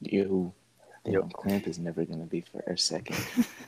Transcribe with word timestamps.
Yo, 0.00 0.52
Yo. 1.04 1.22
Klamp 1.22 1.66
is 1.66 1.78
never 1.78 2.04
gonna 2.04 2.24
be 2.24 2.40
for 2.42 2.60
a 2.70 2.76
second. 2.76 3.16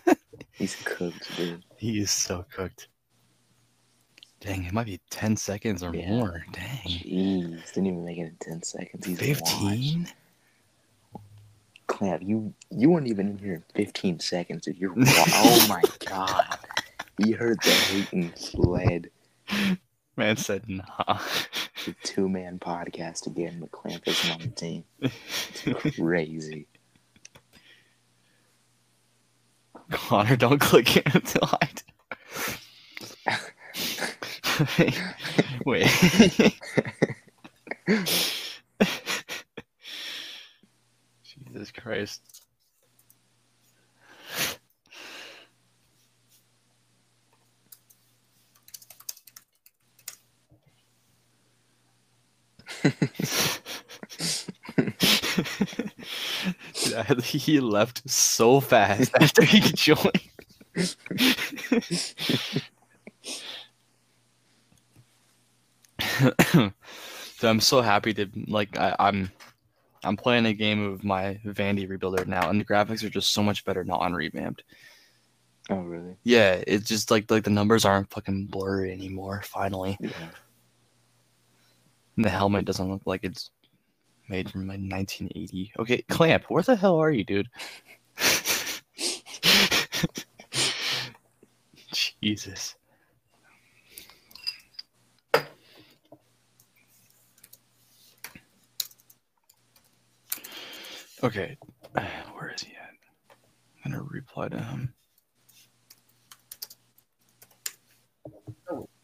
He's 0.52 0.76
cooked, 0.84 1.36
dude. 1.36 1.62
He 1.76 2.00
is 2.00 2.10
so 2.10 2.44
cooked. 2.50 2.88
Dang, 4.40 4.64
it 4.64 4.72
might 4.72 4.86
be 4.86 5.00
10 5.10 5.36
seconds 5.36 5.82
or 5.82 5.94
Yeah. 5.94 6.10
more. 6.10 6.44
Dang. 6.52 6.66
Jeez, 6.86 7.66
didn't 7.72 7.86
even 7.86 8.04
make 8.04 8.18
it 8.18 8.22
in 8.22 8.36
ten 8.40 8.62
seconds. 8.62 9.04
He's 9.06 9.18
15? 9.18 10.08
Klamp, 11.88 12.22
you 12.22 12.52
you 12.70 12.90
weren't 12.90 13.06
even 13.08 13.28
in 13.30 13.38
here 13.38 13.54
in 13.54 13.64
fifteen 13.74 14.20
seconds. 14.20 14.64
Dude. 14.66 14.76
You're 14.76 14.92
oh 14.96 15.66
my 15.68 15.82
god. 16.06 16.58
He 17.16 17.32
heard 17.32 17.58
the 17.62 17.70
hate 17.70 18.12
and 18.12 18.38
fled. 18.38 19.10
Man 20.16 20.36
said, 20.36 20.68
nah. 20.68 20.84
The 21.88 21.94
two 22.04 22.28
man 22.28 22.58
podcast 22.58 23.26
again, 23.26 23.66
Klamp 23.72 24.06
isn't 24.06 24.30
on 24.30 24.40
the 24.40 24.48
team. 24.48 24.84
It's 25.00 25.96
crazy. 25.96 26.66
Connor, 29.90 30.36
don't 30.36 30.60
click 30.60 30.98
it 30.98 31.14
until 31.14 31.48
I. 31.50 31.70
do. 34.84 34.92
Wait. 35.64 35.88
Jesus 41.24 41.72
Christ. 41.72 42.37
Dude, 57.06 57.22
he 57.22 57.60
left 57.60 58.08
so 58.08 58.60
fast 58.60 59.12
after 59.20 59.44
he 59.44 59.60
joined. 59.60 60.12
so 67.36 67.48
I'm 67.48 67.60
so 67.60 67.80
happy 67.80 68.14
to 68.14 68.28
like 68.46 68.78
I, 68.78 68.94
I'm 68.98 69.30
I'm 70.04 70.16
playing 70.16 70.46
a 70.46 70.54
game 70.54 70.84
of 70.84 71.04
my 71.04 71.40
Vandy 71.44 71.88
rebuilder 71.88 72.26
now, 72.26 72.48
and 72.50 72.60
the 72.60 72.64
graphics 72.64 73.02
are 73.02 73.10
just 73.10 73.32
so 73.32 73.42
much 73.42 73.64
better 73.64 73.84
not 73.84 74.00
on 74.00 74.14
revamped. 74.14 74.62
Oh 75.70 75.80
really? 75.80 76.16
Yeah, 76.24 76.62
it's 76.66 76.88
just 76.88 77.10
like 77.10 77.30
like 77.30 77.44
the 77.44 77.50
numbers 77.50 77.84
aren't 77.84 78.10
fucking 78.10 78.46
blurry 78.46 78.92
anymore. 78.92 79.42
Finally, 79.44 79.96
Yeah. 80.00 80.10
And 82.18 82.24
the 82.24 82.30
helmet 82.30 82.64
doesn't 82.64 82.90
look 82.90 83.02
like 83.06 83.20
it's 83.22 83.52
made 84.28 84.50
from 84.50 84.62
like 84.62 84.80
1980. 84.80 85.72
Okay, 85.78 86.02
Klamp, 86.08 86.46
where 86.48 86.64
the 86.64 86.74
hell 86.74 86.96
are 86.96 87.12
you, 87.12 87.22
dude? 87.22 87.46
Jesus. 92.20 92.74
Okay, 101.22 101.56
where 102.32 102.52
is 102.52 102.62
he 102.62 102.72
at? 102.72 102.90
I'm 103.84 103.92
gonna 103.92 104.02
reply 104.02 104.48
to 104.48 104.58
him. 104.58 104.92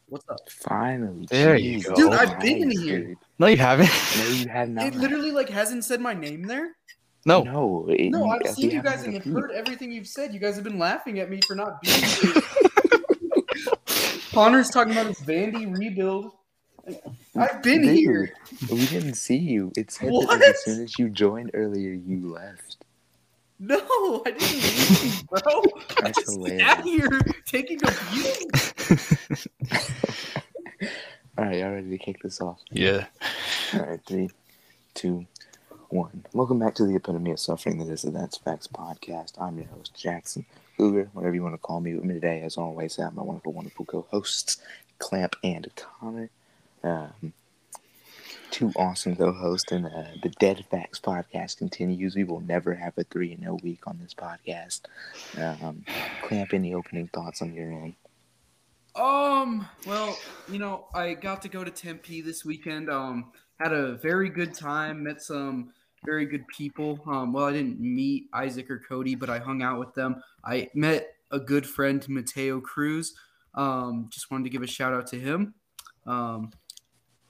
What's 0.09 0.29
up? 0.29 0.39
Finally. 0.51 1.27
There 1.31 1.57
you 1.57 1.83
go. 1.83 1.95
Dude, 1.95 2.13
I've 2.13 2.39
been 2.41 2.59
in 2.59 2.71
Christ, 2.71 2.83
here. 2.83 2.99
dude. 3.01 3.19
No, 3.39 3.47
you 3.47 3.57
haven't. 3.57 3.91
No, 4.19 4.29
you 4.29 4.49
have 4.49 4.69
not. 4.69 4.87
It 4.87 4.95
literally 4.95 5.31
like 5.31 5.49
hasn't 5.49 5.85
said 5.85 6.01
my 6.01 6.15
name 6.15 6.43
there. 6.43 6.73
No. 7.27 7.43
No, 7.43 7.87
it, 7.89 8.11
No, 8.11 8.29
I've 8.29 8.47
seen 8.49 8.71
you 8.71 8.83
guys 8.83 9.03
and 9.05 9.15
have 9.15 9.25
heard 9.25 9.51
everything 9.53 9.91
you've 9.91 10.07
said. 10.07 10.35
You 10.35 10.41
guys 10.41 10.57
have 10.57 10.65
been 10.65 10.79
laughing 10.79 11.21
at 11.21 11.31
me 11.31 11.41
for 11.47 11.55
not 11.55 11.81
being 11.81 12.03
here. 12.23 12.43
Connor's 14.33 14.69
talking 14.69 14.93
about 14.93 15.07
his 15.07 15.21
Vandy 15.21 15.77
rebuild. 15.77 16.33
I've 17.37 17.63
been 17.63 17.83
Dude, 17.83 17.97
here. 17.97 18.35
We 18.71 18.85
didn't 18.87 19.15
see 19.15 19.37
you. 19.39 19.73
It 19.77 19.91
said 19.91 20.11
that 20.11 20.43
as 20.43 20.65
soon 20.65 20.83
as 20.85 20.99
you 20.99 21.09
joined 21.09 21.51
earlier, 21.55 21.93
you 21.93 22.31
left. 22.31 22.84
No, 23.59 24.23
I 24.27 24.31
didn't 24.33 25.03
leave, 25.03 25.27
bro. 25.29 25.41
I 25.99 26.03
That's 26.03 26.19
just 26.19 26.33
hilarious. 26.33 26.63
sat 26.63 26.85
here 26.85 27.21
taking 27.47 27.79
a 27.85 27.91
view. 27.91 28.35
All 31.39 31.45
right, 31.45 31.59
y'all 31.59 31.71
ready 31.73 31.91
to 31.91 31.99
kick 31.99 32.23
this 32.23 32.41
off? 32.41 32.61
yeah. 32.71 33.07
All 33.75 33.81
right, 33.81 34.01
three, 34.07 34.31
two, 34.95 35.27
one. 35.89 36.25
Welcome 36.33 36.59
back 36.59 36.75
to 36.77 36.85
the 36.87 36.97
epitome 36.97 37.31
of 37.33 37.41
suffering 37.41 37.79
that 37.79 37.89
is 37.89 38.03
the 38.03 38.11
That's 38.11 38.37
Facts 38.39 38.67
podcast. 38.69 39.41
I'm 39.41 39.57
your 39.59 39.67
host, 39.69 39.95
Jackson 40.01 40.45
Cougar, 40.77 41.11
whatever 41.13 41.35
you 41.35 41.43
want 41.43 41.55
to 41.55 41.59
call 41.59 41.81
me. 41.81 41.95
With 41.95 42.05
me 42.05 42.15
today, 42.15 42.43
as 42.43 42.57
always, 42.57 42.99
I 42.99 43.05
have 43.05 43.15
my 43.15 43.23
wonderful, 43.23 43.53
wonderful 43.53 43.85
co-hosts, 43.85 44.59
Klamp 44.99 45.37
and 45.43 45.69
Connor. 45.77 46.31
Um, 46.83 47.33
two 48.55 48.71
awesome 48.77 49.17
co-hosts, 49.17 49.73
and 49.73 49.85
uh, 49.85 50.05
the 50.23 50.29
Dead 50.39 50.65
Facts 50.71 51.01
podcast 51.01 51.57
continues. 51.57 52.15
We 52.15 52.23
will 52.23 52.39
never 52.39 52.73
have 52.73 52.93
a 52.97 53.03
three 53.03 53.33
and 53.33 53.43
no 53.43 53.59
week 53.65 53.81
on 53.89 53.99
this 54.01 54.15
podcast. 54.15 54.83
Um, 55.37 55.85
Klamp, 56.23 56.55
any 56.55 56.73
opening 56.73 57.09
thoughts 57.09 57.43
on 57.43 57.53
your 57.53 57.73
end? 57.73 57.95
Um, 58.95 59.67
well, 59.89 60.17
you 60.49 60.61
know, 60.61 60.87
I 60.95 61.15
got 61.15 61.43
to 61.43 61.49
go 61.49 61.65
to 61.65 61.71
Tempe 61.73 62.21
this 62.21 62.45
weekend. 62.45 62.89
Um, 62.89 63.33
had 63.59 63.73
a 63.73 63.97
very 63.97 64.29
good 64.29 64.55
time, 64.55 65.03
met 65.03 65.21
some 65.21 65.73
very 66.05 66.25
good 66.25 66.47
people. 66.47 67.01
Um, 67.09 67.33
well, 67.33 67.47
I 67.47 67.53
didn't 67.53 67.81
meet 67.81 68.29
Isaac 68.33 68.71
or 68.71 68.81
Cody, 68.89 69.17
but 69.17 69.29
I 69.31 69.41
hung 69.41 69.63
out 69.63 69.81
with 69.81 69.95
them. 69.95 70.23
I 70.45 70.69
met 70.77 71.09
a 71.33 71.41
good 71.41 71.67
friend, 71.67 72.09
Mateo 72.09 72.61
Cruz. 72.61 73.15
Um, 73.57 74.07
just 74.13 74.31
wanted 74.31 74.45
to 74.45 74.51
give 74.51 74.63
a 74.63 74.69
shout 74.69 74.95
out 74.95 75.09
to 75.09 75.19
him. 75.19 75.55
Um, 76.07 76.53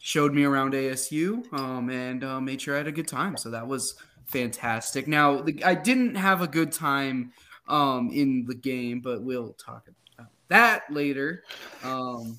showed 0.05 0.35
me 0.35 0.45
around 0.45 0.75
ASU 0.75 1.51
um, 1.55 1.89
and 1.89 2.23
uh, 2.23 2.39
made 2.39 2.61
sure 2.61 2.75
I 2.75 2.79
had 2.79 2.87
a 2.87 2.93
good 2.93 3.09
time. 3.09 3.39
So 3.39 3.51
that 3.53 3.67
was 3.67 3.95
fantastic. 4.27 5.09
Now, 5.09 5.41
the, 5.41 5.65
I 5.65 5.75
didn't 5.75 6.17
have 6.17 6.43
a 6.43 6.47
good 6.47 6.73
time 6.73 7.33
um, 7.69 8.11
in 8.13 8.45
the 8.45 8.55
game, 8.55 9.01
but 9.01 9.23
we'll 9.23 9.55
talk 9.55 9.89
about 10.19 10.31
that 10.49 10.83
later. 10.91 11.43
Um, 11.83 12.39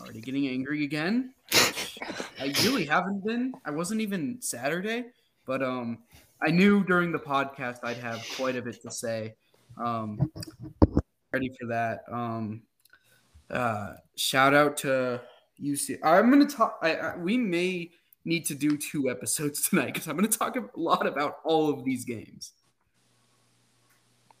already 0.00 0.22
getting 0.22 0.48
angry 0.48 0.84
again. 0.84 1.34
I 2.40 2.54
really 2.64 2.86
haven't 2.86 3.26
been. 3.26 3.52
I 3.66 3.70
wasn't 3.70 4.00
even 4.00 4.40
Saturday, 4.40 5.04
but 5.44 5.62
um, 5.62 5.98
I 6.40 6.50
knew 6.50 6.82
during 6.82 7.12
the 7.12 7.18
podcast 7.18 7.80
I'd 7.84 7.98
have 7.98 8.24
quite 8.36 8.56
a 8.56 8.62
bit 8.62 8.80
to 8.80 8.90
say. 8.90 9.34
Um, 9.76 10.32
ready 11.30 11.50
for 11.60 11.66
that. 11.66 12.04
Um, 12.10 12.62
uh, 13.50 13.96
shout 14.16 14.54
out 14.54 14.78
to 14.78 15.20
UC. 15.60 15.98
I'm 16.02 16.30
gonna 16.30 16.46
talk. 16.46 16.78
I, 16.82 16.94
I 16.96 17.16
we 17.16 17.36
may 17.36 17.90
need 18.24 18.46
to 18.46 18.54
do 18.54 18.76
two 18.76 19.10
episodes 19.10 19.68
tonight 19.68 19.86
because 19.94 20.06
I'm 20.08 20.16
gonna 20.16 20.28
talk 20.28 20.56
a 20.56 20.64
lot 20.76 21.06
about 21.06 21.36
all 21.44 21.68
of 21.70 21.84
these 21.84 22.04
games. 22.04 22.52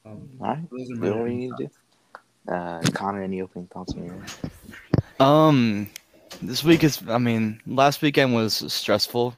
Um, 0.04 0.28
All 0.40 0.46
right, 0.48 0.70
those 0.70 0.90
are 0.90 0.94
do 0.94 1.00
my 1.00 1.08
whatever 1.10 1.28
you 1.28 1.34
opening 1.34 1.38
need 1.38 1.56
to 1.58 1.64
do. 1.64 2.52
Uh, 2.52 2.80
Connor, 2.92 3.22
any 3.22 3.40
opening 3.40 3.68
thoughts 3.68 3.94
on 3.94 4.04
your? 4.04 5.24
Um, 5.24 5.88
this 6.42 6.64
week 6.64 6.82
is. 6.82 7.00
I 7.08 7.18
mean, 7.18 7.60
last 7.66 8.02
weekend 8.02 8.34
was 8.34 8.72
stressful. 8.72 9.36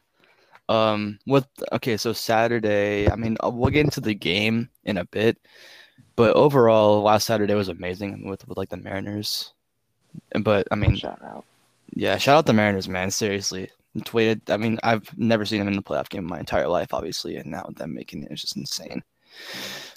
Um, 0.71 1.19
what? 1.27 1.47
Okay, 1.73 1.99
so 1.99 2.15
Saturday. 2.15 3.11
I 3.11 3.17
mean, 3.17 3.37
uh, 3.45 3.51
we'll 3.51 3.71
get 3.71 3.85
into 3.85 4.01
the 4.01 4.15
game 4.15 4.71
in 4.85 4.97
a 4.97 5.05
bit, 5.05 5.37
but 6.17 6.35
overall, 6.35 7.03
last 7.03 7.27
Saturday 7.27 7.53
was 7.55 7.69
amazing 7.69 8.27
with 8.27 8.49
with 8.49 8.57
like 8.57 8.71
the 8.71 8.79
Mariners. 8.79 9.53
And- 10.33 10.45
But 10.45 10.67
I 10.71 10.77
mean, 10.77 10.97
Shout 10.97 11.21
out. 11.23 11.45
Yeah, 11.95 12.17
shout 12.19 12.37
out 12.39 12.47
the 12.47 12.53
Mariners, 12.53 12.89
man. 12.89 13.11
Seriously, 13.11 13.71
It's 13.95 14.13
waited. 14.13 14.43
I 14.51 14.57
mean, 14.57 14.79
I've 14.83 15.17
never 15.17 15.45
seen 15.45 15.61
them 15.61 15.69
in 15.69 15.77
the 15.77 15.83
playoff 15.83 16.09
game 16.09 16.25
in 16.25 16.29
my 16.31 16.41
entire 16.41 16.69
life, 16.69 16.93
obviously, 16.93 17.37
and 17.37 17.51
now 17.51 17.69
them 17.77 17.95
making 17.95 18.25
it 18.25 18.33
is 18.33 18.41
just 18.41 18.57
insane. 18.57 19.03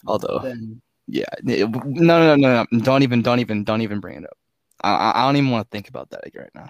Although, 0.05 0.39
Then 0.43 0.81
yeah, 1.07 1.25
it- 1.45 1.69
no, 1.85 2.19
no, 2.19 2.35
no, 2.35 2.65
no, 2.71 2.79
don't 2.81 3.03
even, 3.03 3.21
don't 3.21 3.39
even, 3.39 3.63
don't 3.63 3.81
even 3.81 3.99
bring 3.99 4.17
it 4.19 4.23
up. 4.25 4.37
I, 4.81 4.93
I- 4.93 5.21
I 5.21 5.25
don't 5.27 5.37
even 5.37 5.49
want 5.51 5.65
to 5.65 5.69
think 5.75 5.89
about 5.89 6.09
that 6.11 6.21
right 6.35 6.49
now. 6.53 6.69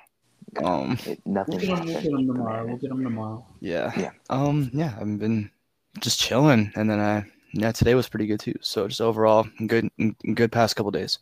Um, 0.64 0.98
It, 1.06 1.20
nothing 1.26 1.58
we'll 1.58 1.76
get 1.76 1.76
them, 1.78 1.86
we'll 1.86 1.94
happened. 1.94 2.04
get 2.04 2.12
'em 2.14 2.18
with 2.18 2.28
the 2.28 2.34
tomorrow. 2.34 2.66
We'll 2.66 2.78
get 2.78 2.90
them 2.90 3.04
tomorrow. 3.04 3.46
yeah, 3.60 3.92
Yeah. 4.00 4.12
um, 4.30 4.72
yeah, 4.74 4.96
I've 5.00 5.20
been 5.20 5.52
just 6.00 6.20
chilling, 6.20 6.72
and 6.76 6.90
then 6.90 7.00
I, 7.02 7.26
yeah, 7.54 7.72
today 7.74 7.96
was 7.96 8.08
pretty 8.08 8.28
good 8.28 8.40
too. 8.40 8.56
So 8.62 8.88
just 8.88 9.02
overall, 9.02 9.46
good, 9.66 9.90
good 10.34 10.52
past 10.52 10.76
couple 10.78 10.92
days. 10.92 11.20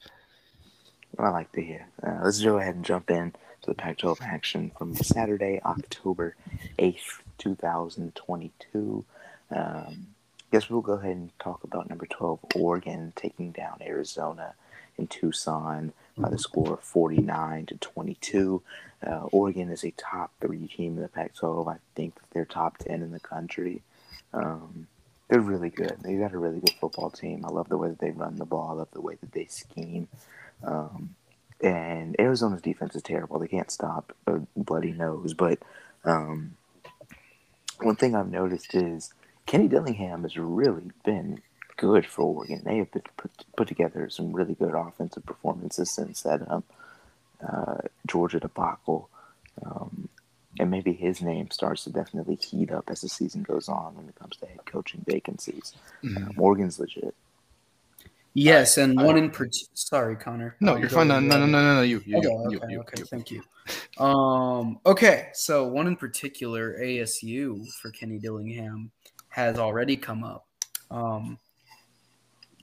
I 1.17 1.29
like 1.29 1.51
to 1.53 1.61
hear. 1.63 1.87
Uh, 2.05 2.19
let's 2.23 2.41
go 2.43 2.59
ahead 2.59 2.75
and 2.75 2.85
jump 2.85 3.09
in 3.09 3.33
to 3.65 3.71
the 3.71 3.75
Pac-12 3.75 4.21
action 4.21 4.71
from 4.77 4.95
Saturday, 4.95 5.59
October 5.65 6.35
8th, 6.77 7.21
2022. 7.39 9.05
Um, 9.51 10.07
guess 10.51 10.69
we'll 10.69 10.81
go 10.81 10.93
ahead 10.93 11.15
and 11.15 11.39
talk 11.39 11.63
about 11.63 11.89
number 11.89 12.05
12, 12.05 12.39
Oregon 12.55 13.11
taking 13.15 13.51
down 13.51 13.79
Arizona 13.81 14.53
in 14.97 15.07
Tucson 15.07 15.93
by 16.15 16.29
the 16.29 16.37
score 16.37 16.73
of 16.73 16.81
49 16.81 17.65
to 17.65 17.75
22. 17.77 18.61
Uh, 19.05 19.23
Oregon 19.31 19.69
is 19.71 19.83
a 19.83 19.91
top 19.91 20.31
three 20.39 20.67
team 20.67 20.97
in 20.97 21.01
the 21.01 21.09
Pac-12. 21.09 21.67
I 21.67 21.77
think 21.95 22.13
they're 22.31 22.45
top 22.45 22.77
10 22.77 23.01
in 23.01 23.11
the 23.11 23.19
country. 23.19 23.81
Um, 24.31 24.87
they're 25.27 25.41
really 25.41 25.71
good. 25.71 25.97
They've 26.03 26.19
got 26.19 26.33
a 26.33 26.37
really 26.37 26.59
good 26.59 26.75
football 26.79 27.09
team. 27.09 27.43
I 27.43 27.49
love 27.49 27.69
the 27.69 27.77
way 27.77 27.89
that 27.89 27.99
they 27.99 28.11
run 28.11 28.35
the 28.35 28.45
ball. 28.45 28.69
I 28.69 28.73
love 28.73 28.91
the 28.93 29.01
way 29.01 29.17
that 29.19 29.31
they 29.31 29.45
scheme. 29.45 30.07
Um, 30.63 31.15
and 31.65 32.15
Arizona's 32.19 32.61
defense 32.61 32.95
is 32.95 33.01
terrible. 33.01 33.39
They 33.39 33.47
can't 33.47 33.71
stop 33.71 34.15
a 34.27 34.39
bloody 34.55 34.91
nose. 34.91 35.33
But 35.33 35.59
um, 36.03 36.55
one 37.81 37.95
thing 37.95 38.15
I've 38.15 38.29
noticed 38.29 38.75
is 38.75 39.13
Kenny 39.47 39.67
Dillingham 39.67 40.23
has 40.23 40.37
really 40.37 40.91
been 41.03 41.41
good 41.77 42.05
for 42.05 42.21
Oregon. 42.21 42.61
They 42.63 42.77
have 42.77 42.91
put, 42.91 43.07
put 43.57 43.67
together 43.67 44.09
some 44.09 44.31
really 44.31 44.53
good 44.53 44.75
offensive 44.75 45.25
performances 45.25 45.91
since 45.91 46.21
that 46.21 46.49
um, 46.49 46.63
uh, 47.45 47.77
Georgia 48.07 48.39
debacle. 48.39 49.09
Um, 49.65 50.09
and 50.59 50.69
maybe 50.71 50.93
his 50.93 51.21
name 51.21 51.49
starts 51.51 51.83
to 51.83 51.89
definitely 51.89 52.35
heat 52.35 52.71
up 52.71 52.89
as 52.89 53.01
the 53.01 53.09
season 53.09 53.43
goes 53.43 53.67
on 53.67 53.95
when 53.95 54.07
it 54.07 54.15
comes 54.15 54.37
to 54.37 54.45
head 54.45 54.65
coaching 54.65 55.03
vacancies. 55.05 55.73
Mhm. 56.03 56.29
Um, 56.29 56.35
Oregon's 56.37 56.79
legit. 56.79 57.15
Yes, 58.37 58.77
and 58.77 59.01
one 59.01 59.17
in 59.17 59.31
particular. 59.31 59.71
Sorry, 59.75 60.15
Connor. 60.17 60.57
No, 60.59 60.73
Um, 60.73 60.81
you're 60.81 60.89
fine. 60.89 61.07
No, 61.07 61.21
no, 61.21 61.37
no, 61.37 61.45
no, 61.45 61.61
no, 61.61 61.75
no. 61.75 61.81
You, 61.83 62.03
you, 62.05 62.17
Okay, 62.17 62.57
okay, 62.57 62.77
okay. 62.77 63.03
Thank 63.03 63.31
you. 63.31 63.41
Um, 63.97 64.79
okay, 64.85 65.29
so 65.33 65.65
one 65.65 65.87
in 65.87 65.95
particular, 65.95 66.77
ASU 66.77 67.65
for 67.81 67.91
Kenny 67.91 68.19
Dillingham 68.19 68.91
has 69.29 69.57
already 69.57 69.95
come 69.95 70.25
up. 70.25 70.47
Um, 70.91 71.39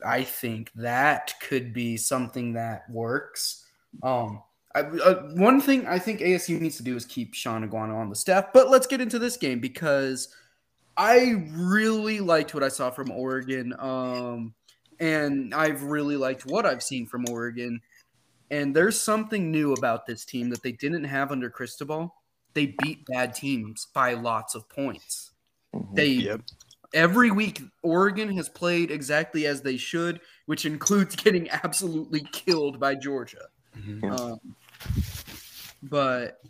I 0.05 0.25
think 0.25 0.71
that 0.75 1.33
could 1.41 1.73
be 1.73 1.97
something 1.97 2.53
that 2.53 2.89
works. 2.91 3.65
Um, 4.03 4.43
I, 4.75 4.81
uh, 4.81 5.23
one 5.35 5.59
thing 5.59 5.87
I 5.87 5.99
think 5.99 6.21
ASU 6.21 6.61
needs 6.61 6.77
to 6.77 6.83
do 6.83 6.97
is 6.97 7.07
keep 7.07 7.33
Shaun 7.33 7.67
Aguano 7.67 7.97
on 7.97 8.11
the 8.11 8.17
staff. 8.17 8.53
But 8.53 8.69
let's 8.69 8.87
get 8.87 9.01
into 9.01 9.19
this 9.19 9.39
game 9.39 9.59
because 9.59 10.29
I 10.99 11.47
really 11.53 12.21
liked 12.21 12.53
what 12.53 12.63
I 12.63 12.69
saw 12.69 12.91
from 12.91 13.11
Oregon. 13.11 13.75
Um, 13.79 14.55
and 15.03 15.53
I've 15.53 15.83
really 15.83 16.17
liked 16.17 16.47
what 16.47 16.65
I've 16.65 16.83
seen 16.83 17.07
from 17.07 17.29
Oregon. 17.29 17.81
And 18.53 18.75
there's 18.77 19.01
something 19.01 19.51
new 19.51 19.73
about 19.73 20.07
this 20.07 20.25
team 20.25 20.49
that 20.51 20.63
they 20.63 20.73
didn't 20.73 21.05
have 21.05 21.33
under 21.33 21.51
Cristobal. 21.51 22.15
They 22.55 22.77
beat 22.83 23.05
bad 23.07 23.35
teams 23.35 23.89
by 23.93 24.15
lots 24.15 24.55
of 24.55 24.69
points. 24.69 25.33
Mhm. 25.75 25.97
They 25.97 26.07
Yep. 26.07 26.43
every 26.95 27.33
week 27.33 27.63
Oregon 27.83 28.37
has 28.37 28.49
played 28.49 28.93
exactly 28.93 29.45
as 29.47 29.63
they 29.63 29.77
should, 29.77 30.21
which 30.47 30.65
includes 30.67 31.17
getting 31.17 31.51
absolutely 31.51 32.21
killed 32.31 32.79
by 32.79 32.95
Georgia. 32.95 33.49
Mhm. 33.77 34.21
Um, 34.21 34.57
but 35.83 36.41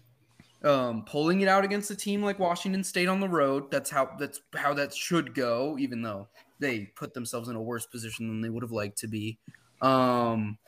um, 0.64 1.04
pulling 1.06 1.40
it 1.40 1.48
out 1.48 1.64
against 1.64 1.90
a 1.90 1.96
team 1.96 2.22
like 2.22 2.38
Washington 2.38 2.84
State 2.84 3.08
on 3.08 3.18
the 3.18 3.28
road, 3.28 3.70
that's 3.70 3.90
how 3.90 4.14
that's 4.18 4.40
how 4.54 4.74
that 4.74 4.94
should 4.94 5.34
go. 5.34 5.76
Even 5.78 6.02
though 6.02 6.28
they 6.58 6.86
put 6.96 7.14
themselves 7.14 7.48
in 7.48 7.56
a 7.56 7.62
worse 7.62 7.86
position 7.86 8.28
than 8.28 8.40
they 8.40 8.48
would 8.48 8.62
have 8.62 8.72
liked 8.72 8.98
to 8.98 9.08
be. 9.08 9.38
Um, 9.80 10.58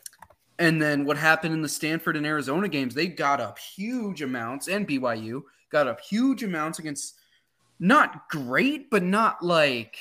and 0.58 0.80
then 0.80 1.04
what 1.04 1.16
happened 1.16 1.54
in 1.54 1.62
the 1.62 1.68
Stanford 1.68 2.16
and 2.16 2.26
Arizona 2.26 2.68
games? 2.68 2.94
They 2.94 3.06
got 3.06 3.40
up 3.40 3.58
huge 3.58 4.22
amounts, 4.22 4.68
and 4.68 4.86
BYU 4.86 5.42
got 5.70 5.88
up 5.88 6.00
huge 6.00 6.42
amounts 6.42 6.78
against 6.78 7.16
not 7.80 8.28
great, 8.28 8.90
but 8.90 9.02
not 9.02 9.42
like 9.42 9.96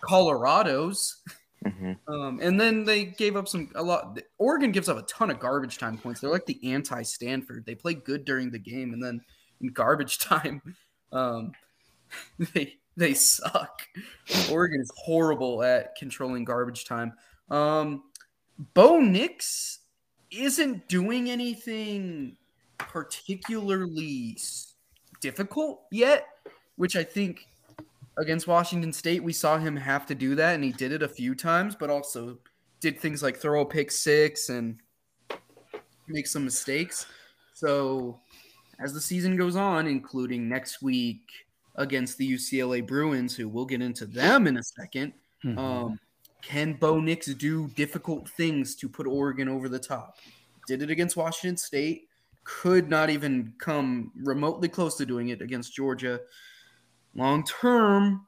Colorado's. 0.00 1.22
Mhm. 1.64 1.98
Um, 2.06 2.38
and 2.40 2.60
then 2.60 2.84
they 2.84 3.04
gave 3.04 3.36
up 3.36 3.48
some 3.48 3.70
a 3.74 3.82
lot. 3.82 4.18
Oregon 4.38 4.72
gives 4.72 4.88
up 4.88 4.96
a 4.96 5.02
ton 5.02 5.30
of 5.30 5.40
garbage 5.40 5.78
time 5.78 5.98
points. 5.98 6.20
They're 6.20 6.30
like 6.30 6.46
the 6.46 6.60
anti 6.72 7.02
Stanford. 7.02 7.64
They 7.66 7.74
play 7.74 7.94
good 7.94 8.24
during 8.24 8.50
the 8.50 8.58
game, 8.58 8.92
and 8.92 9.02
then 9.02 9.20
in 9.60 9.68
garbage 9.68 10.18
time, 10.20 10.62
um, 11.12 11.52
they 12.54 12.76
they 12.98 13.14
suck. 13.14 13.82
Oregon 14.50 14.80
is 14.80 14.90
horrible 14.96 15.62
at 15.62 15.94
controlling 15.96 16.44
garbage 16.44 16.84
time. 16.84 17.12
Um, 17.50 18.02
Bo 18.74 18.98
Nix 18.98 19.78
isn't 20.30 20.88
doing 20.88 21.30
anything 21.30 22.36
particularly 22.76 24.36
difficult 25.20 25.82
yet, 25.90 26.26
which 26.76 26.96
I 26.96 27.04
think 27.04 27.46
against 28.18 28.48
Washington 28.48 28.92
State, 28.92 29.22
we 29.22 29.32
saw 29.32 29.58
him 29.58 29.76
have 29.76 30.04
to 30.06 30.14
do 30.14 30.34
that, 30.34 30.56
and 30.56 30.64
he 30.64 30.72
did 30.72 30.90
it 30.92 31.02
a 31.02 31.08
few 31.08 31.36
times, 31.36 31.76
but 31.76 31.90
also 31.90 32.38
did 32.80 32.98
things 32.98 33.22
like 33.22 33.36
throw 33.36 33.60
a 33.60 33.66
pick 33.66 33.92
six 33.92 34.48
and 34.48 34.78
make 36.08 36.26
some 36.26 36.44
mistakes. 36.44 37.06
So, 37.54 38.20
as 38.80 38.92
the 38.92 39.00
season 39.00 39.36
goes 39.36 39.54
on, 39.54 39.86
including 39.86 40.48
next 40.48 40.82
week 40.82 41.47
against 41.78 42.18
the 42.18 42.30
UCLA 42.34 42.86
Bruins, 42.86 43.34
who 43.34 43.48
we'll 43.48 43.64
get 43.64 43.80
into 43.80 44.04
them 44.04 44.46
in 44.46 44.58
a 44.58 44.62
2nd 44.62 45.14
Mhm. 45.44 45.58
um, 45.58 46.00
can 46.42 46.72
Bo 46.74 47.00
Nix 47.00 47.26
do 47.34 47.68
difficult 47.68 48.28
things 48.28 48.74
to 48.76 48.88
put 48.88 49.06
Oregon 49.06 49.48
over 49.48 49.68
the 49.68 49.78
top? 49.78 50.18
Did 50.66 50.82
it 50.82 50.90
against 50.90 51.16
Washington 51.16 51.56
State. 51.56 52.08
Could 52.44 52.88
not 52.88 53.10
even 53.10 53.54
come 53.58 54.12
remotely 54.16 54.68
close 54.68 54.96
to 54.96 55.06
doing 55.06 55.28
it 55.28 55.40
against 55.42 55.74
Georgia. 55.74 56.20
Long 57.14 57.44
term, 57.44 58.26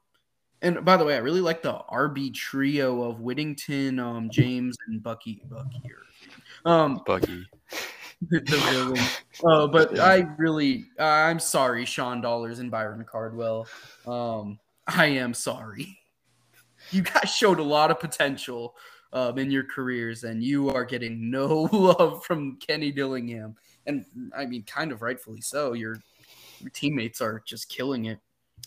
and 0.62 0.84
by 0.84 0.96
the 0.96 1.04
way, 1.04 1.14
I 1.14 1.18
really 1.18 1.40
like 1.40 1.62
the 1.62 1.72
RB 1.90 2.30
trio 2.34 3.02
of 3.02 3.20
Whittington, 3.20 3.98
um, 3.98 4.28
James, 4.30 4.76
and 4.88 5.02
Bucky. 5.02 5.42
Bucky, 5.48 5.82
um, 6.64 7.00
Bucky. 7.06 7.46
the 8.28 8.40
villain. 8.40 9.00
Uh, 9.44 9.66
but 9.66 9.98
I 9.98 10.28
really, 10.36 10.86
I'm 10.98 11.38
sorry, 11.38 11.84
Sean 11.84 12.20
Dollars 12.20 12.58
and 12.58 12.70
Byron 12.70 13.04
Cardwell. 13.10 13.66
Um, 14.06 14.58
I 14.86 15.06
am 15.06 15.34
sorry. 15.34 15.96
You 16.92 17.02
guys 17.02 17.32
showed 17.32 17.60
a 17.60 17.62
lot 17.62 17.90
of 17.90 18.00
potential 18.00 18.74
um, 19.12 19.38
in 19.38 19.50
your 19.50 19.64
careers, 19.64 20.24
and 20.24 20.42
you 20.42 20.70
are 20.70 20.84
getting 20.84 21.30
no 21.30 21.68
love 21.72 22.24
from 22.24 22.56
Kenny 22.56 22.90
Dillingham. 22.90 23.54
And 23.86 24.06
I 24.36 24.46
mean, 24.46 24.62
kind 24.64 24.90
of 24.90 25.02
rightfully 25.02 25.42
so. 25.42 25.74
Your, 25.74 25.96
your 26.58 26.70
teammates 26.70 27.20
are 27.20 27.42
just 27.46 27.68
killing 27.68 28.06
it. 28.06 28.18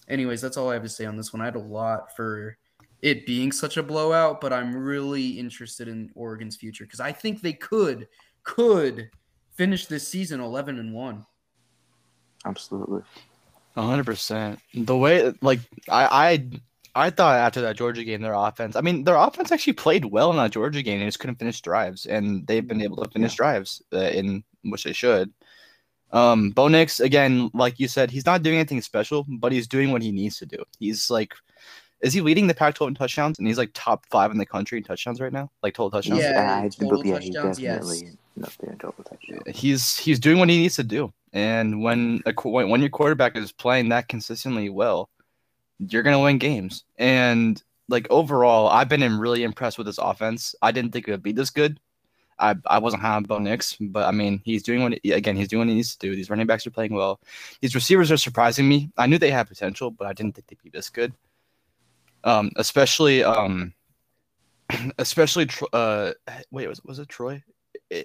Anyways, 0.07 0.41
that's 0.41 0.57
all 0.57 0.69
I 0.69 0.75
have 0.75 0.83
to 0.83 0.89
say 0.89 1.05
on 1.05 1.17
this 1.17 1.33
one. 1.33 1.41
I 1.41 1.45
had 1.45 1.55
a 1.55 1.59
lot 1.59 2.15
for 2.15 2.55
it 3.01 3.25
being 3.25 3.51
such 3.51 3.77
a 3.77 3.83
blowout, 3.83 4.39
but 4.39 4.53
I'm 4.53 4.75
really 4.75 5.29
interested 5.31 5.88
in 5.88 6.11
Oregon's 6.15 6.55
future 6.55 6.85
because 6.85 7.00
I 7.00 7.11
think 7.11 7.41
they 7.41 7.53
could 7.53 8.07
could 8.44 9.09
finish 9.55 9.85
this 9.85 10.07
season 10.07 10.39
11 10.39 10.79
and 10.79 10.94
1. 10.94 11.25
Absolutely. 12.45 13.01
Hundred 13.75 14.05
percent. 14.05 14.59
The 14.75 14.95
way, 14.95 15.33
like, 15.41 15.59
I, 15.89 16.05
I, 16.95 17.05
I 17.07 17.09
thought 17.09 17.39
after 17.39 17.61
that 17.61 17.75
Georgia 17.75 18.03
game, 18.03 18.21
their 18.21 18.35
offense. 18.35 18.75
I 18.75 18.81
mean, 18.81 19.03
their 19.03 19.15
offense 19.15 19.51
actually 19.51 19.74
played 19.74 20.05
well 20.05 20.29
in 20.29 20.38
that 20.38 20.51
Georgia 20.51 20.83
game. 20.83 21.00
They 21.00 21.05
just 21.05 21.19
couldn't 21.19 21.39
finish 21.39 21.60
drives, 21.62 22.05
and 22.05 22.45
they've 22.45 22.67
been 22.67 22.83
able 22.83 22.98
to 22.98 23.10
finish 23.10 23.33
drives 23.33 23.81
uh, 23.91 23.98
in 23.98 24.43
which 24.63 24.83
they 24.83 24.93
should. 24.93 25.33
Um, 26.12 26.51
Bo 26.51 26.67
Nix, 26.67 27.00
again, 27.00 27.50
like 27.55 27.79
you 27.79 27.88
said, 27.88 28.12
he's 28.12 28.27
not 28.27 28.43
doing 28.43 28.57
anything 28.57 28.81
special, 28.81 29.25
but 29.27 29.51
he's 29.51 29.67
doing 29.67 29.91
what 29.91 30.03
he 30.03 30.12
needs 30.12 30.38
to 30.38 30.45
do. 30.45 30.63
He's 30.77 31.10
like, 31.10 31.33
is 32.03 32.13
he 32.13 32.19
leading 32.22 32.48
the 32.48 32.53
Pac-12 32.53 32.89
in 32.89 32.95
touchdowns? 32.95 33.39
And 33.39 33.48
he's 33.48 33.57
like 33.57 33.72
top 33.74 34.05
five 34.07 34.29
in 34.29 34.38
the 34.38 34.45
country 34.45 34.77
in 34.77 34.83
touchdowns 34.83 35.22
right 35.22 35.31
now, 35.31 35.50
like 35.63 35.74
total 35.74 35.89
touchdowns. 35.89 36.22
Yeah, 36.22 36.62
I, 36.63 36.67
total 36.67 36.98
but 36.98 37.05
yeah, 37.05 37.19
he's 37.19 37.33
touchdowns, 37.33 37.60
yes. 37.60 37.79
definitely 37.79 38.17
up 38.43 38.51
there 38.60 38.72
in 38.74 38.77
total 38.77 39.03
touchdowns. 39.03 39.57
he's 39.57 39.98
he's 39.98 40.19
doing 40.19 40.38
what 40.38 40.50
he 40.50 40.57
needs 40.57 40.75
to 40.75 40.83
do. 40.83 41.13
And 41.31 41.81
when 41.81 42.22
a 42.25 42.33
when 42.43 42.69
when 42.69 42.81
your 42.81 42.89
quarterback 42.89 43.38
is 43.38 43.53
playing 43.53 43.89
that 43.89 44.10
consistently 44.10 44.69
well, 44.69 45.10
you're 45.79 46.03
gonna 46.03 46.19
win 46.19 46.38
games. 46.38 46.83
And 46.98 47.62
like 47.88 48.05
overall, 48.10 48.67
I've 48.67 48.89
been 48.89 49.01
in 49.01 49.17
really 49.17 49.43
impressed 49.43 49.77
with 49.77 49.88
this 49.88 49.98
offense. 49.98 50.55
I 50.62 50.72
didn't 50.72 50.91
think 50.91 51.07
it 51.07 51.12
would 51.12 51.24
be 51.24 51.31
this 51.31 51.50
good. 51.50 51.79
I, 52.39 52.55
I 52.65 52.79
wasn't 52.79 53.03
high 53.03 53.15
on 53.15 53.24
Bo 53.24 53.38
Nix, 53.38 53.77
but 53.79 54.05
I 54.05 54.12
mean 54.12 54.41
he's 54.43 54.63
doing 54.63 54.83
what 54.83 55.00
again 55.05 55.38
he's 55.38 55.48
doing 55.48 55.62
what 55.62 55.69
he 55.69 55.75
needs 55.75 55.95
to 55.95 56.00
do. 56.00 56.15
These 56.15 56.29
running 56.29 56.48
backs 56.48 56.67
are 56.67 56.72
playing 56.72 56.93
well. 56.93 57.22
These 57.62 57.75
receivers 57.75 58.12
are 58.12 58.17
surprising 58.17 58.67
me. 58.67 58.91
I 58.98 59.07
knew 59.07 59.17
they 59.17 59.31
had 59.31 59.48
potential, 59.48 59.89
but 59.89 60.05
I 60.05 60.13
didn't 60.13 60.36
think 60.36 60.48
they'd 60.48 60.62
be 60.62 60.69
this 60.69 60.89
good. 60.89 61.13
Um, 62.24 62.51
especially 62.56 63.24
um, 63.24 63.74
especially 64.98 65.50
uh, 65.74 66.12
wait 66.51 66.68
was 66.68 66.84
was 66.84 67.00
it 67.00 67.10
Troy? 67.10 67.44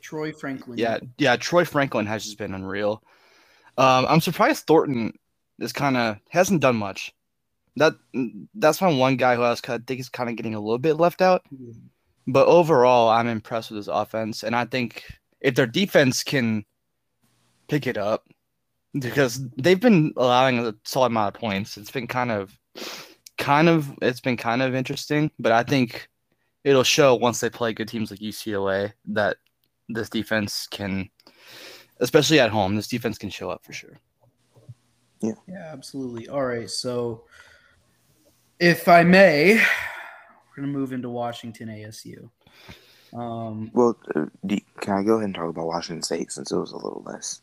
Troy 0.02 0.32
Franklin. 0.32 0.78
Yeah, 0.78 0.98
yeah. 1.16 1.36
Troy 1.36 1.64
Franklin 1.64 2.06
has 2.06 2.24
just 2.24 2.38
been 2.38 2.54
unreal. 2.54 3.02
Um, 3.78 4.06
I'm 4.08 4.20
surprised 4.20 4.66
Thornton 4.66 5.18
is 5.58 5.72
kind 5.72 5.96
of 5.96 6.18
hasn't 6.30 6.60
done 6.60 6.76
much. 6.76 7.14
That 7.76 7.94
that's 8.54 8.80
my 8.80 8.92
one 8.92 9.16
guy 9.16 9.36
who 9.36 9.42
I 9.42 9.50
was 9.50 9.60
kind 9.60 9.80
of 9.80 9.86
think 9.86 10.00
is 10.00 10.08
kind 10.08 10.28
of 10.28 10.36
getting 10.36 10.54
a 10.54 10.60
little 10.60 10.78
bit 10.78 10.94
left 10.94 11.22
out. 11.22 11.44
But 12.26 12.46
overall, 12.46 13.08
I'm 13.08 13.28
impressed 13.28 13.70
with 13.70 13.78
his 13.78 13.88
offense, 13.88 14.42
and 14.42 14.54
I 14.54 14.66
think 14.66 15.04
if 15.40 15.54
their 15.54 15.66
defense 15.66 16.22
can 16.22 16.64
pick 17.68 17.86
it 17.86 17.96
up, 17.96 18.26
because 18.92 19.40
they've 19.56 19.80
been 19.80 20.12
allowing 20.16 20.58
a 20.58 20.74
solid 20.84 21.06
amount 21.06 21.34
of 21.34 21.40
points, 21.40 21.76
it's 21.76 21.90
been 21.90 22.06
kind 22.06 22.30
of, 22.30 22.58
kind 23.38 23.68
of, 23.68 23.90
it's 24.02 24.20
been 24.20 24.36
kind 24.36 24.62
of 24.62 24.74
interesting. 24.74 25.30
But 25.38 25.52
I 25.52 25.62
think 25.62 26.08
it'll 26.64 26.82
show 26.84 27.14
once 27.14 27.40
they 27.40 27.48
play 27.50 27.72
good 27.72 27.88
teams 27.88 28.10
like 28.10 28.20
UCLA 28.20 28.92
that 29.06 29.36
this 29.88 30.10
defense 30.10 30.66
can, 30.70 31.08
especially 32.00 32.40
at 32.40 32.50
home, 32.50 32.76
this 32.76 32.88
defense 32.88 33.16
can 33.18 33.30
show 33.30 33.48
up 33.50 33.64
for 33.64 33.72
sure. 33.72 33.98
Yeah, 35.20 35.32
Yeah, 35.48 35.70
absolutely. 35.72 36.28
All 36.28 36.44
right, 36.44 36.68
so 36.70 37.24
if 38.60 38.86
I 38.88 39.02
may, 39.02 39.54
we're 39.56 40.56
gonna 40.62 40.68
move 40.68 40.92
into 40.92 41.08
Washington 41.08 41.68
ASU. 41.68 42.28
Um, 43.14 43.70
Well, 43.72 43.98
uh, 44.14 44.26
do 44.46 44.56
you- 44.56 44.60
can 44.80 44.94
I 44.94 45.02
go 45.02 45.14
ahead 45.14 45.24
and 45.24 45.34
talk 45.34 45.48
about 45.48 45.66
Washington 45.66 46.02
State 46.02 46.30
since 46.30 46.52
it 46.52 46.56
was 46.56 46.72
a 46.72 46.76
little 46.76 47.02
less? 47.06 47.40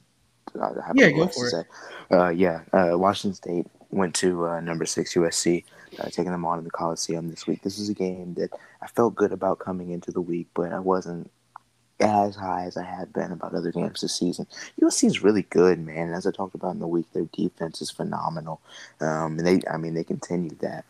I 0.61 0.67
have 0.85 0.95
Yeah, 0.95 1.09
go 1.09 1.21
less 1.21 1.33
to 1.35 1.39
for 1.39 1.47
it. 1.47 1.51
say. 1.51 2.15
Uh, 2.15 2.29
yeah, 2.29 2.61
uh, 2.71 2.97
Washington 2.97 3.35
State 3.35 3.67
went 3.89 4.13
to 4.15 4.47
uh, 4.47 4.59
number 4.61 4.85
six 4.85 5.13
USC, 5.15 5.65
uh, 5.99 6.05
taking 6.05 6.31
them 6.31 6.45
on 6.45 6.59
in 6.59 6.63
the 6.63 6.71
Coliseum 6.71 7.29
this 7.29 7.47
week. 7.47 7.61
This 7.61 7.79
was 7.79 7.89
a 7.89 7.93
game 7.93 8.33
that 8.35 8.51
I 8.81 8.87
felt 8.87 9.15
good 9.15 9.31
about 9.31 9.59
coming 9.59 9.91
into 9.91 10.11
the 10.11 10.21
week, 10.21 10.47
but 10.53 10.71
I 10.71 10.79
wasn't 10.79 11.31
as 11.99 12.35
high 12.35 12.65
as 12.65 12.77
I 12.77 12.83
had 12.83 13.13
been 13.13 13.31
about 13.31 13.53
other 13.53 13.71
games 13.71 14.01
this 14.01 14.17
season. 14.17 14.47
USC 14.81 15.05
is 15.05 15.23
really 15.23 15.43
good, 15.43 15.79
man. 15.79 16.11
As 16.11 16.27
I 16.27 16.31
talked 16.31 16.55
about 16.55 16.73
in 16.73 16.79
the 16.79 16.87
week, 16.87 17.05
their 17.13 17.27
defense 17.31 17.81
is 17.81 17.91
phenomenal, 17.91 18.61
um, 19.01 19.39
and 19.39 19.47
they, 19.47 19.61
I 19.69 19.77
mean, 19.77 19.93
they 19.93 20.03
continued 20.03 20.59
that. 20.59 20.85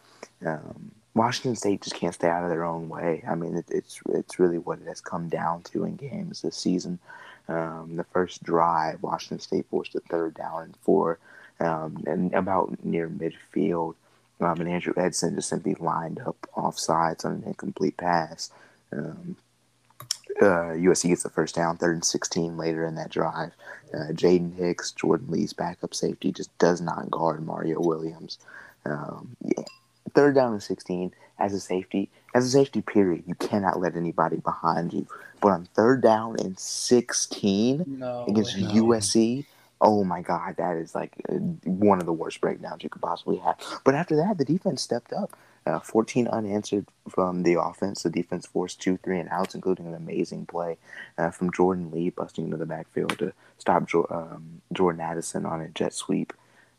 Um, 0.45 0.91
Washington 1.13 1.55
State 1.55 1.81
just 1.81 1.95
can't 1.95 2.13
stay 2.13 2.27
out 2.27 2.43
of 2.43 2.49
their 2.49 2.65
own 2.65 2.89
way. 2.89 3.23
I 3.27 3.35
mean, 3.35 3.55
it, 3.55 3.65
it's 3.69 4.01
it's 4.09 4.39
really 4.39 4.57
what 4.57 4.79
it 4.79 4.87
has 4.87 4.99
come 4.99 5.29
down 5.29 5.63
to 5.63 5.85
in 5.85 5.95
games 5.95 6.41
this 6.41 6.57
season. 6.57 6.99
Um, 7.47 7.95
the 7.95 8.03
first 8.03 8.43
drive, 8.43 9.01
Washington 9.01 9.39
State 9.39 9.65
forced 9.69 9.95
a 9.95 10.01
third 10.01 10.33
down 10.33 10.63
and 10.63 10.75
four, 10.81 11.19
um, 11.59 12.03
and 12.05 12.33
about 12.33 12.83
near 12.83 13.07
midfield, 13.07 13.95
um, 14.41 14.59
and 14.59 14.69
Andrew 14.69 14.93
Edson 14.97 15.35
just 15.35 15.49
simply 15.49 15.75
lined 15.79 16.19
up 16.19 16.37
off 16.55 16.77
sides 16.77 17.25
on 17.25 17.33
an 17.33 17.43
incomplete 17.45 17.97
pass. 17.97 18.51
Um, 18.91 19.37
uh, 20.41 20.75
USC 20.75 21.09
gets 21.09 21.23
the 21.23 21.29
first 21.29 21.55
down, 21.55 21.77
third 21.77 21.95
and 21.95 22.05
16 22.05 22.57
later 22.57 22.85
in 22.85 22.95
that 22.95 23.11
drive. 23.11 23.51
Uh, 23.93 24.11
Jaden 24.11 24.55
Hicks, 24.57 24.91
Jordan 24.91 25.27
Lee's 25.29 25.53
backup 25.53 25.93
safety, 25.93 26.31
just 26.31 26.55
does 26.57 26.81
not 26.81 27.09
guard 27.09 27.45
Mario 27.45 27.79
Williams. 27.79 28.37
Um, 28.85 29.35
yeah. 29.41 29.63
Third 30.13 30.35
down 30.35 30.53
and 30.53 30.63
16 30.63 31.13
as 31.39 31.53
a 31.53 31.59
safety, 31.59 32.09
as 32.33 32.45
a 32.45 32.49
safety 32.49 32.81
period, 32.81 33.23
you 33.27 33.35
cannot 33.35 33.79
let 33.79 33.95
anybody 33.95 34.37
behind 34.37 34.93
you. 34.93 35.07
But 35.41 35.51
on 35.51 35.67
third 35.73 36.01
down 36.01 36.37
and 36.39 36.57
16 36.57 37.85
no, 37.87 38.25
against 38.27 38.57
no. 38.57 38.69
USC, 38.69 39.45
oh 39.81 40.03
my 40.03 40.21
God, 40.21 40.55
that 40.57 40.77
is 40.77 40.95
like 40.95 41.13
uh, 41.29 41.35
one 41.35 41.99
of 41.99 42.05
the 42.05 42.13
worst 42.13 42.41
breakdowns 42.41 42.83
you 42.83 42.89
could 42.89 43.01
possibly 43.01 43.37
have. 43.37 43.57
But 43.83 43.95
after 43.95 44.15
that, 44.17 44.37
the 44.37 44.45
defense 44.45 44.81
stepped 44.81 45.13
up. 45.13 45.37
Uh, 45.67 45.79
14 45.79 46.27
unanswered 46.27 46.85
from 47.09 47.41
the 47.41 47.59
offense. 47.59 48.03
The 48.03 48.11
defense 48.11 48.45
forced 48.45 48.79
two 48.79 48.97
three 48.97 49.19
and 49.19 49.29
outs, 49.29 49.55
including 49.55 49.87
an 49.87 49.95
amazing 49.95 50.45
play 50.45 50.77
uh, 51.17 51.31
from 51.31 51.51
Jordan 51.51 51.89
Lee 51.89 52.11
busting 52.11 52.45
into 52.45 52.57
the 52.57 52.67
backfield 52.67 53.17
to 53.17 53.33
stop 53.57 53.87
jo- 53.87 54.05
um, 54.11 54.61
Jordan 54.71 55.01
Addison 55.01 55.43
on 55.43 55.61
a 55.61 55.69
jet 55.69 55.95
sweep. 55.95 56.33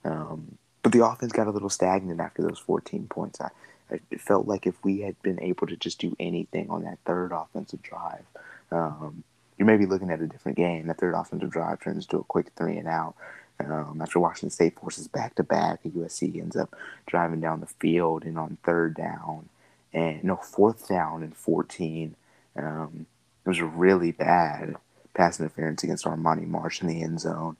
Um, 0.04 0.56
but 0.84 0.92
the 0.92 1.04
offense 1.04 1.32
got 1.32 1.48
a 1.48 1.50
little 1.50 1.68
stagnant 1.68 2.20
after 2.20 2.42
those 2.42 2.60
14 2.60 3.08
points. 3.08 3.40
I, 3.40 3.50
I 3.90 3.98
felt 4.18 4.46
like 4.46 4.68
if 4.68 4.76
we 4.84 5.00
had 5.00 5.20
been 5.20 5.40
able 5.40 5.66
to 5.66 5.76
just 5.76 5.98
do 5.98 6.14
anything 6.20 6.70
on 6.70 6.84
that 6.84 6.98
third 7.04 7.32
offensive 7.32 7.82
drive, 7.82 8.24
um, 8.70 9.24
you 9.58 9.64
may 9.64 9.76
be 9.76 9.86
looking 9.86 10.10
at 10.10 10.20
a 10.20 10.26
different 10.26 10.56
game. 10.56 10.86
That 10.86 10.98
third 10.98 11.14
offensive 11.14 11.50
drive 11.50 11.80
turns 11.80 12.04
into 12.04 12.18
a 12.18 12.24
quick 12.24 12.50
three 12.56 12.76
and 12.76 12.88
out. 12.88 13.14
Um, 13.58 14.00
after 14.02 14.20
Washington 14.20 14.50
State 14.50 14.78
forces 14.78 15.08
back 15.08 15.34
to 15.36 15.42
back, 15.42 15.80
USC 15.84 16.38
ends 16.40 16.56
up 16.56 16.74
driving 17.06 17.40
down 17.40 17.60
the 17.60 17.66
field 17.66 18.24
and 18.24 18.38
on 18.38 18.58
third 18.62 18.94
down 18.94 19.48
and 19.92 20.22
no 20.22 20.36
fourth 20.36 20.88
down 20.88 21.22
and 21.22 21.34
14. 21.34 22.14
Um, 22.56 23.06
it 23.44 23.48
was 23.48 23.62
really 23.62 24.12
bad 24.12 24.76
pass 25.14 25.40
interference 25.40 25.82
against 25.82 26.04
Armani 26.04 26.46
Marsh 26.46 26.82
in 26.82 26.88
the 26.88 27.02
end 27.02 27.20
zone. 27.20 27.56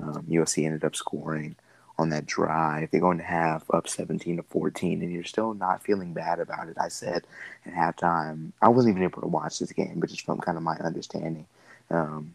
Um, 0.00 0.24
USC 0.30 0.64
ended 0.64 0.84
up 0.84 0.94
scoring 0.94 1.56
on 1.98 2.10
that 2.10 2.26
drive. 2.26 2.90
They're 2.90 3.00
going 3.00 3.18
to 3.18 3.24
have 3.24 3.64
up 3.72 3.88
17 3.88 4.36
to 4.36 4.42
14, 4.42 5.02
and 5.02 5.12
you're 5.12 5.24
still 5.24 5.54
not 5.54 5.82
feeling 5.82 6.12
bad 6.12 6.40
about 6.40 6.68
it. 6.68 6.76
I 6.80 6.88
said 6.88 7.26
at 7.66 7.74
halftime, 7.74 8.52
I 8.60 8.68
wasn't 8.68 8.92
even 8.92 9.04
able 9.04 9.22
to 9.22 9.28
watch 9.28 9.58
this 9.58 9.72
game, 9.72 10.00
but 10.00 10.10
just 10.10 10.24
from 10.24 10.40
kind 10.40 10.56
of 10.56 10.62
my 10.62 10.76
understanding, 10.76 11.46
um, 11.90 12.34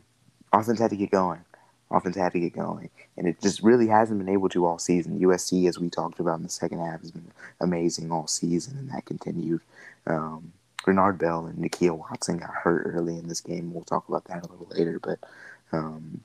offense 0.54 0.80
had 0.80 0.92
to 0.92 0.98
get 0.98 1.12
going. 1.12 1.42
Offense 1.90 2.18
had 2.18 2.34
to 2.34 2.40
get 2.40 2.54
going, 2.54 2.90
and 3.16 3.28
it 3.28 3.42
just 3.42 3.64
really 3.64 3.88
hasn't 3.88 4.20
been 4.20 4.34
able 4.34 4.50
to 4.50 4.66
all 4.66 4.78
season. 4.78 5.20
USC, 5.20 5.70
as 5.70 5.80
we 5.80 5.90
talked 5.90 6.20
about 6.20 6.38
in 6.38 6.44
the 6.44 6.50
second 6.50 6.80
half, 6.80 7.00
has 7.00 7.12
been 7.12 7.32
amazing 7.62 8.12
all 8.12 8.28
season, 8.28 8.78
and 8.78 8.90
that 8.92 9.06
continued. 9.06 9.62
Um, 10.06 10.52
Renard 10.86 11.18
Bell 11.18 11.46
and 11.46 11.58
Nakia 11.58 11.98
Watson 11.98 12.38
got 12.38 12.50
hurt 12.50 12.84
early 12.86 13.18
in 13.18 13.28
this 13.28 13.42
game. 13.42 13.74
We'll 13.74 13.84
talk 13.84 14.08
about 14.10 14.26
that 14.26 14.46
a 14.46 14.52
little 14.52 14.68
later, 14.72 15.00
but 15.00 15.20
um, 15.72 16.22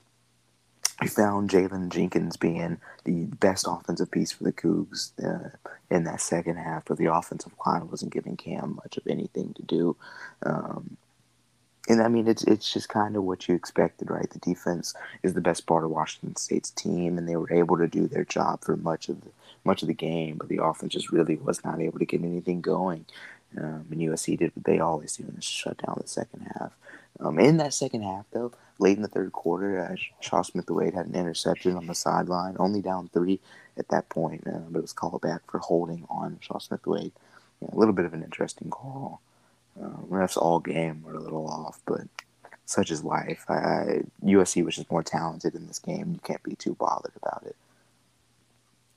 we 1.03 1.09
found 1.09 1.49
Jalen 1.49 1.89
Jenkins 1.89 2.37
being 2.37 2.77
the 3.03 3.25
best 3.25 3.65
offensive 3.67 4.09
piece 4.09 4.31
for 4.31 4.45
the 4.45 4.53
Cougs 4.53 5.11
uh, 5.21 5.49
in 5.93 6.05
that 6.05 6.21
second 6.21 6.55
half, 6.55 6.85
but 6.85 6.97
the 6.97 7.13
offensive 7.13 7.51
line 7.65 7.89
wasn't 7.89 8.13
giving 8.13 8.37
Cam 8.37 8.75
much 8.75 8.95
of 8.95 9.05
anything 9.05 9.53
to 9.55 9.63
do. 9.63 9.97
Um, 10.45 10.95
and 11.89 12.01
I 12.01 12.07
mean, 12.07 12.29
it's 12.29 12.45
it's 12.45 12.71
just 12.71 12.87
kind 12.87 13.17
of 13.17 13.23
what 13.23 13.49
you 13.49 13.55
expected, 13.55 14.09
right? 14.09 14.29
The 14.29 14.39
defense 14.39 14.93
is 15.21 15.33
the 15.33 15.41
best 15.41 15.65
part 15.65 15.83
of 15.83 15.89
Washington 15.89 16.37
State's 16.37 16.71
team, 16.71 17.17
and 17.17 17.27
they 17.27 17.35
were 17.35 17.51
able 17.51 17.77
to 17.77 17.87
do 17.87 18.07
their 18.07 18.23
job 18.23 18.63
for 18.63 18.77
much 18.77 19.09
of 19.09 19.19
the 19.21 19.31
much 19.65 19.81
of 19.81 19.89
the 19.89 19.93
game, 19.93 20.37
but 20.37 20.47
the 20.47 20.63
offense 20.63 20.93
just 20.93 21.11
really 21.11 21.35
was 21.35 21.63
not 21.65 21.81
able 21.81 21.99
to 21.99 22.05
get 22.05 22.23
anything 22.23 22.61
going. 22.61 23.05
Um, 23.57 23.85
and 23.91 23.99
USC 23.99 24.37
did 24.37 24.55
what 24.55 24.65
they 24.65 24.79
always 24.79 25.17
do 25.17 25.25
and 25.25 25.43
shut 25.43 25.77
down 25.85 25.99
the 26.01 26.07
second 26.07 26.47
half. 26.57 26.73
Um, 27.19 27.39
in 27.39 27.57
that 27.57 27.73
second 27.73 28.03
half, 28.03 28.25
though, 28.31 28.51
late 28.79 28.97
in 28.97 29.03
the 29.03 29.07
third 29.07 29.31
quarter, 29.31 29.79
uh, 29.79 29.95
Chau 30.19 30.41
Smith-Wade 30.41 30.93
had 30.93 31.05
an 31.05 31.15
interception 31.15 31.75
on 31.75 31.87
the 31.87 31.95
sideline, 31.95 32.55
only 32.59 32.81
down 32.81 33.09
three 33.09 33.39
at 33.77 33.87
that 33.89 34.09
point, 34.09 34.43
uh, 34.47 34.59
but 34.69 34.79
it 34.79 34.81
was 34.81 34.93
called 34.93 35.21
back 35.21 35.41
for 35.49 35.59
holding 35.59 36.05
on 36.09 36.37
Chau 36.41 36.57
Smith-Wade. 36.57 37.11
Yeah, 37.61 37.69
a 37.71 37.77
little 37.77 37.93
bit 37.93 38.05
of 38.05 38.13
an 38.13 38.23
interesting 38.23 38.69
call. 38.69 39.21
Uh, 39.81 39.87
refs 40.09 40.37
all 40.37 40.59
game 40.59 41.01
were 41.03 41.13
a 41.13 41.19
little 41.19 41.47
off, 41.47 41.79
but 41.85 42.01
such 42.65 42.91
is 42.91 43.03
life. 43.03 43.45
I, 43.49 43.53
I, 43.53 44.01
USC 44.23 44.63
was 44.63 44.75
just 44.75 44.91
more 44.91 45.03
talented 45.03 45.55
in 45.55 45.67
this 45.67 45.79
game. 45.79 46.11
You 46.13 46.19
can't 46.23 46.43
be 46.43 46.55
too 46.55 46.75
bothered 46.75 47.13
about 47.15 47.43
it. 47.45 47.55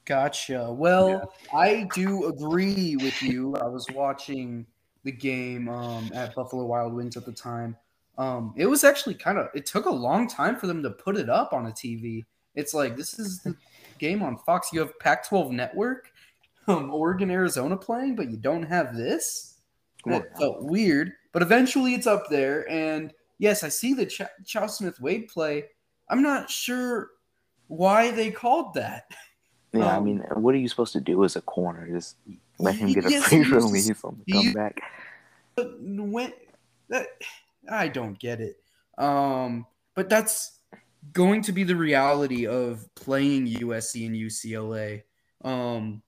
Gotcha. 0.04 0.70
Well, 0.70 1.32
I 1.52 1.88
do 1.94 2.26
agree 2.26 2.96
with 2.96 3.20
you. 3.23 3.56
I 3.56 3.66
was 3.66 3.87
watching 3.90 4.64
the 5.02 5.11
game 5.11 5.68
um, 5.68 6.11
at 6.14 6.35
Buffalo 6.35 6.64
Wild 6.64 6.94
Wings 6.94 7.16
at 7.16 7.26
the 7.26 7.32
time. 7.32 7.76
Um, 8.18 8.54
it 8.56 8.66
was 8.66 8.85
actually 8.85 9.14
kind 9.14 9.38
of. 9.38 9.49
It 9.54 9.66
took 9.66 9.87
a 9.87 9.90
long 9.90 10.28
time 10.28 10.56
for 10.56 10.66
them 10.66 10.82
to 10.82 10.90
put 10.90 11.16
it 11.16 11.28
up 11.28 11.52
on 11.52 11.66
a 11.66 11.70
TV. 11.70 12.25
It's 12.54 12.73
like 12.75 12.96
this 12.96 13.18
is 13.18 13.40
the 13.42 13.54
game 13.99 14.23
on 14.23 14.38
Fox. 14.38 14.70
You 14.73 14.80
have 14.80 14.99
Pac-12 14.99 15.50
Network, 15.50 16.11
um, 16.68 16.90
Oregon, 16.90 17.30
Arizona 17.30 17.76
playing, 17.76 18.16
but 18.16 18.30
you 18.30 18.37
don't 18.38 18.62
have 18.62 18.96
this. 18.96 19.58
That 20.06 20.28
Yeah. 20.32 20.38
felt 20.38 20.62
weird, 20.62 21.12
but 21.32 21.42
eventually 21.42 21.94
it's 21.94 22.06
up 22.06 22.28
there. 22.30 22.68
And 22.70 23.12
yes, 23.38 23.62
I 23.64 23.68
see 23.68 23.92
the 23.92 24.06
Ch- 24.06 24.23
Chau 24.46 24.66
Smith-Wade 24.66 25.28
play. 25.28 25.64
I'm 26.08 26.23
not 26.23 26.49
sure 26.49 27.11
why 27.66 28.12
they 28.12 28.30
called 28.30 28.75
that. 28.75 29.11
Yeah, 29.73 29.87
I 29.87 29.96
Um, 29.96 30.04
mean, 30.04 30.18
what 30.37 30.54
are 30.54 30.58
you 30.58 30.68
supposed 30.68 30.92
to 30.94 31.00
do 31.00 31.25
as 31.25 31.35
a 31.37 31.42
corner? 31.42 31.87
Just 31.90 32.16
let 32.58 32.76
him 32.76 32.92
get 32.92 33.04
a 33.04 33.20
free 33.20 33.42
release 33.42 33.88
the 33.88 34.14
he- 34.26 34.32
comeback? 34.32 34.80
But 35.56 35.78
when 35.80 36.32
that 36.88 37.08
I 37.70 37.88
don't 37.88 38.18
get 38.18 38.40
it. 38.40 38.56
Um, 38.99 39.66
but 39.94 40.08
that's 40.08 40.61
going 41.12 41.42
to 41.42 41.52
be 41.52 41.64
the 41.64 41.76
reality 41.76 42.46
of 42.46 42.87
playing 42.94 43.46
USC 43.46 44.06
and 44.06 44.14
UCLA. 44.14 45.02
Um, 45.44 46.02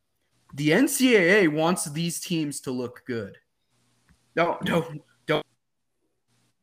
the 0.54 0.70
NCAA 0.70 1.52
wants 1.52 1.84
these 1.90 2.20
teams 2.20 2.60
to 2.60 2.70
look 2.70 3.02
good. 3.06 3.36
No, 4.34 4.58
no, 4.64 4.82
don't 4.82 5.02
don't. 5.26 5.46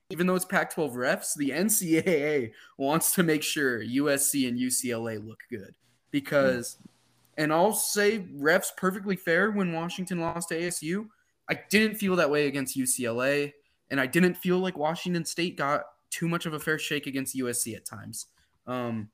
Even 0.10 0.28
though 0.28 0.36
it's 0.36 0.46
Pac-12 0.46 0.94
refs, 0.94 1.36
the 1.36 1.50
NCAA 1.50 2.52
wants 2.78 3.14
to 3.16 3.24
make 3.24 3.44
sure 3.44 3.84
USC 3.84 4.48
and 4.48 4.58
UCLA 4.58 5.26
look 5.26 5.40
good 5.50 5.76
because, 6.12 6.78
and 7.38 7.52
I'll 7.52 7.74
say 7.74 8.20
refs 8.38 8.70
perfectly 8.76 9.16
fair 9.16 9.52
when 9.52 9.74
Washington 9.74 10.20
lost 10.20 10.50
to 10.50 10.60
ASU. 10.60 11.08
I 11.50 11.60
didn't 11.70 11.98
feel 11.98 12.16
that 12.16 12.30
way 12.30 12.48
against 12.48 12.78
UCLA, 12.78 13.54
and 13.90 14.00
I 14.00 14.08
didn't 14.08 14.36
feel 14.36 14.60
like 14.60 14.78
Washington 14.78 15.26
State 15.26 15.58
got 15.58 15.84
too 16.10 16.28
much 16.28 16.46
of 16.46 16.54
a 16.54 16.60
fair 16.60 16.80
shake 16.80 17.08
against 17.08 17.36
USC 17.36 17.76
at 17.76 17.86
times. 17.86 18.28
Um, 18.68 19.10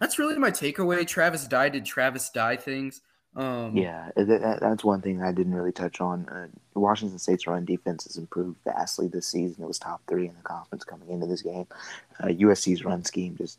that's 0.00 0.18
really 0.18 0.38
my 0.38 0.50
takeaway. 0.50 1.06
Travis 1.06 1.46
Dye 1.46 1.68
did 1.68 1.84
Travis 1.84 2.30
Dye 2.30 2.56
things. 2.56 3.00
Um, 3.36 3.76
Yeah, 3.76 4.10
that, 4.16 4.58
that's 4.60 4.84
one 4.84 5.00
thing 5.00 5.22
I 5.22 5.32
didn't 5.32 5.54
really 5.54 5.72
touch 5.72 6.00
on. 6.00 6.28
Uh, 6.28 6.46
Washington 6.78 7.18
State's 7.18 7.46
run 7.46 7.64
defense 7.64 8.04
has 8.04 8.16
improved 8.16 8.58
vastly 8.64 9.08
this 9.08 9.26
season. 9.26 9.64
It 9.64 9.66
was 9.66 9.78
top 9.78 10.02
three 10.08 10.28
in 10.28 10.34
the 10.34 10.42
conference 10.42 10.84
coming 10.84 11.08
into 11.08 11.26
this 11.26 11.42
game. 11.42 11.66
Uh, 12.20 12.26
USC's 12.26 12.84
run 12.84 13.04
scheme 13.04 13.36
just 13.36 13.58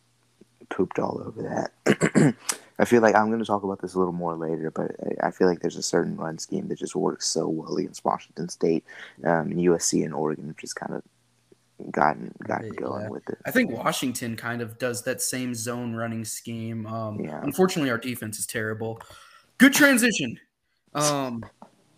pooped 0.70 1.00
all 1.00 1.22
over 1.26 1.42
that. 1.86 2.36
I 2.80 2.84
feel 2.86 3.02
like 3.02 3.16
I'm 3.16 3.28
going 3.28 3.40
to 3.40 3.46
talk 3.46 3.64
about 3.64 3.82
this 3.82 3.94
a 3.94 4.00
little 4.00 4.14
more 4.14 4.36
later, 4.36 4.70
but 4.72 4.92
I- 5.22 5.28
I 5.28 5.32
feel 5.32 5.48
like 5.48 5.62
there's 5.62 5.78
a 5.78 5.82
certain 5.84 6.18
run 6.18 6.38
scheme 6.38 6.68
that 6.68 6.78
just 6.80 6.96
works 6.96 7.26
so 7.28 7.48
well 7.48 7.76
against 7.78 8.04
Washington 8.04 8.50
State, 8.50 8.84
um, 9.24 9.52
and 9.52 9.60
USC 9.60 10.04
and 10.04 10.14
Oregon 10.14 10.48
have 10.48 10.58
just 10.58 10.76
kind 10.76 10.94
of 10.94 11.92
gotten 11.92 12.34
gotten 12.46 12.74
Yeah. 12.74 12.80
going 12.80 13.10
with 13.10 13.28
it. 13.30 13.38
I 13.46 13.52
think 13.52 13.72
Washington 13.72 14.36
kind 14.36 14.62
of 14.62 14.78
does 14.78 15.04
that 15.04 15.22
same 15.22 15.54
zone 15.56 15.94
running 15.96 16.26
scheme. 16.26 16.86
Um, 16.88 17.20
Yeah. 17.20 17.42
Unfortunately, 17.44 17.90
our 17.92 17.98
defense 17.98 18.40
is 18.40 18.46
terrible. 18.46 19.02
Good 19.58 19.74
transition. 19.74 20.38
Um, 20.94 21.44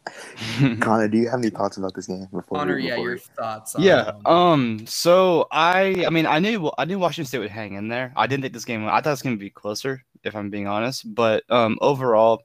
Connor, 0.80 1.08
do 1.08 1.18
you 1.18 1.30
have 1.30 1.40
any 1.40 1.50
thoughts 1.50 1.78
about 1.78 1.94
this 1.94 2.08
game 2.08 2.28
before? 2.32 2.58
Connor, 2.58 2.76
we 2.76 2.82
move 2.82 2.90
yeah, 2.90 2.96
forward? 2.96 3.10
your 3.10 3.18
thoughts. 3.20 3.76
On, 3.76 3.82
Yeah. 3.84 4.12
um, 4.26 4.34
Um. 4.36 4.88
So 4.88 5.48
I, 5.52 6.06
I 6.06 6.10
mean, 6.10 6.26
I 6.26 6.40
knew, 6.40 6.72
I 6.78 6.86
knew 6.86 7.00
Washington 7.00 7.28
State 7.28 7.40
would 7.40 7.50
hang 7.50 7.74
in 7.74 7.88
there. 7.88 8.14
I 8.16 8.28
didn't 8.28 8.42
think 8.44 8.54
this 8.54 8.66
game. 8.66 8.86
I 8.86 9.02
thought 9.02 9.08
it 9.08 9.10
was 9.12 9.22
going 9.22 9.36
to 9.36 9.40
be 9.40 9.50
closer, 9.50 10.04
if 10.24 10.36
I'm 10.36 10.50
being 10.50 10.68
honest. 10.68 11.14
But 11.14 11.44
um, 11.50 11.78
overall, 11.82 12.44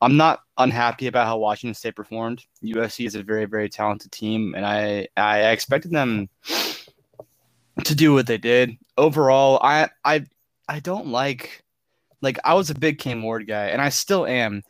I'm 0.00 0.16
not 0.16 0.40
unhappy 0.58 1.08
about 1.08 1.26
how 1.26 1.38
Washington 1.38 1.74
State 1.74 1.96
performed. 1.96 2.44
USC 2.62 3.06
is 3.06 3.14
a 3.16 3.22
very, 3.22 3.46
very 3.46 3.68
talented 3.68 4.12
team, 4.12 4.54
and 4.54 4.64
I, 4.64 5.08
I 5.16 5.50
expected 5.50 5.90
them 5.90 6.28
to 7.84 7.94
do 7.94 8.12
what 8.14 8.26
they 8.26 8.38
did. 8.38 8.76
Overall, 8.96 9.58
I, 9.62 9.88
I, 10.04 10.24
I 10.68 10.80
don't 10.80 11.08
like, 11.08 11.62
like, 12.20 12.38
I 12.44 12.54
was 12.54 12.70
a 12.70 12.74
big 12.74 12.98
Cam 12.98 13.22
Ward 13.22 13.46
guy, 13.48 13.66
and 13.68 13.82
I 13.82 13.88
still 13.88 14.26
am. 14.26 14.62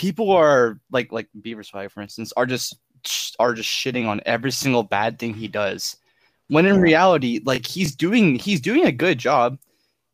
People 0.00 0.30
are 0.30 0.80
like, 0.90 1.12
like 1.12 1.28
Beaver 1.42 1.62
Swag, 1.62 1.90
for 1.90 2.00
instance, 2.00 2.32
are 2.34 2.46
just 2.46 2.74
are 3.38 3.52
just 3.52 3.68
shitting 3.68 4.06
on 4.06 4.22
every 4.24 4.50
single 4.50 4.82
bad 4.82 5.18
thing 5.18 5.34
he 5.34 5.46
does. 5.46 5.98
When 6.48 6.64
in 6.64 6.80
reality, 6.80 7.42
like 7.44 7.66
he's 7.66 7.94
doing 7.94 8.36
he's 8.36 8.62
doing 8.62 8.86
a 8.86 8.92
good 8.92 9.18
job. 9.18 9.58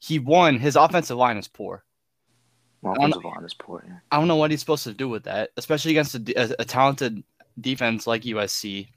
He 0.00 0.18
won. 0.18 0.58
His 0.58 0.74
offensive 0.74 1.16
line 1.16 1.36
is 1.36 1.46
poor. 1.46 1.84
Offensive 2.84 3.24
line 3.24 3.44
is 3.44 3.54
poor. 3.54 3.84
Yeah. 3.86 3.98
I 4.10 4.18
don't 4.18 4.26
know 4.26 4.34
what 4.34 4.50
he's 4.50 4.58
supposed 4.58 4.82
to 4.84 4.92
do 4.92 5.08
with 5.08 5.22
that, 5.22 5.50
especially 5.56 5.92
against 5.92 6.16
a, 6.16 6.34
a, 6.36 6.56
a 6.58 6.64
talented 6.64 7.22
defense 7.60 8.08
like 8.08 8.22
USC. 8.22 8.88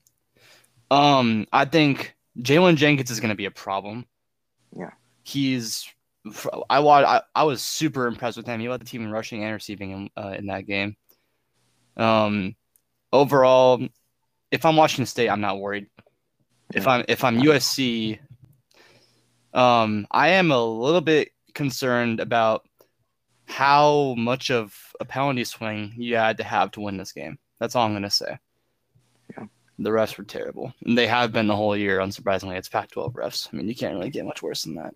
Um, 0.89 1.45
I 1.53 1.65
think 1.65 2.15
Jalen 2.39 2.77
Jenkins 2.77 3.11
is 3.11 3.19
going 3.19 3.29
to 3.29 3.35
be 3.35 3.45
a 3.45 3.51
problem. 3.51 4.07
Yeah. 4.75 4.89
he's. 5.21 5.87
I, 6.69 6.79
wa- 6.79 7.03
I 7.03 7.21
I 7.33 7.43
was 7.43 7.61
super 7.61 8.07
impressed 8.07 8.37
with 8.37 8.45
him. 8.45 8.59
He 8.59 8.69
led 8.69 8.81
the 8.81 8.85
team 8.85 9.03
in 9.03 9.11
rushing 9.11 9.43
and 9.43 9.53
receiving 9.53 9.91
in, 9.91 10.09
uh, 10.17 10.35
in 10.37 10.47
that 10.47 10.67
game. 10.67 10.95
Um, 11.97 12.55
overall, 13.11 13.81
if 14.51 14.65
I'm 14.65 14.75
Washington 14.75 15.05
State, 15.05 15.29
I'm 15.29 15.41
not 15.41 15.59
worried. 15.59 15.87
If 16.73 16.87
I'm 16.87 17.05
if 17.07 17.23
I'm 17.23 17.39
USC, 17.39 18.19
um, 19.53 20.07
I 20.11 20.29
am 20.29 20.51
a 20.51 20.63
little 20.63 21.01
bit 21.01 21.29
concerned 21.53 22.19
about 22.19 22.67
how 23.45 24.13
much 24.17 24.51
of 24.51 24.75
a 24.99 25.05
penalty 25.05 25.43
swing 25.43 25.93
you 25.97 26.15
had 26.15 26.37
to 26.37 26.43
have 26.43 26.71
to 26.71 26.81
win 26.81 26.97
this 26.97 27.11
game. 27.11 27.39
That's 27.59 27.75
all 27.75 27.85
I'm 27.85 27.93
gonna 27.93 28.09
say. 28.09 28.37
Yeah. 29.79 29.83
The 29.83 29.89
refs 29.91 30.17
were 30.17 30.23
terrible. 30.23 30.73
And 30.85 30.97
they 30.97 31.07
have 31.07 31.31
been 31.31 31.47
the 31.47 31.55
whole 31.55 31.75
year, 31.75 31.99
unsurprisingly. 31.99 32.57
It's 32.57 32.69
Pac-12 32.69 33.13
refs. 33.13 33.49
I 33.51 33.57
mean, 33.57 33.67
you 33.67 33.75
can't 33.75 33.95
really 33.95 34.09
get 34.09 34.25
much 34.25 34.43
worse 34.43 34.63
than 34.63 34.75
that. 34.75 34.93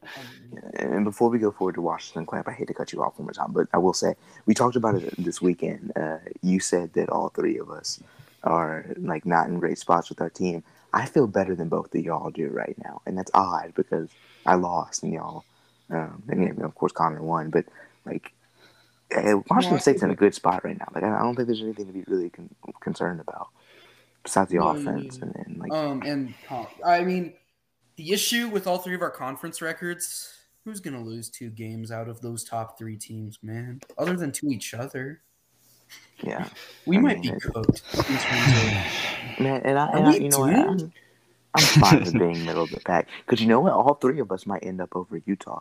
And 0.75 1.03
before 1.05 1.29
we 1.29 1.39
go 1.39 1.51
forward 1.51 1.75
to 1.75 1.81
Washington 1.81 2.25
Klamp, 2.25 2.47
I 2.47 2.51
hate 2.51 2.67
to 2.67 2.73
cut 2.73 2.91
you 2.93 3.01
off 3.01 3.17
one 3.17 3.25
more 3.25 3.33
time, 3.33 3.51
but 3.51 3.67
I 3.73 3.77
will 3.77 3.93
say 3.93 4.15
we 4.45 4.53
talked 4.53 4.75
about 4.75 4.95
it 4.95 5.13
this 5.17 5.41
weekend. 5.41 5.93
Uh, 5.95 6.17
you 6.41 6.59
said 6.59 6.93
that 6.93 7.09
all 7.09 7.29
three 7.29 7.57
of 7.57 7.69
us 7.69 8.01
are 8.43 8.85
like 8.97 9.25
not 9.25 9.47
in 9.47 9.59
great 9.59 9.77
spots 9.77 10.09
with 10.09 10.21
our 10.21 10.29
team. 10.29 10.63
I 10.93 11.05
feel 11.05 11.27
better 11.27 11.55
than 11.55 11.69
both 11.69 11.95
of 11.95 12.01
y'all 12.01 12.29
do 12.29 12.49
right 12.49 12.75
now, 12.83 13.01
and 13.05 13.17
that's 13.17 13.31
odd 13.33 13.73
because 13.75 14.09
I 14.45 14.55
lost 14.55 15.03
and 15.03 15.13
y'all, 15.13 15.43
um, 15.89 16.21
and 16.27 16.43
you 16.43 16.53
know, 16.53 16.65
of 16.65 16.75
course 16.75 16.91
Connor 16.91 17.23
won, 17.23 17.49
but 17.49 17.65
like 18.05 18.31
eh, 19.11 19.33
Washington 19.49 19.77
I 19.77 19.81
State's 19.81 20.03
in 20.03 20.11
a 20.11 20.15
good 20.15 20.35
spot 20.35 20.63
right 20.63 20.77
now. 20.77 20.87
Like 20.93 21.03
I 21.03 21.15
I 21.15 21.19
don't 21.19 21.35
think 21.35 21.47
there's 21.47 21.61
anything 21.61 21.87
to 21.87 21.93
be 21.93 22.03
really 22.05 22.29
con- 22.29 22.49
concerned 22.79 23.21
about 23.21 23.47
besides 24.24 24.50
the 24.51 24.58
No, 24.58 24.70
offense 24.70 25.18
and, 25.18 25.36
and 25.36 25.58
like 25.58 25.72
Um, 25.72 26.01
and 26.03 26.34
I 26.86 27.03
mean, 27.03 27.34
the 27.98 28.12
issue 28.12 28.48
with 28.50 28.68
all 28.68 28.77
three 28.80 28.96
of 28.96 29.01
our 29.01 29.12
conference 29.12 29.62
records, 29.62 30.34
who's 30.65 30.80
gonna 30.80 31.01
lose 31.03 31.30
two 31.30 31.50
games 31.50 31.92
out 31.92 32.08
of 32.08 32.22
those 32.22 32.44
top 32.44 32.77
three 32.77 32.98
teams, 32.98 33.39
man? 33.44 33.82
Other 33.98 34.15
than 34.15 34.32
to 34.34 34.48
each 34.48 34.74
other, 34.74 35.22
yeah. 36.22 36.48
we 36.86 36.98
I 36.98 37.01
might 37.01 37.20
mean, 37.20 37.32
be 37.34 37.38
it- 37.38 37.42
cooked 37.44 37.82
in 37.94 38.18
terms 38.18 39.39
Man, 39.39 39.62
and 39.63 39.77
I, 39.80 39.88
and 39.92 40.08
I 40.08 40.13
you 40.15 40.30
know 40.30 40.39
what, 40.39 40.53
I'm. 40.56 40.94
I'm 41.55 41.64
fine 41.81 42.00
with 42.03 42.14
being 42.18 42.46
middle 42.46 42.64
of 42.64 42.72
the 42.72 42.79
pack 42.79 43.07
because 43.25 43.40
you 43.40 43.48
know 43.48 43.59
what? 43.59 43.74
All 43.74 43.94
three 43.96 44.20
of 44.20 44.31
us 44.31 44.46
might 44.48 44.64
end 44.66 44.81
up 44.81 44.96
over 44.96 45.22
Utah. 45.25 45.59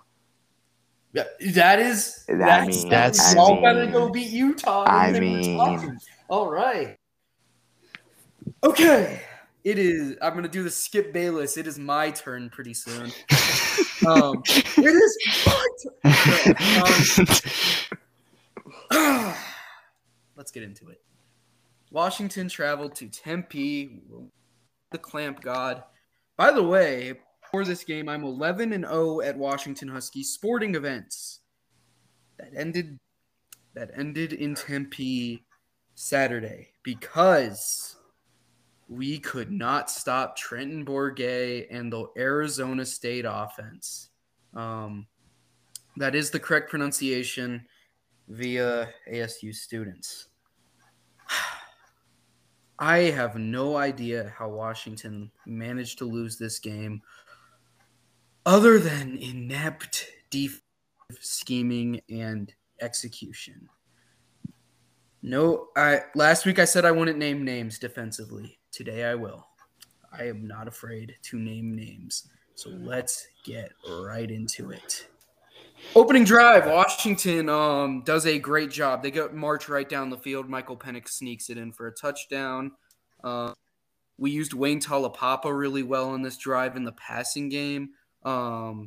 Yeah, 1.12 1.24
that 1.52 1.78
is. 1.78 2.24
I 2.30 2.34
that's, 2.36 2.76
mean, 2.82 2.88
That's- 2.88 3.34
y'all 3.34 3.58
I 3.58 3.60
gotta 3.60 3.82
mean- 3.82 3.92
go 3.92 4.08
beat 4.08 4.30
Utah. 4.30 4.84
I 4.84 5.08
and 5.08 5.16
then 5.16 5.22
we're 5.22 5.38
mean- 5.40 5.58
talking. 5.58 5.98
all 6.28 6.50
right. 6.50 6.96
Okay, 8.64 9.20
it 9.64 9.78
is. 9.78 10.16
I'm 10.22 10.34
gonna 10.34 10.48
do 10.48 10.62
the 10.62 10.70
Skip 10.70 11.12
Bayless. 11.12 11.56
It 11.56 11.66
is 11.66 11.78
my 11.78 12.10
turn 12.10 12.50
pretty 12.50 12.74
soon. 12.74 13.12
Um, 14.04 14.42
it 14.48 14.84
is. 14.84 15.16
Um, 18.90 19.32
Let's 20.36 20.50
get 20.50 20.64
into 20.64 20.88
it. 20.88 21.00
Washington 21.92 22.48
traveled 22.48 22.96
to 22.96 23.06
Tempe, 23.06 24.00
the 24.90 24.98
Klamp 24.98 25.40
God. 25.40 25.84
By 26.36 26.50
the 26.50 26.64
way, 26.64 27.14
for 27.48 27.64
this 27.64 27.84
game, 27.84 28.08
I'm 28.08 28.24
11 28.24 28.72
and 28.72 28.84
0 28.84 29.20
at 29.20 29.38
Washington 29.38 29.86
Husky 29.86 30.24
sporting 30.24 30.74
events. 30.74 31.40
That 32.38 32.50
ended. 32.56 32.98
That 33.74 33.90
ended 33.96 34.32
in 34.32 34.56
Tempe 34.56 35.44
Saturday 35.94 36.70
because 36.82 37.96
we 38.92 39.18
could 39.18 39.50
not 39.50 39.90
stop 39.90 40.36
Trenton 40.36 40.84
Bourguet 40.84 41.66
and 41.70 41.92
the 41.92 42.06
Arizona 42.16 42.84
State 42.84 43.24
offense. 43.26 44.10
Um, 44.54 45.06
that 45.96 46.14
is 46.14 46.30
the 46.30 46.40
correct 46.40 46.68
pronunciation 46.68 47.64
via 48.28 48.90
ASU 49.10 49.54
students. 49.54 50.28
I 52.78 52.98
have 52.98 53.36
no 53.36 53.76
idea 53.76 54.32
how 54.36 54.48
Washington 54.48 55.30
managed 55.46 55.98
to 55.98 56.04
lose 56.04 56.36
this 56.36 56.58
game 56.58 57.00
other 58.44 58.78
than 58.78 59.16
inept 59.16 60.06
defensive 60.30 60.62
scheming 61.20 62.00
and 62.10 62.52
execution. 62.80 63.68
No, 65.22 65.68
I 65.76 66.00
last 66.14 66.46
week 66.46 66.58
I 66.58 66.64
said 66.64 66.84
I 66.84 66.90
wouldn't 66.90 67.18
name 67.18 67.44
names 67.44 67.78
defensively. 67.78 68.58
Today 68.72 69.04
I 69.04 69.14
will. 69.14 69.46
I 70.18 70.24
am 70.24 70.46
not 70.46 70.66
afraid 70.66 71.14
to 71.22 71.38
name 71.38 71.76
names. 71.76 72.28
So 72.54 72.70
let's 72.70 73.26
get 73.44 73.72
right 73.86 74.30
into 74.30 74.70
it. 74.70 75.06
Opening 75.94 76.24
drive, 76.24 76.66
Washington 76.66 77.50
um, 77.50 78.02
does 78.02 78.24
a 78.24 78.38
great 78.38 78.70
job. 78.70 79.02
They 79.02 79.10
go 79.10 79.28
march 79.30 79.68
right 79.68 79.86
down 79.86 80.08
the 80.08 80.16
field. 80.16 80.48
Michael 80.48 80.76
Penix 80.76 81.10
sneaks 81.10 81.50
it 81.50 81.58
in 81.58 81.70
for 81.70 81.86
a 81.86 81.92
touchdown. 81.92 82.72
Uh, 83.22 83.52
we 84.16 84.30
used 84.30 84.54
Wayne 84.54 84.80
Taulapapa 84.80 85.54
really 85.56 85.82
well 85.82 86.14
in 86.14 86.22
this 86.22 86.38
drive 86.38 86.76
in 86.76 86.84
the 86.84 86.92
passing 86.92 87.50
game. 87.50 87.90
Um, 88.24 88.86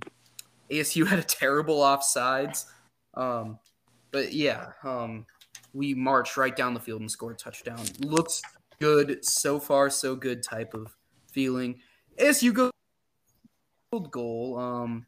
ASU 0.72 1.06
had 1.08 1.20
a 1.20 1.24
terrible 1.24 1.80
offsides, 1.80 2.66
um, 3.14 3.60
but 4.12 4.34
yeah, 4.34 4.72
um, 4.84 5.28
we 5.74 5.94
marched 5.94 6.38
right 6.38 6.56
down 6.56 6.74
the 6.74 6.80
field 6.80 7.02
and 7.02 7.12
scored 7.12 7.36
a 7.36 7.38
touchdown. 7.38 7.84
Looks 8.00 8.42
good 8.80 9.24
so 9.26 9.60
far, 9.60 9.90
so 9.90 10.16
good 10.16 10.44
type 10.44 10.74
of 10.74 10.96
feeling. 11.32 11.80
ASU 12.20 12.54
go 12.54 12.72
goal. 14.12 14.60
Um, 14.60 15.06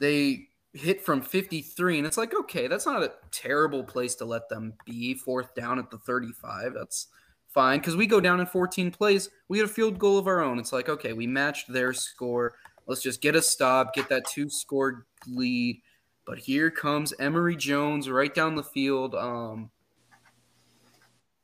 they 0.00 0.48
hit 0.74 1.04
from 1.04 1.22
53 1.22 1.98
and 1.98 2.06
it's 2.06 2.18
like 2.18 2.34
okay 2.34 2.66
that's 2.68 2.86
not 2.86 3.02
a 3.02 3.12
terrible 3.30 3.82
place 3.82 4.14
to 4.14 4.24
let 4.24 4.48
them 4.48 4.74
be 4.84 5.14
fourth 5.14 5.54
down 5.54 5.78
at 5.78 5.90
the 5.90 5.98
35 5.98 6.74
that's 6.74 7.08
fine 7.48 7.78
because 7.78 7.96
we 7.96 8.06
go 8.06 8.20
down 8.20 8.38
in 8.38 8.46
14 8.46 8.90
plays 8.90 9.30
we 9.48 9.58
get 9.58 9.64
a 9.64 9.72
field 9.72 9.98
goal 9.98 10.18
of 10.18 10.26
our 10.26 10.40
own 10.40 10.58
it's 10.58 10.72
like 10.72 10.88
okay 10.88 11.14
we 11.14 11.26
matched 11.26 11.72
their 11.72 11.92
score 11.92 12.54
let's 12.86 13.02
just 13.02 13.22
get 13.22 13.34
a 13.34 13.42
stop 13.42 13.94
get 13.94 14.08
that 14.08 14.26
two 14.28 14.50
score 14.50 15.06
lead 15.26 15.80
but 16.26 16.38
here 16.38 16.70
comes 16.70 17.14
Emory 17.18 17.56
Jones 17.56 18.10
right 18.10 18.34
down 18.34 18.54
the 18.54 18.62
field 18.62 19.14
um 19.14 19.70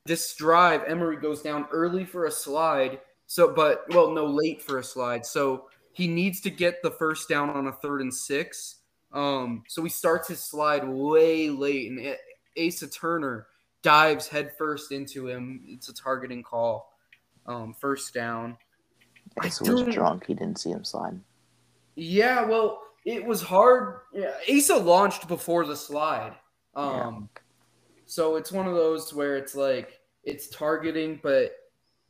this 0.07 0.35
drive 0.35 0.83
Emory 0.87 1.17
goes 1.17 1.43
down 1.43 1.67
early 1.73 2.05
for 2.05 2.27
a 2.27 2.31
slide 2.31 3.01
so 3.27 3.53
but 3.53 3.85
well 3.91 4.11
no 4.11 4.27
late 4.27 4.63
for 4.63 4.79
a 4.79 4.85
slide 4.85 5.25
so 5.25 5.67
he 5.93 6.07
needs 6.07 6.41
to 6.41 6.51
get 6.51 6.83
the 6.83 6.91
first 6.91 7.29
down 7.29 7.51
on 7.51 7.69
a 7.69 7.73
third 7.73 8.01
and 8.01 8.13
six 8.13 8.81
um, 9.15 9.63
so 9.69 9.83
he 9.83 9.89
starts 9.89 10.29
his 10.29 10.41
slide 10.41 10.87
way 10.87 11.49
late, 11.49 11.91
and 11.91 12.17
Asa 12.59 12.89
Turner 12.89 13.47
dives 13.83 14.27
headfirst 14.27 14.91
into 14.91 15.29
him. 15.29 15.63
It's 15.69 15.89
a 15.89 15.95
targeting 15.95 16.43
call. 16.43 16.93
Um, 17.47 17.75
first 17.79 18.13
down. 18.13 18.57
I 19.41 19.47
Asa 19.47 19.73
was 19.73 19.95
drunk. 19.95 20.27
He 20.27 20.35
didn't 20.35 20.59
see 20.59 20.71
him 20.71 20.85
slide. 20.85 21.21
Yeah, 21.95 22.45
well, 22.45 22.83
it 23.05 23.25
was 23.25 23.41
hard. 23.41 24.01
Yeah, 24.13 24.33
Asa 24.53 24.77
launched 24.77 25.29
before 25.29 25.65
the 25.65 25.77
slide. 25.77 26.35
Um, 26.75 27.29
so 28.07 28.37
it's 28.37 28.53
one 28.53 28.67
of 28.67 28.75
those 28.75 29.13
where 29.13 29.37
it's 29.37 29.55
like 29.55 30.01
it's 30.23 30.49
targeting, 30.49 31.21
but 31.23 31.53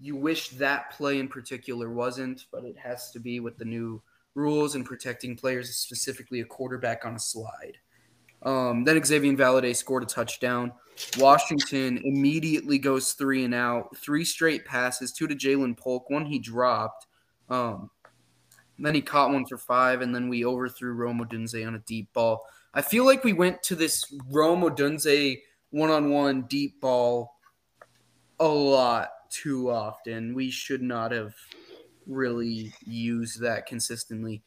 you 0.01 0.17
wish 0.17 0.51
that 0.51 0.91
play 0.91 1.19
in 1.19 1.29
particular 1.29 1.91
wasn't, 1.91 2.47
but 2.53 2.65
it 2.65 2.77
has 2.77 3.11
to 3.13 3.21
be 3.21 3.41
with 3.41 3.57
the 3.57 3.65
new 3.65 4.03
rules 4.35 4.75
and 4.75 4.85
protecting 4.85 5.37
players, 5.37 5.75
specifically 5.77 6.41
a 6.41 6.45
quarterback 6.45 7.05
on 7.05 7.15
a 7.15 7.19
slide. 7.19 7.79
Um, 8.43 8.85
then 8.85 8.97
Xazavian 8.97 9.37
Valladay 9.37 9.75
scored 9.75 10.03
a 10.03 10.07
touchdown. 10.07 10.73
Washington 11.19 11.99
immediately 12.05 12.79
goes 12.79 13.13
three 13.13 13.45
and 13.45 13.55
out. 13.55 13.97
Three 13.97 14.25
straight 14.25 14.65
passes, 14.65 15.13
two 15.13 15.27
to 15.27 15.35
Jalen 15.35 15.77
Polk, 15.79 16.11
one 16.11 16.27
he 16.27 16.39
dropped. 16.39 17.07
Um, 17.49 17.91
then 18.79 18.95
he 18.95 19.01
caught 19.01 19.31
one 19.31 19.47
for 19.47 19.57
five, 19.57 20.03
and 20.03 20.15
then 20.15 20.29
we 20.29 20.45
overthrew 20.45 20.93
Rome 20.93 21.25
Odunze 21.25 21.67
on 21.67 21.77
a 21.77 21.81
deep 21.81 22.13
ball. 22.13 22.45
I 22.75 22.83
feel 22.83 23.07
like 23.07 23.25
we 23.25 23.33
went 23.33 23.63
to 23.65 23.77
this 23.77 24.13
Rome 25.75 25.89
Odunze 25.89 26.03
one-on-one 26.05 26.43
deep 26.43 26.81
ball 26.81 27.37
a 28.41 28.49
lot 28.49 29.11
too 29.31 29.71
often. 29.71 30.35
We 30.35 30.51
should 30.51 30.83
not 30.83 31.13
have 31.13 31.35
really 32.07 32.73
used 32.85 33.41
that 33.41 33.67
consistently. 33.67 34.43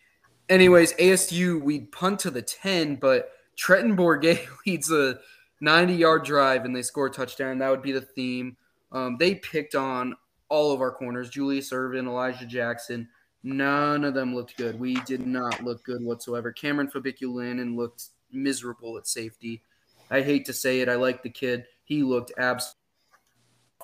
Anyways, 0.49 0.93
ASU 0.93 1.61
we 1.61 1.81
punt 1.81 2.19
to 2.19 2.31
the 2.31 2.41
10, 2.41 2.95
but 2.95 3.31
Trenton 3.57 3.95
Bourguet 3.97 4.47
leads 4.65 4.91
a 4.91 5.19
90 5.59 5.93
yard 5.93 6.23
drive 6.23 6.65
and 6.65 6.75
they 6.75 6.81
score 6.81 7.07
a 7.07 7.11
touchdown. 7.11 7.57
That 7.57 7.71
would 7.71 7.81
be 7.81 7.91
the 7.91 8.01
theme. 8.01 8.55
Um, 8.91 9.17
they 9.17 9.35
picked 9.35 9.75
on 9.75 10.15
all 10.49 10.71
of 10.71 10.79
our 10.79 10.91
corners 10.91 11.29
Julius 11.29 11.73
Irvin, 11.73 12.07
Elijah 12.07 12.45
Jackson. 12.45 13.09
None 13.43 14.03
of 14.05 14.13
them 14.13 14.33
looked 14.33 14.57
good. 14.57 14.79
We 14.79 14.95
did 15.01 15.25
not 15.27 15.63
look 15.63 15.83
good 15.83 16.01
whatsoever. 16.01 16.53
Kamren 16.53 16.91
Fabiculanan 16.91 17.75
looked 17.75 18.05
miserable 18.31 18.97
at 18.97 19.07
safety. 19.07 19.61
I 20.09 20.21
hate 20.21 20.45
to 20.45 20.53
say 20.53 20.81
it. 20.81 20.89
I 20.89 20.95
like 20.95 21.23
the 21.23 21.29
kid. 21.29 21.65
He 21.83 22.03
looked 22.03 22.31
absolutely 22.37 22.77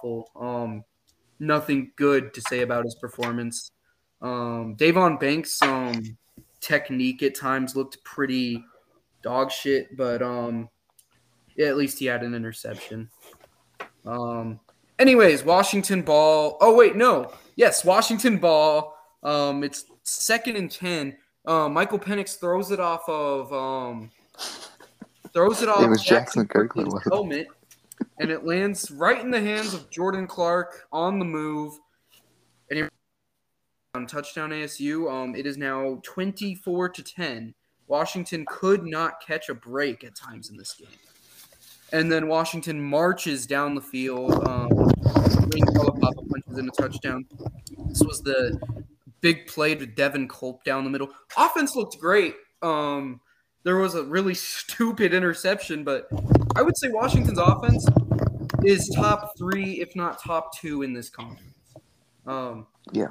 awful. 0.04 0.30
Um, 0.36 0.84
nothing 1.40 1.92
good 1.96 2.34
to 2.34 2.42
say 2.42 2.62
about 2.62 2.86
his 2.86 2.96
performance. 2.96 3.72
Um, 4.22 4.76
Davon 4.78 5.18
Banks' 5.18 5.62
um, 5.62 6.18
technique 6.60 7.24
at 7.24 7.36
times 7.36 7.76
looked 7.76 8.04
pretty 8.04 8.64
dog 9.22 9.52
shit, 9.52 9.96
but 9.98 10.22
um, 10.22 10.70
yeah, 11.56 11.68
at 11.68 11.78
least 11.78 12.00
he 12.00 12.06
had 12.06 12.24
an 12.24 12.34
interception. 12.34 13.10
Um, 14.06 14.60
anyways, 15.00 15.44
Washington 15.44 16.02
ball. 16.02 16.58
Oh 16.62 16.76
wait, 16.76 16.96
no. 16.96 17.32
Yes, 17.56 17.86
Washington 17.86 18.38
ball. 18.38 18.96
Um, 19.24 19.64
it's 19.64 19.86
second 20.04 20.56
and 20.56 20.72
ten. 20.72 21.18
Um, 21.46 21.74
Michael 21.74 22.00
Penix 22.00 22.40
throws 22.40 22.72
it 22.72 22.80
off 22.80 23.08
of 23.10 23.52
um, 23.52 24.12
throws 25.34 25.62
it 25.62 25.70
off. 25.70 25.82
It 25.82 25.90
was 25.90 26.04
Jackson 26.04 26.48
Kirkland. 26.48 26.92
Kirkland's 26.92 27.10
helmet, 27.12 27.48
and 28.20 28.30
it 28.30 28.46
lands 28.46 28.92
right 28.92 29.20
in 29.20 29.32
the 29.32 29.42
hands 29.42 29.74
of 29.74 29.90
Jordan 29.90 30.28
Clark 30.28 30.88
on 30.92 31.20
the 31.20 31.26
move. 31.26 31.74
And 32.70 32.80
he 32.80 32.86
on 33.96 34.08
touchdown 34.08 34.50
ASU. 34.52 35.12
Um, 35.12 35.36
it 35.36 35.46
is 35.46 35.58
now 35.58 36.00
twenty 36.04 36.56
four 36.56 36.90
to 36.90 37.04
ten. 37.04 37.54
Washington 37.88 38.46
could 38.48 38.86
not 38.86 39.22
catch 39.26 39.50
a 39.50 39.54
break 39.54 40.04
at 40.04 40.16
times 40.16 40.50
in 40.50 40.58
this 40.58 40.74
game. 40.74 40.88
And 41.92 42.12
then 42.12 42.28
Washington 42.28 42.82
marches 42.82 43.46
down 43.46 43.76
the 43.76 43.82
field. 43.82 44.32
Um, 44.48 44.70
Wayne 44.70 45.66
Taulapapa 45.68 46.28
punches 46.28 46.58
in 46.58 46.68
a 46.68 46.72
touchdown. 46.72 47.26
This 47.90 48.02
was 48.02 48.22
the 48.22 48.60
big 49.22 49.46
play 49.46 49.76
to 49.76 49.86
Devin 49.86 50.28
Culp 50.28 50.64
down 50.64 50.84
the 50.84 50.90
middle. 50.90 51.10
Offense 51.38 51.76
looked 51.76 52.00
great. 52.00 52.36
Um, 52.64 53.22
there 53.64 53.78
was 53.78 53.96
a 53.96 54.04
really 54.04 54.34
stupid 54.34 55.14
interception, 55.14 55.84
but 55.84 56.08
I 56.56 56.62
would 56.62 56.78
say 56.78 56.90
Washington's 56.90 57.40
offense 57.40 57.86
is 58.64 58.90
top 58.96 59.38
three, 59.38 59.82
if 59.82 59.96
not 59.96 60.22
top 60.22 60.58
two, 60.58 60.84
in 60.84 60.94
this 60.94 61.10
conference. 61.10 61.58
Um, 62.26 62.68
Yeah. 62.92 63.08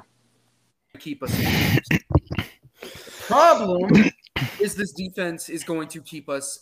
Keep 0.99 1.23
us. 1.23 1.35
Problem 3.27 4.11
is 4.59 4.75
this 4.75 4.91
defense 4.91 5.49
is 5.49 5.63
going 5.63 5.87
to 5.89 6.01
keep 6.01 6.29
us 6.29 6.59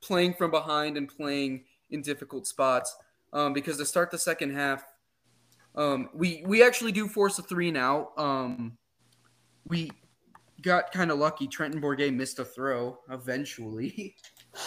playing 0.00 0.34
from 0.34 0.50
behind 0.50 0.96
and 0.96 1.08
playing 1.08 1.64
in 1.90 2.02
difficult 2.02 2.46
spots. 2.46 2.96
Um, 3.32 3.52
because 3.52 3.76
to 3.78 3.84
start 3.84 4.10
the 4.10 4.18
second 4.18 4.50
half, 4.50 4.84
um, 5.76 6.10
we 6.14 6.42
we 6.46 6.62
actually 6.62 6.92
do 6.92 7.08
force 7.08 7.38
a 7.38 7.42
three 7.42 7.70
now. 7.70 8.10
Um, 8.16 8.78
we 9.66 9.90
got 10.64 10.92
kind 10.92 11.10
of 11.10 11.18
lucky. 11.18 11.46
Trenton 11.46 11.80
Bourguet 11.80 12.14
missed 12.14 12.38
a 12.38 12.44
throw 12.44 12.98
eventually. 13.10 14.16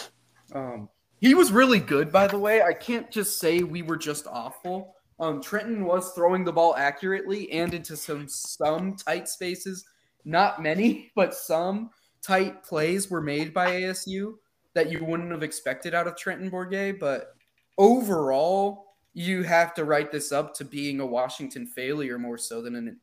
um, 0.54 0.88
he 1.20 1.34
was 1.34 1.50
really 1.52 1.80
good, 1.80 2.12
by 2.12 2.26
the 2.26 2.38
way. 2.38 2.62
I 2.62 2.72
can't 2.72 3.10
just 3.10 3.38
say 3.38 3.60
we 3.60 3.82
were 3.82 3.96
just 3.96 4.26
awful. 4.26 4.94
Um, 5.20 5.42
Trenton 5.42 5.84
was 5.84 6.12
throwing 6.12 6.44
the 6.44 6.52
ball 6.52 6.76
accurately 6.76 7.50
and 7.50 7.74
into 7.74 7.96
some 7.96 8.28
some 8.28 8.94
tight 8.94 9.28
spaces. 9.28 9.84
Not 10.24 10.62
many, 10.62 11.10
but 11.16 11.34
some 11.34 11.90
tight 12.22 12.62
plays 12.62 13.10
were 13.10 13.20
made 13.20 13.52
by 13.52 13.82
ASU 13.82 14.34
that 14.74 14.92
you 14.92 15.04
wouldn't 15.04 15.32
have 15.32 15.42
expected 15.42 15.94
out 15.94 16.06
of 16.06 16.16
Trenton 16.16 16.50
Bourguet. 16.50 17.00
But 17.00 17.34
overall, 17.76 18.94
you 19.12 19.42
have 19.42 19.74
to 19.74 19.84
write 19.84 20.12
this 20.12 20.30
up 20.30 20.54
to 20.54 20.64
being 20.64 21.00
a 21.00 21.06
Washington 21.06 21.66
failure 21.66 22.18
more 22.18 22.38
so 22.38 22.62
than 22.62 22.76
an. 22.76 23.00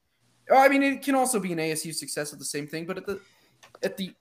I 0.53 0.67
mean, 0.67 0.83
it 0.83 1.01
can 1.01 1.15
also 1.15 1.39
be 1.39 1.53
an 1.53 1.59
ASU 1.59 1.93
success 1.93 2.33
of 2.33 2.39
the 2.39 2.45
same 2.45 2.67
thing, 2.67 2.85
but 2.85 2.97
at 2.97 3.05
the 3.05 3.19
at 3.83 3.97
the 3.97 4.13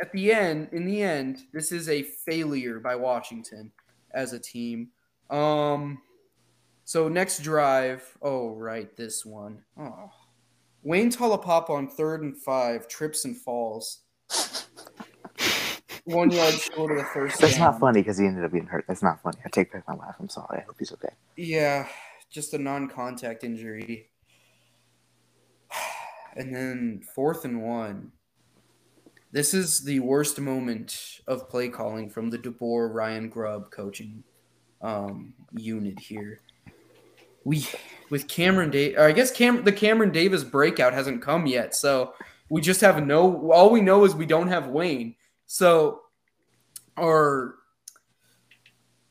at 0.00 0.12
the 0.12 0.32
end, 0.32 0.68
in 0.72 0.84
the 0.84 1.02
end, 1.02 1.40
this 1.52 1.72
is 1.72 1.88
a 1.88 2.02
failure 2.02 2.80
by 2.80 2.94
Washington 2.94 3.72
as 4.12 4.32
a 4.32 4.38
team. 4.38 4.88
Um, 5.30 6.00
so 6.84 7.08
next 7.08 7.42
drive, 7.42 8.02
oh 8.22 8.54
right, 8.54 8.94
this 8.96 9.24
one. 9.24 9.62
Oh, 9.78 10.10
Wayne 10.82 11.10
Taulapapa 11.10 11.70
on 11.70 11.88
third 11.88 12.22
and 12.22 12.36
five 12.36 12.88
trips 12.88 13.24
and 13.24 13.36
falls. 13.36 14.00
One 16.04 16.30
yard 16.30 16.54
short 16.54 16.92
of 16.92 16.96
the 16.96 17.04
first. 17.04 17.38
That's 17.38 17.58
down. 17.58 17.72
not 17.72 17.80
funny 17.80 18.00
because 18.00 18.16
he 18.16 18.24
ended 18.24 18.42
up 18.42 18.52
getting 18.52 18.66
hurt. 18.66 18.86
That's 18.88 19.02
not 19.02 19.20
funny. 19.22 19.36
I 19.44 19.50
take 19.50 19.72
back 19.72 19.86
my 19.86 19.94
laugh. 19.94 20.16
I'm 20.18 20.30
sorry. 20.30 20.60
I 20.60 20.62
hope 20.62 20.76
he's 20.78 20.90
okay. 20.92 21.12
Yeah, 21.36 21.86
just 22.30 22.54
a 22.54 22.58
non-contact 22.58 23.44
injury. 23.44 24.08
And 26.36 26.54
then 26.54 27.02
fourth 27.14 27.44
and 27.44 27.62
one. 27.62 28.12
This 29.30 29.52
is 29.52 29.80
the 29.80 30.00
worst 30.00 30.40
moment 30.40 31.20
of 31.26 31.48
play 31.50 31.68
calling 31.68 32.08
from 32.08 32.30
the 32.30 32.38
DeBoer 32.38 32.92
Ryan 32.92 33.28
Grubb 33.28 33.70
coaching 33.70 34.22
um, 34.80 35.34
unit 35.52 35.98
here. 35.98 36.40
We 37.44 37.66
with 38.10 38.26
Cameron 38.26 38.70
Day, 38.70 38.96
I 38.96 39.12
guess 39.12 39.30
Cam 39.30 39.64
the 39.64 39.72
Cameron 39.72 40.12
Davis 40.12 40.44
breakout 40.44 40.94
hasn't 40.94 41.22
come 41.22 41.46
yet, 41.46 41.74
so 41.74 42.14
we 42.48 42.60
just 42.60 42.80
have 42.80 43.04
no. 43.06 43.50
All 43.50 43.70
we 43.70 43.80
know 43.80 44.04
is 44.04 44.14
we 44.14 44.26
don't 44.26 44.48
have 44.48 44.68
Wayne. 44.68 45.14
So 45.46 46.02
our 46.96 47.56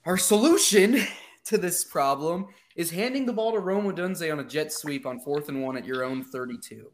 our 0.05 0.17
solution 0.17 1.01
to 1.45 1.57
this 1.57 1.83
problem 1.83 2.47
is 2.75 2.91
handing 2.91 3.25
the 3.25 3.33
ball 3.33 3.51
to 3.53 3.59
Rome 3.59 3.91
Odunze 3.91 4.31
on 4.31 4.39
a 4.39 4.43
jet 4.43 4.71
sweep 4.71 5.05
on 5.05 5.19
fourth 5.19 5.49
and 5.49 5.63
one 5.63 5.77
at 5.77 5.85
your 5.85 6.03
own 6.03 6.23
32. 6.23 6.91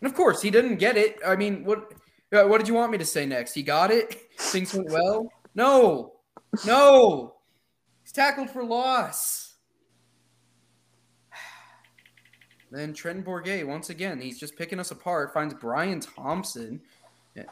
And 0.00 0.10
of 0.10 0.16
course, 0.16 0.42
he 0.42 0.50
didn't 0.50 0.76
get 0.76 0.96
it. 0.96 1.18
I 1.26 1.36
mean, 1.36 1.64
what 1.64 1.92
uh, 2.32 2.44
what 2.44 2.58
did 2.58 2.68
you 2.68 2.74
want 2.74 2.92
me 2.92 2.98
to 2.98 3.04
say 3.04 3.26
next? 3.26 3.54
He 3.54 3.62
got 3.62 3.90
it. 3.90 4.14
Things 4.38 4.74
went 4.74 4.90
well. 4.90 5.32
No, 5.54 6.14
no, 6.66 7.36
he's 8.02 8.12
tackled 8.12 8.50
for 8.50 8.64
loss. 8.64 9.54
Then 12.70 12.92
Trenton 12.92 13.24
Bourguet, 13.24 13.66
once 13.66 13.88
again. 13.88 14.20
He's 14.20 14.38
just 14.38 14.54
picking 14.56 14.78
us 14.78 14.90
apart. 14.90 15.32
Finds 15.32 15.54
Brian 15.54 16.00
Thompson. 16.00 16.82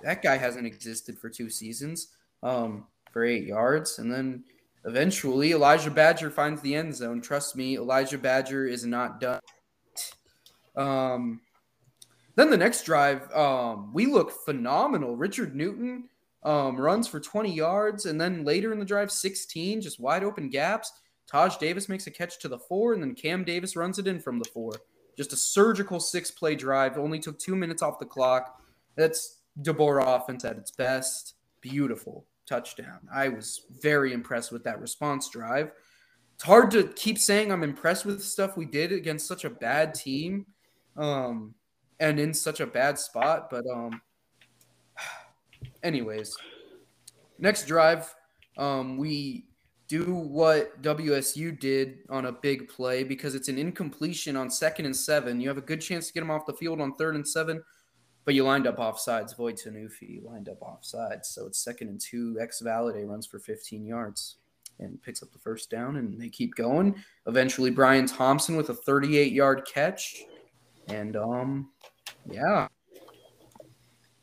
That 0.03 0.21
guy 0.21 0.37
hasn't 0.37 0.67
existed 0.67 1.19
for 1.19 1.31
two 1.31 1.49
seasons. 1.49 2.09
Um, 2.43 2.87
for 3.17 3.25
eight 3.25 3.47
yards, 3.47 3.99
and 3.99 4.13
then 4.13 4.45
eventually 4.85 5.53
Elijah 5.53 5.91
Badger 5.91 6.31
finds 6.31 6.61
the 6.61 6.75
end 6.75 6.95
zone. 6.95 7.23
Trust 7.23 7.57
me, 7.57 7.79
Elijah 7.79 8.19
Badger 8.19 8.67
is 8.67 8.85
not 8.85 9.21
done. 9.21 9.41
Um, 10.77 11.41
then 12.37 12.51
the 12.51 12.57
next 12.57 12.85
drive, 12.85 13.31
um, 13.33 13.93
we 13.93 14.07
look 14.07 14.31
phenomenal. 14.45 15.17
Richard 15.17 15.57
Newton 15.57 16.05
um, 16.43 16.81
runs 16.81 17.09
for 17.09 17.19
20 17.19 17.53
yards, 17.53 18.07
and 18.07 18.21
then 18.21 18.45
later 18.45 18.73
in 18.73 18.79
the 18.79 18.85
drive, 18.85 19.11
16, 19.11 19.81
just 19.81 19.99
wide 19.99 20.23
open 20.23 20.49
gaps. 20.49 20.93
Taj 21.27 21.57
Davis 21.57 21.89
makes 21.89 22.07
a 22.07 22.11
catch 22.11 22.39
to 22.39 22.49
the 22.49 22.59
four, 22.59 22.93
and 22.93 23.03
then 23.03 23.15
Cam 23.15 23.43
Davis 23.43 23.75
runs 23.75 23.99
it 23.99 24.07
in 24.07 24.21
from 24.21 24.39
the 24.39 24.49
four. 24.53 24.73
Just 25.17 25.33
a 25.33 25.37
surgical 25.37 25.99
six 25.99 26.31
play 26.31 26.55
drive. 26.55 26.99
Only 26.99 27.19
took 27.19 27.39
two 27.39 27.57
minutes 27.57 27.83
off 27.83 27.99
the 27.99 28.05
clock. 28.05 28.61
That's 28.97 29.41
DeBoer 29.63 30.03
offense 30.07 30.45
at 30.45 30.59
its 30.59 30.71
best. 30.71 31.35
Beautiful 31.61 32.27
touchdown. 32.47 33.01
I 33.13 33.29
was 33.29 33.63
very 33.83 34.13
impressed 34.13 34.53
with 34.53 34.63
that 34.65 34.81
response 34.81 35.29
drive. 35.29 35.73
It's 36.35 36.45
hard 36.45 36.71
to 36.73 36.85
keep 36.89 37.19
saying 37.19 37.51
I'm 37.51 37.63
impressed 37.63 38.05
with 38.05 38.23
stuff 38.23 38.57
we 38.57 38.67
did 38.67 38.93
against 38.93 39.27
such 39.27 39.45
a 39.45 39.51
bad 39.51 39.95
team. 39.95 40.47
Um, 40.97 41.55
and 42.01 42.19
in 42.19 42.35
such 42.35 42.61
a 42.61 42.67
bad 42.67 42.99
spot. 42.99 43.49
But 43.51 43.65
um, 43.73 44.01
anyways, 45.83 46.37
next 47.39 47.67
drive, 47.67 48.15
um, 48.59 48.97
we 48.97 49.47
do 49.89 50.15
what 50.15 50.83
WSU 50.83 51.59
did 51.59 51.99
on 52.11 52.27
a 52.27 52.33
big 52.33 52.69
play 52.69 53.05
because 53.05 53.35
it's 53.35 53.49
an 53.49 53.59
incompletion 53.59 54.37
on 54.37 54.51
second 54.51 54.87
and 54.87 54.97
seven. 54.97 55.41
You 55.41 55.49
have 55.49 55.59
a 55.59 55.63
good 55.63 55.81
chance 55.81 56.09
to 56.09 56.13
get 56.13 56.21
them 56.21 56.31
off 56.31 56.47
the 56.47 56.53
field 56.55 56.81
on 56.81 56.97
third 56.97 57.15
and 57.15 57.27
seven. 57.27 57.63
but 58.25 58.35
you 58.35 58.43
lined 58.43 58.67
up 58.67 58.79
offsides. 58.79 59.37
Voi 59.37 59.53
Tunuufi 59.53 60.23
lined 60.25 60.49
up 60.49 60.61
offsides, 60.61 61.27
so 61.27 61.47
it's 61.47 61.61
second 61.63 61.89
and 61.89 62.01
two. 62.01 62.37
X 62.41 62.61
Valladay 62.61 63.09
runs 63.09 63.25
for 63.27 63.39
15 63.39 63.87
yards 63.87 64.39
and 64.81 65.01
picks 65.01 65.23
up 65.23 65.33
the 65.33 65.39
first 65.39 65.71
down, 65.71 65.97
and 65.97 66.21
they 66.21 66.29
keep 66.29 66.55
going. 66.57 66.95
Eventually, 67.27 67.71
Brian 67.71 68.07
Thompson 68.07 68.57
with 68.57 68.71
a 68.71 68.75
38 68.75 69.33
yard 69.33 69.63
catch, 69.73 70.25
and 70.89 71.17
um, 71.17 71.71
yeah, 72.31 72.69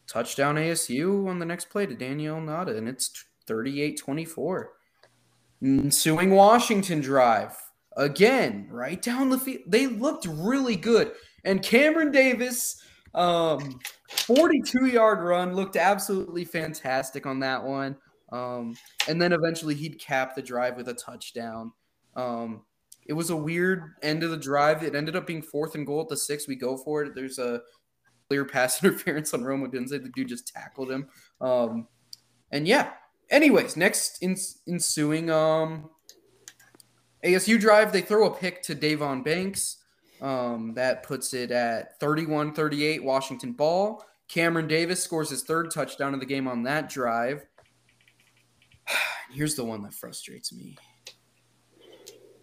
touchdown 0.08 0.56
ASU 0.56 1.28
on 1.28 1.40
the 1.40 1.46
next 1.46 1.70
play 1.70 1.86
to 1.86 1.96
Daniel 1.96 2.40
Nada, 2.40 2.78
and 2.78 2.88
it's 2.88 3.26
38 3.48 3.98
24. 3.98 4.72
Ensuing 5.62 6.32
Washington 6.32 7.00
drive 7.00 7.56
again, 7.96 8.68
right 8.70 9.02
down 9.02 9.30
the 9.30 9.38
field. 9.38 9.62
They 9.68 9.88
looked 9.88 10.26
really 10.26 10.76
good. 10.76 11.14
And 11.46 11.62
Cameron 11.62 12.12
Davis, 12.12 12.82
um, 13.14 13.80
42 14.10 14.88
yard 14.88 15.24
run, 15.24 15.56
looked 15.56 15.76
absolutely 15.76 16.46
fantastic 16.46 17.26
on 17.26 17.40
that 17.40 17.64
one. 17.64 17.98
Um, 18.32 18.76
and 19.08 19.22
then 19.22 19.32
eventually 19.32 19.76
he'd 19.76 20.00
cap 20.00 20.36
the 20.36 20.42
drive 20.42 20.76
with 20.76 20.90
a 20.90 20.94
touchdown. 20.94 21.72
Um, 22.16 22.64
it 23.06 23.14
was 23.14 23.30
a 23.30 23.36
weird 23.36 23.94
end 24.02 24.24
of 24.24 24.32
the 24.32 24.38
drive. 24.38 24.84
It 24.84 24.96
ended 24.96 25.16
up 25.16 25.28
being 25.28 25.42
fourth 25.42 25.76
and 25.76 25.86
goal 25.86 26.02
at 26.02 26.10
the 26.10 26.18
six. 26.18 26.48
We 26.48 26.56
go 26.56 26.78
for 26.78 27.04
it. 27.04 27.14
There's 27.16 27.40
a 27.40 27.62
clear 28.28 28.46
pass 28.46 28.84
interference 28.84 29.34
on 29.34 29.44
Rome 29.44 29.70
Odunze. 29.70 29.90
The 29.90 30.12
dude 30.16 30.30
just 30.30 30.48
tackled 30.48 30.92
him. 30.92 31.08
Um, 31.42 31.88
and 32.52 32.68
yeah. 32.68 32.92
Anyways, 33.30 33.78
next 33.78 34.22
in, 34.22 34.38
ensuing 34.68 35.30
um, 35.30 35.90
ASU 37.24 37.60
drive, 37.60 37.92
they 37.92 38.02
throw 38.02 38.28
a 38.28 38.36
pick 38.36 38.62
to 38.64 38.76
Davon 38.76 39.24
Banks. 39.24 39.78
Um, 40.22 40.74
that 40.76 41.04
puts 41.04 41.34
it 41.34 41.52
at 41.52 42.00
31 42.00 42.54
38 42.54 43.04
Washington 43.04 43.54
ball. 43.54 44.06
Cameron 44.30 44.68
Davis 44.68 45.04
scores 45.04 45.30
his 45.30 45.44
third 45.44 45.70
touchdown 45.72 46.14
of 46.14 46.20
the 46.20 46.26
game 46.26 46.48
on 46.48 46.64
that 46.64 46.90
drive. 46.90 47.46
Here's 49.32 49.56
the 49.56 49.66
one 49.66 49.82
that 49.84 49.94
frustrates 49.94 50.54
me 50.54 50.78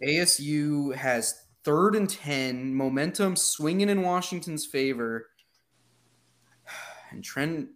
ASU 0.03 0.95
has 0.95 1.45
third 1.63 1.95
and 1.95 2.09
10, 2.09 2.73
momentum 2.73 3.35
swinging 3.35 3.89
in 3.89 4.01
Washington's 4.01 4.65
favor. 4.65 5.27
And 7.11 7.23
Trent 7.23 7.69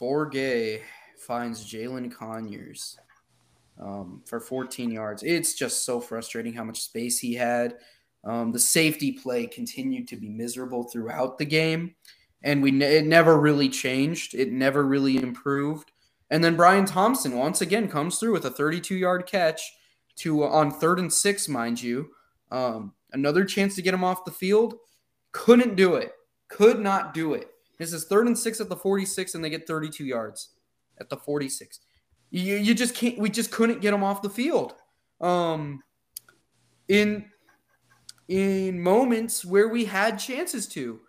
Bourguet 0.00 0.82
finds 1.18 1.64
Jalen 1.64 2.12
Conyers 2.12 2.98
um, 3.80 4.22
for 4.26 4.40
14 4.40 4.90
yards. 4.90 5.22
It's 5.22 5.54
just 5.54 5.84
so 5.84 6.00
frustrating 6.00 6.52
how 6.52 6.64
much 6.64 6.82
space 6.82 7.18
he 7.18 7.34
had. 7.34 7.76
Um, 8.24 8.52
the 8.52 8.58
safety 8.58 9.12
play 9.12 9.46
continued 9.46 10.06
to 10.08 10.16
be 10.16 10.28
miserable 10.28 10.84
throughout 10.84 11.38
the 11.38 11.44
game, 11.44 11.96
and 12.44 12.62
we 12.62 12.70
ne- 12.70 12.98
it 12.98 13.06
never 13.06 13.38
really 13.40 13.68
changed. 13.68 14.34
It 14.34 14.52
never 14.52 14.84
really 14.84 15.16
improved. 15.16 15.90
And 16.30 16.42
then 16.42 16.56
Brian 16.56 16.84
Thompson 16.84 17.36
once 17.36 17.60
again 17.60 17.88
comes 17.88 18.18
through 18.18 18.32
with 18.32 18.44
a 18.44 18.50
32 18.50 18.94
yard 18.94 19.26
catch 19.26 19.72
to 20.16 20.44
uh, 20.44 20.48
on 20.48 20.70
third 20.70 20.98
and 20.98 21.12
six, 21.12 21.48
mind 21.48 21.82
you. 21.82 22.10
Um, 22.50 22.94
another 23.12 23.44
chance 23.44 23.74
to 23.76 23.82
get 23.82 23.94
him 23.94 24.04
off 24.04 24.24
the 24.24 24.30
field. 24.30 24.74
Couldn't 25.32 25.76
do 25.76 25.94
it. 25.94 26.12
Could 26.48 26.80
not 26.80 27.14
do 27.14 27.34
it. 27.34 27.48
This 27.78 27.92
is 27.92 28.04
third 28.04 28.26
and 28.26 28.38
six 28.38 28.60
at 28.60 28.68
the 28.68 28.76
46, 28.76 29.34
and 29.34 29.44
they 29.44 29.50
get 29.50 29.66
32 29.66 30.04
yards 30.04 30.50
at 31.00 31.08
the 31.08 31.16
46. 31.16 31.80
You, 32.30 32.56
you 32.56 32.74
just 32.74 32.94
can't. 32.94 33.18
We 33.18 33.30
just 33.30 33.50
couldn't 33.50 33.80
get 33.80 33.94
him 33.94 34.04
off 34.04 34.22
the 34.22 34.30
field. 34.30 34.74
Um, 35.20 35.82
in 36.88 37.26
in 38.28 38.80
moments 38.80 39.44
where 39.44 39.68
we 39.68 39.84
had 39.84 40.18
chances 40.18 40.66
to. 40.68 41.00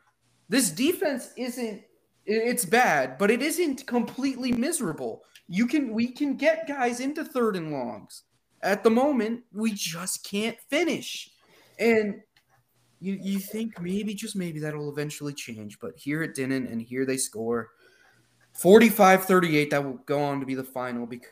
This 0.49 0.69
defense 0.69 1.29
isn't 1.37 1.83
it's 2.25 2.65
bad, 2.65 3.17
but 3.17 3.29
it 3.31 3.41
isn't 3.41 3.85
completely 3.85 4.51
miserable. 4.51 5.23
You 5.47 5.67
can 5.67 5.93
we 5.93 6.07
can 6.07 6.35
get 6.35 6.67
guys 6.67 6.99
into 6.99 7.23
third 7.23 7.55
and 7.55 7.71
longs. 7.71 8.23
At 8.63 8.83
the 8.83 8.89
moment, 8.89 9.43
we 9.51 9.73
just 9.73 10.27
can't 10.27 10.57
finish. 10.69 11.29
And 11.79 12.21
you 12.99 13.19
you 13.21 13.39
think 13.39 13.79
maybe 13.81 14.13
just 14.13 14.35
maybe 14.35 14.59
that'll 14.59 14.89
eventually 14.89 15.33
change, 15.33 15.79
but 15.79 15.91
here 15.97 16.23
it 16.23 16.33
didn't 16.33 16.67
and 16.67 16.81
here 16.81 17.05
they 17.05 17.17
score 17.17 17.71
45-38 18.57 19.69
that 19.71 19.83
will 19.83 19.99
go 20.05 20.21
on 20.21 20.39
to 20.39 20.45
be 20.45 20.55
the 20.55 20.63
final 20.63 21.05
because 21.05 21.29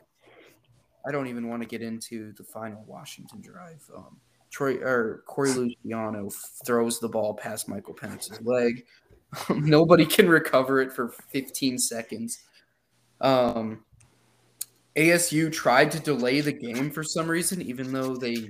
I 1.08 1.12
don't 1.12 1.28
even 1.28 1.50
want 1.50 1.62
to 1.62 1.68
get 1.68 1.82
into 1.82 2.34
the 2.34 2.44
final 2.44 2.84
Washington 2.88 3.42
drive. 3.42 3.84
Um, 3.96 4.18
Troy 4.50 4.76
or 4.82 5.24
Corey 5.28 5.52
Luciano 5.52 6.30
throws 6.66 7.00
the 7.00 7.08
ball 7.08 7.34
past 7.34 7.70
Michael 7.70 7.96
Penix's 7.96 8.42
leg. 8.42 8.86
Nobody 9.50 10.06
can 10.06 10.30
recover 10.30 10.82
it 10.82 10.92
for 10.92 11.10
15 11.30 11.78
seconds. 11.80 12.40
Um, 13.22 13.86
ASU 14.96 15.52
tried 15.52 15.92
to 15.92 16.00
delay 16.00 16.42
the 16.42 16.52
game 16.52 16.92
for 16.92 17.04
some 17.04 17.30
reason, 17.30 17.62
even 17.62 17.92
though 17.92 18.16
they 18.16 18.50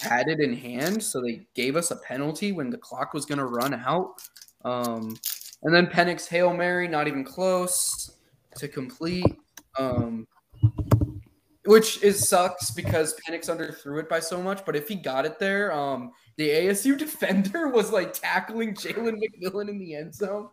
had 0.00 0.28
it 0.28 0.40
in 0.40 0.54
hand. 0.54 1.02
So 1.02 1.20
they 1.20 1.46
gave 1.54 1.76
us 1.76 1.90
a 1.90 1.96
penalty 1.96 2.52
when 2.52 2.70
the 2.70 2.78
clock 2.78 3.14
was 3.14 3.24
going 3.24 3.38
to 3.38 3.46
run 3.46 3.74
out. 3.74 4.20
Um, 4.64 5.16
and 5.62 5.74
then 5.74 5.86
Penix 5.86 6.28
Hail 6.28 6.54
Mary, 6.54 6.88
not 6.88 7.08
even 7.08 7.24
close 7.24 8.18
to 8.56 8.68
complete. 8.68 9.36
Um, 9.78 10.26
which 11.68 12.02
is 12.02 12.26
sucks 12.26 12.70
because 12.70 13.14
Penix 13.20 13.54
underthrew 13.54 14.00
it 14.00 14.08
by 14.08 14.20
so 14.20 14.42
much. 14.42 14.64
But 14.64 14.74
if 14.74 14.88
he 14.88 14.94
got 14.94 15.26
it 15.26 15.38
there, 15.38 15.70
um, 15.70 16.12
the 16.38 16.48
ASU 16.48 16.96
defender 16.98 17.68
was 17.68 17.92
like 17.92 18.14
tackling 18.14 18.74
Jalen 18.74 19.18
McMillan 19.20 19.68
in 19.68 19.78
the 19.78 19.94
end 19.94 20.14
zone. 20.14 20.48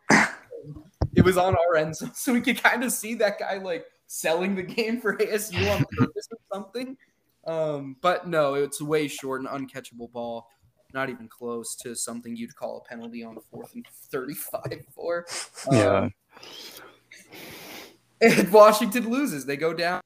it 1.15 1.23
was 1.23 1.37
on 1.37 1.55
our 1.55 1.77
end 1.77 1.95
zone, 1.95 2.11
so 2.13 2.33
we 2.33 2.41
could 2.41 2.61
kind 2.61 2.83
of 2.83 2.91
see 2.91 3.15
that 3.15 3.39
guy 3.39 3.57
like 3.57 3.85
selling 4.07 4.55
the 4.55 4.63
game 4.63 5.01
for 5.01 5.17
ASU 5.17 5.71
on 5.71 5.85
purpose 5.97 6.27
or 6.31 6.37
something. 6.53 6.97
Um, 7.45 7.95
but 8.01 8.27
no, 8.27 8.55
it's 8.55 8.81
way 8.81 9.07
short 9.07 9.41
and 9.41 9.49
uncatchable 9.49 10.11
ball. 10.11 10.49
Not 10.93 11.09
even 11.09 11.27
close 11.27 11.75
to 11.77 11.95
something 11.95 12.35
you'd 12.35 12.55
call 12.55 12.77
a 12.77 12.89
penalty 12.89 13.23
on 13.23 13.37
fourth 13.51 13.73
and 13.75 13.85
35 13.87 14.85
for. 14.93 15.25
Um, 15.69 15.75
yeah. 15.75 16.09
And 18.21 18.51
Washington 18.51 19.09
loses. 19.09 19.45
They 19.45 19.57
go 19.57 19.73
down. 19.73 20.01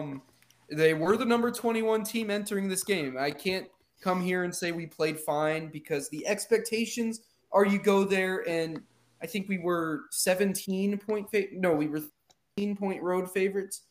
Um, 0.00 0.22
they 0.70 0.94
were 0.94 1.16
the 1.16 1.24
number 1.24 1.50
21 1.50 2.04
team 2.04 2.30
entering 2.30 2.68
this 2.68 2.82
game. 2.82 3.16
I 3.18 3.30
can't 3.30 3.68
come 4.00 4.22
here 4.22 4.44
and 4.44 4.54
say 4.54 4.72
we 4.72 4.86
played 4.86 5.20
fine 5.20 5.68
because 5.68 6.08
the 6.08 6.26
expectations 6.26 7.20
are 7.52 7.66
you 7.66 7.78
go 7.78 8.04
there 8.04 8.48
and 8.48 8.80
I 9.22 9.26
think 9.26 9.48
we 9.48 9.58
were 9.58 10.04
17 10.10 10.96
point 10.98 11.30
fa- 11.30 11.46
no, 11.52 11.74
we 11.74 11.88
were 11.88 12.00
13 12.60 12.76
point 12.76 13.02
road 13.02 13.30
favorites. 13.30 13.82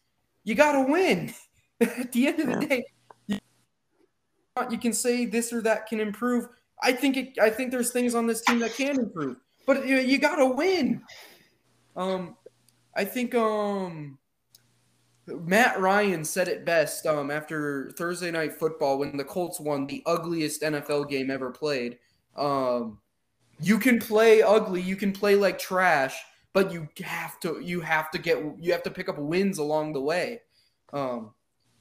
You 0.44 0.56
got 0.56 0.74
to 0.74 0.92
win. 0.92 1.34
At 1.82 2.12
the 2.12 2.28
end 2.28 2.40
of 2.40 2.48
the 2.48 2.66
day, 2.66 2.84
you, 3.28 3.40
you 4.70 4.78
can 4.78 4.94
say 4.94 5.26
this 5.26 5.54
or 5.54 5.62
that 5.62 5.88
can 5.88 6.00
improve. 6.00 6.48
I 6.82 6.92
think 6.92 7.18
it, 7.18 7.40
I 7.42 7.50
think 7.50 7.72
there's 7.72 7.92
things 7.92 8.16
on 8.16 8.28
this 8.28 8.42
team 8.42 8.60
that 8.60 8.74
can 8.74 9.00
improve, 9.00 9.38
but 9.66 9.88
you, 9.88 9.98
you 9.98 10.18
got 10.18 10.36
to 10.36 10.46
win. 10.46 11.02
Um, 11.96 12.36
I 12.96 13.06
think 13.06 13.34
um 13.36 14.18
Matt 15.28 15.80
Ryan 15.80 16.26
said 16.26 16.48
it 16.48 16.66
best 16.66 17.06
um, 17.06 17.30
after 17.30 17.92
Thursday 17.92 18.32
night 18.32 18.54
football 18.54 18.98
when 18.98 19.16
the 19.16 19.24
Colts 19.24 19.60
won 19.60 19.86
the 19.86 20.02
ugliest 20.06 20.64
NFL 20.64 21.10
game 21.10 21.30
ever 21.30 21.52
played. 21.52 22.00
Um, 22.36 23.00
you 23.62 23.78
can 23.78 24.00
play 24.00 24.42
ugly, 24.42 24.82
you 24.82 24.96
can 24.96 25.12
play 25.12 25.36
like 25.36 25.60
trash, 25.60 26.16
but 26.54 26.72
you 26.72 26.88
have 27.04 27.40
to 27.42 27.60
you 27.60 27.82
have 27.82 28.12
to 28.12 28.18
get 28.18 28.38
you 28.60 28.72
have 28.72 28.84
to 28.84 28.92
pick 28.92 29.10
up 29.10 29.18
wins 29.18 29.58
along 29.58 29.94
the 29.94 30.02
way, 30.02 30.42
um, 30.94 31.32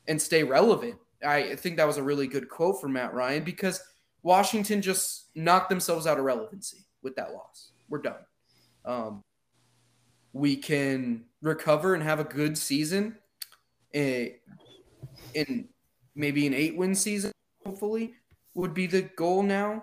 and 0.06 0.20
stay 0.20 0.42
relevant. 0.42 0.96
I 1.26 1.56
think 1.56 1.76
that 1.76 1.86
was 1.86 1.96
a 1.96 2.02
really 2.02 2.26
good 2.26 2.48
quote 2.48 2.80
from 2.80 2.92
Matt 2.92 3.12
Ryan 3.12 3.42
because 3.42 3.82
Washington 4.22 4.82
just 4.82 5.30
knocked 5.34 5.68
themselves 5.68 6.06
out 6.06 6.18
of 6.18 6.24
relevancy 6.24 6.84
with 7.02 7.16
that 7.16 7.32
loss. 7.32 7.72
We're 7.88 8.02
done. 8.02 8.20
Um, 8.84 9.22
we 10.32 10.56
can 10.56 11.24
recover 11.42 11.94
and 11.94 12.02
have 12.02 12.20
a 12.20 12.24
good 12.24 12.56
season 12.56 13.16
a, 13.94 14.36
in 15.34 15.68
maybe 16.14 16.46
an 16.46 16.54
eight 16.54 16.76
win 16.76 16.94
season, 16.94 17.32
hopefully, 17.64 18.14
would 18.54 18.74
be 18.74 18.86
the 18.86 19.02
goal 19.16 19.42
now. 19.42 19.82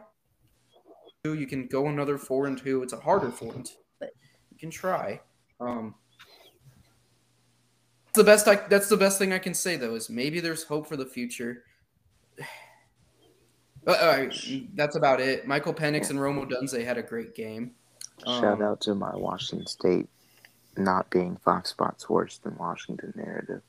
You 1.23 1.47
can 1.47 1.67
go 1.67 1.87
another 1.87 2.17
four 2.17 2.45
and 2.45 2.57
two. 2.57 2.83
It's 2.83 2.93
a 2.93 2.99
harder 2.99 3.31
four 3.31 3.51
and 3.53 3.65
two, 3.65 3.73
can 4.65 4.71
try. 4.71 5.21
Um, 5.59 5.95
the 8.13 8.23
best 8.23 8.47
I 8.47 8.55
that's 8.55 8.89
the 8.89 8.97
best 8.97 9.19
thing 9.19 9.33
I 9.33 9.39
can 9.39 9.53
say 9.53 9.75
though 9.75 9.95
is 9.95 10.09
maybe 10.09 10.39
there's 10.39 10.63
hope 10.63 10.87
for 10.87 10.97
the 10.97 11.05
future. 11.05 11.63
Uh, 13.87 14.25
that's 14.73 14.95
about 14.95 15.21
it. 15.21 15.45
Michael 15.45 15.71
Penix 15.71 16.09
and 16.09 16.19
Rome 16.19 16.43
Odunze 16.43 16.83
had 16.83 16.97
a 16.97 17.03
great 17.03 17.35
game. 17.35 17.69
Um, 18.25 18.41
Shout 18.41 18.59
out 18.59 18.81
to 18.81 18.95
my 18.95 19.15
Washington 19.15 19.67
State 19.67 20.07
not 20.75 21.07
being 21.11 21.37
Fox 21.45 21.69
Sports 21.69 22.09
worse 22.09 22.39
than 22.39 22.57
Washington 22.57 23.13
narrative. 23.15 23.61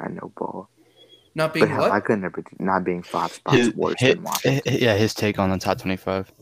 I 0.00 0.08
know 0.08 0.32
ball. 0.36 0.68
Not 1.36 1.54
being 1.54 1.68
but 1.68 1.78
what? 1.78 1.92
I 1.92 2.00
couldn't 2.00 2.24
ever 2.24 2.42
not 2.58 2.82
being 2.82 3.04
five 3.04 3.30
spots 3.34 3.56
his, 3.56 3.74
worse 3.76 4.00
his, 4.00 4.16
than 4.16 4.24
Washington. 4.24 4.62
Yeah, 4.80 4.96
his 4.96 5.14
take 5.14 5.38
on 5.38 5.50
the 5.50 5.58
top 5.58 5.78
twenty-five. 5.78 6.32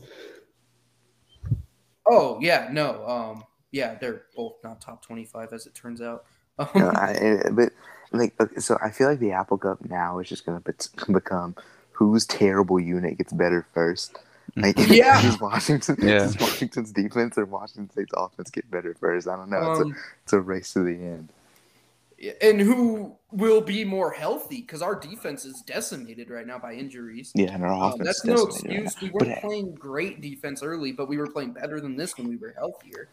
Oh 2.07 2.39
yeah, 2.41 2.69
no. 2.71 3.07
Um, 3.07 3.43
yeah, 3.71 3.95
they're 3.95 4.23
both 4.35 4.55
not 4.63 4.81
top 4.81 5.03
twenty-five 5.05 5.51
as 5.53 5.65
it 5.65 5.73
turns 5.75 6.01
out. 6.01 6.25
Um, 6.59 6.67
No, 6.75 6.89
I, 6.95 7.41
I- 7.45 7.49
but 7.51 7.71
like, 8.11 8.33
so 8.59 8.77
I 8.81 8.91
feel 8.91 9.07
like 9.09 9.19
the 9.19 9.31
Apple 9.33 9.57
Cup 9.57 9.83
now 9.89 10.19
is 10.19 10.29
just 10.29 10.45
gonna 10.45 10.61
become 11.11 11.55
whose 11.91 12.25
terrible 12.25 12.79
unit 12.79 13.17
gets 13.17 13.33
better 13.33 13.65
first. 13.73 14.17
Like, 14.55 14.75
Yeah. 14.89 15.21
does 15.21 15.39
Washington, 15.41 15.97
Yeah. 16.01 16.19
does 16.19 16.39
Washington's 16.39 16.91
defense 16.91 17.37
or 17.37 17.45
Washington 17.45 17.89
State's 17.89 18.13
offense 18.15 18.49
get 18.51 18.69
better 18.71 18.93
first? 18.93 19.27
I 19.27 19.35
don't 19.35 19.49
know. 19.49 19.71
It's, 19.71 19.79
um, 19.81 19.91
a, 19.91 19.95
it's 20.23 20.33
a 20.33 20.39
race 20.39 20.71
to 20.73 20.83
the 20.83 20.93
end. 20.93 21.29
and 22.41 22.61
who 22.61 23.15
will 23.35 23.61
be 23.61 23.83
more 23.83 24.11
healthy 24.11 24.61
because 24.61 24.81
our 24.81 24.95
defense 24.95 25.45
is 25.45 25.61
decimated 25.65 26.29
right 26.29 26.47
now 26.47 26.57
by 26.57 26.73
injuries. 26.73 27.31
Yeah, 27.35 27.53
and 27.53 27.63
our 27.63 27.71
Um, 27.71 27.81
offense. 27.93 28.05
that's 28.05 28.19
is 28.19 28.25
no 28.25 28.45
decimated 28.45 28.77
right 28.77 28.85
excuse. 28.85 29.01
We 29.01 29.09
weren't 29.09 29.41
But, 29.41 29.47
playing 29.49 29.75
great 29.75 30.21
defense 30.21 30.63
early, 30.63 30.91
but 30.91 31.07
we 31.09 31.17
were 31.17 31.27
playing 31.27 31.51
better 31.53 31.79
than 31.81 31.97
this 31.97 32.17
when 32.17 32.27
we 32.29 32.37
were 32.37 32.53
healthier. 32.57 33.09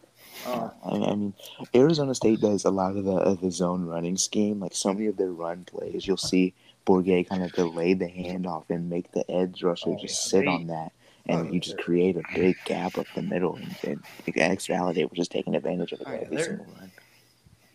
Um, 0.47 0.71
I 0.83 0.89
I 0.95 1.15
mean, 1.15 1.33
Arizona 1.75 2.15
State 2.15 2.39
does 2.41 2.65
a 2.65 2.71
lot 2.71 2.95
of 2.95 3.03
the 3.05 3.15
of 3.17 3.41
the 3.41 3.51
zone 3.51 3.85
running 3.85 4.17
scheme. 4.17 4.59
Like 4.59 4.73
so 4.75 4.93
many 4.93 5.07
of 5.07 5.17
their 5.17 5.31
run 5.31 5.63
plays, 5.65 6.07
you'll 6.07 6.17
see 6.17 6.53
Bourguet 6.85 7.27
kind 7.29 7.43
of 7.43 7.51
delay 7.53 7.93
the 7.93 8.07
handoff 8.07 8.69
and 8.69 8.89
make 8.89 9.11
the 9.11 9.29
edge 9.29 9.61
rusher 9.63 9.91
Oh, 9.91 9.97
just 10.01 10.25
yeah, 10.25 10.29
sit 10.39 10.45
they- 10.45 10.47
on 10.51 10.67
that, 10.67 10.91
and 11.27 11.47
oh, 11.49 11.51
you 11.51 11.59
just 11.59 11.77
create 11.77 12.17
a 12.17 12.23
big 12.33 12.55
gap 12.65 12.97
up 12.97 13.05
the 13.15 13.21
middle. 13.21 13.55
And, 13.55 13.75
and 13.83 14.03
like, 14.27 14.37
X 14.37 14.67
Valladay 14.67 15.03
was 15.09 15.17
just 15.17 15.31
taking 15.31 15.55
advantage 15.55 15.91
of 15.91 16.01
it 16.01 16.07
Oh, 16.09 16.13
yeah, 16.13 16.19
every 16.25 16.43
single 16.43 16.65
run. 16.79 16.91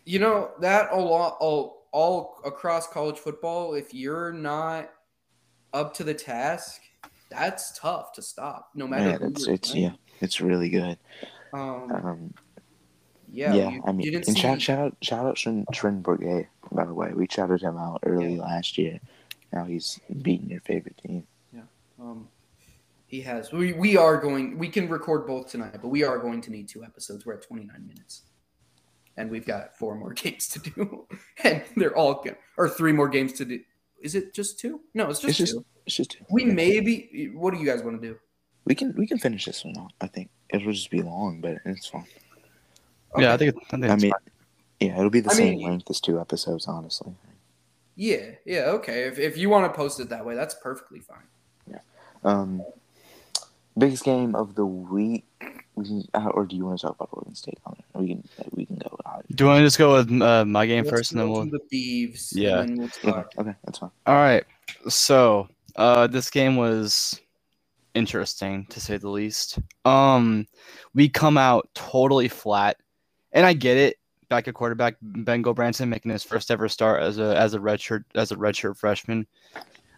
you 0.05 0.19
know 0.19 0.51
that 0.59 0.91
a 0.91 0.97
lot 0.99 1.37
all, 1.39 1.78
all 1.91 2.41
across 2.45 2.87
college 2.87 3.17
football. 3.17 3.73
If 3.73 3.93
you're 3.93 4.31
not 4.31 4.91
up 5.73 5.93
to 5.95 6.03
the 6.03 6.13
task, 6.13 6.81
that's 7.29 7.77
tough 7.77 8.13
to 8.13 8.21
stop. 8.21 8.71
No 8.75 8.87
matter 8.87 9.09
Yeah, 9.21 9.27
it's 9.29 9.47
it's 9.47 9.75
yeah, 9.75 9.91
it's 10.21 10.41
really 10.41 10.69
good. 10.69 10.97
Um, 11.53 11.91
Um, 11.91 12.33
yeah, 13.31 13.53
yeah, 13.53 13.69
you, 13.69 13.83
I 13.85 13.91
mean, 13.91 14.15
and 14.15 14.37
shout, 14.37 14.61
shout 14.61 14.79
out 14.79 14.97
shout 15.01 15.25
out 15.25 15.35
Trin, 15.35 15.65
Trin 15.71 16.01
Bourguet, 16.01 16.47
by 16.71 16.85
the 16.85 16.93
way. 16.93 17.11
We 17.13 17.27
shouted 17.29 17.61
him 17.61 17.77
out 17.77 17.99
early 18.05 18.35
Yeah. 18.35 18.41
last 18.41 18.77
year. 18.77 18.99
Now 19.53 19.65
he's 19.65 19.99
beating 20.21 20.49
your 20.49 20.61
favorite 20.61 20.97
team. 20.97 21.27
Yeah. 21.53 21.61
Um, 21.99 22.27
he 23.05 23.21
has. 23.21 23.51
We 23.51 23.73
we 23.73 23.97
are 23.97 24.17
going. 24.17 24.57
We 24.57 24.69
can 24.69 24.89
record 24.89 25.27
both 25.27 25.49
tonight, 25.49 25.77
but 25.81 25.89
we 25.89 26.03
are 26.03 26.17
going 26.17 26.41
to 26.41 26.51
need 26.51 26.67
two 26.67 26.83
episodes. 26.83 27.25
We're 27.25 27.33
at 27.33 27.41
29 27.41 27.87
minutes, 27.87 28.23
and 29.19 29.29
we've 29.29 29.45
got 29.45 29.77
four 29.77 29.95
more 29.95 30.13
games 30.23 30.47
to 30.49 30.59
do, 30.59 31.07
and 31.43 31.61
they're 31.75 31.95
all 31.95 32.21
good. 32.23 32.37
Or 32.57 32.67
three 32.69 32.93
more 32.93 33.09
games 33.09 33.33
to 33.33 33.45
do. 33.45 33.59
Is 34.01 34.15
it 34.15 34.33
just 34.33 34.59
two? 34.59 34.79
No, 34.93 35.09
it's 35.09 35.19
just 35.19 35.29
It's 35.29 35.37
just- 35.39 35.53
two. 35.53 35.65
It's 35.85 35.95
just 35.95 36.17
We 36.29 36.45
maybe. 36.45 37.31
What 37.33 37.53
do 37.53 37.59
you 37.59 37.65
guys 37.65 37.83
want 37.83 38.01
to 38.01 38.07
do? 38.07 38.17
we 38.65 38.75
can 38.75 38.93
we 38.97 39.07
can 39.07 39.17
finish 39.17 39.45
this 39.45 39.65
one 39.65 39.75
off. 39.77 39.91
I 40.01 40.07
think 40.07 40.29
it 40.49 40.63
will 40.65 40.73
just 40.73 40.91
be 40.91 41.01
long, 41.01 41.41
but 41.41 41.57
it's 41.65 41.87
fine. 41.87 42.05
Yeah, 43.17 43.31
I 43.31 43.33
Okay. 43.33 43.49
think 43.51 43.63
I 43.67 43.77
think 43.77 43.85
I 43.85 43.95
mean, 43.95 44.11
fine. 44.11 44.19
yeah, 44.79 44.97
it'll 44.99 45.09
be 45.09 45.21
the 45.21 45.31
I 45.31 45.33
same 45.33 45.57
mean- 45.57 45.67
length 45.67 45.89
as 45.89 45.99
two 45.99 46.19
episodes, 46.19 46.67
honestly. 46.67 47.13
Yeah, 47.95 48.35
yeah, 48.45 48.65
okay. 48.77 49.03
If, 49.07 49.17
if 49.19 49.37
you 49.37 49.49
want 49.49 49.65
to 49.71 49.75
post 49.75 49.99
it 49.99 50.07
that 50.09 50.25
way, 50.25 50.35
that's 50.35 50.53
perfectly 50.55 50.99
fine. 51.01 51.27
Yeah. 51.69 51.79
Um, 52.23 52.61
biggest 53.77 54.03
game 54.05 54.35
of 54.35 54.55
the 54.55 54.65
week, 54.65 55.25
we 55.41 55.47
can, 55.47 55.61
or 56.33 56.45
do 56.45 56.55
you 56.55 56.65
want 56.65 56.79
to 56.79 56.87
talk 56.87 56.95
about 56.95 57.09
Oregon 57.11 57.35
State? 57.35 57.59
Connor? 57.63 57.77
We 57.95 58.07
can 58.07 58.27
we 58.51 58.65
can 58.65 58.77
go. 58.77 58.97
Uh, 59.05 59.21
Do 59.33 59.43
you 59.43 59.47
want 59.49 59.59
to 59.59 59.65
just 59.65 59.77
go 59.77 59.93
with 59.93 60.21
uh, 60.21 60.45
my 60.45 60.65
game 60.65 60.83
Let's 60.83 60.95
first, 60.95 61.11
and 61.11 61.19
then 61.19 61.29
we'll 61.29 61.45
to 61.45 61.51
the 61.51 61.59
thieves. 61.69 62.33
Yeah. 62.35 62.61
And 62.61 62.69
then 62.69 62.91
we'll 63.03 63.13
okay, 63.15 63.27
okay, 63.37 63.55
that's 63.63 63.79
fine. 63.79 63.91
All 64.05 64.15
right. 64.15 64.43
So, 64.87 65.49
uh, 65.75 66.07
this 66.07 66.29
game 66.29 66.55
was 66.55 67.19
interesting 67.93 68.65
to 68.67 68.79
say 68.79 68.97
the 68.97 69.09
least. 69.09 69.59
Um, 69.85 70.47
we 70.93 71.09
come 71.09 71.37
out 71.37 71.69
totally 71.73 72.27
flat, 72.27 72.77
and 73.31 73.45
I 73.45 73.53
get 73.53 73.77
it. 73.77 73.97
Back 74.29 74.47
at 74.47 74.53
quarterback, 74.53 74.95
Ben 75.01 75.41
Branson 75.41 75.89
making 75.89 76.11
his 76.11 76.23
first 76.23 76.51
ever 76.51 76.69
start 76.69 77.01
as 77.01 77.17
a 77.17 77.35
as 77.35 77.55
a 77.55 77.59
redshirt 77.59 78.03
as 78.13 78.31
a 78.31 78.35
redshirt 78.35 78.77
freshman. 78.77 79.25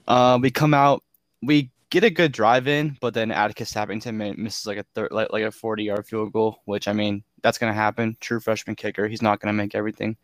Uh, 0.08 0.40
we 0.42 0.50
come 0.50 0.74
out, 0.74 1.04
we 1.42 1.70
get 1.92 2.04
a 2.04 2.10
good 2.10 2.32
drive 2.32 2.68
in, 2.68 2.98
but 3.00 3.14
then 3.14 3.32
Atticus 3.32 3.72
Sappington 3.72 4.16
ma- 4.16 4.42
misses 4.42 4.66
like 4.66 4.78
a 4.78 4.86
third, 4.96 5.12
like, 5.12 5.32
like 5.32 5.44
a 5.44 5.52
forty 5.52 5.84
yard 5.84 6.08
field 6.08 6.34
goal, 6.34 6.62
which 6.66 6.88
I 6.88 6.94
mean 6.94 7.24
that's 7.44 7.60
gonna 7.60 7.74
happen. 7.74 8.18
True 8.20 8.40
freshman 8.40 8.76
kicker, 8.76 9.08
he's 9.08 9.22
not 9.22 9.40
gonna 9.40 9.54
make 9.54 9.76
everything. 9.76 10.18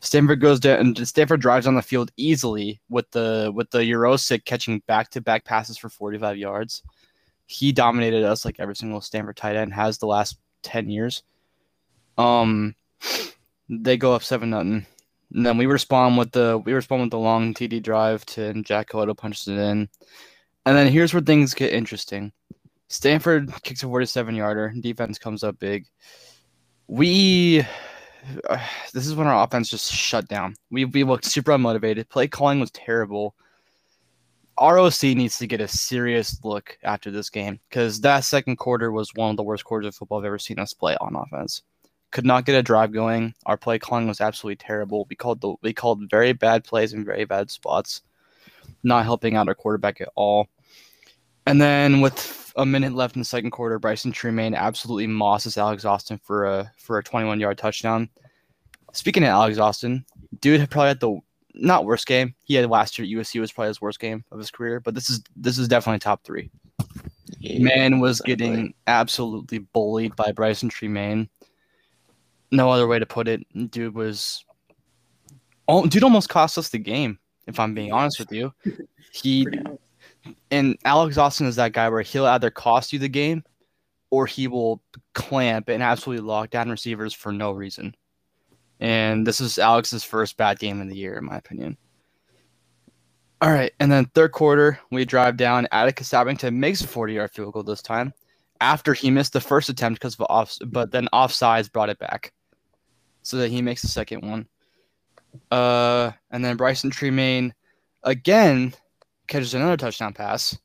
Stanford 0.00 0.40
goes 0.40 0.60
down 0.60 0.78
and 0.78 1.08
Stanford 1.08 1.40
drives 1.40 1.66
on 1.66 1.74
the 1.74 1.82
field 1.82 2.10
easily 2.16 2.80
with 2.88 3.10
the 3.10 3.50
with 3.54 3.70
the 3.70 3.78
Yurosek 3.78 4.44
catching 4.44 4.80
back 4.86 5.10
to 5.10 5.20
back 5.20 5.44
passes 5.44 5.76
for 5.76 5.88
45 5.88 6.36
yards. 6.38 6.82
He 7.46 7.72
dominated 7.72 8.24
us 8.24 8.44
like 8.44 8.56
every 8.60 8.76
single 8.76 9.00
Stanford 9.00 9.36
tight 9.36 9.56
end 9.56 9.74
has 9.74 9.98
the 9.98 10.06
last 10.06 10.38
10 10.62 10.88
years. 10.88 11.22
Um 12.16 12.74
they 13.68 13.96
go 13.96 14.14
up 14.14 14.22
seven 14.22 14.50
nothing. 14.50 14.86
And 15.32 15.46
then 15.46 15.58
we 15.58 15.66
respond 15.66 16.16
with 16.16 16.32
the 16.32 16.60
we 16.64 16.72
respond 16.72 17.02
with 17.02 17.10
the 17.10 17.18
long 17.18 17.52
TD 17.52 17.82
drive 17.82 18.24
to 18.26 18.46
and 18.46 18.64
Jack 18.64 18.90
Colletto 18.90 19.16
punches 19.16 19.48
it 19.48 19.58
in. 19.58 19.88
And 20.66 20.76
then 20.76 20.88
here's 20.88 21.14
where 21.14 21.22
things 21.22 21.54
get 21.54 21.72
interesting. 21.72 22.32
Stanford 22.88 23.52
kicks 23.62 23.82
a 23.82 23.86
47 23.86 24.34
yarder. 24.34 24.74
Defense 24.80 25.18
comes 25.18 25.42
up 25.42 25.58
big. 25.58 25.86
We 26.86 27.64
uh, 28.48 28.58
this 28.92 29.06
is 29.06 29.14
when 29.14 29.26
our 29.26 29.44
offense 29.44 29.70
just 29.70 29.92
shut 29.92 30.28
down. 30.28 30.54
We 30.70 30.84
we 30.84 31.04
looked 31.04 31.24
super 31.24 31.52
unmotivated. 31.52 32.08
Play 32.08 32.28
calling 32.28 32.60
was 32.60 32.70
terrible. 32.72 33.34
ROC 34.60 35.02
needs 35.02 35.38
to 35.38 35.46
get 35.46 35.62
a 35.62 35.68
serious 35.68 36.38
look 36.44 36.76
after 36.82 37.10
this 37.10 37.30
game 37.30 37.58
because 37.70 38.00
that 38.02 38.24
second 38.24 38.56
quarter 38.56 38.92
was 38.92 39.14
one 39.14 39.30
of 39.30 39.36
the 39.38 39.42
worst 39.42 39.64
quarters 39.64 39.86
of 39.86 39.94
football 39.94 40.18
I've 40.18 40.26
ever 40.26 40.38
seen 40.38 40.58
us 40.58 40.74
play 40.74 40.96
on 41.00 41.16
offense. 41.16 41.62
Could 42.10 42.26
not 42.26 42.44
get 42.44 42.56
a 42.56 42.62
drive 42.62 42.92
going. 42.92 43.32
Our 43.46 43.56
play 43.56 43.78
calling 43.78 44.06
was 44.06 44.20
absolutely 44.20 44.56
terrible. 44.56 45.06
We 45.08 45.16
called 45.16 45.40
the 45.40 45.54
we 45.62 45.72
called 45.72 46.10
very 46.10 46.32
bad 46.32 46.64
plays 46.64 46.92
in 46.92 47.04
very 47.04 47.24
bad 47.24 47.50
spots, 47.50 48.02
not 48.82 49.04
helping 49.04 49.36
out 49.36 49.48
our 49.48 49.54
quarterback 49.54 50.00
at 50.00 50.08
all. 50.14 50.48
And 51.46 51.60
then 51.60 52.00
with 52.00 52.52
a 52.56 52.66
minute 52.66 52.94
left 52.94 53.16
in 53.16 53.20
the 53.20 53.26
second 53.26 53.50
quarter, 53.50 53.80
Brycen 53.80 54.12
Tremayne 54.12 54.56
absolutely 54.56 55.06
mosses 55.06 55.56
Alex 55.56 55.84
Austin 55.84 56.18
for 56.22 56.46
a 56.46 56.70
for 56.76 56.98
a 56.98 57.02
21 57.04 57.40
yard 57.40 57.58
touchdown. 57.58 58.08
Speaking 58.92 59.22
of 59.22 59.28
Alex 59.28 59.58
Austin, 59.58 60.04
dude 60.40 60.68
probably 60.70 60.88
had 60.88 61.00
the 61.00 61.20
not 61.54 61.84
worst 61.84 62.06
game. 62.06 62.34
He 62.44 62.54
had 62.54 62.68
last 62.68 62.98
year 62.98 63.04
at 63.04 63.24
USC 63.24 63.40
was 63.40 63.52
probably 63.52 63.68
his 63.68 63.80
worst 63.80 64.00
game 64.00 64.24
of 64.30 64.38
his 64.38 64.50
career, 64.50 64.80
but 64.80 64.94
this 64.94 65.10
is 65.10 65.22
this 65.36 65.58
is 65.58 65.68
definitely 65.68 65.98
top 65.98 66.24
three. 66.24 66.50
Yeah, 67.38 67.60
Man 67.60 68.00
was 68.00 68.20
exactly. 68.20 68.36
getting 68.36 68.74
absolutely 68.86 69.58
bullied 69.58 70.16
by 70.16 70.32
Brycen 70.32 70.70
Tremayne. 70.70 71.28
No 72.50 72.70
other 72.70 72.86
way 72.86 72.98
to 72.98 73.06
put 73.06 73.28
it. 73.28 73.46
Dude 73.70 73.94
was 73.94 74.44
oh 75.68 75.86
dude 75.86 76.02
almost 76.02 76.28
cost 76.28 76.58
us 76.58 76.68
the 76.68 76.78
game, 76.78 77.18
if 77.50 77.60
I'm 77.60 77.74
being 77.74 77.92
honest 77.92 78.18
with 78.18 78.32
you. 78.32 78.52
He 79.12 79.44
and 80.52 80.78
Alex 80.84 81.18
Austin 81.18 81.48
is 81.48 81.56
that 81.56 81.72
guy 81.72 81.88
where 81.88 82.02
he'll 82.02 82.26
either 82.26 82.48
cost 82.48 82.92
you 82.92 83.00
the 83.00 83.08
game 83.08 83.42
or 84.10 84.26
he 84.26 84.46
will 84.46 84.80
clamp 85.14 85.68
and 85.68 85.82
absolutely 85.82 86.24
lock 86.24 86.50
down 86.50 86.70
receivers 86.70 87.12
for 87.12 87.32
no 87.32 87.50
reason. 87.50 87.94
And 88.78 89.26
this 89.26 89.40
is 89.40 89.58
Alex's 89.58 90.04
first 90.04 90.36
bad 90.36 90.60
game 90.60 90.80
of 90.80 90.88
the 90.88 90.96
year, 90.96 91.18
in 91.18 91.24
my 91.24 91.36
opinion. 91.36 91.76
All 93.40 93.50
right, 93.50 93.72
and 93.80 93.90
then 93.90 94.04
third 94.06 94.32
quarter, 94.32 94.78
we 94.90 95.04
drive 95.04 95.36
down. 95.36 95.66
Atticus 95.72 96.10
Sappington 96.10 96.54
makes 96.54 96.82
a 96.82 96.86
40-yard 96.86 97.30
field 97.30 97.54
goal 97.54 97.62
this 97.62 97.82
time 97.82 98.12
after 98.60 98.92
he 98.92 99.10
missed 99.10 99.32
the 99.32 99.40
first 99.40 99.68
attempt 99.68 99.98
because 99.98 100.14
of 100.14 100.26
off, 100.28 100.56
but 100.66 100.90
then 100.90 101.08
offsides 101.12 101.72
brought 101.72 101.88
it 101.88 101.98
back, 101.98 102.32
so 103.22 103.38
that 103.38 103.48
he 103.48 103.62
makes 103.62 103.82
the 103.82 103.88
second 103.88 104.28
one. 104.28 104.46
Uh, 105.50 106.10
and 106.30 106.44
then 106.44 106.56
Brycen 106.56 106.90
Tremayne 106.90 107.52
again 108.04 108.74
catches 109.26 109.54
another 109.54 109.76
touchdown 109.76 110.12
pass. 110.12 110.56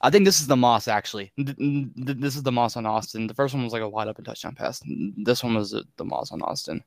I 0.00 0.10
think 0.10 0.24
this 0.24 0.40
is 0.40 0.46
the 0.46 0.56
Moss 0.56 0.86
actually. 0.88 1.32
Th- 1.36 1.56
th- 1.56 1.88
This 1.96 2.36
is 2.36 2.42
the 2.42 2.52
Moss 2.52 2.76
on 2.76 2.84
Austin. 2.86 3.26
The 3.26 3.34
first 3.34 3.54
one 3.54 3.64
was 3.64 3.72
like 3.72 3.82
a 3.82 3.88
wide 3.88 4.08
open 4.08 4.24
touchdown 4.24 4.54
pass. 4.54 4.82
This 5.16 5.42
one 5.42 5.54
was 5.54 5.70
the- 5.70 6.04
Moss 6.04 6.30
on 6.32 6.42
Austin. 6.42 6.82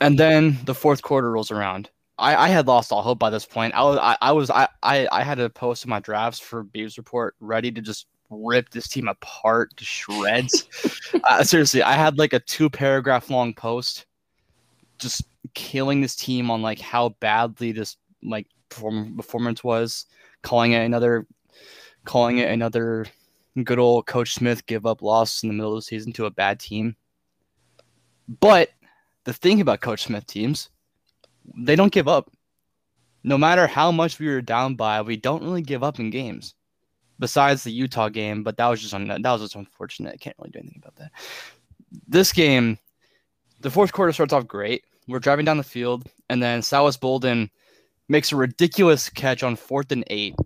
And 0.00 0.18
then 0.18 0.58
the 0.64 0.74
fourth 0.74 1.02
quarter 1.02 1.30
rolls 1.30 1.50
around. 1.50 1.90
I, 2.18 2.36
I 2.36 2.48
had 2.48 2.66
lost 2.66 2.92
all 2.92 3.02
hope 3.02 3.18
by 3.18 3.30
this 3.30 3.46
point. 3.46 3.74
I 3.74 3.82
was 3.82 3.98
I, 3.98 4.16
I 4.20 4.32
was 4.32 4.50
I, 4.50 4.68
I 4.82 5.08
I 5.10 5.22
had 5.22 5.38
to 5.38 5.48
post 5.48 5.84
in 5.84 5.90
my 5.90 6.00
drafts 6.00 6.38
for 6.38 6.64
Beavs 6.64 6.98
report 6.98 7.34
ready 7.40 7.70
to 7.72 7.80
just 7.80 8.06
rip 8.30 8.68
this 8.70 8.88
team 8.88 9.08
apart 9.08 9.74
to 9.76 9.84
shreds. 9.84 10.66
uh, 11.24 11.42
seriously, 11.42 11.82
I 11.82 11.94
had 11.94 12.18
like 12.18 12.32
a 12.34 12.40
two 12.40 12.68
paragraph 12.68 13.30
long 13.30 13.54
post 13.54 14.06
just 14.98 15.24
killing 15.54 16.00
this 16.00 16.16
team 16.16 16.50
on 16.50 16.62
like 16.62 16.80
how 16.80 17.10
badly 17.20 17.72
this 17.72 17.96
like 18.22 18.46
perform- 18.68 19.16
performance 19.16 19.64
was, 19.64 20.06
calling 20.42 20.72
it 20.72 20.84
another 20.84 21.26
calling 22.04 22.38
it 22.38 22.50
another 22.50 23.06
good 23.64 23.78
old 23.78 24.06
Coach 24.06 24.34
Smith 24.34 24.64
give 24.66 24.86
up 24.86 25.02
loss 25.02 25.42
in 25.42 25.48
the 25.48 25.54
middle 25.54 25.72
of 25.72 25.78
the 25.78 25.82
season 25.82 26.12
to 26.14 26.26
a 26.26 26.30
bad 26.30 26.60
team. 26.60 26.96
But 28.40 28.70
the 29.24 29.32
thing 29.32 29.60
about 29.60 29.80
Coach 29.80 30.04
Smith 30.04 30.26
teams, 30.26 30.70
they 31.56 31.76
don't 31.76 31.92
give 31.92 32.08
up. 32.08 32.30
No 33.22 33.36
matter 33.36 33.66
how 33.66 33.92
much 33.92 34.18
we 34.18 34.28
were 34.28 34.40
down 34.40 34.76
by, 34.76 35.02
we 35.02 35.16
don't 35.16 35.42
really 35.42 35.62
give 35.62 35.82
up 35.82 35.98
in 35.98 36.10
games. 36.10 36.54
Besides 37.18 37.62
the 37.62 37.72
Utah 37.72 38.08
game, 38.08 38.42
but 38.42 38.56
that 38.56 38.68
was 38.68 38.80
just 38.80 38.94
un- 38.94 39.08
that 39.08 39.22
was 39.22 39.42
just 39.42 39.56
unfortunate. 39.56 40.14
I 40.14 40.16
can't 40.16 40.36
really 40.38 40.52
do 40.52 40.60
anything 40.60 40.80
about 40.82 40.96
that. 40.96 41.12
this 42.08 42.32
game, 42.32 42.78
the 43.60 43.70
fourth 43.70 43.92
quarter 43.92 44.12
starts 44.12 44.32
off 44.32 44.46
great. 44.46 44.84
We're 45.10 45.18
driving 45.18 45.44
down 45.44 45.56
the 45.56 45.64
field, 45.64 46.08
and 46.28 46.42
then 46.42 46.62
Silas 46.62 46.96
Bolden 46.96 47.50
makes 48.08 48.32
a 48.32 48.36
ridiculous 48.36 49.08
catch 49.08 49.42
on 49.42 49.56
fourth 49.56 49.90
and 49.92 50.04
eight 50.08 50.36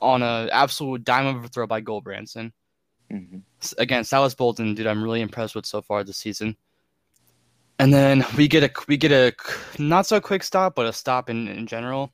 on 0.00 0.22
an 0.22 0.48
absolute 0.50 1.04
dime 1.04 1.26
of 1.26 1.44
a 1.44 1.48
throw 1.48 1.66
by 1.66 1.80
Gulbranson. 1.80 2.52
hmm 3.10 3.38
Again, 3.78 4.04
Silas 4.04 4.34
Bolden, 4.34 4.74
dude, 4.74 4.86
I'm 4.86 5.02
really 5.02 5.22
impressed 5.22 5.54
with 5.54 5.64
so 5.64 5.80
far 5.80 6.04
this 6.04 6.18
season. 6.18 6.56
And 7.78 7.92
then 7.92 8.24
we 8.36 8.46
get 8.46 8.62
a 8.62 8.70
we 8.86 8.96
get 8.96 9.12
a 9.12 9.32
not 9.78 10.06
so 10.06 10.20
quick 10.20 10.42
stop, 10.42 10.74
but 10.74 10.86
a 10.86 10.92
stop 10.92 11.28
in, 11.30 11.48
in 11.48 11.66
general. 11.66 12.12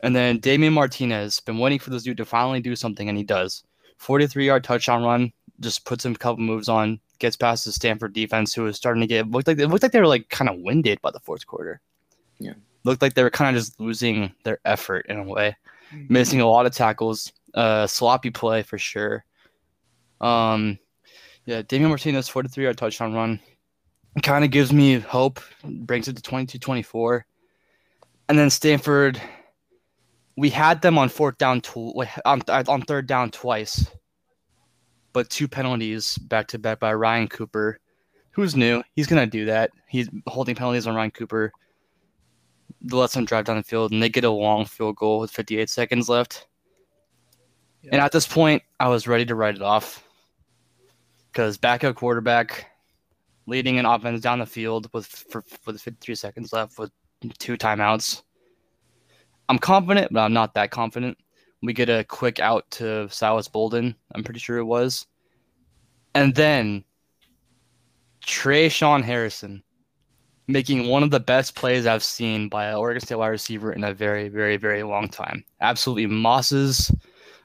And 0.00 0.14
then 0.14 0.38
Damien 0.38 0.72
Martinez 0.72 1.40
been 1.40 1.58
waiting 1.58 1.78
for 1.78 1.90
this 1.90 2.02
dude 2.02 2.16
to 2.18 2.24
finally 2.24 2.60
do 2.60 2.76
something, 2.76 3.08
and 3.08 3.16
he 3.16 3.24
does. 3.24 3.64
43 3.98 4.46
yard 4.46 4.64
touchdown 4.64 5.04
run, 5.04 5.32
just 5.62 5.84
puts 5.84 6.04
him 6.04 6.12
a 6.12 6.18
couple 6.18 6.42
moves 6.42 6.68
on, 6.68 7.00
gets 7.18 7.36
past 7.36 7.64
the 7.64 7.72
Stanford 7.72 8.12
defense, 8.12 8.52
who 8.52 8.64
was 8.64 8.76
starting 8.76 9.00
to 9.00 9.06
get 9.06 9.30
looked 9.30 9.46
like 9.46 9.58
it 9.58 9.68
looked 9.68 9.82
like 9.82 9.92
they 9.92 10.00
were 10.00 10.06
like 10.06 10.28
kind 10.28 10.50
of 10.50 10.58
winded 10.60 11.00
by 11.00 11.10
the 11.10 11.20
fourth 11.20 11.46
quarter. 11.46 11.80
Yeah. 12.38 12.54
looked 12.84 13.02
like 13.02 13.14
they 13.14 13.22
were 13.22 13.30
kind 13.30 13.56
of 13.56 13.62
just 13.62 13.78
losing 13.80 14.34
their 14.44 14.58
effort 14.64 15.06
in 15.08 15.18
a 15.18 15.24
way, 15.24 15.56
missing 16.08 16.40
a 16.40 16.48
lot 16.48 16.66
of 16.66 16.74
tackles, 16.74 17.32
uh, 17.54 17.86
sloppy 17.86 18.30
play 18.30 18.62
for 18.62 18.78
sure. 18.78 19.24
Um, 20.20 20.78
yeah, 21.46 21.62
Damien 21.62 21.90
Martinez 21.90 22.28
43 22.28 22.64
yard 22.64 22.78
touchdown 22.78 23.14
run 23.14 23.40
kind 24.22 24.44
of 24.44 24.50
gives 24.50 24.72
me 24.72 24.98
hope, 24.98 25.40
brings 25.64 26.08
it 26.08 26.16
to 26.16 26.22
22 26.22 26.58
24. 26.58 27.24
And 28.28 28.38
then 28.38 28.50
Stanford, 28.50 29.20
we 30.36 30.50
had 30.50 30.82
them 30.82 30.98
on 30.98 31.08
fourth 31.08 31.38
down, 31.38 31.60
tw- 31.60 31.96
on, 32.24 32.42
on 32.48 32.82
third 32.82 33.06
down 33.06 33.30
twice, 33.30 33.86
but 35.12 35.30
two 35.30 35.48
penalties 35.48 36.18
back 36.18 36.48
to 36.48 36.58
back 36.58 36.80
by 36.80 36.92
Ryan 36.94 37.28
Cooper. 37.28 37.78
Who's 38.32 38.56
new? 38.56 38.82
He's 38.94 39.06
going 39.06 39.22
to 39.22 39.30
do 39.30 39.44
that. 39.46 39.70
He's 39.88 40.08
holding 40.26 40.54
penalties 40.54 40.86
on 40.86 40.94
Ryan 40.94 41.10
Cooper. 41.10 41.52
The 42.82 42.96
lets 42.96 43.14
them 43.14 43.24
drive 43.24 43.44
down 43.44 43.58
the 43.58 43.62
field, 43.62 43.92
and 43.92 44.02
they 44.02 44.08
get 44.08 44.24
a 44.24 44.30
long 44.30 44.64
field 44.64 44.96
goal 44.96 45.20
with 45.20 45.30
58 45.30 45.68
seconds 45.70 46.08
left. 46.08 46.46
And 47.90 48.00
at 48.00 48.12
this 48.12 48.26
point, 48.26 48.62
I 48.80 48.88
was 48.88 49.06
ready 49.06 49.24
to 49.26 49.34
write 49.34 49.56
it 49.56 49.62
off 49.62 50.06
because 51.32 51.58
backup 51.58 51.96
quarterback 51.96 52.66
leading 53.46 53.78
an 53.78 53.86
offense 53.86 54.20
down 54.20 54.38
the 54.38 54.46
field 54.46 54.88
with 54.92 55.06
for, 55.06 55.44
with 55.66 55.80
53 55.80 56.14
seconds 56.14 56.52
left 56.52 56.78
with 56.78 56.90
two 57.38 57.56
timeouts. 57.56 58.22
I'm 59.48 59.58
confident, 59.58 60.12
but 60.12 60.20
I'm 60.20 60.32
not 60.32 60.54
that 60.54 60.70
confident. 60.70 61.18
We 61.62 61.72
get 61.72 61.88
a 61.88 62.04
quick 62.04 62.40
out 62.40 62.70
to 62.72 63.08
Silas 63.08 63.48
Bolden. 63.48 63.94
I'm 64.14 64.24
pretty 64.24 64.40
sure 64.40 64.58
it 64.58 64.64
was, 64.64 65.06
and 66.14 66.34
then 66.34 66.84
Tre'Shaun 68.26 69.02
Harrison 69.02 69.62
making 70.48 70.88
one 70.88 71.02
of 71.02 71.10
the 71.10 71.20
best 71.20 71.54
plays 71.54 71.86
I've 71.86 72.02
seen 72.02 72.48
by 72.48 72.66
an 72.66 72.74
Oregon 72.76 73.00
State 73.00 73.14
wide 73.14 73.28
receiver 73.28 73.72
in 73.72 73.84
a 73.84 73.94
very, 73.94 74.28
very, 74.28 74.56
very 74.56 74.82
long 74.82 75.08
time. 75.08 75.44
Absolutely 75.60 76.06
mosses 76.06 76.90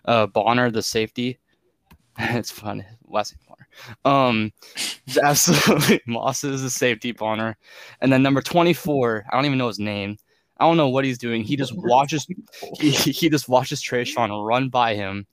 uh, 0.05 0.27
Bonner, 0.27 0.71
the 0.71 0.81
safety. 0.81 1.39
it's 2.19 2.51
fun. 2.51 2.83
Last 3.07 3.35
name 3.35 3.47
Bonner. 3.47 3.67
Um, 4.05 4.53
absolutely 5.23 6.01
mosses 6.07 6.63
the 6.63 6.69
safety 6.69 7.11
Bonner, 7.11 7.57
and 8.01 8.11
then 8.11 8.23
number 8.23 8.41
twenty 8.41 8.73
four. 8.73 9.25
I 9.29 9.35
don't 9.35 9.45
even 9.45 9.57
know 9.57 9.67
his 9.67 9.79
name. 9.79 10.17
I 10.59 10.65
don't 10.65 10.77
know 10.77 10.89
what 10.89 11.05
he's 11.05 11.17
doing. 11.17 11.43
He 11.43 11.55
just 11.55 11.73
watches. 11.75 12.27
He, 12.79 12.91
he 12.91 13.29
just 13.29 13.49
watches 13.49 13.81
Tre'Shaun 13.81 14.45
run 14.45 14.69
by 14.69 14.95
him, 14.95 15.25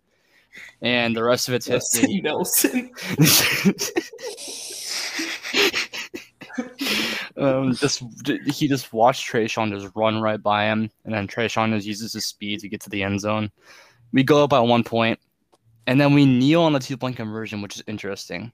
and 0.82 1.16
the 1.16 1.24
rest 1.24 1.48
of 1.48 1.54
it's 1.54 1.66
history. 1.66 2.20
Nelson. 2.24 2.90
um, 7.36 7.74
just 7.74 8.02
he 8.46 8.68
just 8.68 8.92
watched 8.92 9.30
Tre'Shaun 9.30 9.70
just 9.70 9.94
run 9.94 10.20
right 10.20 10.42
by 10.42 10.64
him, 10.66 10.90
and 11.04 11.14
then 11.14 11.26
Tre'Shaun 11.26 11.74
just 11.74 11.86
uses 11.86 12.12
his 12.12 12.26
speed 12.26 12.60
to 12.60 12.68
get 12.68 12.80
to 12.82 12.90
the 12.90 13.02
end 13.02 13.20
zone. 13.20 13.50
We 14.12 14.22
go 14.22 14.44
up 14.44 14.50
by 14.50 14.60
one 14.60 14.84
point, 14.84 15.18
and 15.86 16.00
then 16.00 16.14
we 16.14 16.24
kneel 16.24 16.62
on 16.62 16.72
the 16.72 16.78
two 16.78 16.96
point 16.96 17.16
conversion, 17.16 17.62
which 17.62 17.76
is 17.76 17.82
interesting. 17.86 18.52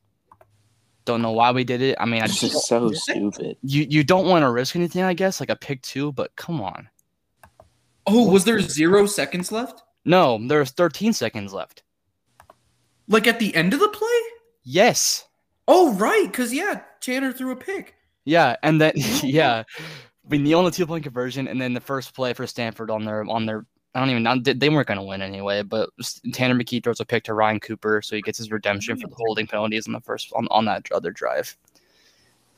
Don't 1.05 1.23
know 1.23 1.33
why 1.33 1.51
we 1.51 1.65
did 1.65 1.81
it. 1.83 1.97
I 1.99 2.05
mean, 2.05 2.23
I 2.23 2.27
It's 2.27 2.41
just, 2.41 2.53
just 2.53 2.67
so 2.67 2.91
stupid. 2.93 3.57
you 3.63 3.87
you 3.89 4.05
don't 4.05 4.27
want 4.29 4.43
to 4.43 4.51
risk 4.51 4.77
anything, 4.77 5.03
I 5.03 5.15
guess, 5.15 5.41
like 5.41 5.51
a 5.51 5.57
pick 5.57 5.83
two, 5.83 6.13
but 6.13 6.35
come 6.37 6.61
on. 6.61 6.89
Oh, 8.07 8.31
was 8.31 8.45
there 8.45 8.61
zero 8.61 9.07
seconds 9.07 9.51
left? 9.53 9.83
No, 10.05 10.39
there's 10.47 10.71
13 10.71 11.13
seconds 11.13 11.53
left. 11.53 11.83
Like 13.09 13.27
at 13.27 13.39
the 13.39 13.55
end 13.55 13.75
of 13.75 13.81
the 13.81 13.89
play? 13.89 14.09
Yes. 14.63 15.27
Oh, 15.69 15.93
right. 15.95 16.27
Because, 16.27 16.53
yeah, 16.53 16.81
Tanner 17.01 17.33
threw 17.33 17.53
a 17.53 17.57
pick. 17.57 17.95
Yeah, 18.25 18.57
and 18.63 18.81
then 18.81 18.93
yeah, 19.23 19.65
we 20.25 20.39
kneel 20.39 20.59
on 20.61 20.65
the 20.65 20.71
two 20.71 20.87
point 20.87 21.05
conversion, 21.05 21.49
and 21.49 21.61
then 21.61 21.73
the 21.75 21.81
first 21.81 22.15
play 22.15 22.33
for 22.35 22.47
Stanford 22.47 22.91
on 22.91 23.05
their 23.05 23.25
on 23.29 23.47
their 23.47 23.67
I 23.95 23.99
don't 24.01 24.11
even 24.11 24.23
know 24.23 24.37
they 24.41 24.69
weren't 24.69 24.87
going 24.87 24.99
to 25.01 25.05
win 25.05 25.21
anyway, 25.21 25.63
but 25.63 25.91
Tanner 26.33 26.55
McKee 26.55 26.83
throws 26.83 27.01
a 27.01 27.05
pick 27.05 27.25
to 27.25 27.35
Ryan 27.35 27.59
Cooper, 27.59 28.01
so 28.03 28.15
he 28.15 28.23
gets 28.23 28.39
his 28.39 28.51
redemption 28.53 28.97
for 28.97 29.09
the 29.09 29.17
holding 29.17 29.47
penalties 29.49 29.87
on 29.89 29.93
the 29.93 30.01
first 30.01 30.33
on, 30.35 30.47
on 30.51 30.65
that 30.67 30.87
other 30.93 31.11
drive. 31.11 31.57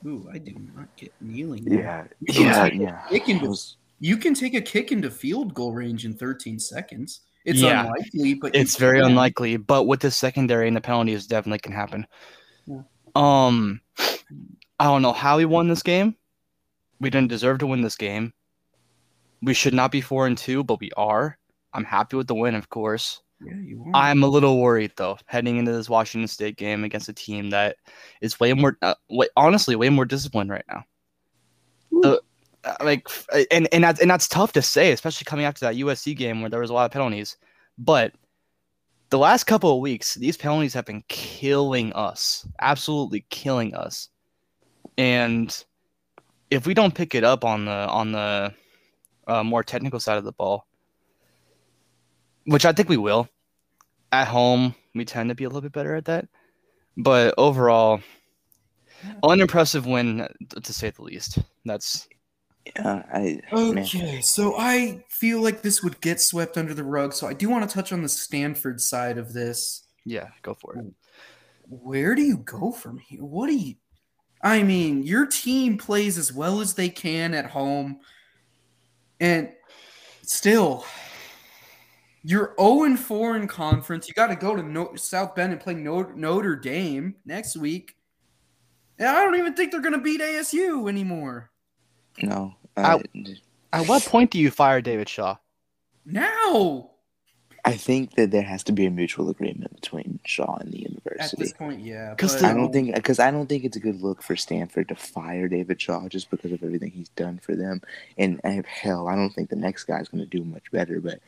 Ooh, 0.05 0.29
I 0.31 0.37
do 0.37 0.53
not 0.75 0.95
get 0.95 1.11
kneeling. 1.21 1.63
Yeah, 1.71 2.03
You 2.19 2.43
yeah, 2.45 2.69
can 2.69 2.81
yeah. 2.81 3.01
Kick 3.09 3.29
into, 3.29 3.47
was- 3.47 3.77
you 3.99 4.17
can 4.17 4.33
take 4.33 4.53
a 4.53 4.61
kick 4.61 4.91
into 4.91 5.09
field 5.09 5.53
goal 5.53 5.71
range 5.73 6.05
in 6.05 6.13
13 6.13 6.59
seconds. 6.59 7.21
It's 7.45 7.59
Yeah. 7.61 7.85
unlikely, 7.85 8.33
but 8.35 8.53
It's 8.55 8.77
very 8.77 8.99
can. 8.99 9.11
unlikely, 9.11 9.57
but 9.57 9.83
with 9.83 10.01
the 10.01 10.11
secondary 10.11 10.67
and 10.67 10.75
the 10.77 10.81
penalties, 10.81 11.25
definitely 11.25 11.59
can 11.59 11.71
happen. 11.73 12.05
Yeah. 12.67 12.81
Um, 13.15 13.81
I 14.79 14.83
don't 14.85 15.01
know 15.01 15.13
how 15.13 15.37
we 15.37 15.45
won 15.45 15.67
this 15.67 15.83
game. 15.83 16.15
We 16.99 17.09
didn't 17.09 17.29
deserve 17.29 17.59
to 17.59 17.67
win 17.67 17.81
this 17.81 17.95
game. 17.95 18.33
We 19.43 19.53
should 19.53 19.73
not 19.73 19.91
be 19.91 20.01
four 20.01 20.25
and 20.25 20.37
two, 20.37 20.63
but 20.63 20.79
we 20.79 20.91
are. 20.95 21.37
I'm 21.73 21.83
happy 21.83 22.15
with 22.15 22.27
the 22.27 22.35
win, 22.35 22.55
of 22.55 22.69
course. 22.69 23.21
Yeah, 23.41 23.59
you 23.61 23.83
are. 23.87 23.91
I'm 23.93 24.23
a 24.23 24.27
little 24.27 24.61
worried 24.61 24.93
though, 24.95 25.17
heading 25.25 25.57
into 25.57 25.71
this 25.71 25.89
Washington 25.89 26.27
State 26.27 26.55
game 26.55 26.83
against 26.83 27.09
a 27.09 27.13
team 27.13 27.49
that 27.49 27.77
is 28.21 28.39
way 28.39 28.53
more, 28.53 28.77
uh, 28.81 28.95
way, 29.09 29.27
honestly, 29.35 29.75
way 29.75 29.89
more 29.89 30.05
disciplined 30.05 30.49
right 30.49 30.65
now. 30.69 30.83
The, 31.91 32.21
uh, 32.63 32.75
like, 32.81 33.07
and 33.51 33.67
and 33.73 33.83
that's 33.83 33.99
and 33.99 34.09
that's 34.09 34.27
tough 34.27 34.53
to 34.53 34.61
say, 34.61 34.91
especially 34.91 35.25
coming 35.25 35.45
after 35.45 35.65
that 35.65 35.75
USC 35.75 36.15
game 36.15 36.41
where 36.41 36.49
there 36.49 36.61
was 36.61 36.69
a 36.69 36.73
lot 36.73 36.85
of 36.85 36.91
penalties. 36.91 37.37
But 37.77 38.13
the 39.09 39.17
last 39.17 39.43
couple 39.43 39.73
of 39.73 39.81
weeks, 39.81 40.15
these 40.15 40.37
penalties 40.37 40.73
have 40.73 40.85
been 40.85 41.03
killing 41.07 41.91
us, 41.93 42.47
absolutely 42.61 43.25
killing 43.29 43.75
us. 43.75 44.09
And 44.97 45.63
if 46.49 46.65
we 46.65 46.73
don't 46.73 46.95
pick 46.95 47.13
it 47.15 47.23
up 47.23 47.43
on 47.43 47.65
the 47.65 47.71
on 47.71 48.11
the 48.11 48.53
uh, 49.27 49.43
more 49.43 49.63
technical 49.63 49.99
side 49.99 50.17
of 50.17 50.23
the 50.23 50.31
ball, 50.31 50.67
which 52.45 52.65
I 52.65 52.71
think 52.71 52.89
we 52.89 52.97
will, 52.97 53.27
at 54.11 54.27
home 54.27 54.75
we 54.95 55.05
tend 55.05 55.29
to 55.29 55.35
be 55.35 55.43
a 55.43 55.47
little 55.47 55.61
bit 55.61 55.71
better 55.71 55.95
at 55.95 56.05
that. 56.05 56.27
But 56.95 57.33
overall, 57.37 58.01
unimpressive 59.23 59.85
win 59.85 60.27
to 60.61 60.73
say 60.73 60.91
the 60.91 61.01
least. 61.01 61.39
That's 61.65 62.07
yeah, 62.75 63.03
I. 63.13 63.41
Okay, 63.51 64.21
so 64.21 64.55
I 64.57 65.03
feel 65.09 65.41
like 65.41 65.61
this 65.61 65.83
would 65.83 65.99
get 66.01 66.21
swept 66.21 66.57
under 66.57 66.73
the 66.73 66.83
rug. 66.83 67.13
So 67.13 67.27
I 67.27 67.33
do 67.33 67.49
want 67.49 67.67
to 67.67 67.73
touch 67.73 67.91
on 67.91 68.01
the 68.01 68.09
Stanford 68.09 68.79
side 68.79 69.17
of 69.17 69.33
this. 69.33 69.83
yeah, 70.05 70.29
go 70.41 70.53
for 70.53 70.77
it. 70.77 70.85
Where 71.67 72.15
do 72.15 72.21
you 72.21 72.37
go 72.37 72.71
from 72.71 72.99
here? 72.99 73.23
What 73.23 73.47
do 73.47 73.55
you? 73.55 73.75
I 74.41 74.63
mean, 74.63 75.03
your 75.03 75.25
team 75.25 75.77
plays 75.77 76.17
as 76.17 76.31
well 76.31 76.59
as 76.59 76.73
they 76.73 76.89
can 76.89 77.33
at 77.33 77.45
home, 77.51 77.99
and 79.23 79.49
still, 80.21 80.85
you're 82.23 82.53
0 82.59 82.83
and 82.83 82.99
4 82.99 83.37
in 83.37 83.47
conference. 83.47 84.07
You 84.09 84.13
got 84.13 84.27
to 84.27 84.35
go 84.35 84.53
to 84.55 84.61
no- 84.61 84.95
South 84.95 85.33
Bend 85.33 85.53
and 85.53 85.61
play 85.61 85.73
Notre, 85.73 86.13
Notre 86.13 86.55
Dame 86.57 87.15
next 87.25 87.55
week. 87.55 87.95
And 88.99 89.07
I 89.07 89.23
don't 89.23 89.35
even 89.35 89.53
think 89.55 89.71
they're 89.71 89.81
going 89.81 89.93
to 89.93 89.99
beat 90.01 90.21
ASU 90.21 90.89
anymore. 90.89 91.49
No, 92.21 92.53
I- 92.75 92.95
I, 92.95 93.01
At 93.71 93.87
what 93.87 94.03
point 94.03 94.29
do 94.29 94.39
you 94.39 94.51
fire 94.51 94.81
David 94.81 95.07
Shaw? 95.07 95.37
Now, 96.05 96.91
I 97.65 97.73
think 97.77 98.15
that 98.15 98.31
there 98.31 98.41
has 98.41 98.61
to 98.65 98.73
be 98.73 98.85
a 98.85 98.91
mutual 98.91 99.29
agreement 99.29 99.73
between 99.75 100.19
Shaw 100.25 100.55
and 100.57 100.71
the 100.73 100.79
university. 100.79 101.33
at 101.33 101.39
this 101.39 101.53
point, 101.53 101.79
yeah. 101.79 102.13
'Cause 102.15 102.35
but- 102.41 102.43
I 102.45 102.53
don't 102.53 102.73
think 102.73 102.93
because 102.93 103.19
I 103.19 103.31
don't 103.31 103.47
think 103.47 103.63
it's 103.63 103.77
a 103.77 103.79
good 103.79 104.01
look 104.01 104.21
for 104.21 104.35
Stanford 104.35 104.89
to 104.89 104.95
fire 104.95 105.47
David 105.47 105.79
Shaw 105.81 106.07
just 106.09 106.29
because 106.29 106.51
of 106.51 106.61
everything 106.63 106.91
he's 106.91 107.07
done 107.09 107.39
for 107.39 107.55
them. 107.55 107.81
And, 108.17 108.41
and 108.43 108.65
hell, 108.65 109.07
I 109.07 109.15
don't 109.15 109.29
think 109.33 109.49
the 109.49 109.55
next 109.55 109.85
guy's 109.85 110.09
going 110.09 110.23
to 110.23 110.29
do 110.29 110.43
much 110.43 110.69
better. 110.71 110.99
But 110.99 111.19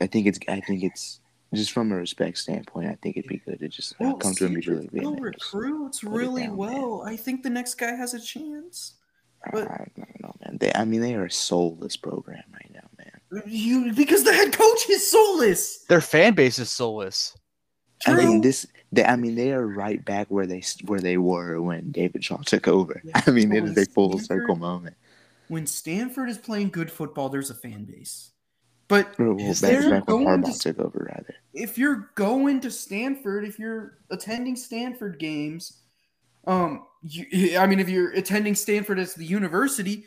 I 0.00 0.06
think 0.06 0.26
it's 0.26 0.38
I 0.46 0.60
think 0.60 0.82
it's 0.82 1.20
just 1.54 1.72
from 1.72 1.90
a 1.92 1.96
respect 1.96 2.36
standpoint. 2.36 2.88
I 2.90 2.98
think 3.00 3.16
it'd 3.16 3.28
be 3.28 3.38
good 3.38 3.60
to 3.60 3.68
just 3.68 3.94
uh, 3.94 3.96
Well, 4.00 4.16
come 4.16 4.34
to 4.34 4.44
a 4.46 4.48
mutual 4.50 4.80
agreement. 4.80 5.16
Just- 5.34 5.54
recruits 5.54 6.04
really 6.04 6.48
well. 6.50 7.02
I 7.06 7.16
think 7.16 7.42
the 7.42 7.50
next 7.50 7.76
guy 7.76 7.94
has 7.94 8.12
a 8.12 8.20
chance. 8.20 8.92
But- 9.52 9.70
I 9.70 9.86
don't 9.96 10.20
know, 10.20 10.34
man. 10.44 10.58
They, 10.60 10.70
I 10.74 10.84
mean, 10.84 11.00
they 11.00 11.14
are 11.14 11.24
a 11.24 11.30
soulless 11.30 11.96
program 11.96 12.42
right 12.52 12.70
now. 12.74 12.87
You 13.46 13.92
because 13.92 14.24
the 14.24 14.32
head 14.32 14.52
coach 14.52 14.88
is 14.88 15.10
soulless. 15.10 15.84
Their 15.88 16.00
fan 16.00 16.34
base 16.34 16.58
is 16.58 16.70
soulless. 16.70 17.36
I 18.06 18.14
mean, 18.14 18.40
this 18.40 18.66
They, 18.92 19.04
I 19.04 19.16
mean, 19.16 19.34
they 19.34 19.52
are 19.52 19.66
right 19.66 20.02
back 20.04 20.28
where 20.28 20.46
they 20.46 20.62
where 20.84 21.00
they 21.00 21.18
were 21.18 21.60
when 21.60 21.90
David 21.90 22.24
Shaw 22.24 22.38
took 22.38 22.68
over. 22.68 23.02
I 23.14 23.30
mean, 23.30 23.52
it 23.52 23.64
is 23.64 23.76
a 23.76 23.86
full 23.86 24.18
circle 24.18 24.56
moment. 24.56 24.96
When 25.48 25.66
Stanford 25.66 26.28
is 26.28 26.38
playing 26.38 26.70
good 26.70 26.90
football, 26.90 27.28
there's 27.28 27.50
a 27.50 27.54
fan 27.54 27.84
base. 27.84 28.32
But 28.86 29.14
Or, 29.18 29.34
well, 29.34 29.50
is 29.50 29.60
back, 29.60 29.80
back 29.90 30.08
when 30.08 30.24
going 30.24 30.26
Harbaugh 30.26 30.52
to 30.52 30.58
took 30.58 30.78
over, 30.78 31.10
rather. 31.10 31.34
if 31.52 31.76
you're 31.76 32.10
going 32.14 32.60
to 32.60 32.70
Stanford, 32.70 33.44
if 33.44 33.58
you're 33.58 33.98
attending 34.10 34.56
Stanford 34.56 35.18
games, 35.18 35.82
um, 36.46 36.86
you, 37.02 37.58
I 37.58 37.66
mean, 37.66 37.80
if 37.80 37.90
you're 37.90 38.12
attending 38.12 38.54
Stanford 38.54 38.98
as 38.98 39.14
the 39.14 39.26
university, 39.26 40.06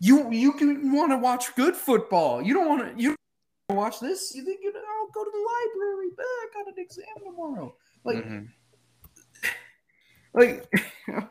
you 0.00 0.30
you 0.30 0.52
can 0.52 0.92
want 0.92 1.12
to 1.12 1.18
watch 1.18 1.54
good 1.54 1.74
football. 1.74 2.42
You 2.42 2.54
don't 2.54 2.68
want 2.68 2.96
to 2.96 3.02
you 3.02 3.10
don't 3.10 3.18
wanna 3.68 3.80
watch 3.80 4.00
this. 4.00 4.34
You 4.34 4.44
think 4.44 4.60
you 4.62 4.72
know, 4.72 4.80
I'll 4.80 5.10
go 5.10 5.24
to 5.24 5.30
the 5.30 5.38
library. 5.38 6.08
Eh, 6.18 6.22
I 6.22 6.46
got 6.54 6.68
an 6.68 6.74
exam 6.82 7.04
tomorrow. 7.24 7.74
Like 8.04 8.24
Mhm. 8.24 8.48
like, 10.34 10.68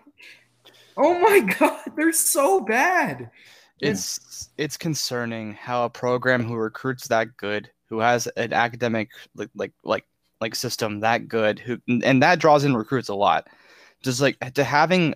oh 0.97 1.19
my 1.19 1.39
god, 1.59 1.81
they're 1.95 2.11
so 2.13 2.61
bad. 2.61 3.29
It's 3.81 4.49
it's 4.57 4.77
concerning 4.77 5.53
how 5.53 5.83
a 5.83 5.89
program 5.89 6.43
who 6.43 6.55
recruits 6.55 7.07
that 7.09 7.35
good, 7.35 7.69
who 7.89 7.99
has 7.99 8.27
an 8.27 8.53
academic 8.53 9.09
like 9.35 9.49
like 9.55 9.73
like 9.83 10.05
like 10.39 10.55
system 10.55 11.01
that 11.01 11.27
good, 11.27 11.59
who 11.59 11.79
and 11.87 12.23
that 12.23 12.39
draws 12.39 12.63
in 12.63 12.75
recruits 12.77 13.09
a 13.09 13.15
lot. 13.15 13.47
Just 14.01 14.21
like 14.21 14.39
to 14.53 14.63
having 14.63 15.15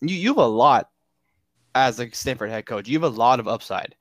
you 0.00 0.14
you 0.14 0.28
have 0.28 0.38
a 0.38 0.46
lot 0.46 0.90
as 1.86 2.00
a 2.00 2.10
Stanford 2.10 2.50
head 2.50 2.66
coach. 2.66 2.88
You 2.88 2.98
have 3.00 3.12
a 3.12 3.16
lot 3.16 3.40
of 3.40 3.48
upside. 3.48 3.94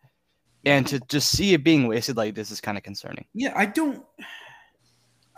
And 0.65 0.85
to 0.87 0.99
just 1.07 1.29
see 1.29 1.53
it 1.53 1.63
being 1.63 1.87
wasted 1.87 2.17
like 2.17 2.35
this 2.35 2.51
is 2.51 2.59
kind 2.59 2.77
of 2.77 2.83
concerning. 2.83 3.25
Yeah, 3.33 3.53
I 3.55 3.65
don't 3.67 4.03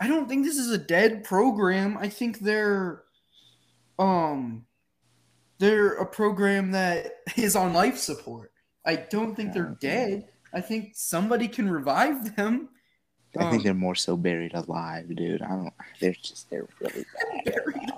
I 0.00 0.08
don't 0.08 0.28
think 0.28 0.44
this 0.44 0.56
is 0.56 0.70
a 0.70 0.78
dead 0.78 1.24
program. 1.24 1.96
I 1.98 2.08
think 2.08 2.40
they're 2.40 3.02
um 3.98 4.64
they're 5.58 5.92
a 5.98 6.06
program 6.06 6.72
that 6.72 7.12
is 7.36 7.54
on 7.54 7.72
life 7.74 7.98
support. 7.98 8.50
I 8.84 8.96
don't 8.96 9.34
think 9.36 9.52
they're 9.52 9.76
dead. 9.80 10.28
I 10.52 10.60
think 10.62 10.92
somebody 10.94 11.46
can 11.46 11.70
revive 11.70 12.34
them. 12.34 12.70
I 13.38 13.42
think 13.50 13.60
Um, 13.60 13.62
they're 13.62 13.74
more 13.74 13.94
so 13.94 14.16
buried 14.16 14.54
alive, 14.54 15.14
dude. 15.14 15.42
I 15.42 15.48
don't. 15.50 15.72
They're 16.00 16.14
just 16.20 16.50
they're 16.50 16.66
really 16.80 17.04
bad. 17.44 17.54
buried 17.54 17.76
alive. 17.76 17.89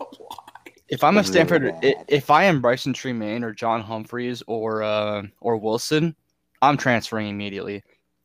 If 0.93 1.03
I'm 1.03 1.17
a 1.17 1.25
Stanford, 1.25 1.75
i- 1.83 1.95
if 2.07 2.31
I 2.31 2.45
am 2.45 2.61
Brycen 2.63 2.93
Tremayne 2.93 3.43
or 3.43 3.53
John 3.53 3.81
Humphreys 3.81 4.43
or 4.47 4.83
uh, 4.83 5.23
or 5.41 5.57
Wilson, 5.57 6.15
I'm 6.61 6.77
transferring 6.77 7.29
immediately. 7.29 7.83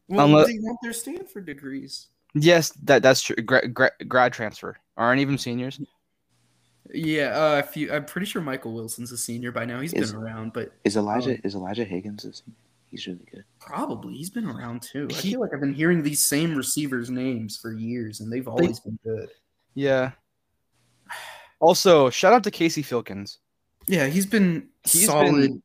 Well, 0.10 0.26
Unless- 0.26 0.48
they 0.48 0.60
want 0.60 0.78
their 0.84 0.92
Stanford 0.94 1.46
degrees. 1.46 2.08
Yes, 2.34 2.72
that 2.84 3.02
that's 3.02 3.22
true. 3.22 3.38
Gra- 3.38 3.68
gra- 3.70 3.92
grad 4.08 4.34
transfer 4.34 4.78
aren't 4.98 5.22
even 5.22 5.38
seniors. 5.38 5.80
Yeah, 6.94 7.28
uh, 7.38 7.58
if 7.66 7.76
you, 7.76 7.92
I'm 7.92 8.06
pretty 8.06 8.28
sure 8.28 8.42
Michael 8.42 8.74
Wilson's 8.74 9.12
a 9.12 9.18
senior 9.18 9.52
by 9.54 9.66
now. 9.66 9.80
He's 9.80 9.94
Is- 9.94 10.12
been 10.12 10.22
around, 10.22 10.52
but 10.54 10.72
Is 10.84 10.98
Elijah 10.98 11.32
Um, 11.36 11.42
is 11.46 11.56
Elijah 11.56 11.86
Higgins? 11.86 12.26
Is 12.26 12.44
he, 12.46 12.52
he's 12.92 13.08
really 13.08 13.26
good. 13.32 13.44
probably 13.60 14.14
he's 14.16 14.30
been 14.30 14.46
around 14.46 14.82
too. 14.82 15.08
I 15.10 15.14
feel 15.14 15.40
like 15.40 15.54
I've 15.54 15.62
been 15.62 15.74
hearing 15.74 16.04
these 16.04 16.24
same 16.24 16.56
receivers' 16.56 17.10
names 17.10 17.56
for 17.58 17.72
years, 17.74 18.20
and 18.20 18.32
they've 18.32 18.48
always 18.48 18.80
been 18.82 19.00
good. 19.06 19.30
Yeah. 19.74 20.12
Also, 21.60 22.10
shout 22.10 22.34
out 22.34 22.44
to 22.44 22.52
Casey 22.52 22.84
Filkins. 22.84 23.38
Yeah, 23.88 24.08
he's 24.08 24.26
been 24.26 24.68
He's 24.84 25.06
solid. 25.06 25.34
been 25.36 25.64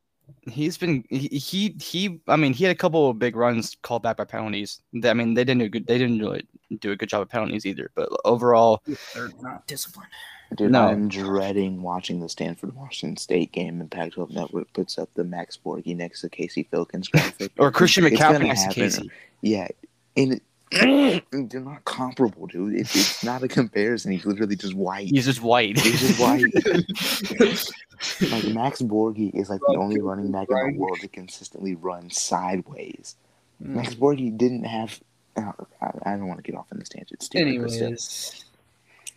he's 0.51 0.77
been 0.79 1.05
he, 1.11 1.29
he 1.29 1.77
he 1.81 2.21
I 2.29 2.37
mean 2.37 2.53
he 2.53 2.65
had 2.65 2.73
a 2.73 2.79
couple 2.79 3.11
of 3.11 3.19
big 3.19 3.37
runs 3.37 3.77
called 3.83 4.03
back 4.03 4.17
by 4.17 4.25
penalties. 4.25 4.81
I 5.05 5.13
mean 5.15 5.35
they 5.35 5.45
didn't 5.45 5.59
do 5.61 5.69
good 5.69 5.87
they 5.87 5.99
didn't 5.99 6.19
really 6.21 6.47
do 6.81 6.93
a 6.93 6.97
good 6.97 7.09
job 7.09 7.23
of 7.23 7.29
penalties 7.29 7.67
either. 7.67 7.91
But 7.95 8.09
overall, 8.25 8.83
They're 9.15 9.31
not 9.41 9.67
disciplined. 9.67 10.09
Dude, 10.57 10.71
No. 10.71 10.87
I'm 10.87 11.09
dreading 11.09 11.81
watching 11.83 12.21
the 12.21 12.29
Stanford 12.29 12.75
Washington 12.75 13.17
State 13.17 13.53
game 13.53 13.81
and 13.81 13.91
Pac-12 13.91 14.33
Network 14.33 14.71
puts 14.75 14.99
up 14.99 15.09
the 15.15 15.25
Max 15.25 15.59
Borghi 15.63 15.97
next 15.97 16.21
to 16.21 16.29
Casey 16.29 16.69
Filkins 16.73 17.11
graphic. 17.11 17.53
or 17.59 17.71
Christian 17.71 18.05
It's 18.05 18.17
McCaffrey 18.17 18.33
gonna 18.33 18.45
next 18.47 18.61
to 18.61 18.67
happen. 18.69 18.83
Casey. 18.83 19.11
yeah, 19.41 19.69
and 20.17 20.35
it, 20.35 20.43
they're 21.33 21.61
not 21.61 21.85
comparable, 21.85 22.47
dude. 22.47 22.75
It's, 22.75 22.95
it's 22.97 23.25
not 23.25 23.43
a 23.43 23.49
comparison. 23.49 24.13
He's 24.13 24.25
literally 24.25 24.57
just 24.57 24.75
white. 24.75 25.09
He's 25.09 25.27
just 25.27 25.43
white. 25.43 25.79
He's 25.79 26.01
just 26.01 26.19
white. 26.21 26.43
like 28.33 28.45
Max 28.55 28.81
Borghi 28.81 29.35
is 29.35 29.51
like 29.51 29.61
the 29.69 29.77
only 29.77 30.01
running 30.01 30.33
back 30.33 30.49
in 30.51 30.73
the 30.73 30.79
world 30.79 30.99
that 31.03 31.13
consistently 31.13 31.75
runs 31.75 32.21
sideways. 32.21 33.17
Max 33.61 33.95
Borghi 33.95 34.37
didn't 34.37 34.65
have. 34.65 34.99
oh, 35.37 35.53
I, 35.81 35.91
I 36.07 36.11
don't 36.13 36.27
want 36.27 36.43
to 36.43 36.51
get 36.51 36.59
off 36.59 36.67
on 36.73 36.79
this 36.79 36.89
tangent. 36.89 37.23
Stupid, 37.23 37.61
but 37.61 37.71
still. 37.71 37.83
Anyways, 37.89 38.45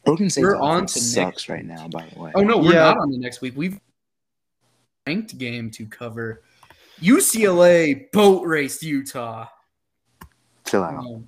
Oregon 0.05 0.29
State's 0.29 0.43
We're 0.43 0.57
on 0.57 0.85
to 0.85 0.99
sucks 0.99 1.15
next 1.15 1.49
right 1.49 1.65
now. 1.65 1.87
By 1.87 2.07
the 2.13 2.19
way, 2.19 2.31
oh 2.35 2.41
no, 2.41 2.57
we're 2.57 2.73
Yeah. 2.73 2.83
not 2.93 2.97
on 2.99 3.11
the 3.11 3.17
next 3.17 3.41
week. 3.41 3.53
We've 3.55 3.79
ranked 5.07 5.37
game 5.37 5.71
to 5.71 5.85
cover. 5.85 6.43
UCLA 7.01 8.11
boat 8.11 8.45
race 8.45 8.83
Utah. 8.83 9.47
chill 10.65 10.83
out. 10.83 10.97
Um, 10.97 11.27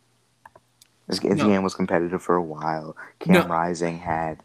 This, 1.08 1.20
this 1.20 1.38
No. 1.38 1.48
game 1.48 1.64
was 1.64 1.74
competitive 1.76 2.22
for 2.22 2.36
a 2.36 2.42
while. 2.44 2.96
Cam 3.20 3.34
No. 3.34 3.48
Rising 3.48 4.00
had 4.00 4.40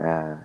uh, 0.00 0.36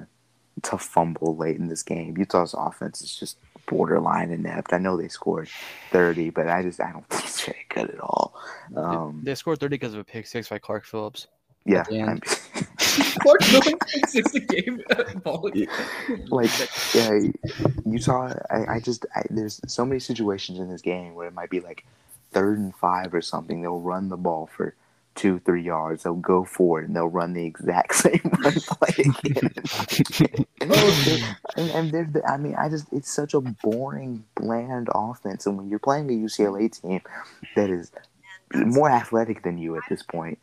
to 0.63 0.77
fumble 0.77 1.35
late 1.35 1.57
in 1.57 1.67
this 1.67 1.83
game. 1.83 2.15
Utah's 2.17 2.53
offense 2.57 3.01
is 3.01 3.15
just 3.15 3.37
borderline 3.67 4.29
inept. 4.31 4.73
I 4.73 4.77
know 4.77 4.97
they 4.97 5.07
scored 5.07 5.49
30, 5.91 6.29
but 6.31 6.47
I 6.47 6.61
just 6.63 6.79
I 6.81 6.91
don't 6.91 7.05
think 7.09 7.23
it's 7.25 7.41
very 7.45 7.65
good 7.69 7.89
at 7.89 7.99
all. 7.99 8.35
Um, 8.75 9.21
they 9.23 9.35
scored 9.35 9.59
30 9.59 9.73
because 9.75 9.93
of 9.93 9.99
a 9.99 10.03
pick 10.03 10.27
six 10.27 10.49
by 10.49 10.59
Clark 10.59 10.85
Phillips. 10.85 11.27
yeah, 11.65 11.83
the. 11.83 12.21
Clark 13.21 13.41
Miller 13.51 13.77
six 14.07 14.33
a 14.35 14.39
game. 14.41 14.83
Ball- 15.23 15.49
like 16.29 16.49
yeah, 16.93 17.19
Utah. 17.85 18.33
I, 18.51 18.75
I 18.75 18.79
just 18.79 19.05
I, 19.15 19.23
there's 19.29 19.59
so 19.67 19.85
many 19.85 19.99
situations 19.99 20.59
in 20.59 20.69
this 20.69 20.81
game 20.81 21.15
where 21.15 21.27
it 21.27 21.33
might 21.33 21.49
be 21.49 21.59
like 21.59 21.85
third 22.31 22.59
and 22.59 22.75
five 22.75 23.13
or 23.13 23.21
something. 23.21 23.61
They'll 23.61 23.79
run 23.79 24.09
the 24.09 24.17
ball 24.17 24.47
for 24.55 24.75
two, 25.15 25.39
three 25.39 25.63
yards. 25.63 26.03
They'll 26.03 26.15
go 26.15 26.43
for 26.43 26.81
it 26.81 26.87
and 26.87 26.95
they'll 26.95 27.07
run 27.07 27.33
the 27.33 27.45
exact 27.45 27.95
same 27.95 28.21
run 28.43 28.53
play 28.53 29.05
again. 29.05 30.45
and, 31.55 31.69
and 31.71 31.91
they're 31.91 32.09
the, 32.11 32.23
I 32.27 32.37
mean, 32.37 32.55
I 32.55 32.69
just 32.69 32.87
it's 32.91 33.11
such 33.11 33.33
a 33.33 33.41
boring, 33.41 34.23
bland 34.35 34.89
offense. 34.93 35.45
And 35.45 35.57
when 35.57 35.69
you're 35.69 35.79
playing 35.79 36.09
a 36.09 36.13
UCLA 36.13 36.81
team 36.81 37.01
that 37.55 37.69
is 37.69 37.91
more 38.53 38.89
athletic 38.89 39.43
than 39.43 39.57
you 39.57 39.75
at 39.75 39.83
this 39.89 40.03
point, 40.03 40.39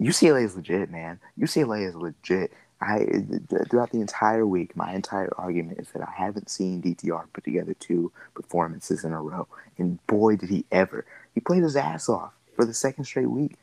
UCLA 0.00 0.44
is 0.44 0.56
legit, 0.56 0.90
man. 0.90 1.20
UCLA 1.38 1.88
is 1.88 1.94
legit. 1.94 2.52
I 2.80 3.06
throughout 3.70 3.92
the 3.92 4.00
entire 4.00 4.46
week, 4.46 4.76
my 4.76 4.92
entire 4.92 5.32
argument 5.38 5.78
is 5.78 5.90
that 5.92 6.02
I 6.02 6.12
haven't 6.12 6.50
seen 6.50 6.82
DTR 6.82 7.26
put 7.32 7.44
together 7.44 7.74
two 7.74 8.12
performances 8.34 9.04
in 9.04 9.12
a 9.12 9.22
row, 9.22 9.46
and 9.78 10.04
boy, 10.06 10.36
did 10.36 10.50
he 10.50 10.66
ever! 10.70 11.06
He 11.34 11.40
played 11.40 11.62
his 11.62 11.76
ass 11.76 12.08
off 12.08 12.32
for 12.54 12.64
the 12.64 12.74
second 12.74 13.04
straight 13.04 13.30
week. 13.30 13.56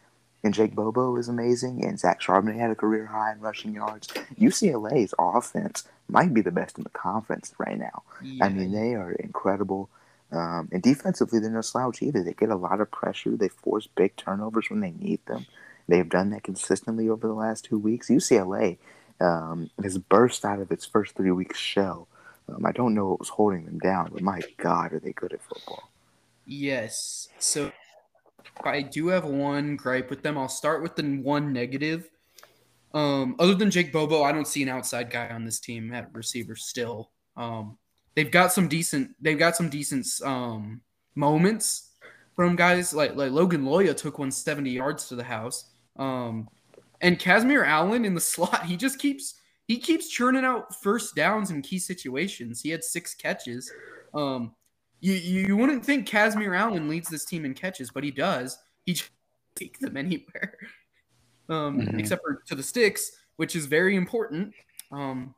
And 0.43 0.53
Jake 0.53 0.73
Bobo 0.73 1.15
is 1.17 1.27
amazing, 1.29 1.85
and 1.85 1.99
Zach 1.99 2.19
Charbonnet 2.19 2.57
had 2.57 2.71
a 2.71 2.75
career 2.75 3.05
high 3.05 3.31
in 3.31 3.39
rushing 3.39 3.75
yards. 3.75 4.07
UCLA's 4.39 5.13
offense 5.19 5.83
might 6.09 6.33
be 6.33 6.41
the 6.41 6.51
best 6.51 6.77
in 6.77 6.83
the 6.83 6.89
conference 6.89 7.53
right 7.59 7.77
now. 7.77 8.03
I 8.41 8.49
mean, 8.49 8.71
they 8.71 8.95
are 8.95 9.11
incredible. 9.11 9.89
Um, 10.31 10.69
and 10.71 10.81
defensively, 10.81 11.39
they're 11.39 11.51
no 11.51 11.61
slouch 11.61 12.01
either. 12.01 12.23
They 12.23 12.33
get 12.33 12.49
a 12.49 12.55
lot 12.55 12.81
of 12.81 12.89
pressure. 12.89 13.37
They 13.37 13.49
force 13.49 13.87
big 13.87 14.15
turnovers 14.15 14.69
when 14.69 14.79
they 14.79 14.91
need 14.91 15.19
them. 15.27 15.45
They've 15.87 16.07
done 16.07 16.29
that 16.31 16.43
consistently 16.43 17.09
over 17.09 17.27
the 17.27 17.33
last 17.33 17.65
two 17.65 17.77
weeks. 17.77 18.09
UCLA 18.09 18.77
um, 19.19 19.69
has 19.83 19.97
burst 19.97 20.45
out 20.45 20.59
of 20.59 20.71
its 20.71 20.85
first 20.85 21.15
three 21.15 21.31
weeks 21.31 21.59
shell. 21.59 22.07
Um, 22.49 22.65
I 22.65 22.71
don't 22.71 22.95
know 22.95 23.09
what 23.09 23.19
was 23.19 23.29
holding 23.29 23.65
them 23.65 23.79
down, 23.79 24.09
but 24.13 24.21
my 24.21 24.41
God, 24.57 24.93
are 24.93 24.99
they 24.99 25.11
good 25.11 25.33
at 25.33 25.41
football? 25.41 25.89
Yes. 26.45 27.29
So 27.39 27.71
I 28.65 28.81
do 28.81 29.07
have 29.07 29.25
one 29.25 29.75
gripe 29.75 30.09
with 30.09 30.23
them. 30.23 30.37
I'll 30.37 30.49
start 30.49 30.81
with 30.81 30.95
the 30.95 31.03
one 31.03 31.53
negative. 31.53 32.09
Um, 32.93 33.35
other 33.39 33.55
than 33.55 33.71
Jake 33.71 33.93
Bobo, 33.93 34.23
I 34.23 34.31
don't 34.31 34.47
see 34.47 34.63
an 34.63 34.69
outside 34.69 35.09
guy 35.09 35.29
on 35.29 35.45
this 35.45 35.59
team 35.59 35.93
at 35.93 36.13
receiver 36.13 36.55
still. 36.55 37.11
Um, 37.37 37.77
they've 38.15 38.31
got 38.31 38.51
some 38.51 38.67
decent 38.67 39.11
they've 39.21 39.39
got 39.39 39.55
some 39.55 39.69
decent 39.69 40.05
um 40.25 40.81
moments 41.15 41.91
from 42.35 42.55
guys 42.55 42.93
like 42.93 43.15
like 43.15 43.31
Logan 43.31 43.63
Loya 43.63 43.95
took 43.95 44.17
170 44.17 44.69
yards 44.69 45.07
to 45.07 45.15
the 45.15 45.23
house. 45.23 45.71
Um, 45.97 46.49
and 47.01 47.19
Kazmeir 47.19 47.65
Allen 47.65 48.05
in 48.05 48.13
the 48.13 48.21
slot, 48.33 48.65
he 48.65 48.75
just 48.75 48.99
keeps 48.99 49.35
he 49.67 49.77
keeps 49.77 50.09
churning 50.09 50.43
out 50.43 50.75
first 50.81 51.15
downs 51.15 51.51
in 51.51 51.61
key 51.61 51.79
situations. 51.79 52.61
He 52.61 52.69
had 52.69 52.83
six 52.83 53.15
catches. 53.15 53.71
Um, 54.13 54.53
you 55.01 55.13
you 55.13 55.57
wouldn't 55.57 55.83
think 55.85 56.07
Kazmeir 56.07 56.57
Allen 56.57 56.87
leads 56.87 57.09
this 57.09 57.25
team 57.25 57.43
in 57.43 57.53
catches, 57.53 57.91
but 57.91 58.03
he 58.03 58.11
does. 58.11 58.57
He 58.85 58.93
just 58.93 59.11
take 59.55 59.77
them 59.79 59.97
anywhere, 59.97 60.55
um, 61.49 61.81
Mhm. 61.81 61.99
except 61.99 62.21
for 62.23 62.41
to 62.47 62.55
the 62.55 62.63
sticks, 62.63 63.11
which 63.35 63.55
is 63.55 63.65
very 63.65 63.95
important. 63.95 64.53
Um, 64.91 65.35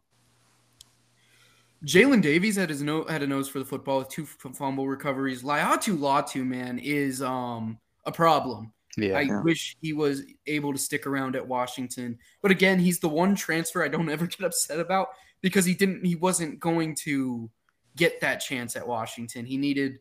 Jalen 1.86 2.22
Davies 2.22 2.55
had 2.55 2.70
his 2.70 2.82
no 2.82 3.03
had 3.05 3.24
a 3.24 3.28
nose 3.28 3.49
for 3.49 3.59
the 3.59 3.66
football 3.66 3.99
with 3.99 4.09
two 4.09 4.24
f- 4.24 4.55
fumble 4.55 4.88
recoveries. 4.88 5.43
Laiatu 5.43 5.97
Latu 5.97 6.45
man 6.45 6.80
is 6.80 7.22
um 7.22 7.78
a 8.05 8.11
problem. 8.11 8.72
Yeah. 8.95 9.18
I 9.18 9.22
Yeah. 9.22 9.41
wish 9.41 9.76
he 9.82 9.91
was 9.91 10.22
able 10.45 10.72
to 10.72 10.80
stick 10.80 11.07
around 11.07 11.36
at 11.36 11.45
Washington. 11.45 12.18
But 12.41 12.51
again, 12.51 12.80
he's 12.80 12.99
the 12.99 13.09
one 13.09 13.36
transfer 13.36 13.84
I 13.84 13.88
don't 13.89 14.09
ever 14.16 14.28
get 14.28 14.41
upset 14.45 14.80
about 14.80 15.09
because 15.41 15.66
he 15.66 15.74
didn't 15.74 16.05
he 16.05 16.16
wasn't 16.16 16.59
going 16.59 16.95
to 17.03 17.49
get 17.96 18.22
that 18.22 18.38
chance 18.38 18.76
at 18.76 18.88
Washington. 18.88 19.46
He 19.46 19.58
needed 19.58 20.00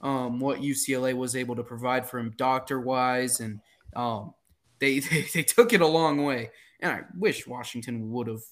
um, 0.00 0.40
what 0.40 0.60
UCLA 0.60 1.14
was 1.14 1.36
able 1.36 1.56
to 1.56 1.62
provide 1.62 2.08
for 2.08 2.18
him 2.18 2.34
doctor 2.36 2.80
wise 2.80 3.40
and 3.40 3.60
um, 3.94 4.34
they, 4.78 4.98
they 5.00 5.26
they 5.34 5.42
took 5.42 5.72
it 5.72 5.80
a 5.80 5.86
long 5.86 6.24
way. 6.24 6.50
And 6.80 6.90
I 6.90 7.02
wish 7.16 7.46
Washington 7.46 8.10
would 8.10 8.26
have 8.26 8.42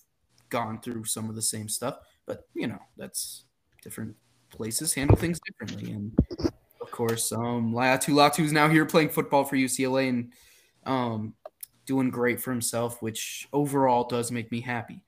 gone 0.49 0.80
through 0.80 1.05
some 1.05 1.28
of 1.28 1.34
the 1.34 1.43
same 1.43 1.68
stuff, 1.68 1.99
but 2.26 2.49
you 2.55 2.66
know, 2.66 2.78
that's 2.97 3.45
different 3.82 4.14
places 4.51 4.93
handle 4.93 5.16
things 5.16 5.41
differently 5.47 5.93
and 5.93 6.12
of 6.80 6.91
course. 6.91 7.32
Um, 7.32 7.72
Latu 7.72 8.14
Latu 8.14 8.45
is 8.45 8.53
now 8.53 8.68
here 8.68 8.84
playing 8.84 9.11
football 9.11 9.45
for 9.45 9.57
UCLA 9.57 10.09
and 10.09 10.32
um, 10.84 11.34
doing 11.86 12.11
great 12.11 12.41
for 12.41 12.51
himself, 12.51 13.01
which 13.01 13.49
overall 13.53 14.05
does 14.05 14.30
make 14.32 14.51
me 14.51 14.61
happy. 14.61 15.03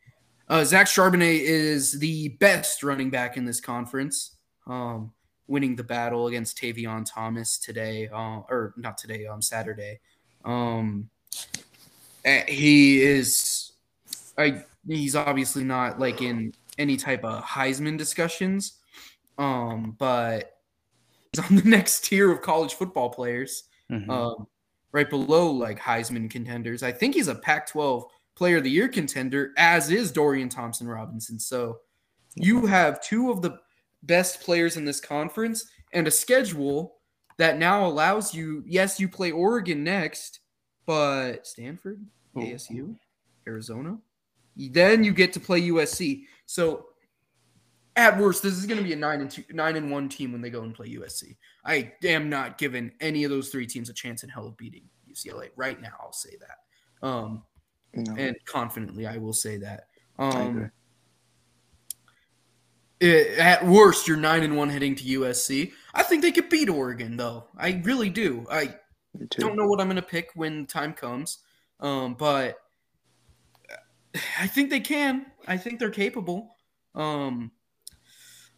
Uh, 0.48 0.64
Zach 0.64 0.86
Charbonnet 0.86 1.40
is 1.40 1.92
the 1.92 2.28
best 2.40 2.82
running 2.82 3.10
back 3.10 3.36
in 3.36 3.44
this 3.44 3.60
conference, 3.60 4.36
um, 4.66 5.12
winning 5.46 5.76
the 5.76 5.84
battle 5.84 6.26
against 6.26 6.58
Tavion 6.58 7.04
Thomas 7.06 7.58
today, 7.58 8.08
uh, 8.08 8.40
or 8.48 8.74
not 8.76 8.98
today, 8.98 9.26
um, 9.26 9.40
Saturday. 9.40 10.00
Um, 10.44 11.08
eh, 12.24 12.44
he 12.48 13.02
is, 13.02 13.72
I 14.36 14.64
he's 14.86 15.14
obviously 15.14 15.64
not 15.64 16.00
like 16.00 16.20
in 16.22 16.52
any 16.78 16.96
type 16.96 17.24
of 17.24 17.44
Heisman 17.44 17.96
discussions, 17.96 18.78
um, 19.38 19.94
but 19.98 20.58
he's 21.32 21.44
on 21.44 21.56
the 21.56 21.62
next 21.68 22.04
tier 22.04 22.30
of 22.30 22.42
college 22.42 22.74
football 22.74 23.10
players, 23.10 23.64
Mhm. 23.90 24.10
um, 24.10 24.46
right 24.92 25.08
below 25.08 25.50
like 25.50 25.78
Heisman 25.78 26.28
contenders. 26.30 26.82
I 26.82 26.92
think 26.92 27.14
he's 27.14 27.28
a 27.28 27.34
Pac-12 27.34 28.04
Player 28.34 28.58
of 28.58 28.64
the 28.64 28.70
Year 28.70 28.88
contender, 28.88 29.52
as 29.56 29.90
is 29.90 30.12
Dorian 30.12 30.48
Thompson 30.48 30.88
Robinson. 30.88 31.38
So 31.38 31.78
you 32.34 32.66
have 32.66 33.02
two 33.02 33.30
of 33.30 33.42
the 33.42 33.58
best 34.02 34.40
players 34.40 34.76
in 34.76 34.84
this 34.84 35.00
conference 35.00 35.66
and 35.92 36.06
a 36.06 36.10
schedule 36.10 36.96
that 37.38 37.58
now 37.58 37.86
allows 37.86 38.34
you. 38.34 38.62
Yes, 38.66 38.98
you 38.98 39.08
play 39.08 39.30
Oregon 39.30 39.84
next, 39.84 40.40
but 40.86 41.46
Stanford. 41.46 42.04
ASU, 42.36 42.96
Arizona. 43.46 43.98
Then 44.56 45.04
you 45.04 45.12
get 45.12 45.32
to 45.34 45.40
play 45.40 45.62
USC. 45.62 46.24
So 46.46 46.86
at 47.96 48.18
worst, 48.18 48.42
this 48.42 48.54
is 48.54 48.66
going 48.66 48.78
to 48.78 48.84
be 48.84 48.92
a 48.92 48.96
nine 48.96 49.20
and 49.20 49.30
two, 49.30 49.44
nine 49.50 49.76
and 49.76 49.90
one 49.90 50.08
team 50.08 50.32
when 50.32 50.40
they 50.40 50.50
go 50.50 50.62
and 50.62 50.74
play 50.74 50.94
USC. 50.94 51.36
I 51.64 51.92
am 52.04 52.28
not 52.28 52.58
giving 52.58 52.92
any 53.00 53.24
of 53.24 53.30
those 53.30 53.50
three 53.50 53.66
teams 53.66 53.90
a 53.90 53.94
chance 53.94 54.22
in 54.22 54.28
hell 54.28 54.46
of 54.46 54.56
beating 54.56 54.84
UCLA 55.10 55.50
right 55.56 55.80
now. 55.80 55.92
I'll 56.00 56.12
say 56.12 56.36
that, 56.40 57.06
um, 57.06 57.42
No, 57.94 58.14
and 58.16 58.36
confidently, 58.46 59.06
I 59.06 59.18
will 59.18 59.32
say 59.34 59.58
that. 59.58 59.88
Um, 60.18 60.70
eh, 63.00 63.34
at 63.38 63.66
worst, 63.66 64.08
you're 64.08 64.16
nine 64.16 64.42
and 64.42 64.56
one 64.56 64.68
heading 64.70 64.94
to 64.96 65.04
USC. 65.04 65.72
I 65.94 66.02
think 66.02 66.22
they 66.22 66.32
could 66.32 66.48
beat 66.48 66.68
Oregon, 66.68 67.16
though. 67.16 67.48
I 67.56 67.82
really 67.84 68.08
do. 68.08 68.46
I 68.50 68.74
don't 69.38 69.56
know 69.56 69.66
what 69.66 69.80
I'm 69.80 69.88
going 69.88 69.96
to 69.96 70.02
pick 70.02 70.30
when 70.34 70.66
time 70.66 70.94
comes, 70.94 71.38
um, 71.80 72.14
but 72.14 72.56
I 74.38 74.46
think 74.46 74.70
they 74.70 74.80
can. 74.80 75.26
I 75.46 75.56
think 75.56 75.78
they're 75.78 75.90
capable. 75.90 76.56
Um, 76.94 77.50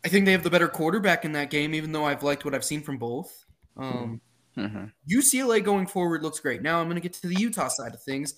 I 0.04 0.08
think 0.08 0.26
they 0.26 0.32
have 0.32 0.42
the 0.42 0.50
better 0.50 0.68
quarterback 0.68 1.24
in 1.24 1.32
that 1.32 1.50
game, 1.50 1.74
even 1.74 1.90
though 1.92 2.04
I've 2.04 2.22
liked 2.22 2.44
what 2.44 2.54
I've 2.54 2.64
seen 2.64 2.82
from 2.82 2.98
both. 2.98 3.44
Um, 3.76 4.20
Mhm. 4.56 4.92
UCLA 5.10 5.60
going 5.60 5.86
forward 5.86 6.22
looks 6.22 6.38
great. 6.38 6.62
Now 6.62 6.80
I'm 6.80 6.86
going 6.86 6.94
to 6.96 7.00
get 7.00 7.12
to 7.14 7.26
the 7.26 7.34
Utah 7.34 7.68
side 7.68 7.92
of 7.94 8.02
things. 8.02 8.34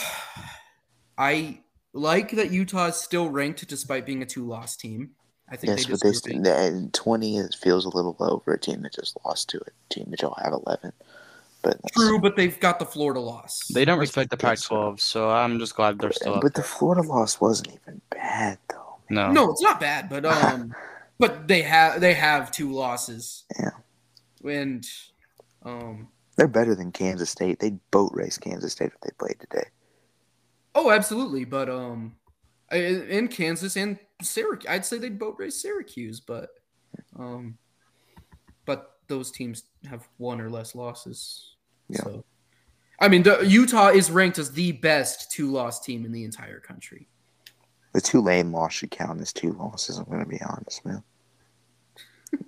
I 1.18 1.60
like 1.92 2.32
that 2.32 2.50
Utah 2.50 2.86
is 2.86 2.96
still 2.96 3.28
ranked 3.28 3.66
despite 3.68 4.06
being 4.06 4.22
a 4.22 4.26
two-loss 4.26 4.76
team. 4.76 5.10
I 5.50 5.56
think 5.56 5.76
Yes, 5.76 5.86
they 5.86 5.92
but 5.92 6.00
they 6.00 6.10
deserve 6.10 6.44
st- 6.44 6.46
it. 6.46 6.92
twenty 6.92 7.36
is, 7.36 7.54
feels 7.54 7.84
a 7.84 7.88
little 7.88 8.16
low 8.20 8.40
for 8.44 8.54
a 8.54 8.58
team 8.58 8.82
that 8.82 8.94
just 8.94 9.16
lost 9.24 9.48
to 9.50 9.58
a 9.58 9.92
team 9.92 10.06
that 10.10 10.22
y'all 10.22 10.38
have 10.42 10.52
eleven. 10.52 10.92
But 11.62 11.78
True, 11.92 12.20
but 12.20 12.36
they've 12.36 12.58
got 12.58 12.78
the 12.78 12.86
Florida 12.86 13.20
loss. 13.20 13.66
They 13.68 13.84
don't 13.84 13.98
respect 13.98 14.30
the. 14.30 14.36
Pac-12, 14.36 15.00
so 15.00 15.28
I'm 15.28 15.58
just 15.58 15.74
glad 15.74 15.98
they're 15.98 16.12
still 16.12 16.34
up. 16.34 16.42
but 16.42 16.54
the 16.54 16.62
Florida 16.62 17.02
loss 17.02 17.40
wasn't 17.40 17.68
even 17.74 18.00
bad 18.10 18.58
though. 18.70 18.96
No. 19.10 19.30
No, 19.30 19.50
it's 19.50 19.60
not 19.60 19.80
bad, 19.80 20.08
but 20.08 20.24
um, 20.26 20.72
but 21.18 21.48
they 21.48 21.62
have 21.62 22.00
they 22.00 22.14
have 22.14 22.50
two 22.50 22.72
losses. 22.72 23.44
Yeah. 23.58 23.70
and 24.48 24.86
um, 25.64 26.08
They're 26.36 26.48
better 26.48 26.74
than 26.74 26.92
Kansas 26.92 27.28
State. 27.28 27.58
They'd 27.58 27.78
boat 27.90 28.12
race 28.14 28.38
Kansas 28.38 28.72
State 28.72 28.92
if 28.94 29.00
they 29.00 29.10
played 29.18 29.38
today. 29.40 29.68
Oh, 30.74 30.90
absolutely, 30.90 31.44
but 31.44 31.68
um, 31.68 32.16
in 32.72 33.28
Kansas 33.28 33.76
and 33.76 33.98
Syracuse, 34.22 34.70
I'd 34.70 34.84
say 34.84 34.98
they'd 34.98 35.18
boat 35.18 35.36
race 35.38 35.60
Syracuse, 35.60 36.20
but 36.20 36.50
um, 37.18 37.58
but 38.66 38.98
those 39.08 39.30
teams 39.30 39.64
have 39.88 40.08
one 40.18 40.40
or 40.40 40.50
less 40.50 40.74
losses. 40.74 41.54
Yeah. 41.88 42.02
So, 42.02 42.24
I 43.00 43.08
mean, 43.08 43.24
Utah 43.44 43.88
is 43.88 44.10
ranked 44.10 44.38
as 44.38 44.52
the 44.52 44.72
best 44.72 45.32
two-loss 45.32 45.80
team 45.80 46.04
in 46.04 46.12
the 46.12 46.24
entire 46.24 46.60
country. 46.60 47.08
The 47.92 48.00
Tulane 48.00 48.52
loss 48.52 48.74
should 48.74 48.90
count 48.90 49.20
as 49.20 49.32
two 49.32 49.52
losses. 49.52 49.98
I'm 49.98 50.04
going 50.04 50.20
to 50.20 50.26
be 50.26 50.40
honest, 50.42 50.84
man. 50.84 51.02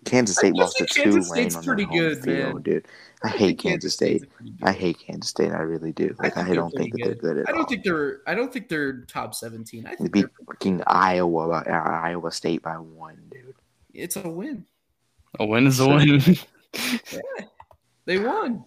Kansas 0.04 0.36
State 0.36 0.54
lost 0.54 0.76
to 0.76 0.84
think 0.84 1.04
Kansas 1.04 1.28
Tulane 1.28 1.50
State's 1.50 1.56
on 1.56 1.64
pretty 1.64 1.86
good, 1.86 2.22
field, 2.22 2.54
man. 2.54 2.62
dude. 2.62 2.88
I, 3.24 3.28
think 3.28 3.40
hate 3.40 3.58
Kansas 3.58 3.92
State. 3.94 4.18
State's 4.20 4.32
pretty 4.36 4.50
good. 4.52 4.68
I 4.68 4.72
hate 4.72 4.98
Kansas 4.98 5.30
State. 5.30 5.52
I 5.52 5.60
really 5.60 5.92
do. 5.92 6.14
Like 6.18 6.36
I, 6.36 6.44
think 6.44 6.56
don't 6.56 6.70
think 6.70 6.92
that 6.92 7.00
pretty 7.02 7.20
they're 7.20 7.34
good 7.34 7.38
at 7.38 7.48
I 7.48 7.52
don't 7.52 7.68
think 7.68 7.84
they're. 7.84 8.20
I 8.26 8.34
don't 8.34 8.52
think 8.52 8.68
they're 8.68 9.00
top 9.02 9.34
seventeen. 9.34 9.86
I 9.86 9.94
think 9.94 10.12
beat 10.12 10.20
they're, 10.22 10.46
freaking 10.56 10.82
Iowa, 10.86 11.48
by- 11.48 11.70
uh, 11.70 11.72
Iowa 12.02 12.30
State 12.32 12.62
by 12.62 12.74
one, 12.78 13.18
dude. 13.30 13.54
it's 13.94 14.16
a 14.16 14.28
win. 14.28 14.66
A 15.40 15.46
win 15.46 15.66
is 15.66 15.80
a 15.80 15.84
Sure. 15.84 15.96
win. 15.96 16.38
They 18.04 18.18
won. 18.18 18.64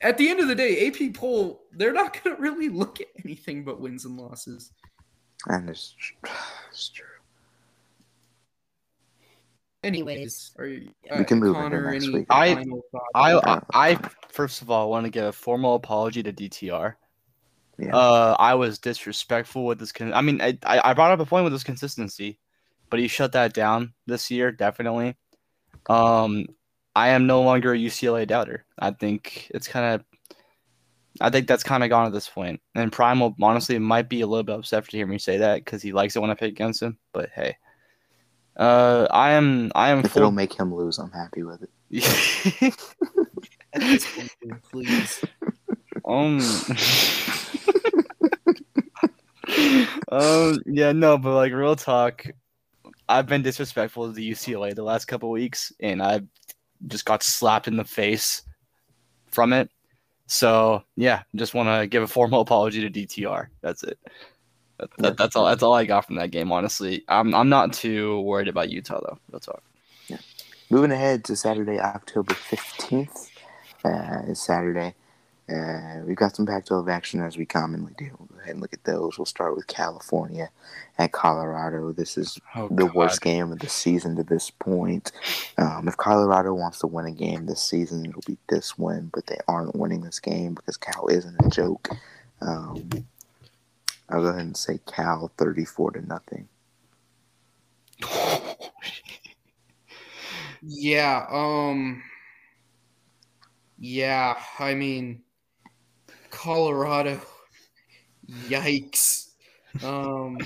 At 0.00 0.16
the 0.16 0.28
end 0.30 0.38
of 0.40 0.46
the 0.46 0.54
day, 0.54 0.86
AP 0.86 1.12
poll, 1.14 1.64
they're 1.72 1.92
not 1.92 2.22
going 2.22 2.36
to 2.36 2.40
really 2.40 2.68
look 2.68 3.00
at 3.00 3.08
anything 3.24 3.64
but 3.64 3.80
wins 3.80 4.04
and 4.04 4.16
losses. 4.16 4.70
And 5.46 5.68
it's, 5.68 5.96
it's 6.70 6.88
true. 6.90 7.06
Anyways, 9.84 10.52
are 10.58 10.66
you, 10.66 10.90
uh, 11.10 11.16
We 11.18 11.24
can 11.24 11.38
move 11.38 11.56
into 11.56 11.62
Connor, 11.62 11.92
next 11.92 12.12
week. 12.12 12.26
I- 12.30 12.64
I, 13.14 13.32
I, 13.34 13.60
I 13.72 13.98
first 14.28 14.62
of 14.62 14.70
all 14.70 14.90
want 14.90 15.04
to 15.04 15.10
give 15.10 15.24
a 15.24 15.32
formal 15.32 15.74
apology 15.76 16.22
to 16.22 16.32
DTR. 16.32 16.94
Yeah. 17.78 17.94
Uh, 17.96 18.34
I 18.38 18.54
was 18.54 18.80
disrespectful 18.80 19.64
with 19.64 19.78
this. 19.78 19.92
Con- 19.92 20.12
I 20.12 20.20
mean, 20.20 20.40
I, 20.42 20.58
I 20.64 20.90
I 20.90 20.94
brought 20.94 21.12
up 21.12 21.20
a 21.20 21.26
point 21.26 21.44
with 21.44 21.52
this 21.52 21.62
consistency, 21.62 22.40
but 22.90 22.98
he 22.98 23.06
shut 23.06 23.32
that 23.32 23.54
down 23.54 23.94
this 24.06 24.32
year, 24.32 24.50
definitely. 24.50 25.16
Um, 25.88 26.46
I 26.96 27.10
am 27.10 27.28
no 27.28 27.42
longer 27.42 27.72
a 27.72 27.78
UCLA 27.78 28.26
doubter. 28.26 28.64
I 28.80 28.90
think 28.90 29.48
it's 29.54 29.68
kind 29.68 29.94
of, 29.94 30.04
I 31.20 31.30
think 31.30 31.46
that's 31.46 31.62
kind 31.62 31.84
of 31.84 31.90
gone 31.90 32.06
at 32.06 32.12
this 32.12 32.28
point. 32.28 32.60
And 32.74 32.90
Prime 32.90 33.20
will 33.20 33.36
honestly 33.40 33.78
might 33.78 34.08
be 34.08 34.22
a 34.22 34.26
little 34.26 34.42
bit 34.42 34.56
upset 34.56 34.88
to 34.88 34.96
hear 34.96 35.06
me 35.06 35.18
say 35.18 35.36
that 35.38 35.64
because 35.64 35.80
he 35.80 35.92
likes 35.92 36.16
it 36.16 36.20
when 36.20 36.30
I 36.30 36.34
pick 36.34 36.50
against 36.50 36.82
him. 36.82 36.98
But 37.12 37.30
hey, 37.32 37.56
uh, 38.58 39.06
I 39.10 39.30
am 39.30 39.70
I 39.74 39.90
am 39.90 40.00
If 40.00 40.16
it'll 40.16 40.32
make 40.32 40.52
him 40.52 40.74
lose, 40.74 40.98
I'm 40.98 41.12
happy 41.12 41.42
with 41.44 41.62
it. 41.62 41.70
At 43.72 43.80
this 43.80 44.06
point, 44.14 44.34
dude, 44.42 44.62
please. 44.64 45.24
Um. 46.04 46.40
um. 50.10 50.58
Yeah. 50.66 50.92
No. 50.92 51.18
But 51.18 51.34
like 51.34 51.52
real 51.52 51.76
talk, 51.76 52.26
I've 53.08 53.26
been 53.26 53.42
disrespectful 53.42 54.06
to 54.08 54.12
the 54.12 54.30
UCLA 54.30 54.74
the 54.74 54.82
last 54.82 55.04
couple 55.06 55.30
weeks, 55.30 55.72
and 55.80 56.02
I 56.02 56.22
just 56.88 57.04
got 57.04 57.22
slapped 57.22 57.68
in 57.68 57.76
the 57.76 57.84
face 57.84 58.42
from 59.30 59.52
it. 59.52 59.70
So 60.26 60.82
yeah, 60.96 61.22
just 61.36 61.54
want 61.54 61.68
to 61.68 61.86
give 61.86 62.02
a 62.02 62.08
formal 62.08 62.40
apology 62.42 62.88
to 62.88 63.06
DTR. 63.06 63.46
That's 63.62 63.84
it. 63.84 63.98
That, 64.78 64.90
that, 64.98 65.16
that's 65.16 65.36
all. 65.36 65.46
That's 65.46 65.62
all 65.62 65.74
I 65.74 65.84
got 65.84 66.06
from 66.06 66.16
that 66.16 66.30
game. 66.30 66.52
Honestly, 66.52 67.04
I'm 67.08 67.34
I'm 67.34 67.48
not 67.48 67.72
too 67.72 68.20
worried 68.20 68.48
about 68.48 68.70
Utah 68.70 69.00
though. 69.00 69.18
Real 69.30 69.40
talk. 69.40 69.62
Moving 70.70 70.92
ahead 70.92 71.24
to 71.24 71.34
Saturday, 71.36 71.80
October 71.80 72.34
15th. 72.34 73.30
Uh, 73.84 74.22
it's 74.28 74.42
Saturday. 74.42 74.94
Uh, 75.50 76.02
we've 76.04 76.14
got 76.18 76.36
some 76.36 76.44
Pac-12 76.44 76.90
action 76.90 77.22
as 77.22 77.38
we 77.38 77.46
commonly 77.46 77.94
do. 77.96 78.10
We'll 78.18 78.28
go 78.28 78.38
ahead 78.38 78.52
and 78.52 78.60
look 78.60 78.74
at 78.74 78.84
those. 78.84 79.16
We'll 79.16 79.24
start 79.24 79.56
with 79.56 79.66
California 79.66 80.50
at 80.98 81.12
Colorado. 81.12 81.90
This 81.92 82.18
is 82.18 82.38
Oh, 82.54 82.68
the 82.68 82.84
God. 82.84 82.94
worst 82.94 83.22
game 83.22 83.50
of 83.50 83.60
the 83.60 83.68
season 83.70 84.14
to 84.16 84.22
this 84.24 84.50
point. 84.50 85.10
Um, 85.56 85.88
if 85.88 85.96
Colorado 85.96 86.52
wants 86.52 86.80
to 86.80 86.86
win 86.86 87.06
a 87.06 87.12
game 87.12 87.46
this 87.46 87.62
season, 87.62 88.04
it'll 88.04 88.20
be 88.26 88.36
this 88.50 88.76
one, 88.76 89.10
but 89.14 89.24
they 89.26 89.38
aren't 89.48 89.74
winning 89.74 90.02
this 90.02 90.20
game 90.20 90.52
because 90.52 90.76
Cal 90.76 91.06
isn't 91.08 91.36
a 91.46 91.48
joke. 91.48 91.88
Um, 92.42 92.90
I'll 94.10 94.22
go 94.22 94.28
ahead 94.28 94.40
and 94.40 94.56
say 94.56 94.80
Cal 94.86 95.30
34 95.36 95.92
to 95.92 96.06
nothing. 96.06 96.48
Yeah. 100.62 101.26
Um. 101.30 102.02
Yeah, 103.78 104.36
I 104.58 104.74
mean, 104.74 105.22
Colorado. 106.30 107.20
Yikes. 108.48 109.28
Um, 109.84 110.38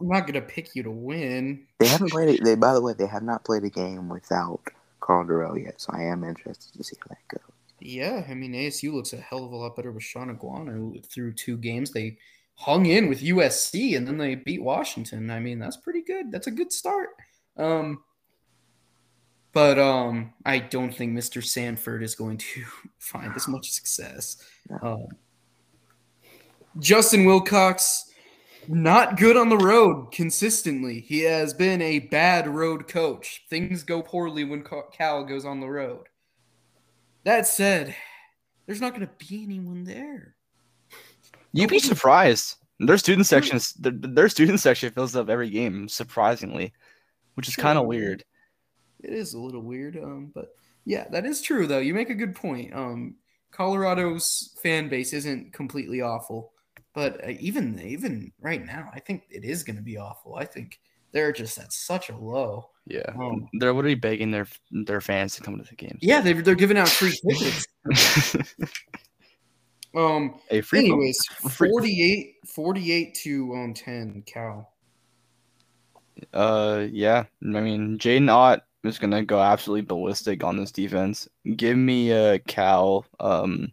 I'm 0.00 0.08
not 0.08 0.26
gonna 0.26 0.40
pick 0.40 0.74
you 0.74 0.82
to 0.84 0.90
win. 0.90 1.66
They 1.78 1.86
haven't 1.86 2.10
played 2.10 2.28
it. 2.28 2.44
They, 2.44 2.54
by 2.54 2.72
the 2.72 2.80
way, 2.80 2.94
they 2.94 3.06
have 3.06 3.22
not 3.22 3.44
played 3.44 3.64
a 3.64 3.70
game 3.70 4.08
without 4.08 4.60
Karl 5.00 5.26
Dorrell 5.26 5.62
yet, 5.62 5.80
so 5.80 5.90
I 5.92 6.04
am 6.04 6.24
interested 6.24 6.72
to 6.74 6.84
see 6.84 6.96
how 7.00 7.08
that 7.08 7.28
goes. 7.28 7.54
Yeah, 7.80 8.24
I 8.28 8.34
mean 8.34 8.52
ASU 8.52 8.92
looks 8.92 9.12
a 9.12 9.18
hell 9.18 9.44
of 9.44 9.52
a 9.52 9.56
lot 9.56 9.76
better 9.76 9.92
with 9.92 10.02
Shaun 10.02 10.34
Aguano 10.34 11.04
through 11.06 11.34
two 11.34 11.56
games. 11.56 11.90
They 11.90 12.18
hung 12.58 12.86
in 12.86 13.08
with 13.08 13.22
USC 13.22 13.96
and 13.96 14.06
then 14.06 14.18
they 14.18 14.34
beat 14.34 14.62
Washington. 14.62 15.30
I 15.30 15.38
mean, 15.38 15.60
that's 15.60 15.76
pretty 15.76 16.02
good. 16.02 16.32
That's 16.32 16.48
a 16.48 16.52
good 16.52 16.72
start. 16.72 17.10
Um, 17.56 18.02
but 19.52 19.78
um, 19.78 20.34
I 20.44 20.58
don't 20.58 20.92
think 20.92 21.16
Mr. 21.16 21.42
Sanford 21.42 22.02
is 22.02 22.16
going 22.16 22.36
to 22.38 22.64
find 22.98 23.32
as 23.36 23.46
much 23.46 23.70
success. 23.70 24.42
Um, 24.82 25.06
Justin 26.80 27.24
Wilcox, 27.24 28.12
not 28.66 29.16
good 29.16 29.36
on 29.36 29.48
the 29.48 29.56
road 29.56 30.10
consistently. 30.10 31.00
He 31.00 31.20
has 31.20 31.54
been 31.54 31.80
a 31.80 32.00
bad 32.00 32.48
road 32.48 32.88
coach. 32.88 33.44
Things 33.48 33.84
go 33.84 34.02
poorly 34.02 34.42
when 34.44 34.64
Cal 34.92 35.24
goes 35.24 35.44
on 35.44 35.60
the 35.60 35.70
road. 35.70 36.08
That 37.22 37.46
said, 37.46 37.94
there's 38.66 38.80
not 38.80 38.94
going 38.94 39.06
to 39.06 39.26
be 39.26 39.44
anyone 39.44 39.84
there. 39.84 40.34
You'd 41.52 41.70
be 41.70 41.78
surprised. 41.78 42.56
Their 42.80 42.98
student 42.98 43.26
sections, 43.26 43.72
their, 43.74 43.92
their 43.92 44.28
student 44.28 44.60
section 44.60 44.92
fills 44.92 45.16
up 45.16 45.28
every 45.28 45.50
game, 45.50 45.88
surprisingly, 45.88 46.72
which 47.34 47.48
is 47.48 47.56
kind 47.56 47.78
of 47.78 47.86
weird. 47.86 48.24
It 49.00 49.12
is 49.12 49.34
a 49.34 49.40
little 49.40 49.62
weird, 49.62 49.96
um, 49.96 50.32
but 50.34 50.50
yeah, 50.84 51.06
that 51.10 51.26
is 51.26 51.42
true 51.42 51.66
though. 51.66 51.78
You 51.78 51.94
make 51.94 52.10
a 52.10 52.14
good 52.14 52.34
point. 52.34 52.74
Um, 52.74 53.16
Colorado's 53.50 54.56
fan 54.62 54.88
base 54.88 55.12
isn't 55.12 55.52
completely 55.52 56.00
awful, 56.00 56.52
but 56.94 57.24
uh, 57.24 57.32
even 57.40 57.80
even 57.80 58.32
right 58.40 58.64
now, 58.64 58.90
I 58.92 59.00
think 59.00 59.24
it 59.30 59.44
is 59.44 59.62
going 59.62 59.76
to 59.76 59.82
be 59.82 59.98
awful. 59.98 60.36
I 60.36 60.44
think 60.44 60.80
they're 61.12 61.32
just 61.32 61.58
at 61.58 61.72
such 61.72 62.10
a 62.10 62.16
low. 62.16 62.70
Yeah, 62.86 63.10
um, 63.20 63.48
they're 63.54 63.72
literally 63.72 63.94
begging 63.94 64.30
their 64.30 64.46
their 64.70 65.00
fans 65.00 65.34
to 65.36 65.42
come 65.42 65.58
to 65.58 65.64
the 65.64 65.76
games. 65.76 65.98
Yeah, 66.00 66.20
they're 66.20 66.42
they're 66.42 66.54
giving 66.54 66.78
out 66.78 66.88
free 66.88 67.18
tickets. 67.28 67.66
um. 69.94 70.40
A 70.50 70.60
free 70.60 70.80
anyways, 70.80 71.24
free. 71.50 71.70
48, 71.70 72.34
48 72.46 73.14
to 73.14 73.54
um 73.54 73.74
ten 73.74 74.22
Cal. 74.26 74.72
Uh, 76.32 76.86
yeah. 76.90 77.24
I 77.42 77.60
mean, 77.60 77.98
Jaydn 77.98 78.30
Ott 78.30 78.62
is 78.84 78.98
gonna 78.98 79.24
go 79.24 79.40
absolutely 79.40 79.82
ballistic 79.82 80.44
on 80.44 80.56
this 80.56 80.72
defense. 80.72 81.28
Give 81.56 81.76
me 81.76 82.10
a 82.10 82.34
uh, 82.34 82.38
Cal. 82.46 83.06
Um, 83.20 83.72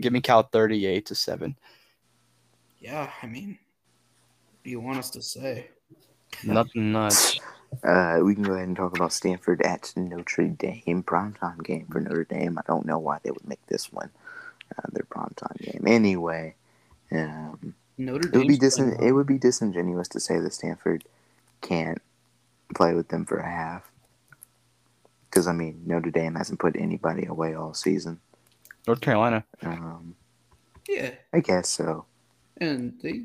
give 0.00 0.12
me 0.12 0.20
Cal 0.20 0.42
thirty-eight 0.42 1.06
to 1.06 1.14
seven. 1.14 1.56
Yeah, 2.80 3.10
I 3.22 3.26
mean, 3.26 3.58
what 4.50 4.64
do 4.64 4.70
you 4.70 4.80
want 4.80 4.98
us 4.98 5.10
to 5.10 5.22
say? 5.22 5.68
Nothing 6.44 6.92
much. 6.92 7.40
Uh, 7.82 8.20
we 8.22 8.34
can 8.34 8.44
go 8.44 8.52
ahead 8.52 8.68
and 8.68 8.76
talk 8.76 8.96
about 8.96 9.12
Stanford 9.12 9.60
at 9.62 9.92
Notre 9.96 10.46
Dame. 10.46 11.02
Primetime 11.02 11.60
game 11.64 11.88
for 11.90 12.00
Notre 12.00 12.22
Dame. 12.22 12.56
I 12.56 12.62
don't 12.68 12.86
know 12.86 13.00
why 13.00 13.18
they 13.24 13.32
would 13.32 13.48
make 13.48 13.66
this 13.66 13.92
one 13.92 14.10
uh, 14.76 14.88
their 14.92 15.04
primetime 15.04 15.58
game. 15.58 15.84
Anyway, 15.86 16.54
um, 17.12 17.74
Notre 17.98 18.28
Dame. 18.28 18.42
It 18.42 18.44
would 18.44 18.48
be 18.48 18.58
disin- 18.58 19.02
It 19.02 19.12
would 19.12 19.26
be 19.26 19.38
disingenuous 19.38 20.08
to 20.08 20.20
say 20.20 20.38
that 20.38 20.52
Stanford 20.52 21.04
can't 21.60 22.00
play 22.74 22.94
with 22.94 23.08
them 23.08 23.24
for 23.24 23.38
a 23.38 23.48
half. 23.48 23.90
Because 25.30 25.46
I 25.46 25.52
mean, 25.52 25.82
Notre 25.86 26.10
Dame 26.10 26.34
hasn't 26.34 26.60
put 26.60 26.76
anybody 26.76 27.26
away 27.26 27.54
all 27.54 27.74
season. 27.74 28.20
North 28.86 29.00
Carolina. 29.00 29.44
Um, 29.62 30.14
yeah, 30.88 31.10
I 31.32 31.40
guess 31.40 31.68
so. 31.68 32.04
And 32.58 32.94
they 33.02 33.24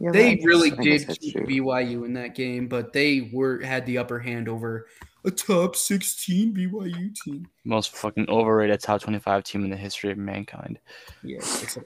yeah, 0.00 0.10
they 0.10 0.40
really 0.42 0.70
did 0.70 1.06
keep 1.20 1.36
BYU 1.36 2.04
in 2.04 2.14
that 2.14 2.34
game, 2.34 2.66
but 2.66 2.92
they 2.92 3.30
were 3.32 3.60
had 3.60 3.86
the 3.86 3.98
upper 3.98 4.18
hand 4.18 4.48
over 4.48 4.86
a 5.24 5.30
top 5.30 5.76
16 5.76 6.54
BYU 6.54 7.14
team. 7.14 7.48
Most 7.64 7.96
fucking 7.96 8.28
overrated 8.28 8.80
top 8.80 9.00
25 9.00 9.44
team 9.44 9.64
in 9.64 9.70
the 9.70 9.76
history 9.76 10.10
of 10.10 10.18
mankind. 10.18 10.78
Yeah, 11.22 11.40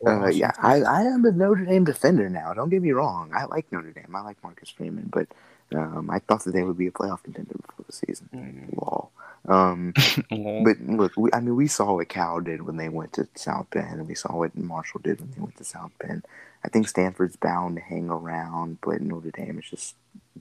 uh, 0.07 0.29
yeah. 0.29 0.53
I, 0.59 0.81
I 0.83 1.03
am 1.03 1.25
a 1.25 1.31
Notre 1.31 1.65
Dame 1.65 1.85
defender 1.85 2.29
now. 2.29 2.53
Don't 2.55 2.69
get 2.69 2.83
me 2.83 2.93
wrong. 2.93 3.31
I 3.35 3.45
like 3.45 3.71
Notre 3.71 3.93
Dame. 3.93 4.15
I 4.15 4.23
like 4.23 4.43
Marcus 4.43 4.71
Freeman, 4.71 5.09
but 5.13 5.29
um, 5.75 6.11
I 6.11 6.19
thought 6.21 6.45
that 6.45 6.53
they 6.53 6.63
would 6.63 6.79
be 6.79 6.89
a 6.89 6.93
playoff 6.93 7.23
contender 7.23 7.55
before 7.55 7.85
the 7.87 7.93
season. 7.93 8.29
Mm. 8.35 9.09
Um, 9.49 9.95
but 10.65 10.81
look, 10.81 11.13
we, 11.17 11.31
I 11.33 11.41
mean, 11.41 11.57
we 11.57 11.67
saw 11.67 11.95
what 11.95 12.09
Cal 12.09 12.41
did 12.41 12.63
when 12.63 12.77
they 12.77 12.89
went 12.89 13.15
to 13.15 13.29
South 13.35 13.69
Bend, 13.71 13.99
and 13.99 14.09
we 14.09 14.15
saw 14.15 14.37
what 14.37 14.57
Marshall 14.57 15.01
did 15.03 15.21
when 15.21 15.31
they 15.33 15.41
went 15.41 15.57
to 15.57 15.65
South 15.65 15.93
Bend. 15.99 16.25
I 16.65 16.69
think 16.69 16.89
Stanford's 16.89 17.37
bound 17.37 17.77
to 17.77 17.83
hang 17.83 18.11
around, 18.11 18.79
but 18.83 19.01
Notre 19.01 19.31
Dame 19.31 19.59
is 19.59 19.71
just 19.71 19.95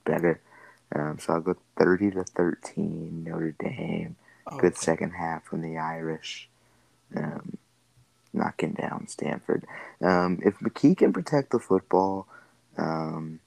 better. 0.03 0.39
Um, 0.95 1.19
so 1.19 1.33
I'll 1.33 1.41
go 1.41 1.55
30 1.77 2.11
to 2.11 2.23
13, 2.23 3.23
Notre 3.25 3.55
Dame. 3.59 4.15
Oh, 4.47 4.57
Good 4.57 4.73
okay. 4.73 4.81
second 4.81 5.11
half 5.11 5.43
from 5.45 5.61
the 5.61 5.77
Irish. 5.77 6.49
Um, 7.15 7.57
knocking 8.33 8.73
down 8.73 9.07
Stanford. 9.07 9.65
Um, 10.01 10.39
if 10.43 10.59
McKee 10.59 10.97
can 10.97 11.11
protect 11.11 11.51
the 11.51 11.59
football, 11.59 12.27
um, 12.77 13.39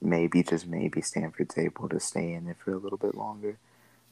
maybe 0.00 0.42
just 0.42 0.66
maybe 0.66 1.00
Stanford's 1.00 1.56
able 1.58 1.88
to 1.88 2.00
stay 2.00 2.32
in 2.32 2.48
it 2.48 2.56
for 2.64 2.72
a 2.72 2.78
little 2.78 2.98
bit 2.98 3.14
longer. 3.14 3.58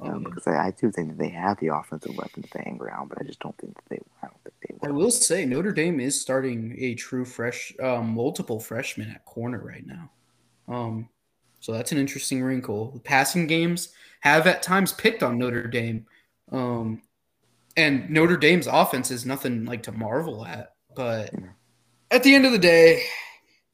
Um, 0.00 0.24
oh, 0.26 0.30
because 0.30 0.46
I, 0.46 0.68
I, 0.68 0.70
do 0.70 0.90
think 0.90 1.08
that 1.08 1.18
they 1.18 1.28
have 1.28 1.60
the 1.60 1.68
offensive 1.68 2.16
weapons 2.16 2.48
to 2.52 2.58
hang 2.58 2.78
around, 2.80 3.08
but 3.10 3.20
I 3.20 3.24
just 3.24 3.38
don't 3.40 3.56
think 3.58 3.74
that 3.74 3.84
they. 3.90 3.98
I 4.22 4.28
don't 4.28 4.42
think 4.44 4.54
they. 4.60 4.88
Will. 4.88 4.94
I 4.94 4.96
will 4.96 5.10
say 5.10 5.44
Notre 5.44 5.72
Dame 5.72 6.00
is 6.00 6.18
starting 6.18 6.74
a 6.78 6.94
true 6.94 7.26
fresh, 7.26 7.74
um, 7.82 8.14
multiple 8.14 8.60
freshmen 8.60 9.10
at 9.10 9.26
corner 9.26 9.58
right 9.58 9.86
now. 9.86 10.10
Um, 10.68 11.10
so 11.60 11.72
that's 11.72 11.92
an 11.92 11.98
interesting 11.98 12.42
wrinkle. 12.42 12.90
The 12.90 13.00
passing 13.00 13.46
games 13.46 13.90
have 14.20 14.46
at 14.46 14.62
times 14.62 14.92
picked 14.92 15.22
on 15.22 15.38
Notre 15.38 15.66
Dame, 15.66 16.06
um, 16.50 17.02
and 17.76 18.10
Notre 18.10 18.36
Dame's 18.36 18.66
offense 18.66 19.10
is 19.10 19.24
nothing 19.24 19.64
like 19.64 19.82
to 19.84 19.92
marvel 19.92 20.44
at. 20.44 20.74
But 20.96 21.30
at 22.10 22.22
the 22.22 22.34
end 22.34 22.46
of 22.46 22.52
the 22.52 22.58
day, 22.58 23.02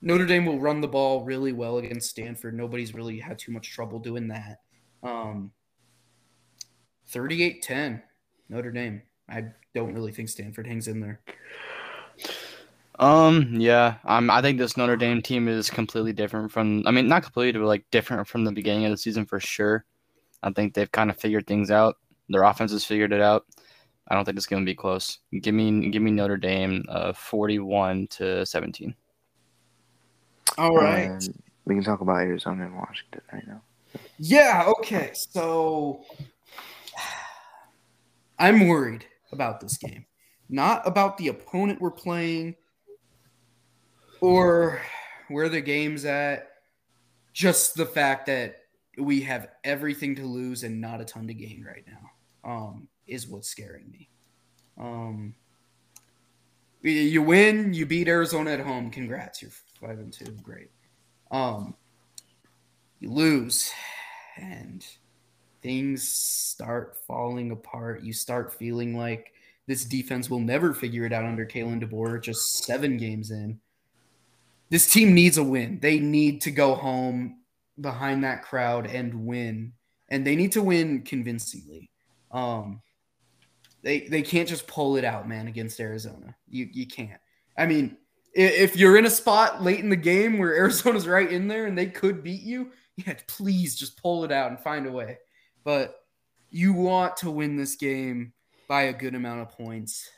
Notre 0.02 0.26
Dame 0.26 0.44
will 0.44 0.60
run 0.60 0.80
the 0.80 0.88
ball 0.88 1.24
really 1.24 1.52
well 1.52 1.78
against 1.78 2.10
Stanford. 2.10 2.54
Nobody's 2.54 2.94
really 2.94 3.18
had 3.18 3.38
too 3.38 3.52
much 3.52 3.70
trouble 3.70 3.98
doing 3.98 4.28
that. 4.28 4.60
Um, 5.02 5.52
38-10, 7.10 8.02
Notre 8.48 8.72
Dame. 8.72 9.02
I 9.28 9.44
don't 9.74 9.94
really 9.94 10.12
think 10.12 10.28
Stanford 10.28 10.66
hangs 10.66 10.88
in 10.88 11.00
there. 11.00 11.20
Um, 12.98 13.54
yeah, 13.54 13.96
um, 14.04 14.30
I 14.30 14.40
think 14.40 14.58
this 14.58 14.76
Notre 14.76 14.96
Dame 14.96 15.20
team 15.20 15.48
is 15.48 15.68
completely 15.68 16.12
different 16.12 16.50
from. 16.50 16.82
I 16.86 16.90
mean, 16.90 17.08
not 17.08 17.22
completely, 17.22 17.60
but 17.60 17.66
like 17.66 17.84
different 17.90 18.26
from 18.26 18.44
the 18.44 18.52
beginning 18.52 18.86
of 18.86 18.90
the 18.90 18.96
season 18.96 19.26
for 19.26 19.38
sure. 19.38 19.84
I 20.42 20.50
think 20.50 20.74
they've 20.74 20.90
kind 20.90 21.10
of 21.10 21.18
figured 21.18 21.46
things 21.46 21.70
out. 21.70 21.96
Their 22.28 22.42
offense 22.42 22.72
has 22.72 22.84
figured 22.84 23.12
it 23.12 23.20
out. 23.20 23.44
I 24.08 24.14
don't 24.14 24.24
think 24.24 24.36
it's 24.36 24.46
going 24.46 24.62
to 24.62 24.70
be 24.70 24.74
close. 24.74 25.18
Give 25.40 25.54
me, 25.54 25.90
give 25.90 26.02
me 26.02 26.10
Notre 26.10 26.36
Dame, 26.36 26.84
uh, 26.88 27.12
forty-one 27.12 28.06
to 28.12 28.46
seventeen. 28.46 28.94
All 30.56 30.74
right. 30.74 31.10
Um, 31.10 31.18
we 31.66 31.74
can 31.74 31.84
talk 31.84 32.00
about 32.00 32.16
Arizona 32.16 32.64
and 32.64 32.76
Washington 32.76 33.20
right 33.32 33.46
now. 33.46 33.60
Yeah. 34.18 34.64
Okay. 34.78 35.10
So 35.12 36.04
I'm 38.38 38.68
worried 38.68 39.04
about 39.32 39.60
this 39.60 39.76
game, 39.76 40.06
not 40.48 40.86
about 40.86 41.18
the 41.18 41.28
opponent 41.28 41.80
we're 41.80 41.90
playing 41.90 42.54
or 44.20 44.80
where 45.28 45.48
the 45.48 45.60
game's 45.60 46.04
at. 46.04 46.50
Just 47.32 47.76
the 47.76 47.86
fact 47.86 48.26
that 48.26 48.62
we 48.98 49.20
have 49.22 49.48
everything 49.64 50.14
to 50.16 50.24
lose 50.24 50.62
and 50.62 50.80
not 50.80 51.00
a 51.00 51.04
ton 51.04 51.26
to 51.26 51.34
gain 51.34 51.64
right 51.66 51.84
now 51.86 52.50
um, 52.50 52.88
is 53.06 53.28
what's 53.28 53.48
scaring 53.48 53.90
me. 53.90 54.08
Um, 54.78 55.34
you 56.82 57.22
win, 57.22 57.74
you 57.74 57.84
beat 57.84 58.08
Arizona 58.08 58.52
at 58.52 58.60
home. 58.60 58.90
Congrats, 58.90 59.42
you're 59.42 59.50
five 59.80 59.98
and 59.98 60.12
two. 60.12 60.36
Great. 60.42 60.70
Um, 61.30 61.74
you 63.00 63.10
lose, 63.10 63.72
and 64.36 64.86
things 65.62 66.08
start 66.08 66.96
falling 67.06 67.50
apart. 67.50 68.02
You 68.02 68.12
start 68.12 68.54
feeling 68.54 68.96
like 68.96 69.32
this 69.66 69.84
defense 69.84 70.30
will 70.30 70.40
never 70.40 70.72
figure 70.72 71.04
it 71.04 71.12
out 71.12 71.24
under 71.24 71.44
Kalen 71.44 71.82
DeBoer. 71.82 72.22
Just 72.22 72.64
seven 72.64 72.96
games 72.96 73.30
in, 73.32 73.58
this 74.70 74.90
team 74.90 75.14
needs 75.14 75.38
a 75.38 75.44
win. 75.44 75.78
They 75.80 75.98
need 75.98 76.40
to 76.42 76.50
go 76.50 76.74
home 76.74 77.40
behind 77.80 78.24
that 78.24 78.42
crowd 78.42 78.86
and 78.86 79.26
win, 79.26 79.72
and 80.08 80.26
they 80.26 80.36
need 80.36 80.52
to 80.52 80.62
win 80.62 81.02
convincingly. 81.02 81.90
Um, 82.30 82.82
they 83.82 84.00
they 84.00 84.22
can't 84.22 84.48
just 84.48 84.66
pull 84.66 84.96
it 84.96 85.04
out, 85.04 85.28
man, 85.28 85.46
against 85.46 85.78
Arizona. 85.78 86.34
You 86.48 86.68
you 86.72 86.86
can't. 86.86 87.20
I 87.56 87.66
mean, 87.66 87.96
if 88.34 88.76
you're 88.76 88.96
in 88.96 89.06
a 89.06 89.10
spot 89.10 89.62
late 89.62 89.80
in 89.80 89.88
the 89.88 89.96
game 89.96 90.38
where 90.38 90.54
Arizona's 90.58 91.06
right 91.06 91.30
in 91.30 91.48
there 91.48 91.66
and 91.66 91.78
they 91.78 91.86
could 91.86 92.22
beat 92.22 92.42
you, 92.42 92.72
yeah, 92.96 93.14
please 93.28 93.76
just 93.76 94.00
pull 94.00 94.24
it 94.24 94.32
out 94.32 94.50
and 94.50 94.60
find 94.60 94.86
a 94.86 94.92
way. 94.92 95.18
But 95.64 95.94
you 96.50 96.72
want 96.72 97.16
to 97.18 97.30
win 97.30 97.56
this 97.56 97.76
game 97.76 98.32
by 98.68 98.82
a 98.82 98.92
good 98.92 99.14
amount 99.14 99.42
of 99.42 99.50
points. 99.50 100.10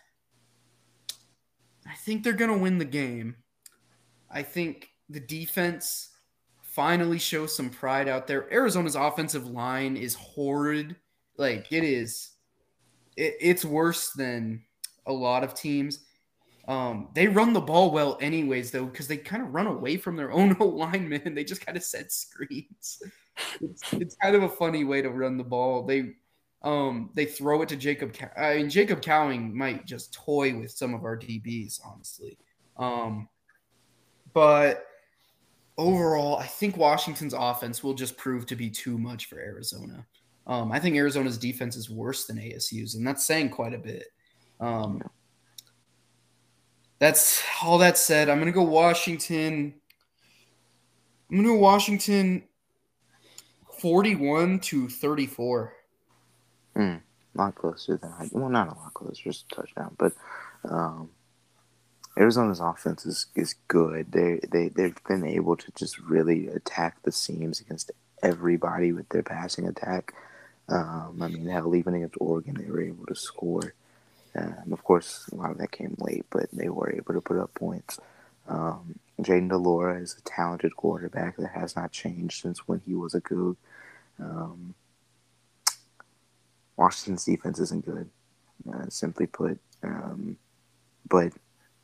I 1.87 1.95
think 1.95 2.23
they're 2.23 2.33
gonna 2.33 2.59
win 2.59 2.79
the 2.79 2.85
game. 2.85 3.37
I 4.31 4.43
think 4.43 4.91
the 5.09 5.20
defense 5.20 6.11
finally 6.62 7.18
shows 7.18 7.57
some 7.57 7.70
pride 7.70 8.09
out 8.09 8.26
there. 8.26 8.53
Arizona's 8.53 8.95
offensive 8.95 9.47
line 9.47 9.97
is 9.97 10.14
horrid. 10.14 10.97
Like 11.37 11.72
it 11.72 11.85
is, 11.85 12.31
it, 13.16 13.35
it's 13.41 13.64
worse 13.64 14.11
than 14.11 14.62
a 15.07 15.12
lot 15.12 15.45
of 15.45 15.55
teams. 15.55 16.05
Um, 16.68 17.09
they 17.14 17.26
run 17.26 17.55
the 17.55 17.61
ball 17.61 17.91
well, 17.91 18.18
anyways, 18.20 18.70
though, 18.70 18.85
because 18.85 19.09
they 19.09 19.16
kind 19.16 19.43
of 19.43 19.55
run 19.55 19.66
away 19.66 19.97
from 19.97 20.16
their 20.16 20.31
own 20.31 20.55
linemen. 20.61 21.35
They 21.35 21.45
just 21.45 21.64
kind 21.64 21.79
of 21.79 21.83
set 21.83 22.12
screens. 22.12 23.03
It's, 23.61 23.93
it's 23.95 24.16
kind 24.16 24.37
of 24.37 24.43
a 24.43 24.49
funny 24.49 24.85
way 24.85 25.01
to 25.01 25.11
run 25.11 25.39
the 25.39 25.45
ball. 25.45 25.85
They 25.85 26.12
um, 26.62 27.11
they 27.14 27.24
throw 27.24 27.62
it 27.62 27.68
to 27.70 27.76
Jacob. 27.76 28.12
Cow- 28.12 28.31
I 28.37 28.57
mean, 28.57 28.70
Jacob 28.70 29.01
Cowing 29.01 29.55
might 29.55 29.87
just 29.87 30.12
toy 30.12 30.57
with 30.59 30.70
some 30.70 30.93
of 30.93 31.05
our 31.05 31.16
DBs, 31.16 31.81
honestly. 31.85 32.37
Um, 32.76 33.29
but 34.33 34.87
overall, 35.76 36.37
I 36.37 36.47
think 36.47 36.76
Washington's 36.76 37.35
offense 37.35 37.83
will 37.83 37.95
just 37.95 38.16
prove 38.16 38.47
to 38.47 38.57
be 38.57 38.68
too 38.68 38.99
much 38.99 39.26
for 39.26 39.39
Arizona. 39.39 40.07
Um, 40.47 40.72
I 40.72 40.81
think 40.81 40.97
Arizona's 40.97 41.39
defense 41.39 41.76
is 41.76 41.91
worse 41.91 42.24
than 42.24 42.39
ASU's, 42.39 42.95
and 42.95 43.07
that's 43.07 43.24
saying 43.24 43.51
quite 43.51 43.74
a 43.74 43.79
bit. 43.79 44.07
Um, 44.61 45.03
that's 46.99 47.43
all 47.62 47.79
that 47.79 47.97
said. 47.97 48.29
I'm 48.29 48.39
gonna 48.39 48.51
go 48.51 48.62
Washington. 48.62 49.74
I'm 51.31 51.37
gonna 51.37 51.49
go 51.49 51.55
Washington, 51.55 52.45
forty-one 53.79 54.59
to 54.61 54.89
thirty-four. 54.89 55.74
Hmm. 56.74 56.97
A 57.35 57.39
lot 57.39 57.55
closer 57.55 57.99
than 57.99 58.11
I. 58.12 58.29
Well, 58.33 58.49
not 58.49 58.68
a 58.68 58.74
lot 58.74 58.95
closer, 58.95 59.22
just 59.22 59.53
a 59.53 59.55
touchdown. 59.55 59.95
But 59.99 60.12
um, 60.64 61.11
Arizona's 62.19 62.61
offense 62.61 63.07
is, 63.07 63.27
is 63.37 63.55
good. 63.69 64.11
They 64.12 64.41
they 64.51 64.69
they've 64.69 65.05
been 65.07 65.25
able 65.25 65.57
to 65.57 65.73
just 65.77 65.99
really 66.01 66.49
attack 66.49 67.03
the 67.03 67.12
seams 67.12 67.61
against 67.61 67.93
everybody 68.23 68.93
with 68.93 69.09
their 69.11 69.23
passing 69.23 69.69
attack. 69.69 70.14
Um, 70.69 71.19
I 71.23 71.29
mean, 71.29 71.47
hell, 71.47 71.75
even 71.77 71.95
against 71.95 72.16
Oregon, 72.21 72.57
they 72.59 72.71
were 72.71 72.83
able 72.83 73.07
to 73.07 73.14
score. 73.14 73.75
Um, 74.37 74.73
of 74.73 74.85
course, 74.85 75.29
a 75.33 75.37
lot 75.37 75.53
of 75.53 75.59
that 75.59 75.71
came 75.71 75.97
late, 75.99 76.27
but 76.31 76.47
they 76.53 76.69
were 76.69 76.93
able 76.93 77.14
to 77.14 77.21
put 77.21 77.39
up 77.39 77.55
points. 77.55 77.99
Um, 78.49 78.99
Jayden 79.21 79.49
de 79.49 79.57
Laura 79.57 80.01
is 80.01 80.16
a 80.19 80.23
talented 80.23 80.77
quarterback 80.77 81.37
that 81.37 81.51
has 81.51 81.77
not 81.77 81.93
changed 81.93 82.43
since 82.43 82.66
when 82.66 82.81
he 82.87 82.95
was 82.95 83.14
a 83.14 83.21
Coug. 83.21 83.57
Um, 84.19 84.75
Washington's 86.77 87.25
defense 87.25 87.59
isn't 87.59 87.87
good, 87.87 88.11
uh, 88.73 88.89
simply 88.89 89.27
put. 89.27 89.59
Um, 89.83 90.37
but 91.09 91.33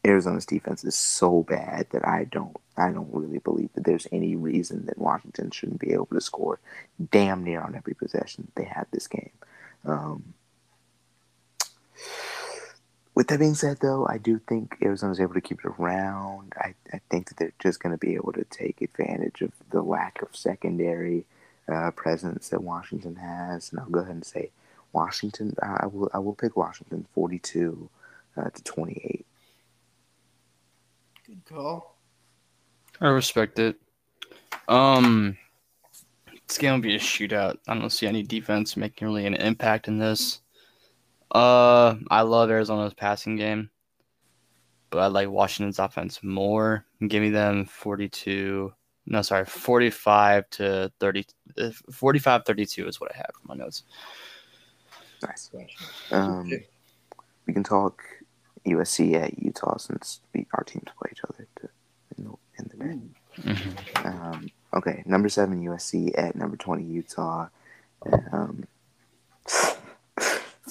Arizona's 0.05 0.47
defense 0.47 0.85
is 0.85 0.95
so 0.95 1.43
bad 1.43 1.87
that 1.91 2.07
I 2.07 2.25
don't 2.25 2.57
I 2.77 2.91
don't 2.91 3.13
really 3.13 3.39
believe 3.39 3.71
that 3.75 3.85
there's 3.85 4.07
any 4.13 4.37
reason 4.37 4.87
that 4.87 4.99
Washington 4.99 5.51
shouldn't 5.51 5.81
be 5.81 5.93
able 5.93 6.07
to 6.07 6.21
score 6.21 6.61
damn 7.11 7.45
near 7.45 7.61
on 7.61 7.75
every 7.75 7.95
possession 7.95 8.51
they 8.57 8.65
had 8.65 8.87
this 8.91 9.07
game. 9.07 9.31
Um, 9.85 10.35
with 13.15 13.29
that 13.29 13.39
being 13.39 13.55
said, 13.55 13.79
though, 13.81 14.07
I 14.09 14.19
do 14.19 14.41
think 14.41 14.77
Arizona's 14.83 15.21
able 15.21 15.35
to 15.35 15.41
keep 15.41 15.61
it 15.65 15.73
around. 15.79 16.53
I, 16.59 16.75
I 16.93 17.01
think 17.11 17.29
that 17.29 17.37
they're 17.37 17.53
just 17.61 17.81
going 17.81 17.93
to 17.95 17.99
be 17.99 18.17
able 18.17 18.33
to 18.33 18.45
take 18.45 18.83
advantage 18.83 19.41
of 19.41 19.53
the 19.71 19.83
lack 19.83 20.21
of 20.21 20.35
secondary 20.35 21.25
uh, 21.69 21.93
presence 21.93 22.49
that 22.49 22.63
Washington 22.63 23.17
has, 23.17 23.71
and 23.71 23.81
I'll 23.81 23.87
go 23.89 24.01
ahead 24.01 24.15
and 24.15 24.25
say 24.25 24.51
Washington. 24.93 25.55
I 25.63 25.87
will 25.87 26.11
I 26.13 26.19
will 26.19 26.35
pick 26.35 26.57
Washington 26.57 27.07
forty 27.15 27.39
two 27.39 27.89
uh, 28.37 28.51
to 28.51 28.65
twenty 28.65 29.01
eight. 29.05 29.27
Good 31.27 31.45
call. 31.47 31.97
I 33.01 33.09
respect 33.09 33.59
it. 33.59 33.77
Um, 34.69 35.39
it's 36.33 36.59
gonna 36.59 36.83
be 36.83 36.97
a 36.97 36.99
shootout. 36.99 37.57
I 37.67 37.75
don't 37.75 37.91
see 37.91 38.07
any 38.07 38.23
defense 38.23 38.77
making 38.77 39.09
really 39.09 39.25
an 39.27 39.35
impact 39.35 39.89
in 39.89 39.99
this. 39.99 40.41
Uh, 41.31 41.97
I 42.11 42.21
love 42.21 42.51
Arizona's 42.51 42.93
passing 42.93 43.37
game, 43.37 43.71
but 44.91 44.99
I 44.99 45.07
like 45.07 45.31
Washington's 45.31 45.79
offense 45.79 46.23
more. 46.23 46.85
Give 47.09 47.23
me 47.23 47.31
them 47.31 47.65
42. 47.65 48.73
No, 49.07 49.23
sorry, 49.23 49.47
45 49.47 50.51
to 50.51 50.93
30. 51.01 51.25
uh, 51.59 51.71
45 51.91 52.43
32 52.45 52.87
is 52.87 53.01
what 53.01 53.13
I 53.15 53.17
have 53.17 53.31
for 53.35 53.49
my 53.49 53.55
notes. 53.55 53.85
Nice. 55.23 55.51
Um, 56.11 56.51
we 57.47 57.55
can 57.55 57.65
talk 57.65 58.03
USC 58.67 59.15
at 59.15 59.39
Utah 59.39 59.77
since 59.77 60.21
we, 60.35 60.47
our 60.55 60.65
teams 60.65 60.89
play 60.99 61.11
each 61.13 61.25
other 61.29 61.47
to, 61.61 61.69
in, 62.17 62.25
the, 62.25 62.31
in 62.59 62.71
the 62.71 62.85
day. 62.85 63.01
Mhm. 63.43 64.07
Um, 64.07 64.51
okay, 64.75 65.03
number 65.07 65.29
seven 65.29 65.65
USC 65.65 66.13
at 66.17 66.37
number 66.37 66.57
twenty 66.57 66.85
Utah. 66.85 67.49
Um, 68.33 68.67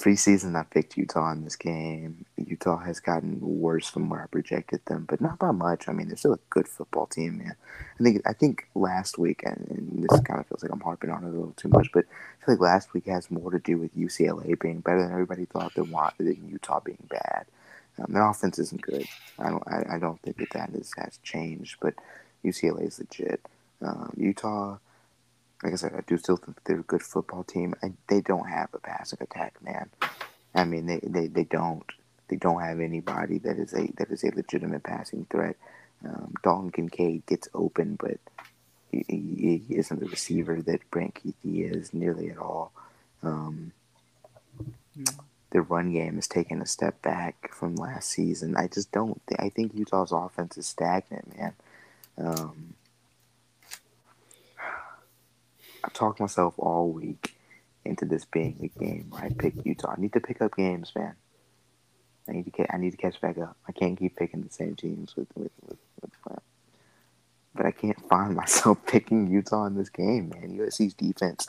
preseason, 0.04 0.54
I 0.54 0.64
picked 0.64 0.98
Utah 0.98 1.32
in 1.32 1.44
this 1.44 1.56
game. 1.56 2.26
Utah 2.36 2.78
has 2.78 3.00
gotten 3.00 3.38
worse 3.40 3.88
from 3.88 4.10
where 4.10 4.22
I 4.22 4.26
projected 4.26 4.84
them, 4.84 5.06
but 5.08 5.20
not 5.20 5.38
by 5.38 5.50
much. 5.50 5.88
I 5.88 5.92
mean, 5.92 6.08
they're 6.08 6.16
still 6.16 6.34
a 6.34 6.38
good 6.50 6.68
football 6.68 7.06
team, 7.06 7.38
man. 7.38 7.54
I 7.98 8.02
think 8.02 8.22
I 8.26 8.32
think 8.34 8.68
last 8.74 9.18
week, 9.18 9.42
and, 9.44 9.66
and 9.70 10.06
this 10.08 10.20
kind 10.20 10.40
of 10.40 10.46
feels 10.46 10.62
like 10.62 10.72
I'm 10.72 10.80
harping 10.80 11.10
on 11.10 11.24
it 11.24 11.28
a 11.28 11.30
little 11.30 11.54
too 11.56 11.68
much, 11.68 11.90
but 11.92 12.04
I 12.04 12.44
feel 12.44 12.54
like 12.54 12.60
last 12.60 12.92
week 12.92 13.06
has 13.06 13.30
more 13.30 13.50
to 13.50 13.58
do 13.58 13.78
with 13.78 13.96
UCLA 13.96 14.58
being 14.60 14.80
better 14.80 15.02
than 15.02 15.12
everybody 15.12 15.46
thought 15.46 15.74
than, 15.74 15.90
than 16.18 16.48
Utah 16.50 16.80
being 16.80 17.06
bad. 17.08 17.46
Um, 17.98 18.12
their 18.12 18.28
offense 18.28 18.58
isn't 18.58 18.82
good. 18.82 19.06
I 19.38 19.50
don't. 19.50 19.62
I, 19.66 19.96
I 19.96 19.98
don't 19.98 20.20
think 20.22 20.38
that 20.38 20.50
that 20.50 20.70
is, 20.74 20.92
has 20.96 21.18
changed, 21.22 21.76
but 21.80 21.94
UCLA 22.44 22.88
is 22.88 22.98
legit. 22.98 23.40
Um, 23.80 24.12
Utah, 24.16 24.78
like 25.62 25.72
I 25.72 25.76
said, 25.76 25.94
I 25.96 26.00
do 26.06 26.18
still 26.18 26.36
think 26.36 26.62
they're 26.64 26.80
a 26.80 26.82
good 26.82 27.02
football 27.02 27.44
team. 27.44 27.74
And 27.82 27.96
they 28.08 28.20
don't 28.20 28.48
have 28.48 28.68
a 28.74 28.78
passing 28.78 29.18
attack, 29.20 29.54
man. 29.62 29.90
I 30.54 30.64
mean, 30.64 30.86
they, 30.86 31.00
they, 31.02 31.26
they 31.28 31.44
don't. 31.44 31.84
They 32.28 32.36
don't 32.36 32.62
have 32.62 32.80
anybody 32.80 33.38
that 33.38 33.58
is 33.58 33.74
a 33.74 33.86
that 33.98 34.10
is 34.10 34.24
a 34.24 34.34
legitimate 34.34 34.82
passing 34.82 35.26
threat. 35.30 35.56
Um, 36.04 36.34
Dalton 36.42 36.70
Kincaid 36.70 37.26
gets 37.26 37.48
open, 37.54 37.96
but 38.00 38.18
he, 38.90 39.04
he, 39.08 39.62
he 39.68 39.76
isn't 39.76 40.00
the 40.00 40.08
receiver 40.08 40.60
that 40.62 40.90
Brant 40.90 41.14
Kuithe 41.14 41.34
is 41.76 41.92
nearly 41.94 42.30
at 42.30 42.38
all. 42.38 42.72
Um, 43.22 43.72
their 45.54 45.62
run 45.62 45.92
game 45.92 46.16
has 46.16 46.26
taken 46.26 46.60
a 46.60 46.66
step 46.66 47.00
back 47.00 47.54
from 47.54 47.76
last 47.76 48.10
season. 48.10 48.56
I 48.56 48.66
just 48.66 48.90
don't. 48.90 49.22
Think, 49.28 49.40
I 49.40 49.48
think 49.50 49.72
Utah's 49.72 50.10
offense 50.10 50.58
is 50.58 50.66
stagnant, 50.66 51.38
man. 51.38 51.52
Um, 52.18 52.74
I've 55.84 55.92
talked 55.92 56.18
myself 56.18 56.54
all 56.58 56.90
week 56.90 57.36
into 57.84 58.04
this 58.04 58.24
being 58.24 58.58
a 58.64 58.80
game 58.80 59.06
where 59.10 59.22
I 59.22 59.28
pick 59.30 59.54
Utah. 59.64 59.94
I 59.96 60.00
need 60.00 60.12
to 60.14 60.20
pick 60.20 60.42
up 60.42 60.56
games, 60.56 60.90
man. 60.96 61.14
I 62.28 62.32
need 62.32 62.46
to 62.46 62.50
get. 62.50 62.66
I 62.74 62.76
need 62.78 62.90
to 62.90 62.96
catch 62.96 63.20
back 63.20 63.38
up. 63.38 63.56
I 63.68 63.70
can't 63.70 63.96
keep 63.96 64.16
picking 64.16 64.42
the 64.42 64.50
same 64.50 64.74
teams 64.74 65.14
with 65.14 65.28
with 65.36 65.52
with. 65.62 65.78
with 66.02 66.10
but 67.54 67.66
I 67.66 67.70
can't 67.70 68.08
find 68.08 68.34
myself 68.42 68.78
picking 68.86 69.30
Utah 69.30 69.66
in 69.66 69.76
this 69.76 69.88
game, 69.88 70.30
man. 70.30 70.58
USC's 70.58 70.94
defense 70.94 71.46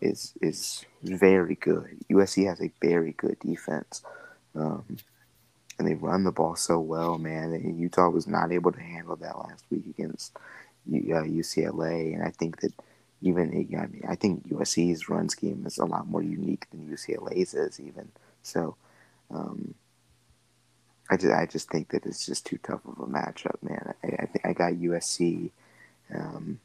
is 0.00 0.34
is 0.40 0.84
very 1.02 1.54
good. 1.56 1.98
USC 2.10 2.46
has 2.46 2.60
a 2.60 2.72
very 2.80 3.12
good 3.12 3.38
defense, 3.40 4.02
um, 4.54 4.84
and 5.78 5.88
they 5.88 5.94
run 5.94 6.24
the 6.24 6.32
ball 6.32 6.56
so 6.56 6.78
well, 6.78 7.18
man. 7.18 7.52
And 7.52 7.78
Utah 7.78 8.08
was 8.08 8.26
not 8.26 8.52
able 8.52 8.72
to 8.72 8.80
handle 8.80 9.16
that 9.16 9.38
last 9.38 9.64
week 9.70 9.86
against 9.86 10.36
uh, 10.36 10.40
UCLA, 10.88 12.14
and 12.14 12.22
I 12.22 12.30
think 12.30 12.60
that 12.60 12.72
even 13.22 13.50
I 13.50 13.86
mean 13.86 14.02
I 14.08 14.14
think 14.14 14.48
USC's 14.48 15.08
run 15.08 15.28
scheme 15.28 15.64
is 15.66 15.78
a 15.78 15.84
lot 15.84 16.08
more 16.08 16.22
unique 16.22 16.66
than 16.70 16.88
UCLA's 16.88 17.54
is 17.54 17.80
even. 17.80 18.10
So, 18.42 18.76
um, 19.30 19.74
I 21.10 21.16
just 21.16 21.32
I 21.32 21.46
just 21.46 21.70
think 21.70 21.90
that 21.90 22.06
it's 22.06 22.26
just 22.26 22.46
too 22.46 22.58
tough 22.62 22.84
of 22.84 22.98
a 22.98 23.06
matchup, 23.06 23.62
man. 23.62 23.94
I 24.04 24.06
I, 24.22 24.26
think 24.26 24.44
I 24.44 24.52
got 24.52 24.72
USC. 24.74 25.50
Um, 26.14 26.60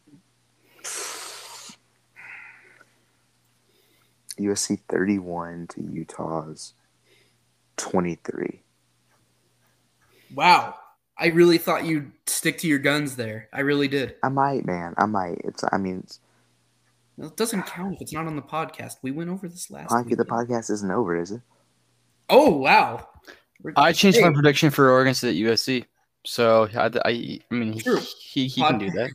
USC 4.39 4.79
31 4.89 5.67
to 5.69 5.81
Utah's 5.81 6.73
23. 7.77 8.61
Wow. 10.33 10.75
I 11.17 11.27
really 11.27 11.57
thought 11.57 11.85
you'd 11.85 12.11
stick 12.25 12.57
to 12.59 12.67
your 12.67 12.79
guns 12.79 13.15
there. 13.15 13.47
I 13.53 13.59
really 13.61 13.87
did. 13.87 14.15
I 14.23 14.29
might, 14.29 14.65
man. 14.65 14.93
I 14.97 15.05
might. 15.05 15.39
It's. 15.43 15.63
I 15.71 15.77
mean, 15.77 16.01
it's, 16.03 16.19
It 17.19 17.37
doesn't 17.37 17.63
count 17.67 17.95
if 17.95 18.01
it's 18.01 18.13
not 18.13 18.25
on 18.27 18.35
the 18.35 18.41
podcast. 18.41 18.93
We 19.01 19.11
went 19.11 19.29
over 19.29 19.47
this 19.47 19.69
last 19.69 19.89
podcast, 19.91 20.05
week. 20.05 20.17
the 20.17 20.25
podcast 20.25 20.71
isn't 20.71 20.89
over, 20.89 21.15
is 21.19 21.31
it? 21.31 21.41
Oh 22.29 22.49
wow. 22.57 23.07
We're- 23.61 23.73
I 23.77 23.91
changed 23.91 24.17
Hey, 24.17 24.23
my 24.23 24.33
prediction 24.33 24.69
for 24.71 24.89
Oregon 24.89 25.13
State 25.13 25.35
USC. 25.43 25.85
So 26.25 26.67
I, 26.73 26.85
I, 27.05 27.39
I 27.51 27.53
mean, 27.53 27.73
he, 27.73 27.81
True. 27.81 27.99
he, 28.19 28.47
he 28.47 28.61
can 28.61 28.77
do 28.79 28.89
that. 28.91 29.11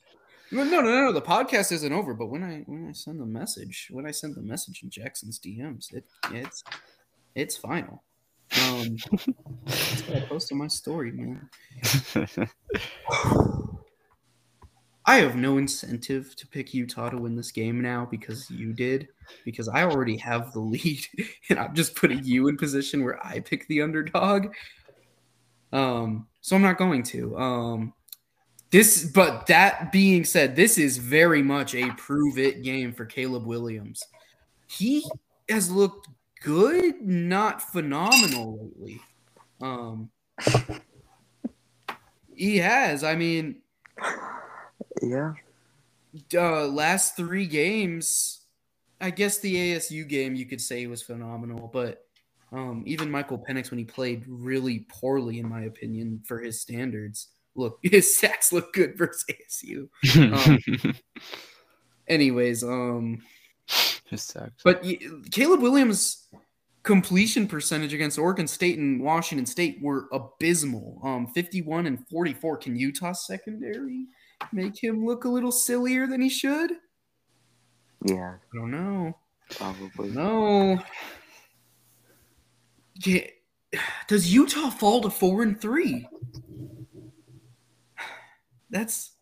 No, 0.53 0.65
no, 0.65 0.81
no, 0.81 1.07
no. 1.07 1.13
The 1.13 1.23
podcast 1.23 1.73
isn't 1.73 1.93
over. 1.93 2.15
But 2.15 2.27
when 2.27 2.43
I 2.43 2.63
when 2.67 2.89
I 2.89 2.93
send 2.93 3.21
the 3.21 3.27
message, 3.27 3.89
when 3.91 4.07
I 4.07 4.11
send 4.11 4.35
the 4.37 4.43
message 4.43 4.83
in 4.83 4.91
Jackson's 4.91 5.39
DMs, 5.39 5.93
it 5.93 6.05
it's 6.33 6.63
it's 7.35 7.57
final. 7.57 8.03
Um, 8.65 8.97
that's 9.65 10.03
what 10.03 10.17
I 10.19 10.21
posted 10.21 10.57
my 10.57 10.69
story, 10.69 11.11
man. 11.13 11.51
I 15.09 15.17
have 15.19 15.37
no 15.37 15.59
incentive 15.59 16.35
to 16.37 16.47
pick 16.49 16.75
Utah 16.75 17.11
to 17.11 17.17
win 17.17 17.37
this 17.37 17.53
game 17.53 17.81
now 17.81 18.07
because 18.11 18.51
you 18.51 18.73
did, 18.73 19.09
because 19.45 19.69
I 19.69 19.85
already 19.85 20.17
have 20.17 20.53
the 20.53 20.61
lead, 20.61 21.07
and 21.51 21.59
I'm 21.59 21.75
just 21.75 21.95
putting 21.95 22.25
you 22.25 22.49
in 22.49 22.57
position 22.57 23.05
where 23.05 23.25
I 23.25 23.41
pick 23.41 23.67
the 23.69 23.83
underdog. 23.83 24.49
Um, 25.73 26.27
so 26.41 26.57
I'm 26.57 26.63
not 26.63 26.79
going 26.79 27.03
to. 27.05 27.37
Um, 27.37 27.93
this, 28.71 29.05
but 29.05 29.47
that 29.47 29.93
being 29.93 30.25
said, 30.25 30.57
this 30.57 30.79
is 30.79 30.99
very 30.99 31.43
much 31.43 31.75
a 31.75 31.91
prove 31.93 32.39
it 32.39 32.63
game 32.63 32.93
for 32.93 33.05
Caleb 33.07 33.47
Williams. 33.47 34.03
He 34.67 35.05
has 35.49 35.71
looked 35.71 36.09
good, 36.43 37.01
not 37.01 37.63
phenomenal 37.63 38.59
lately. 38.61 39.01
Um, 39.61 40.11
he 42.35 42.59
has. 42.59 43.05
I 43.05 43.15
mean, 43.15 43.63
Yeah. 45.03 45.35
uh, 46.35 46.67
last 46.67 47.17
three 47.17 47.47
games, 47.47 48.47
I 49.01 49.11
guess 49.11 49.39
the 49.39 49.55
ASU 49.55 50.07
game 50.09 50.35
you 50.35 50.47
could 50.47 50.61
say 50.61 50.87
was 50.87 51.03
phenomenal, 51.03 51.71
but 51.73 52.07
um, 52.53 52.83
even 52.87 53.11
Michael 53.11 53.39
Penix 53.39 53.71
when 53.71 53.79
he 53.79 53.85
played 53.85 54.25
really 54.27 54.87
poorly, 54.89 55.39
in 55.39 55.49
my 55.49 55.63
opinion, 55.63 56.23
for 56.27 56.41
his 56.41 56.61
standards. 56.61 57.29
Look, 57.57 57.79
his 57.83 58.17
sacks 58.17 58.53
look 58.53 58.73
good 58.73 58.97
versus 58.97 59.25
ASU. 59.31 59.89
Um, 60.87 60.95
anyways, 62.09 62.63
um, 62.63 63.23
His 64.11 64.23
sacks. 64.23 64.63
but 64.63 64.85
Caleb 65.33 65.61
Williams' 65.63 66.29
completion 66.85 67.49
percentage 67.49 67.93
against 67.93 68.17
Oregon 68.19 68.47
State 68.47 68.79
and 68.79 69.01
Washington 69.03 69.45
State 69.47 69.79
were 69.83 70.07
abysmal. 70.13 71.01
Um, 71.03 71.27
51 71.29 71.87
and 71.87 72.07
44. 72.09 72.59
Can 72.59 72.77
Utah 72.77 73.13
secondary 73.13 74.07
make 74.53 74.81
him 74.81 75.05
look 75.05 75.25
a 75.25 75.29
little 75.29 75.51
sillier 75.51 76.07
than 76.07 76.21
he 76.21 76.29
should? 76.29 76.71
Yeah, 78.05 78.35
I 78.37 78.57
don't 78.57 78.71
know. 78.71 79.17
probably. 79.51 80.11
No. 80.11 80.79
Yeah. 83.05 83.23
Does 84.09 84.33
Utah 84.33 84.71
fall 84.71 85.01
to 85.03 85.11
four 85.11 85.43
and 85.43 85.61
three? 85.61 86.07
That's 88.71 89.13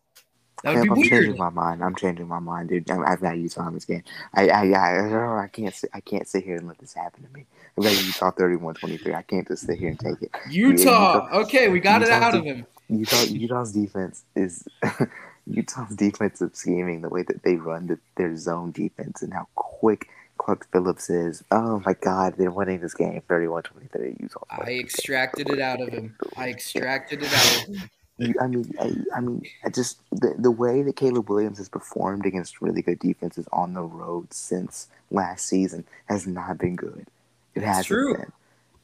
that 0.63 0.73
would 0.75 0.89
I'm, 0.89 0.95
weird. 0.95 1.09
changing 1.09 1.37
my 1.37 1.49
mind. 1.49 1.83
I'm 1.83 1.95
changing 1.95 2.27
my 2.27 2.39
mind, 2.39 2.69
dude. 2.69 2.89
I- 2.89 3.11
I've 3.11 3.21
got 3.21 3.37
Utah 3.37 3.67
in 3.67 3.73
this 3.75 3.85
game. 3.85 4.03
I, 4.33 4.49
I, 4.49 4.65
I, 4.71 5.43
I 5.43 5.47
can't, 5.47 5.75
sit, 5.75 5.89
I 5.93 5.99
can't 5.99 6.27
sit 6.27 6.43
here 6.43 6.55
and 6.55 6.67
let 6.67 6.79
this 6.79 6.93
happen 6.93 7.23
to 7.23 7.29
me. 7.33 7.45
I've 7.77 7.83
got 7.83 8.05
Utah 8.05 8.31
31-23. 8.31 9.13
I 9.13 9.21
can't 9.21 9.47
just 9.47 9.67
sit 9.67 9.77
here 9.77 9.89
and 9.89 9.99
take 9.99 10.21
it. 10.21 10.31
Utah. 10.49 10.79
Utah- 10.79 11.29
Okay, 11.41 11.67
we 11.69 11.79
got 11.79 12.01
it 12.01 12.09
out 12.09 12.31
did- 12.31 12.39
of 12.39 12.45
him. 12.45 12.65
Utah, 12.87 13.23
Utah's 13.23 13.71
defense 13.73 14.23
is 14.35 14.63
Utah's 15.47 15.95
defensive 15.95 16.55
scheming, 16.55 17.01
the 17.01 17.09
way 17.09 17.23
that 17.23 17.41
they 17.43 17.55
run 17.55 17.87
the, 17.87 17.97
their 18.15 18.35
zone 18.37 18.71
defense, 18.71 19.23
and 19.23 19.33
how 19.33 19.47
quick 19.55 20.07
Clark 20.37 20.67
Phillips 20.71 21.09
is. 21.09 21.43
Oh 21.51 21.81
my 21.85 21.93
God, 21.93 22.35
they're 22.37 22.51
winning 22.51 22.81
this 22.81 22.93
game 22.93 23.21
31-23. 23.27 24.19
Utah. 24.21 24.39
I 24.51 24.73
extracted 24.79 25.49
it 25.49 25.59
out 25.59 25.81
of 25.81 25.89
him. 25.89 26.15
I 26.37 26.49
extracted 26.49 27.23
it 27.23 27.33
out 27.33 27.67
of 27.69 27.75
him. 27.75 27.89
I 28.19 28.47
mean, 28.47 28.73
I, 28.79 28.91
I 29.17 29.19
mean, 29.19 29.43
I 29.63 29.69
just 29.69 29.99
the 30.11 30.35
the 30.37 30.51
way 30.51 30.81
that 30.83 30.95
Caleb 30.95 31.29
Williams 31.29 31.57
has 31.57 31.67
performed 31.67 32.25
against 32.25 32.61
really 32.61 32.81
good 32.81 32.99
defenses 32.99 33.47
on 33.51 33.73
the 33.73 33.81
road 33.81 34.33
since 34.33 34.87
last 35.11 35.45
season 35.45 35.85
has 36.05 36.25
not 36.25 36.57
been 36.57 36.75
good. 36.75 37.07
It 37.55 37.63
true. 37.85 38.15
been. 38.15 38.31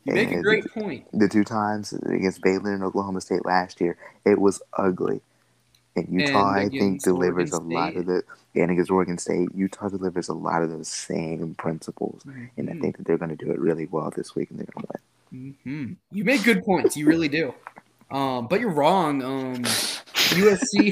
You 0.05 0.13
make 0.13 0.31
a 0.31 0.33
And 0.35 0.43
great 0.43 0.71
point. 0.73 1.05
The 1.13 1.29
two 1.29 1.43
times 1.43 1.93
against 1.93 2.41
Baylor 2.41 2.73
and 2.73 2.83
Oklahoma 2.83 3.21
State 3.21 3.45
last 3.45 3.79
year, 3.79 3.97
it 4.25 4.39
was 4.39 4.61
ugly. 4.73 5.21
And 5.95 6.07
Utah, 6.09 6.51
I 6.51 6.69
think, 6.69 7.03
delivers 7.03 7.51
a 7.51 7.59
lot 7.59 7.91
State. 7.91 7.97
of 7.99 8.05
the 8.07 8.23
and 8.55 8.71
against 8.71 8.91
Oregon 8.91 9.17
State, 9.17 9.49
Utah 9.55 9.89
delivers 9.89 10.27
a 10.27 10.33
lot 10.33 10.61
of 10.61 10.69
those 10.69 10.87
same 10.89 11.55
principles, 11.55 12.23
and 12.57 12.69
I 12.69 12.73
think 12.73 12.97
that 12.97 13.05
they're 13.05 13.17
going 13.17 13.35
to 13.35 13.45
do 13.45 13.51
it 13.51 13.59
really 13.59 13.85
well 13.85 14.11
this 14.13 14.35
week, 14.35 14.49
and 14.49 14.59
they're 14.59 14.67
going 14.73 14.85
to 14.87 14.93
win. 14.93 15.01
hmm 15.31 15.93
You 16.11 16.23
make 16.25 16.43
good 16.43 16.63
points. 16.63 16.97
You 16.97 17.07
really 17.07 17.29
do. 17.29 17.53
Um, 18.11 18.47
but 18.47 18.59
you're 18.59 18.73
wrong. 18.73 19.21
Um, 19.23 19.63
USC 20.31 20.91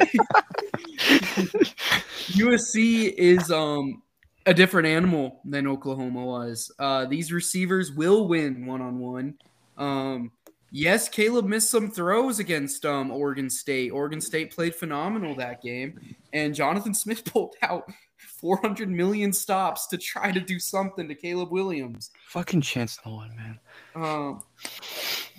USC 2.31 3.13
is 3.17 3.51
um 3.51 4.01
a 4.45 4.53
different 4.53 4.87
animal 4.87 5.41
than 5.45 5.67
Oklahoma 5.67 6.25
was. 6.25 6.71
Uh, 6.79 7.05
these 7.05 7.31
receivers 7.31 7.91
will 7.91 8.27
win 8.27 8.65
one 8.65 8.81
on 8.81 8.99
one. 8.99 9.35
Um, 9.77 10.31
yes, 10.71 11.07
Caleb 11.07 11.45
missed 11.45 11.69
some 11.69 11.91
throws 11.91 12.39
against 12.39 12.85
um 12.85 13.11
Oregon 13.11 13.49
State. 13.49 13.91
Oregon 13.91 14.21
State 14.21 14.51
played 14.51 14.75
phenomenal 14.75 15.35
that 15.35 15.61
game, 15.61 15.99
and 16.33 16.55
Jonathan 16.55 16.93
Smith 16.93 17.25
pulled 17.31 17.55
out 17.61 17.89
400 18.17 18.89
million 18.89 19.33
stops 19.33 19.87
to 19.87 19.97
try 19.97 20.31
to 20.31 20.39
do 20.39 20.59
something 20.59 21.07
to 21.07 21.15
Caleb 21.15 21.51
Williams. 21.51 22.11
Fucking 22.27 22.61
chance 22.61 22.97
no 23.05 23.15
one, 23.15 23.35
man. 23.35 23.59
Um, 23.95 24.43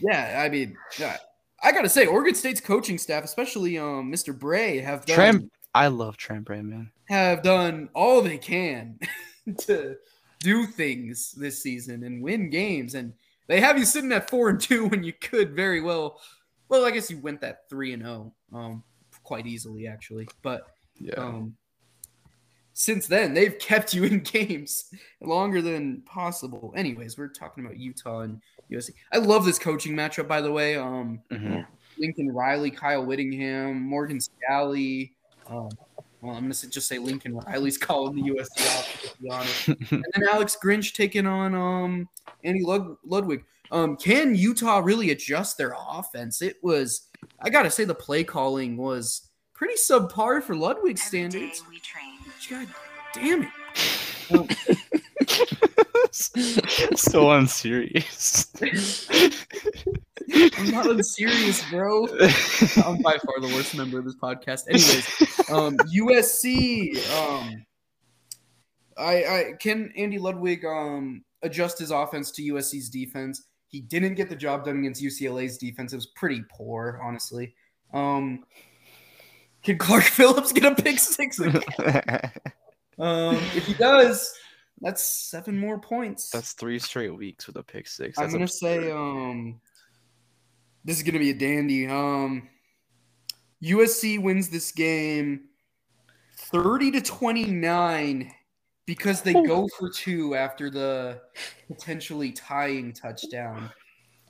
yeah, 0.01 0.43
I 0.45 0.49
mean, 0.49 0.76
yeah, 0.99 1.16
I 1.62 1.72
gotta 1.72 1.88
say, 1.88 2.06
Oregon 2.06 2.34
State's 2.34 2.61
coaching 2.61 2.98
staff, 2.98 3.24
especially 3.24 3.78
um 3.78 4.11
Mr. 4.11 4.36
Bray, 4.38 4.78
have 4.78 5.04
done 5.06 5.14
Trent, 5.16 5.52
I 5.74 5.88
love 5.88 6.16
Trent 6.16 6.44
Bray, 6.44 6.62
man. 6.62 6.90
have 7.08 7.42
done 7.42 7.88
all 7.94 8.22
they 8.22 8.38
can 8.38 8.98
to 9.58 9.96
do 10.40 10.66
things 10.66 11.32
this 11.32 11.62
season 11.62 12.04
and 12.04 12.22
win 12.22 12.50
games, 12.50 12.94
and 12.94 13.12
they 13.46 13.61
have 13.61 13.78
you 13.78 13.84
sitting 13.84 14.12
at 14.12 14.30
four 14.30 14.48
and 14.48 14.61
two 14.61 14.86
when 14.88 15.02
you 15.02 15.12
could 15.12 15.54
very 15.54 15.80
well. 15.80 16.20
Well, 16.68 16.84
I 16.84 16.92
guess 16.92 17.11
you 17.11 17.18
went 17.18 17.40
that 17.40 17.68
three 17.68 17.92
and 17.92 18.02
zero, 18.02 18.32
um, 18.52 18.84
quite 19.24 19.46
easily 19.46 19.86
actually, 19.86 20.28
but 20.42 20.62
Yeah. 20.98 21.14
um, 21.16 21.56
since 22.81 23.07
then 23.07 23.35
they've 23.35 23.59
kept 23.59 23.93
you 23.93 24.05
in 24.05 24.20
games 24.37 24.91
longer 25.20 25.61
than 25.61 26.01
possible. 26.07 26.72
Anyways, 26.74 27.18
we're 27.18 27.28
talking 27.28 27.64
about 27.64 27.76
Utah 27.78 28.20
and 28.20 28.41
USC. 28.72 28.91
I 29.12 29.18
love 29.18 29.45
this 29.45 29.59
coaching 29.59 29.93
matchup, 29.95 30.26
by 30.26 30.41
the 30.41 30.51
way. 30.51 30.76
Um, 30.76 31.20
Mhm. 31.31 31.66
Lincoln 31.99 32.33
Riley, 32.33 32.70
Kyle 32.70 33.05
Whittingham, 33.05 33.83
Morgan 33.83 34.18
Scalley. 34.18 35.12
Um, 35.47 35.68
well, 36.22 36.35
I'm 36.37 36.45
gonna 36.45 36.55
just 36.55 36.89
say 36.89 36.99
Lincoln 36.99 37.35
Riley's 37.37 37.76
calling 37.89 38.14
the 38.16 38.22
USC 38.31 38.66
off, 38.78 39.03
to 39.03 39.22
be 39.22 39.28
honest. 39.31 39.68
and 39.93 40.05
then 40.14 40.28
Alex 40.31 40.57
Grinch 40.62 40.95
taking 40.95 41.26
on 41.26 41.55
um, 41.55 42.09
Andy 42.45 42.62
Lud- 42.64 42.97
Ludwig. 43.05 43.45
Um, 43.72 43.97
can 43.97 44.35
Utah 44.35 44.78
really 44.78 45.11
adjust 45.11 45.59
their 45.59 45.74
offense? 45.78 46.41
It 46.41 46.57
was, 46.62 47.09
I 47.41 47.51
gotta 47.51 47.70
say, 47.70 47.85
the 47.85 47.95
play 47.95 48.24
calling 48.24 48.76
was 48.78 49.28
pretty 49.53 49.74
subpar 49.74 50.43
for 50.43 50.57
Ludwig's 50.57 51.03
standards. 51.03 51.62
We 52.51 52.57
train. 52.57 52.66
God 52.66 52.74
damn 53.14 53.42
it! 53.42 53.48
So 56.96 57.30
unserious. 57.30 58.53
I'm 60.32 60.70
not 60.70 60.86
unserious, 60.86 61.68
bro. 61.70 62.07
I'm 62.84 63.01
by 63.01 63.16
far 63.18 63.40
the 63.40 63.53
worst 63.55 63.76
member 63.76 63.98
of 63.98 64.05
this 64.05 64.16
podcast. 64.16 64.64
Anyways, 64.68 65.51
um, 65.51 65.76
USC. 65.94 66.96
Um, 67.16 67.64
I, 68.98 69.24
I 69.24 69.53
can 69.61 69.92
Andy 69.96 70.18
Ludwig 70.18 70.64
um 70.64 71.24
adjust 71.42 71.78
his 71.78 71.90
offense 71.90 72.30
to 72.32 72.42
USC's 72.42 72.88
defense. 72.88 73.44
He 73.68 73.80
didn't 73.80 74.14
get 74.14 74.28
the 74.28 74.36
job 74.36 74.64
done 74.64 74.80
against 74.80 75.03
UCLA's 75.03 75.59
defense. 75.59 75.92
It 75.92 75.96
was 75.96 76.09
pretty 76.16 76.42
poor, 76.51 77.01
honestly. 77.03 77.55
Um, 77.94 78.44
can 79.62 79.78
Clark 79.78 80.04
Phillips 80.04 80.52
get 80.52 80.64
a 80.64 80.74
pick 80.74 80.98
six? 80.98 81.38
again? 81.38 81.62
um, 82.98 83.36
if 83.54 83.66
he 83.66 83.74
does, 83.74 84.34
that's 84.80 85.02
seven 85.02 85.58
more 85.58 85.78
points. 85.78 86.30
That's 86.30 86.52
three 86.52 86.78
straight 86.78 87.14
weeks 87.14 87.46
with 87.46 87.56
a 87.56 87.62
pick 87.62 87.86
six. 87.86 88.18
I'm 88.18 88.30
gonna 88.30 88.44
absurd. 88.44 88.82
say 88.82 88.90
um 88.90 89.61
this 90.84 90.96
is 90.96 91.02
gonna 91.02 91.18
be 91.18 91.30
a 91.30 91.34
dandy. 91.34 91.86
Um 91.86 92.48
USC 93.62 94.18
wins 94.22 94.48
this 94.48 94.72
game 94.72 95.48
30 96.52 96.92
to 96.92 97.00
29 97.02 98.32
because 98.86 99.20
they 99.20 99.34
go 99.34 99.68
for 99.78 99.90
two 99.90 100.34
after 100.34 100.70
the 100.70 101.20
potentially 101.68 102.32
tying 102.32 102.94
touchdown. 102.94 103.70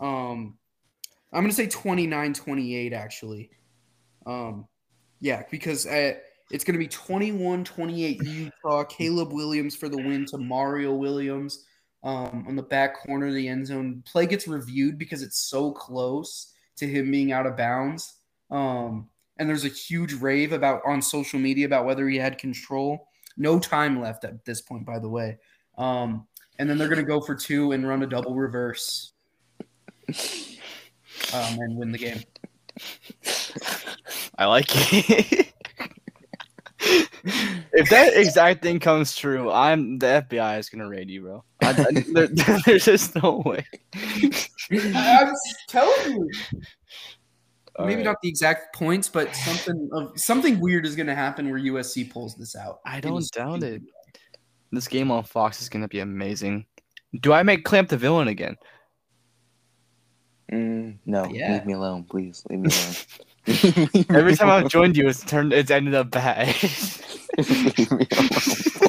Um 0.00 0.58
I'm 1.32 1.42
gonna 1.44 1.52
say 1.52 1.68
29-28 1.68 2.92
actually. 2.92 3.50
Um 4.26 4.66
yeah, 5.20 5.42
because 5.50 5.86
uh, 5.86 6.14
it's 6.50 6.64
going 6.64 6.74
to 6.74 6.78
be 6.78 6.88
21 6.88 7.64
28 7.64 8.22
Utah. 8.22 8.84
Caleb 8.84 9.32
Williams 9.32 9.76
for 9.76 9.88
the 9.88 9.96
win 9.96 10.24
to 10.26 10.38
Mario 10.38 10.94
Williams 10.94 11.64
um, 12.02 12.44
on 12.48 12.56
the 12.56 12.62
back 12.62 12.96
corner 13.04 13.28
of 13.28 13.34
the 13.34 13.48
end 13.48 13.66
zone. 13.66 14.02
Play 14.06 14.26
gets 14.26 14.48
reviewed 14.48 14.98
because 14.98 15.22
it's 15.22 15.38
so 15.38 15.72
close 15.72 16.52
to 16.76 16.86
him 16.86 17.10
being 17.10 17.32
out 17.32 17.46
of 17.46 17.56
bounds. 17.56 18.16
Um, 18.50 19.08
and 19.38 19.48
there's 19.48 19.64
a 19.64 19.68
huge 19.68 20.14
rave 20.14 20.52
about 20.52 20.82
on 20.84 21.00
social 21.00 21.38
media 21.38 21.66
about 21.66 21.86
whether 21.86 22.08
he 22.08 22.16
had 22.16 22.38
control. 22.38 23.08
No 23.36 23.58
time 23.58 24.00
left 24.00 24.24
at 24.24 24.44
this 24.44 24.60
point, 24.60 24.84
by 24.84 24.98
the 24.98 25.08
way. 25.08 25.38
Um, 25.78 26.26
and 26.58 26.68
then 26.68 26.76
they're 26.76 26.88
going 26.88 26.98
to 26.98 27.04
go 27.04 27.20
for 27.20 27.34
two 27.34 27.72
and 27.72 27.88
run 27.88 28.02
a 28.02 28.06
double 28.06 28.34
reverse. 28.34 29.12
um, 30.08 31.58
and 31.58 31.78
win 31.78 31.92
the 31.92 31.98
game. 31.98 32.22
I 34.40 34.46
like 34.46 34.70
it. 34.72 35.52
if 36.80 37.90
that 37.90 38.14
exact 38.16 38.62
thing 38.62 38.80
comes 38.80 39.14
true, 39.14 39.50
I'm 39.50 39.98
the 39.98 40.24
FBI 40.30 40.58
is 40.58 40.70
gonna 40.70 40.88
raid 40.88 41.10
you, 41.10 41.20
bro. 41.20 41.44
I, 41.62 41.68
I, 41.68 42.04
there, 42.14 42.26
there's 42.64 42.86
just 42.86 43.22
no 43.22 43.42
way. 43.44 43.66
I, 43.94 45.18
I'm 45.20 45.34
telling 45.68 46.12
you. 46.12 46.30
All 47.76 47.84
Maybe 47.84 47.96
right. 47.96 48.04
not 48.06 48.16
the 48.22 48.30
exact 48.30 48.74
points, 48.74 49.10
but 49.10 49.36
something 49.36 49.90
of 49.92 50.18
something 50.18 50.58
weird 50.58 50.86
is 50.86 50.96
going 50.96 51.06
to 51.06 51.14
happen 51.14 51.48
where 51.50 51.60
USC 51.60 52.10
pulls 52.10 52.34
this 52.34 52.56
out. 52.56 52.80
I 52.84 53.00
don't 53.00 53.22
a 53.22 53.38
doubt 53.38 53.60
stupid 53.60 53.82
it. 53.84 54.22
This 54.72 54.88
game 54.88 55.10
on 55.10 55.24
Fox 55.24 55.60
is 55.60 55.68
gonna 55.68 55.88
be 55.88 56.00
amazing. 56.00 56.64
Do 57.20 57.34
I 57.34 57.42
make 57.42 57.64
Klamp 57.64 57.90
the 57.90 57.98
villain 57.98 58.28
again? 58.28 58.56
Mm, 60.50 60.96
no, 61.04 61.26
Yeah. 61.26 61.52
leave 61.52 61.66
me 61.66 61.74
alone, 61.74 62.04
please. 62.04 62.42
Leave 62.48 62.60
me 62.60 62.70
alone. 62.70 62.94
Every 64.10 64.34
time 64.36 64.48
I've 64.50 64.68
joined 64.70 64.96
you, 64.96 65.08
it's 65.08 65.22
turned. 65.24 65.52
It's 65.52 65.70
ended 65.70 65.94
up 65.94 66.10
bad. 66.10 66.48
alone. 66.48 68.06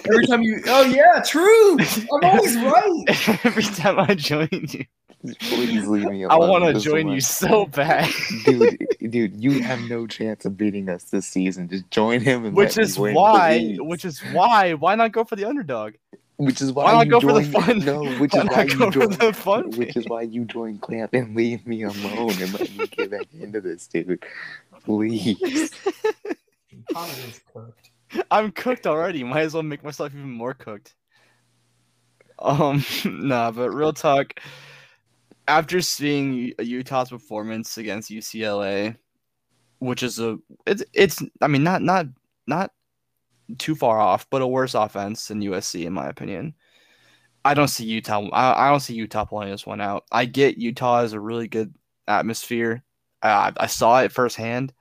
Every 0.09 0.27
time 0.27 0.41
you, 0.41 0.61
oh 0.67 0.83
yeah, 0.83 1.21
true. 1.25 1.77
I'm 1.79 2.23
always 2.23 2.55
right. 2.57 3.39
Every 3.45 3.63
time 3.63 3.99
I 3.99 4.13
join 4.15 4.49
you, 4.51 4.85
Please 5.39 5.87
leave 5.87 6.05
me 6.05 6.25
I 6.25 6.35
want 6.35 6.63
to 6.65 6.79
join 6.81 7.07
you 7.09 7.21
so 7.21 7.67
bad. 7.67 8.09
dude. 8.45 8.77
Dude, 9.09 9.43
you 9.43 9.61
have 9.61 9.79
no 9.81 10.07
chance 10.07 10.45
of 10.45 10.57
beating 10.57 10.89
us 10.89 11.03
this 11.05 11.27
season. 11.27 11.69
Just 11.69 11.89
join 11.91 12.21
him, 12.21 12.45
and 12.45 12.55
Which 12.55 12.77
is 12.77 12.97
win, 12.97 13.13
why. 13.13 13.57
please. 13.59 13.79
Which 13.81 14.05
is 14.05 14.19
why. 14.31 14.73
Why 14.73 14.95
not 14.95 15.11
go 15.11 15.23
for 15.23 15.35
the 15.35 15.45
underdog? 15.45 15.93
Which 16.41 16.59
is 16.59 16.71
why, 16.71 16.85
Why 16.85 16.91
not 16.93 17.05
you 17.05 17.11
go 17.11 17.19
for 17.21 17.39
the 17.39 17.43
fun? 17.43 17.79
No, 17.85 18.03
which 18.19 18.33
Why 18.33 18.39
is 18.39 18.45
not 18.45 18.51
why 18.51 18.65
go 18.65 18.71
you 18.73 18.77
for 18.77 18.91
join. 18.91 19.09
the 19.11 19.33
fun 19.33 19.69
Which 19.71 19.95
is 19.95 20.07
why 20.07 20.23
you 20.23 20.45
join 20.45 20.79
Klamp 20.79 21.13
and 21.13 21.35
leave 21.35 21.67
me 21.67 21.83
alone 21.83 22.31
and 22.41 22.53
let 22.53 22.75
me 22.75 22.87
get 22.87 23.11
back 23.11 23.27
into 23.39 23.61
this, 23.61 23.85
dude. 23.85 24.23
Please. 24.83 25.69
Connor 26.93 27.13
is 27.27 27.41
cooked. 27.53 27.91
I'm 28.31 28.51
cooked 28.51 28.87
already. 28.87 29.23
Might 29.23 29.41
as 29.41 29.53
well 29.53 29.61
make 29.61 29.83
myself 29.83 30.13
even 30.15 30.31
more 30.31 30.55
cooked. 30.55 30.95
Um, 32.39 32.83
nah, 33.05 33.51
but 33.51 33.69
real 33.69 33.93
talk. 33.93 34.39
After 35.47 35.79
seeing 35.79 36.53
Utah's 36.59 37.11
performance 37.11 37.77
against 37.77 38.09
UCLA, 38.09 38.95
which 39.77 40.01
is 40.01 40.19
a 40.19 40.39
it's 40.65 40.83
it's 40.93 41.21
I 41.39 41.47
mean 41.47 41.63
not 41.63 41.83
not 41.83 42.07
not 42.47 42.71
too 43.57 43.75
far 43.75 43.99
off, 43.99 44.29
but 44.29 44.41
a 44.41 44.47
worse 44.47 44.73
offense 44.73 45.27
than 45.27 45.41
USC 45.41 45.85
in 45.85 45.93
my 45.93 46.07
opinion. 46.07 46.55
I 47.43 47.53
don't 47.53 47.67
see 47.67 47.85
Utah. 47.85 48.27
I, 48.29 48.67
I 48.67 48.69
don't 48.69 48.79
see 48.79 48.93
Utah 48.93 49.25
pulling 49.25 49.49
this 49.49 49.65
one 49.65 49.81
out. 49.81 50.05
I 50.11 50.25
get 50.25 50.57
Utah 50.57 51.01
is 51.01 51.13
a 51.13 51.19
really 51.19 51.47
good 51.47 51.73
atmosphere. 52.07 52.83
I, 53.21 53.51
I 53.57 53.67
saw 53.67 53.99
it 54.01 54.11
firsthand 54.11 54.73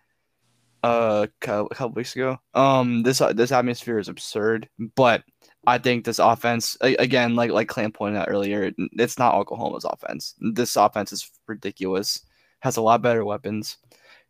uh 0.82 1.26
a 1.42 1.44
couple 1.44 1.90
weeks 1.90 2.14
ago. 2.16 2.38
Um, 2.54 3.02
this 3.02 3.22
this 3.34 3.52
atmosphere 3.52 3.98
is 3.98 4.08
absurd, 4.08 4.68
but 4.96 5.24
I 5.66 5.78
think 5.78 6.04
this 6.04 6.18
offense 6.18 6.76
again, 6.80 7.34
like 7.34 7.50
like 7.50 7.68
Klamp 7.68 7.94
pointed 7.94 8.18
out 8.18 8.30
earlier, 8.30 8.72
it's 8.92 9.18
not 9.18 9.34
Oklahoma's 9.34 9.84
offense. 9.84 10.34
This 10.40 10.76
offense 10.76 11.12
is 11.12 11.30
ridiculous. 11.46 12.22
Has 12.60 12.76
a 12.76 12.82
lot 12.82 13.02
better 13.02 13.24
weapons. 13.24 13.78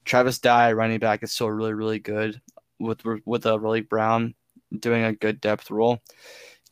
Travis 0.04 0.38
Dye, 0.38 0.72
running 0.72 0.98
back, 0.98 1.22
is 1.22 1.32
still 1.32 1.50
really 1.50 1.74
really 1.74 1.98
good 1.98 2.40
with 2.80 3.00
with 3.24 3.46
uh, 3.46 3.58
Raleigh 3.58 3.82
Brown 3.82 4.34
doing 4.78 5.04
a 5.04 5.12
good 5.12 5.40
depth 5.40 5.70
role. 5.70 6.00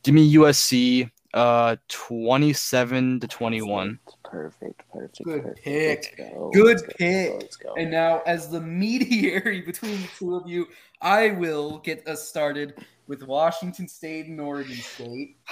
Give 0.03 0.15
me 0.15 0.33
USC 0.35 1.09
uh 1.33 1.75
27 1.89 3.19
to 3.19 3.27
21. 3.27 3.99
Perfect, 4.23 4.81
perfect, 4.91 5.23
Good 5.23 5.43
perfect. 5.43 5.63
pick. 5.63 6.15
Let's 6.17 6.31
go. 6.33 6.49
Good 6.53 6.65
Let's 6.65 6.81
go. 6.81 6.91
pick. 6.97 7.33
Let's 7.33 7.55
go. 7.55 7.73
And 7.75 7.91
now, 7.91 8.21
as 8.25 8.49
the 8.49 8.61
mediary 8.61 9.61
between 9.65 10.01
the 10.01 10.07
two 10.17 10.35
of 10.35 10.47
you, 10.49 10.67
I 11.01 11.31
will 11.31 11.79
get 11.79 12.07
us 12.07 12.27
started 12.27 12.73
with 13.07 13.23
Washington 13.23 13.87
State 13.87 14.25
and 14.27 14.39
Oregon 14.41 14.75
State. 14.75 15.37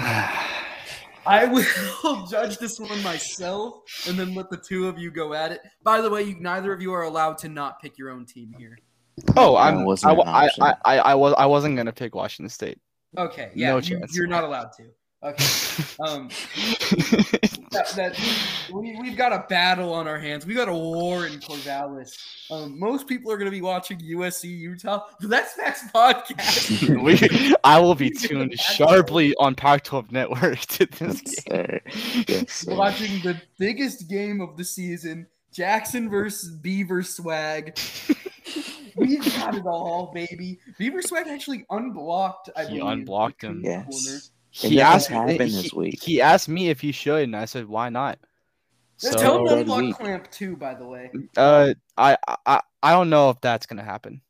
I 1.27 1.45
will 1.45 2.25
judge 2.31 2.57
this 2.57 2.79
one 2.79 3.03
myself 3.03 3.81
and 4.07 4.17
then 4.17 4.33
let 4.33 4.49
the 4.49 4.57
two 4.57 4.87
of 4.87 4.97
you 4.97 5.11
go 5.11 5.33
at 5.33 5.51
it. 5.51 5.59
By 5.83 5.99
the 5.99 6.09
way, 6.09 6.23
you, 6.23 6.35
neither 6.39 6.71
of 6.71 6.81
you 6.81 6.93
are 6.93 7.03
allowed 7.03 7.37
to 7.39 7.49
not 7.49 7.81
pick 7.81 7.97
your 7.97 8.09
own 8.09 8.25
team 8.25 8.55
here. 8.57 8.77
Oh, 9.35 9.55
I'm 9.57 9.83
wasn't 9.85 10.19
I, 10.19 10.45
I. 10.45 10.49
I, 10.61 10.73
I, 10.85 10.97
I 10.97 11.15
was 11.15 11.33
I 11.37 11.45
wasn't 11.45 11.75
gonna 11.77 11.93
pick 11.93 12.15
Washington 12.15 12.49
State. 12.49 12.79
Okay, 13.17 13.51
yeah, 13.55 13.69
No 13.69 13.75
you, 13.77 13.81
chance. 13.99 14.15
you're 14.15 14.27
not 14.27 14.43
allowed 14.43 14.71
to. 14.77 14.83
Okay, 15.23 15.43
um, 16.07 16.29
that, 17.71 17.91
that 17.95 18.69
we, 18.71 18.95
we've 19.01 19.17
got 19.17 19.33
a 19.33 19.45
battle 19.49 19.91
on 19.91 20.07
our 20.07 20.19
hands. 20.19 20.45
We 20.45 20.53
got 20.53 20.69
a 20.69 20.73
war 20.73 21.25
in 21.25 21.39
Corvallis. 21.39 22.11
Um, 22.51 22.79
most 22.79 23.07
people 23.07 23.31
are 23.31 23.37
going 23.37 23.47
to 23.49 23.51
be 23.55 23.61
watching 23.61 23.97
USC 23.99 24.43
Utah. 24.45 25.05
That's 25.21 25.57
next 25.57 25.91
podcast. 25.91 27.01
we, 27.03 27.55
I 27.63 27.79
will 27.79 27.95
be 27.95 28.11
tuned 28.11 28.53
sharply 28.59 29.33
on 29.39 29.55
Pac-12 29.55 30.11
Network 30.11 30.59
to 30.59 30.85
this 30.85 31.21
Yes, 31.25 31.43
game. 31.43 31.55
sir. 31.65 31.81
Yes, 32.27 32.51
sir. 32.51 32.75
watching 32.75 33.19
the 33.23 33.41
biggest 33.57 34.07
game 34.07 34.39
of 34.39 34.55
the 34.55 34.63
season: 34.63 35.25
Jackson 35.51 36.09
versus 36.11 36.51
Beaver 36.51 37.01
Swag. 37.01 37.75
We've 39.07 39.35
got 39.37 39.55
it 39.55 39.65
all, 39.65 40.11
baby. 40.13 40.59
Beaver 40.77 41.01
Swag 41.01 41.27
actually 41.27 41.65
unblocked. 41.69 42.49
I 42.55 42.65
He 42.65 42.79
believe, 42.79 42.93
unblocked 42.93 43.41
the 43.41 43.47
him. 43.47 43.63
corner. 43.63 43.85
Yes. 43.89 44.31
He 44.51 44.81
asked 44.81 45.09
doesn't 45.09 45.25
me. 45.27 45.33
He, 45.33 45.37
this 45.37 45.73
week. 45.73 46.01
he 46.01 46.21
asked 46.21 46.49
me 46.49 46.69
if 46.69 46.81
he 46.81 46.91
should, 46.91 47.23
and 47.23 47.35
I 47.35 47.45
said, 47.45 47.67
"Why 47.67 47.89
not?" 47.89 48.17
Yeah, 49.03 49.11
So, 49.11 49.17
Tell 49.19 49.37
him 49.39 49.45
to 49.45 49.49
Third 49.51 49.67
unblock 49.67 49.81
week. 49.81 49.95
Klamp 49.97 50.31
too. 50.31 50.55
By 50.57 50.73
the 50.73 50.85
way. 50.87 51.11
uh, 51.37 51.73
I, 51.97 52.17
I, 52.45 52.61
I 52.81 52.91
don't 52.91 53.09
know 53.11 53.29
if 53.29 53.39
that's 53.41 53.67
gonna 53.67 53.83
happen. 53.83 54.21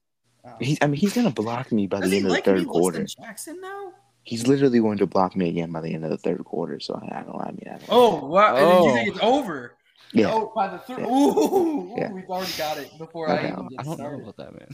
Um, 0.44 0.54
He, 0.60 0.78
I 0.82 0.88
mean, 0.88 1.00
he's 1.00 1.14
gonna 1.14 1.32
block 1.32 1.72
me 1.72 1.88
by 1.88 2.02
Does 2.02 2.10
the 2.12 2.18
end 2.18 2.26
of 2.26 2.30
the 2.32 2.36
like 2.36 2.48
me 2.48 2.54
third 2.60 2.68
quarter. 2.68 3.06
Jackson 3.06 3.62
now? 3.62 3.94
He's 4.24 4.46
literally 4.46 4.82
going 4.82 4.98
to 4.98 5.08
block 5.08 5.38
me 5.38 5.48
again 5.48 5.72
by 5.72 5.80
the 5.80 5.94
end 5.94 6.04
of 6.04 6.10
the 6.10 6.18
third 6.18 6.44
quarter. 6.44 6.82
So 6.82 6.96
I, 7.02 7.20
I 7.20 7.24
don't. 7.24 7.40
I 7.40 7.52
mean, 7.52 7.64
I 7.68 7.78
don't. 7.78 7.84
Oh, 7.88 8.26
wow. 8.26 8.50
And 8.50 8.58
then 8.58 8.66
Oh. 8.74 8.88
you 8.88 8.94
think 8.94 9.08
it's 9.16 9.20
over. 9.24 9.77
Yeah. 10.14 10.32
Oh, 10.32 10.52
by 10.56 10.68
the 10.70 10.78
third. 10.80 11.00
Yeah. 11.00 11.08
Ooh, 11.08 11.38
ooh, 11.40 11.96
Yeah. 11.98 12.12
we've 12.12 12.30
already 12.30 12.52
got 12.58 12.78
it 12.78 12.90
before 12.98 13.30
Okay. 13.30 13.40
I 13.40 13.42
I 13.42 13.48
even 13.52 13.56
don't, 13.56 13.68
get 13.70 13.80
I 13.80 13.84
don't 13.84 14.00
know 14.00 14.20
about 14.22 14.38
that, 14.38 14.54
man. 14.54 14.70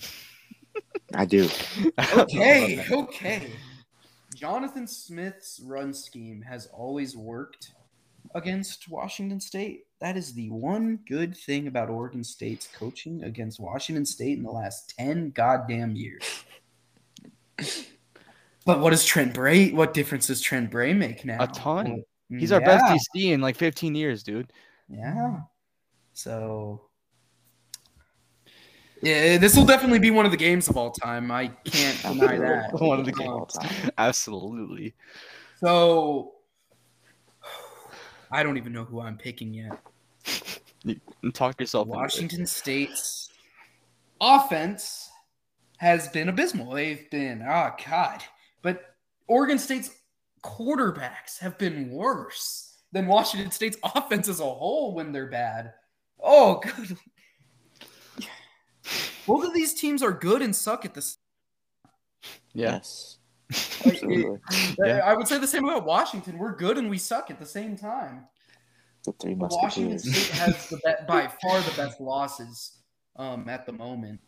I 1.13 1.25
do. 1.25 1.49
I 1.97 2.05
don't 2.15 2.33
know 2.33 2.41
Okay, 2.41 2.85
okay. 2.91 3.51
Jonathan 4.35 4.87
Smith's 4.87 5.61
run 5.63 5.93
scheme 5.93 6.41
has 6.41 6.65
always 6.67 7.15
worked 7.15 7.71
against 8.35 8.89
Washington 8.89 9.39
State. 9.39 9.85
That 9.99 10.17
is 10.17 10.33
the 10.33 10.49
one 10.49 10.99
good 11.07 11.37
thing 11.37 11.67
about 11.67 11.89
Oregon 11.89 12.23
State's 12.23 12.67
coaching 12.67 13.23
against 13.23 13.59
Washington 13.59 14.05
State 14.05 14.37
in 14.37 14.43
the 14.43 14.51
last 14.51 14.93
10 14.97 15.31
goddamn 15.31 15.95
years. 15.95 16.23
But 18.65 18.79
what 18.79 18.91
does 18.91 19.05
Trent 19.05 19.33
Bray? 19.33 19.71
What 19.71 19.93
difference 19.93 20.27
does 20.27 20.41
Trent 20.41 20.71
Bray 20.71 20.93
make 20.93 21.25
now? 21.25 21.43
A 21.43 21.47
ton. 21.47 21.89
Well, 22.29 22.39
He's 22.39 22.51
our 22.51 22.61
best 22.61 22.85
DC 22.85 23.31
in 23.31 23.41
like 23.41 23.55
15 23.57 23.93
years, 23.93 24.23
dude. 24.23 24.51
Yeah. 24.89 25.41
So 26.13 26.89
yeah, 29.03 29.37
this 29.37 29.57
will 29.57 29.65
definitely 29.65 29.99
be 29.99 30.11
one 30.11 30.25
of 30.25 30.31
the 30.31 30.37
games 30.37 30.69
of 30.69 30.77
all 30.77 30.91
time. 30.91 31.29
I 31.29 31.47
can't 31.65 32.01
deny 32.19 32.37
that. 32.37 32.73
One 32.79 32.99
of 32.99 33.05
the 33.05 33.11
um, 33.11 33.19
games 33.19 33.29
Of 33.29 33.35
all 33.35 33.45
time. 33.45 33.91
Absolutely. 33.97 34.93
So 35.59 36.35
I 38.31 38.43
don't 38.43 38.55
even 38.55 38.71
know 38.71 38.85
who 38.85 39.01
I'm 39.01 39.17
picking 39.17 39.53
yet. 39.53 39.77
Talk 41.33 41.59
yourself. 41.59 41.87
Washington 41.89 42.45
State's 42.45 43.29
offense 44.21 45.09
has 45.77 46.07
been 46.07 46.29
abysmal. 46.29 46.71
They've 46.71 47.09
been 47.11 47.41
oh 47.41 47.71
god, 47.85 48.23
but 48.61 48.95
Oregon 49.27 49.59
State's 49.59 49.91
quarterbacks 50.43 51.39
have 51.39 51.57
been 51.57 51.89
worse 51.89 52.72
than 52.93 53.07
Washington 53.07 53.51
State's 53.51 53.77
offense 53.95 54.29
as 54.29 54.39
a 54.39 54.45
whole 54.45 54.93
when 54.93 55.11
they're 55.11 55.29
bad. 55.29 55.73
Oh 56.21 56.61
good. 56.61 56.97
Both 59.27 59.45
of 59.45 59.53
these 59.53 59.73
teams 59.73 60.03
are 60.03 60.11
good 60.11 60.41
and 60.41 60.55
suck 60.55 60.85
at 60.85 60.93
this. 60.93 61.17
Yeah. 62.53 62.73
Yes. 62.73 63.17
Like, 63.85 63.93
Absolutely. 63.95 64.39
Yeah. 64.79 64.99
I 64.99 65.13
would 65.13 65.27
say 65.27 65.37
the 65.37 65.47
same 65.47 65.65
about 65.65 65.85
Washington. 65.85 66.37
We're 66.37 66.55
good 66.55 66.77
and 66.77 66.89
we 66.89 66.97
suck 66.97 67.29
at 67.31 67.39
the 67.39 67.45
same 67.45 67.77
time. 67.77 68.25
The 69.05 69.13
three 69.13 69.35
Washington. 69.35 69.99
State 69.99 70.37
has 70.39 70.69
the 70.69 70.77
be- 70.77 71.05
by 71.07 71.29
far 71.41 71.61
the 71.61 71.73
best 71.75 71.99
losses 71.99 72.79
um, 73.17 73.47
at 73.49 73.65
the 73.65 73.73
moment. 73.73 74.19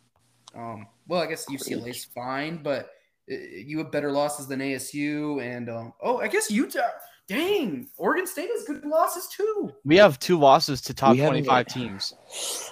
Um, 0.54 0.86
well, 1.06 1.20
I 1.20 1.26
guess 1.26 1.46
UCLA's 1.46 2.04
fine, 2.04 2.62
but 2.62 2.90
uh, 3.30 3.34
you 3.34 3.78
have 3.78 3.90
better 3.90 4.10
losses 4.10 4.46
than 4.46 4.60
ASU 4.60 5.42
and 5.42 5.68
um, 5.68 5.92
oh, 6.02 6.18
I 6.18 6.28
guess 6.28 6.50
Utah. 6.50 6.80
Dang, 7.28 7.88
Oregon 7.96 8.24
State 8.24 8.48
has 8.54 8.64
good 8.64 8.84
losses 8.84 9.26
too. 9.26 9.72
We 9.84 9.96
have 9.96 10.18
two 10.20 10.38
losses 10.38 10.80
to 10.82 10.94
top 10.94 11.16
We 11.16 11.22
25 11.26 11.66
teams. 11.66 12.14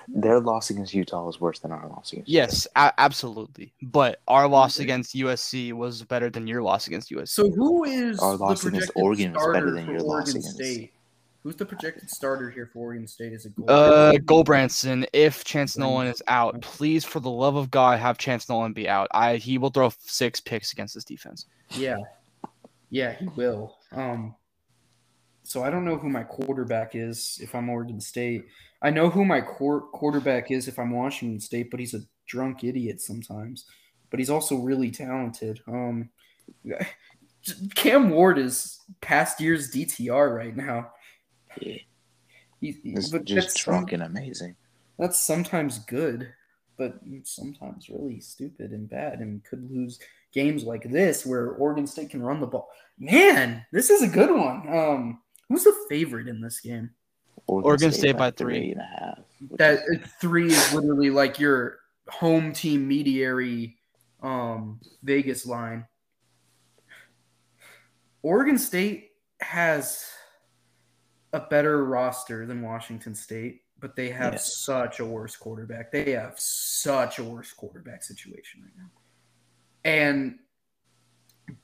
Their 0.06 0.38
loss 0.38 0.70
against 0.70 0.94
Utah 0.94 1.24
was 1.24 1.40
worse 1.40 1.58
than 1.58 1.72
our 1.72 1.88
loss 1.88 2.12
against. 2.12 2.28
Yes, 2.30 2.68
a- 2.76 2.92
absolutely. 2.98 3.72
But 3.82 4.20
our 4.28 4.46
loss 4.46 4.78
against 4.78 5.16
USC 5.16 5.72
was 5.72 6.04
better 6.04 6.30
than 6.30 6.46
your 6.46 6.62
loss 6.62 6.86
against 6.86 7.10
USC. 7.10 7.28
So 7.28 7.50
who 7.50 7.82
is 7.84 8.20
Our 8.20 8.36
the 8.36 8.44
loss 8.44 8.64
against 8.64 8.92
Oregon 8.94 9.32
was 9.32 9.52
better 9.52 9.72
than 9.72 9.86
for 9.86 9.92
your 9.92 10.00
loss 10.02 10.08
Oregon 10.28 10.36
against- 10.36 10.54
State? 10.54 10.92
Who's 11.42 11.56
the 11.56 11.66
projected 11.66 12.08
starter 12.08 12.48
here 12.48 12.70
for 12.72 12.78
Oregon 12.78 13.06
State? 13.06 13.32
Is 13.34 13.44
it 13.44 13.54
Gold? 13.54 13.68
Uh, 13.68 14.12
Gulbranson, 14.24 15.04
if 15.12 15.44
Chance 15.44 15.76
Nolan 15.76 16.06
is 16.06 16.22
out, 16.26 16.58
please, 16.62 17.04
for 17.04 17.20
the 17.20 17.28
love 17.28 17.56
of 17.56 17.70
God, 17.70 17.98
have 17.98 18.16
Chance 18.16 18.48
Nolan 18.48 18.72
be 18.72 18.88
out. 18.88 19.08
I 19.12 19.36
he 19.36 19.58
will 19.58 19.68
throw 19.68 19.90
six 19.98 20.40
picks 20.40 20.72
against 20.72 20.94
this 20.94 21.04
defense. 21.04 21.44
Yeah, 21.72 21.98
yeah, 22.88 23.12
he 23.12 23.26
will. 23.36 23.76
Um, 23.92 24.34
so 25.44 25.62
I 25.62 25.70
don't 25.70 25.84
know 25.84 25.96
who 25.96 26.08
my 26.08 26.22
quarterback 26.24 26.94
is 26.94 27.38
if 27.42 27.54
I'm 27.54 27.68
Oregon 27.68 28.00
State. 28.00 28.46
I 28.82 28.90
know 28.90 29.08
who 29.10 29.24
my 29.24 29.40
quar- 29.40 29.82
quarterback 29.92 30.50
is 30.50 30.68
if 30.68 30.78
I'm 30.78 30.90
Washington 30.90 31.38
State, 31.40 31.70
but 31.70 31.80
he's 31.80 31.94
a 31.94 32.00
drunk 32.26 32.64
idiot 32.64 33.00
sometimes. 33.00 33.66
But 34.10 34.20
he's 34.20 34.30
also 34.30 34.56
really 34.56 34.90
talented. 34.90 35.60
Um, 35.66 36.08
Cam 37.74 38.10
Ward 38.10 38.38
is 38.38 38.80
past 39.00 39.40
year's 39.40 39.70
DTR 39.72 40.34
right 40.34 40.56
now. 40.56 40.90
Yeah, 41.60 41.76
He, 42.60 42.76
it's 42.84 43.10
but 43.10 43.24
just 43.24 43.56
drunk 43.58 43.92
and 43.92 44.02
amazing. 44.02 44.56
that's 44.98 45.20
sometimes 45.20 45.80
good, 45.80 46.32
but 46.78 46.98
sometimes 47.24 47.88
really 47.90 48.20
stupid 48.20 48.72
and 48.72 48.88
bad, 48.88 49.20
and 49.20 49.44
could 49.44 49.70
lose 49.70 49.98
games 50.32 50.64
like 50.64 50.90
this 50.90 51.24
where 51.26 51.50
Oregon 51.52 51.86
State 51.86 52.10
can 52.10 52.22
run 52.22 52.40
the 52.40 52.46
ball. 52.46 52.68
Man, 52.98 53.64
this 53.72 53.90
is 53.90 54.02
a 54.02 54.08
good 54.08 54.30
one. 54.30 54.66
Um, 54.68 55.20
who's 55.48 55.64
the 55.64 55.74
favorite 55.88 56.28
in 56.28 56.40
this 56.40 56.60
game? 56.60 56.90
Oregon 57.46 57.92
State 57.92 58.16
by 58.16 58.30
three. 58.30 58.72
and 58.72 58.80
a 58.80 58.84
half. 58.84 59.18
which 59.48 59.58
That 59.58 59.80
is- 59.88 60.10
three 60.20 60.46
is 60.46 60.72
literally 60.72 61.10
like 61.10 61.38
your 61.38 61.78
home 62.08 62.52
team 62.52 62.86
mediary 62.88 63.76
um, 64.22 64.80
Vegas 65.02 65.44
line. 65.44 65.86
Oregon 68.22 68.56
State 68.58 69.10
has 69.40 70.06
a 71.34 71.40
better 71.40 71.84
roster 71.84 72.46
than 72.46 72.62
Washington 72.62 73.14
State, 73.14 73.62
but 73.80 73.96
they 73.96 74.08
have 74.10 74.34
Yes. 74.34 74.56
such 74.56 75.00
a 75.00 75.04
worse 75.04 75.36
quarterback. 75.36 75.92
They 75.92 76.12
have 76.12 76.38
such 76.38 77.18
a 77.18 77.24
worse 77.24 77.52
quarterback 77.52 78.02
situation 78.02 78.62
right 78.62 78.72
now. 78.78 78.90
And 79.84 80.38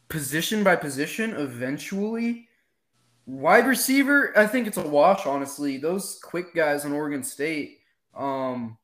position 0.09 0.63
by 0.63 0.77
position, 0.77 1.31
eventually, 1.33 2.49
wide 3.31 3.67
receiver, 3.67 4.37
I 4.37 4.47
think 4.47 4.67
it's 4.67 4.77
a 4.77 4.87
wash, 4.87 5.27
honestly. 5.27 5.79
Those 5.79 6.19
quick 6.23 6.55
guys 6.55 6.85
in 6.85 6.93
Oregon 6.93 7.23
State, 7.23 7.79
um, 8.15 8.77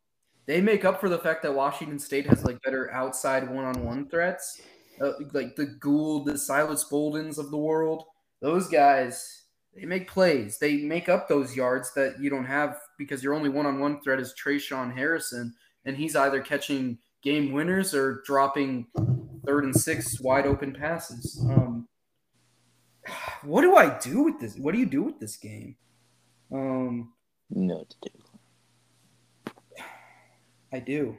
they 0.47 0.61
make 0.61 0.85
up 0.85 1.01
for 1.01 1.09
the 1.09 1.19
fact 1.19 1.43
that 1.43 1.55
Washington 1.55 1.99
State 1.99 2.27
has 2.27 2.45
like 2.45 2.63
better 2.63 2.91
outside 2.93 3.51
one-on-one 3.51 4.09
threats, 4.09 4.61
uh, 5.01 5.13
like 5.33 5.57
the 5.57 5.67
Gould, 5.67 6.27
the 6.27 6.39
Silas 6.39 6.85
Boldens 6.91 7.39
of 7.39 7.51
the 7.51 7.59
world. 7.59 8.05
Those 8.41 8.69
guys, 8.69 9.45
they 9.75 9.85
make 9.85 10.09
plays. 10.09 10.59
They 10.59 10.77
make 10.77 11.09
up 11.09 11.29
those 11.29 11.57
yards 11.57 11.93
that 11.95 12.21
you 12.21 12.31
don't 12.31 12.45
have 12.45 12.79
because 12.99 13.23
your 13.23 13.35
only 13.35 13.49
one-on-one 13.49 14.01
threat 14.03 14.21
is 14.21 14.35
Tre'Shaun 14.35 14.95
Harrison, 14.95 15.55
and 15.85 15.97
he's 15.97 16.15
either 16.15 16.41
catching 16.41 16.99
game 17.23 17.51
winners 17.51 17.95
or 17.95 18.23
dropping 18.25 18.87
third 19.45 19.65
and 19.65 19.75
six 19.75 20.21
wide 20.21 20.47
open 20.47 20.73
passes. 20.73 21.45
Um, 21.51 21.89
what 23.43 23.63
do 23.63 23.77
I 23.77 23.99
do 23.99 24.25
with 24.25 24.41
this? 24.41 24.57
What 24.57 24.73
do 24.73 24.79
you 24.79 24.87
do 24.87 25.03
with 25.03 25.19
this 25.19 25.37
game? 25.37 25.77
Um, 26.53 27.13
no 27.51 27.85
to 27.85 27.97
do. 28.03 29.53
I 30.73 30.81
do. 30.81 31.19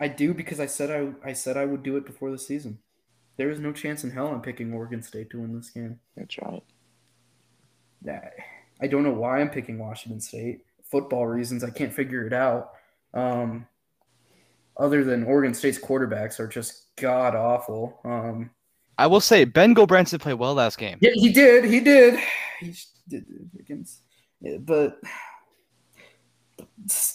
I 0.00 0.08
do 0.08 0.32
because 0.32 0.60
I 0.60 0.66
said 0.66 0.90
I 0.90 1.28
I 1.28 1.32
said 1.32 1.56
I 1.56 1.64
would 1.64 1.82
do 1.82 1.96
it 1.96 2.06
before 2.06 2.30
the 2.30 2.38
season. 2.38 2.78
There 3.36 3.50
is 3.50 3.60
no 3.60 3.72
chance 3.72 4.04
in 4.04 4.10
hell 4.10 4.28
I'm 4.28 4.42
picking 4.42 4.72
Oregon 4.72 5.02
State 5.02 5.30
to 5.30 5.40
win 5.40 5.56
this 5.56 5.70
game. 5.70 6.00
That's 6.16 6.38
right. 6.38 6.62
That 8.02 8.34
I 8.80 8.86
don't 8.86 9.02
know 9.02 9.12
why 9.12 9.40
I'm 9.40 9.50
picking 9.50 9.78
Washington 9.78 10.20
State. 10.20 10.64
Football 10.84 11.26
reasons, 11.26 11.62
I 11.62 11.70
can't 11.70 11.92
figure 11.92 12.26
it 12.26 12.32
out. 12.32 12.72
Um, 13.12 13.66
other 14.76 15.04
than 15.04 15.24
Oregon 15.24 15.54
State's 15.54 15.78
quarterbacks 15.78 16.38
are 16.38 16.46
just 16.46 16.94
god 16.96 17.34
awful. 17.34 18.00
Um, 18.04 18.50
I 18.98 19.06
will 19.06 19.20
say 19.20 19.44
Ben 19.44 19.74
Gulbranson 19.74 20.20
played 20.20 20.34
well 20.34 20.54
last 20.54 20.76
game. 20.76 20.98
Yeah, 21.00 21.12
he 21.14 21.32
did. 21.32 21.64
He 21.64 21.80
did. 21.80 22.18
He 22.60 22.74
did 23.08 23.24
against, 23.58 24.02
yeah, 24.40 24.58
but 24.58 25.00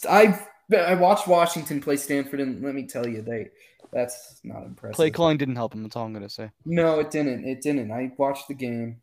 I 0.08 0.40
I 0.76 0.94
watched 0.94 1.28
Washington 1.28 1.80
play 1.80 1.96
Stanford, 1.96 2.40
and 2.40 2.62
let 2.62 2.74
me 2.74 2.86
tell 2.86 3.06
you, 3.06 3.20
they 3.20 3.50
that's 3.92 4.40
not 4.42 4.64
impressive. 4.64 4.96
Play 4.96 5.10
calling 5.10 5.36
didn't 5.36 5.56
help 5.56 5.74
him. 5.74 5.82
That's 5.82 5.94
all 5.94 6.06
I'm 6.06 6.14
gonna 6.14 6.28
say. 6.28 6.50
No, 6.64 7.00
it 7.00 7.10
didn't. 7.10 7.44
It 7.44 7.60
didn't. 7.60 7.92
I 7.92 8.10
watched 8.16 8.48
the 8.48 8.54
game. 8.54 9.02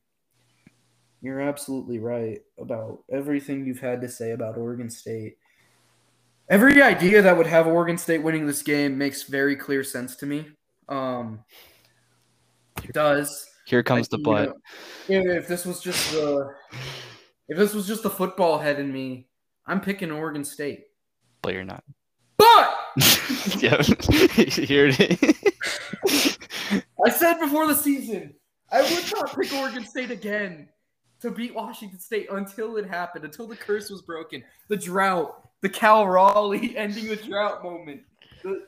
You're 1.21 1.39
absolutely 1.39 1.99
right 1.99 2.41
about 2.59 3.03
everything 3.11 3.63
you've 3.63 3.79
had 3.79 4.01
to 4.01 4.09
say 4.09 4.31
about 4.31 4.57
Oregon 4.57 4.89
State. 4.89 5.37
Every 6.49 6.81
idea 6.81 7.21
that 7.21 7.37
would 7.37 7.45
have 7.45 7.67
Oregon 7.67 7.99
State 7.99 8.23
winning 8.23 8.47
this 8.47 8.63
game 8.63 8.97
makes 8.97 9.23
very 9.23 9.55
clear 9.55 9.83
sense 9.83 10.15
to 10.17 10.25
me. 10.25 10.47
Um, 10.89 11.45
does. 12.93 13.47
Here 13.65 13.83
comes 13.83 14.07
the 14.07 14.17
Like, 14.17 14.49
you 15.07 15.19
butt. 15.19 15.25
know, 15.25 15.31
if, 15.31 15.43
if 15.43 15.47
this 15.47 15.65
was 15.65 15.81
just 15.81 16.11
the 16.11 16.53
if 17.47 17.57
this 17.57 17.73
was 17.73 17.87
just 17.87 18.03
the 18.03 18.09
football 18.09 18.57
head 18.57 18.79
in 18.79 18.91
me, 18.91 19.27
I'm 19.67 19.81
picking 19.81 20.11
Oregon 20.11 20.43
State. 20.43 20.83
But 21.41 21.53
you're 21.53 21.63
not. 21.63 21.83
But 22.37 22.73
yeah, 23.59 23.81
here 23.81 24.87
it 24.89 24.99
is. 24.99 26.37
I 27.05 27.09
said 27.09 27.39
before 27.39 27.67
the 27.67 27.75
season, 27.75 28.33
I 28.71 28.81
would 28.81 29.11
not 29.13 29.35
pick 29.39 29.53
Oregon 29.53 29.85
State 29.85 30.11
again 30.11 30.69
to 31.21 31.29
beat 31.31 31.53
Washington 31.53 31.99
State 31.99 32.27
until 32.31 32.77
it 32.77 32.87
happened, 32.87 33.25
until 33.25 33.47
the 33.47 33.55
curse 33.55 33.89
was 33.89 34.01
broken. 34.01 34.43
The 34.69 34.77
drought, 34.77 35.49
the 35.61 35.69
Cal 35.69 36.07
Raleigh 36.07 36.75
ending 36.77 37.07
the 37.07 37.15
drought 37.15 37.63
moment. 37.63 38.01
The- 38.43 38.65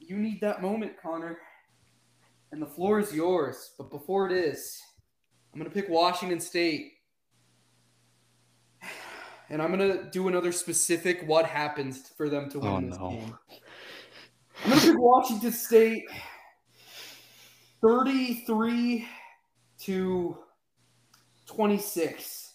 You 0.00 0.16
need 0.16 0.40
that 0.40 0.62
moment, 0.62 0.92
Connor. 1.02 1.38
And 2.52 2.62
the 2.62 2.66
floor 2.66 2.98
is 3.00 3.14
yours. 3.14 3.72
But 3.76 3.90
before 3.90 4.26
it 4.30 4.32
is, 4.32 4.80
I'm 5.52 5.60
going 5.60 5.70
to 5.70 5.74
pick 5.74 5.88
Washington 5.90 6.40
State. 6.40 6.92
And 9.50 9.62
I'm 9.62 9.74
going 9.74 9.90
to 9.90 10.10
do 10.10 10.28
another 10.28 10.52
specific 10.52 11.22
what 11.26 11.46
happens 11.46 12.10
for 12.18 12.28
them 12.28 12.50
to 12.50 12.60
win 12.60 12.70
Oh, 12.70 12.80
this 12.82 12.98
no. 12.98 13.08
game. 13.12 13.34
I'm 14.62 14.68
going 14.68 14.80
to 14.82 14.86
pick 14.88 14.98
Washington 15.00 15.52
State 15.52 16.02
33 17.80 19.08
to 19.84 20.36
26. 21.46 22.54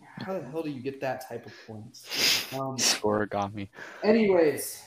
How 0.00 0.32
the 0.40 0.44
hell 0.48 0.62
do 0.64 0.70
you 0.70 0.80
get 0.82 1.00
that 1.00 1.28
type 1.28 1.46
of 1.46 1.52
points? 1.64 2.52
Um, 2.52 2.76
me. 3.54 3.70
anyways, 4.02 4.82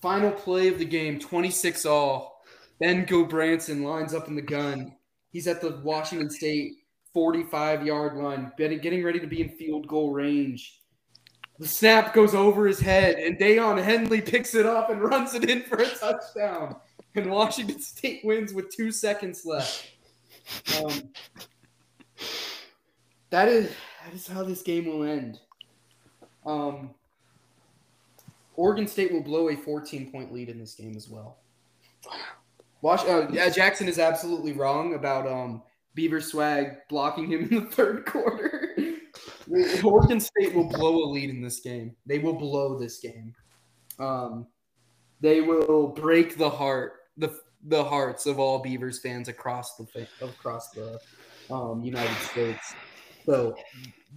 final 0.00 0.30
play 0.30 0.68
of 0.68 0.78
the 0.78 0.86
game 0.86 1.18
26 1.18 1.84
all. 1.84 2.37
Ben 2.80 3.04
Gulbranson 3.06 3.82
lines 3.82 4.14
up 4.14 4.28
in 4.28 4.34
the 4.34 4.42
gun. 4.42 4.94
He's 5.30 5.46
at 5.46 5.60
the 5.60 5.80
Washington 5.82 6.30
State 6.30 6.78
45 7.12 7.84
yard 7.86 8.16
line, 8.16 8.52
getting 8.56 8.78
getting 8.78 9.02
ready 9.02 9.20
to 9.20 9.26
be 9.26 9.40
in 9.40 9.50
field 9.50 9.86
goal 9.88 10.12
range. 10.12 10.80
The 11.58 11.66
snap 11.66 12.14
goes 12.14 12.34
over 12.34 12.66
his 12.66 12.78
head, 12.78 13.16
and 13.16 13.36
Daiyan 13.36 13.82
Henley 13.82 14.20
picks 14.20 14.54
it 14.54 14.64
up 14.64 14.90
and 14.90 15.02
runs 15.02 15.34
it 15.34 15.50
in 15.50 15.62
for 15.62 15.78
a 15.78 15.88
touchdown. 15.88 16.76
And 17.16 17.30
Washington 17.30 17.80
State 17.80 18.24
wins 18.24 18.52
with 18.54 18.70
two 18.74 18.92
seconds 18.92 19.44
left. 19.44 19.90
Um, 20.78 21.10
that 23.30 23.48
is 23.48 23.72
that 24.04 24.14
is 24.14 24.26
how 24.26 24.44
this 24.44 24.62
game 24.62 24.86
will 24.86 25.02
end. 25.02 25.40
Um, 26.46 26.94
Oregon 28.54 28.86
State 28.86 29.12
will 29.12 29.22
blow 29.22 29.48
a 29.48 29.56
14 29.56 30.10
point 30.12 30.32
lead 30.32 30.48
in 30.48 30.58
this 30.58 30.74
game 30.74 30.96
as 30.96 31.08
well. 31.08 31.38
Wash, 32.82 33.04
uh, 33.04 33.28
yeah, 33.30 33.48
Jackson 33.48 33.88
is 33.88 33.98
absolutely 33.98 34.52
wrong 34.52 34.94
about 34.94 35.26
um, 35.26 35.62
Beaver 35.94 36.20
Swag 36.20 36.76
blocking 36.88 37.30
him 37.30 37.48
in 37.50 37.64
the 37.64 37.70
third 37.70 38.06
quarter. 38.06 38.74
Oregon 39.82 40.20
State 40.20 40.54
will 40.54 40.68
blow 40.68 41.04
a 41.04 41.08
lead 41.10 41.30
in 41.30 41.42
this 41.42 41.60
game. 41.60 41.96
They 42.06 42.18
will 42.18 42.34
blow 42.34 42.78
this 42.78 42.98
game. 42.98 43.34
Um, 43.98 44.46
they 45.20 45.40
will 45.40 45.88
break 45.88 46.36
the 46.36 46.48
heart 46.48 46.92
the 47.16 47.36
the 47.64 47.82
hearts 47.82 48.26
of 48.26 48.38
all 48.38 48.60
Beavers 48.60 49.00
fans 49.00 49.28
across 49.28 49.74
the 49.76 50.06
across 50.22 50.70
the 50.70 51.00
um, 51.50 51.82
United 51.82 52.16
States. 52.18 52.74
So 53.26 53.56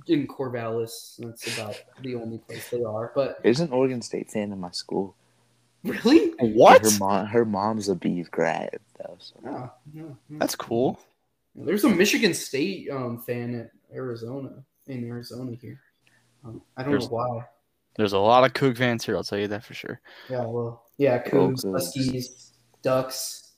in 0.07 0.27
Corvallis, 0.27 1.15
that's 1.19 1.57
about 1.57 1.81
the 2.01 2.15
only 2.15 2.37
place 2.37 2.69
they 2.69 2.83
are. 2.83 3.11
But 3.15 3.41
There's 3.43 3.59
an 3.59 3.71
Oregon 3.71 4.01
State 4.01 4.29
fan 4.29 4.51
in 4.51 4.59
my 4.59 4.71
school. 4.71 5.15
Really, 5.83 6.33
What? 6.39 6.83
Her 6.83 6.99
mom, 6.99 7.25
her 7.27 7.45
mom's 7.45 7.89
a 7.89 7.95
Beeve 7.95 8.29
grad 8.31 8.77
though. 8.99 9.15
So. 9.19 9.35
Oh, 9.45 9.71
no, 9.93 10.17
no. 10.29 10.39
That's 10.39 10.55
cool. 10.55 10.99
There's 11.55 11.83
a 11.83 11.89
Michigan 11.89 12.33
State 12.33 12.89
um, 12.91 13.17
fan 13.19 13.55
at 13.55 13.71
Arizona 13.95 14.63
in 14.87 15.03
Arizona 15.07 15.55
here. 15.59 15.79
Um, 16.45 16.61
I 16.77 16.83
don't 16.83 16.91
There's- 16.91 17.05
know 17.09 17.15
why. 17.15 17.45
There's 17.97 18.13
a 18.13 18.19
lot 18.19 18.45
of 18.45 18.53
Coug 18.53 18.77
fans 18.77 19.05
here. 19.05 19.17
I'll 19.17 19.23
tell 19.23 19.37
you 19.37 19.49
that 19.49 19.65
for 19.65 19.73
sure. 19.73 19.99
Yeah, 20.29 20.45
well, 20.45 20.85
yeah, 20.97 21.17
Go 21.29 21.49
Cougs, 21.49 21.65
Cougs. 21.65 21.73
Huskies, 21.73 22.53
Ducks. 22.81 23.51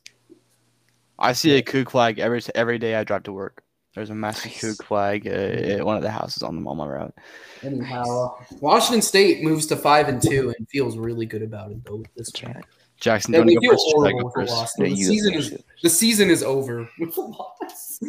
I 1.19 1.33
see 1.33 1.55
a 1.57 1.61
Coug 1.61 1.91
flag 1.91 2.17
every 2.17 2.41
every 2.55 2.79
day 2.79 2.95
I 2.95 3.03
drive 3.03 3.23
to 3.23 3.31
work. 3.31 3.63
There's 3.95 4.09
a 4.09 4.15
massive 4.15 4.51
Nice. 4.51 4.61
Coug 4.63 4.85
flag 4.85 5.27
uh, 5.27 5.31
at 5.31 5.85
one 5.85 5.95
of 5.97 6.01
the 6.01 6.09
houses 6.09 6.41
on 6.41 6.55
the 6.55 6.61
Mama 6.61 6.87
route. 6.87 7.13
Anyhow, 7.61 8.35
Washington 8.59 9.01
State 9.03 9.43
moves 9.43 9.67
to 9.67 9.75
five 9.75 10.07
and 10.09 10.21
two 10.21 10.53
and 10.57 10.67
feels 10.69 10.97
really 10.97 11.25
good 11.27 11.43
about 11.43 11.71
it 11.71 11.83
though. 11.85 12.03
This 12.15 12.31
That's 12.31 12.43
right. 12.55 12.65
Jackson, 12.99 13.33
Yeah, 13.33 13.39
don't 13.39 13.47
we 13.47 13.57
feel. 13.59 13.75
Horrible 13.77 14.23
with 14.25 14.33
the 14.33 14.39
first? 14.41 14.53
loss. 14.53 14.71
Yeah, 14.79 14.85
The 14.87 14.95
season 14.95 15.33
is 15.33 15.57
the 15.83 15.89
season 15.89 16.29
is 16.31 16.41
over 16.41 16.89
with 16.99 17.13
the 17.15 17.21
loss. 17.21 17.99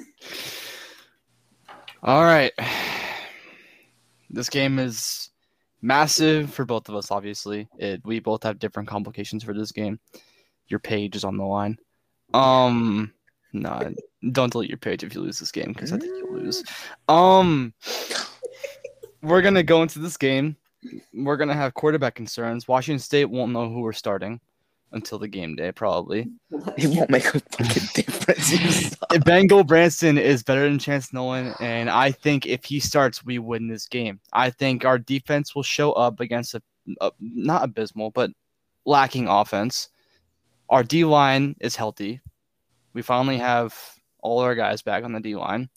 All 2.03 2.23
right. 2.25 2.53
This 4.31 4.49
game 4.49 4.79
is 4.79 5.31
massive 5.83 6.53
for 6.53 6.65
both 6.65 6.89
of 6.89 6.95
us, 6.97 7.11
obviously. 7.11 7.69
It, 7.79 8.01
we 8.05 8.21
both 8.21 8.43
have 8.43 8.59
different 8.59 8.89
complications 8.89 9.45
for 9.45 9.55
this 9.55 9.71
game. 9.73 9.99
Your 10.69 10.81
page 10.81 11.15
is 11.17 11.25
on 11.25 11.37
the 11.37 11.45
line. 11.45 11.79
Um, 12.33 13.13
no, 13.55 13.95
don't 14.33 14.53
delete 14.53 14.69
your 14.69 14.79
page 14.79 15.05
if 15.05 15.15
you 15.15 15.21
lose 15.21 15.39
this 15.39 15.53
game 15.53 15.73
because 15.73 15.93
I 15.93 15.99
think 15.99 16.13
you'll 16.19 16.35
lose. 16.35 16.65
Um, 17.09 17.73
we're 19.23 19.43
gonna 19.43 19.63
go 19.63 19.83
into 19.83 20.01
this 20.01 20.17
game. 20.17 20.57
We're 21.15 21.37
gonna 21.37 21.55
have 21.55 21.73
quarterback 21.75 22.17
concerns. 22.17 22.67
Washington 22.67 22.99
State 22.99 23.27
won't 23.27 23.53
know 23.53 23.69
who 23.69 23.81
we're 23.81 23.93
starting 23.93 24.41
until 24.91 25.19
the 25.19 25.29
game 25.29 25.55
day, 25.55 25.71
probably. 25.73 26.29
It 26.77 26.89
won't 26.89 27.11
make 27.11 27.27
a 27.27 27.41
fucking 27.41 27.89
difference. 27.95 28.97
Ben 29.25 29.49
Gulbranson 29.49 30.19
is 30.19 30.43
better 30.43 30.65
than 30.65 30.79
Chance 30.79 31.13
Nolan, 31.13 31.55
and 31.61 31.89
I 31.89 32.11
think 32.11 32.47
if 32.47 32.65
he 32.65 32.81
starts, 32.81 33.25
we 33.25 33.39
win 33.39 33.69
this 33.69 33.87
game. 33.87 34.19
I 34.33 34.51
think 34.51 34.85
our 34.85 34.99
defense 34.99 35.55
will 35.55 35.63
show 35.63 35.93
up 35.93 36.19
against 36.19 36.55
a, 36.55 36.63
a 37.01 37.13
not 37.21 37.63
abysmal, 37.63 38.11
but 38.11 38.31
lacking 38.85 39.29
offense. 39.29 39.91
Our 40.71 40.83
D 40.83 41.05
line 41.05 41.55
is 41.61 41.77
healthy. 41.77 42.21
We 42.95 43.03
finally 43.03 43.39
have 43.39 43.77
all 44.21 44.41
our 44.41 44.55
guys 44.55 44.83
back 44.83 45.05
on 45.05 45.13
the 45.13 45.21
D 45.21 45.37
line. 45.37 45.69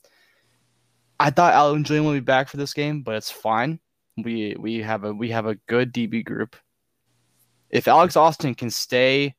I 1.20 1.30
thought 1.30 1.52
Alan 1.52 1.84
Julian 1.84 2.06
would 2.06 2.14
be 2.14 2.20
back 2.20 2.48
for 2.48 2.56
this 2.56 2.72
game, 2.72 3.02
but 3.02 3.16
it's 3.16 3.30
fine. 3.30 3.80
We 4.16 4.56
we 4.58 4.78
have 4.78 5.04
a 5.04 5.12
we 5.12 5.30
have 5.30 5.46
a 5.46 5.56
good 5.66 5.92
DB 5.92 6.24
group. 6.24 6.56
If 7.70 7.88
Alex 7.88 8.16
Austin 8.16 8.54
can 8.54 8.70
stay 8.70 9.34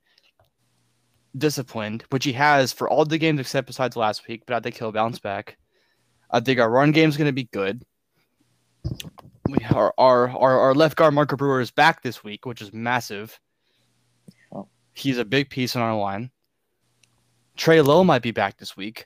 disciplined, 1.38 2.03
which 2.10 2.26
he 2.26 2.34
has 2.34 2.73
for 2.73 2.89
all 2.89 3.06
the 3.06 3.18
games 3.18 3.39
except 3.39 3.68
besides 3.68 3.95
last 3.95 4.27
week, 4.27 4.43
but 4.45 4.56
I 4.56 4.60
think 4.60 4.77
he'll 4.77 4.91
bounce 4.91 5.19
back. 5.19 5.57
I 6.30 6.39
think 6.39 6.60
our 6.60 6.69
run 6.69 6.91
game 6.91 7.10
is 7.10 7.18
going 7.18 7.27
to 7.27 7.34
be 7.34 7.49
good. 7.51 7.84
We 9.47 9.57
our, 9.73 9.93
our 9.97 10.30
our 10.30 10.60
our 10.60 10.76
left 10.76 10.95
guard 10.95 11.14
Marco 11.14 11.35
Brewer 11.35 11.61
is 11.61 11.72
back 11.72 12.03
this 12.03 12.23
week, 12.23 12.45
which 12.45 12.61
is 12.61 12.73
massive. 12.73 13.39
Oh. 14.51 14.68
He's 14.93 15.18
a 15.18 15.26
big 15.26 15.49
piece 15.49 15.76
on 15.76 15.81
our 15.81 15.97
line. 15.97 16.31
Trey 17.60 17.81
Lowe 17.81 18.06
might 18.06 18.22
be 18.22 18.31
back 18.31 18.57
this 18.57 18.77
week. 18.77 19.06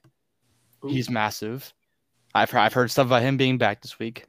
He's 0.88 1.10
massive. 1.10 1.74
I've 2.36 2.52
heard, 2.52 2.60
I've 2.60 2.74
heard 2.74 2.92
stuff 2.92 3.08
about 3.08 3.24
him 3.24 3.36
being 3.36 3.58
back 3.58 3.82
this 3.82 3.98
week. 3.98 4.28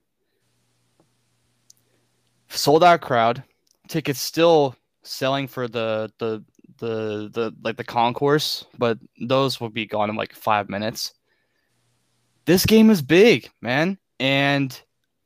Sold 2.48 2.82
out 2.82 3.02
crowd. 3.02 3.42
Tickets 3.86 4.18
still 4.18 4.76
selling 5.02 5.46
for 5.46 5.68
the 5.68 6.10
the 6.18 6.42
the 6.78 7.28
the 7.34 7.52
like 7.62 7.76
the 7.76 7.84
concourse, 7.84 8.64
but 8.78 8.98
those 9.20 9.60
will 9.60 9.68
be 9.68 9.84
gone 9.84 10.08
in 10.08 10.16
like 10.16 10.32
five 10.32 10.70
minutes. 10.70 11.12
This 12.46 12.64
game 12.64 12.88
is 12.88 13.02
big, 13.02 13.50
man. 13.60 13.98
And 14.20 14.80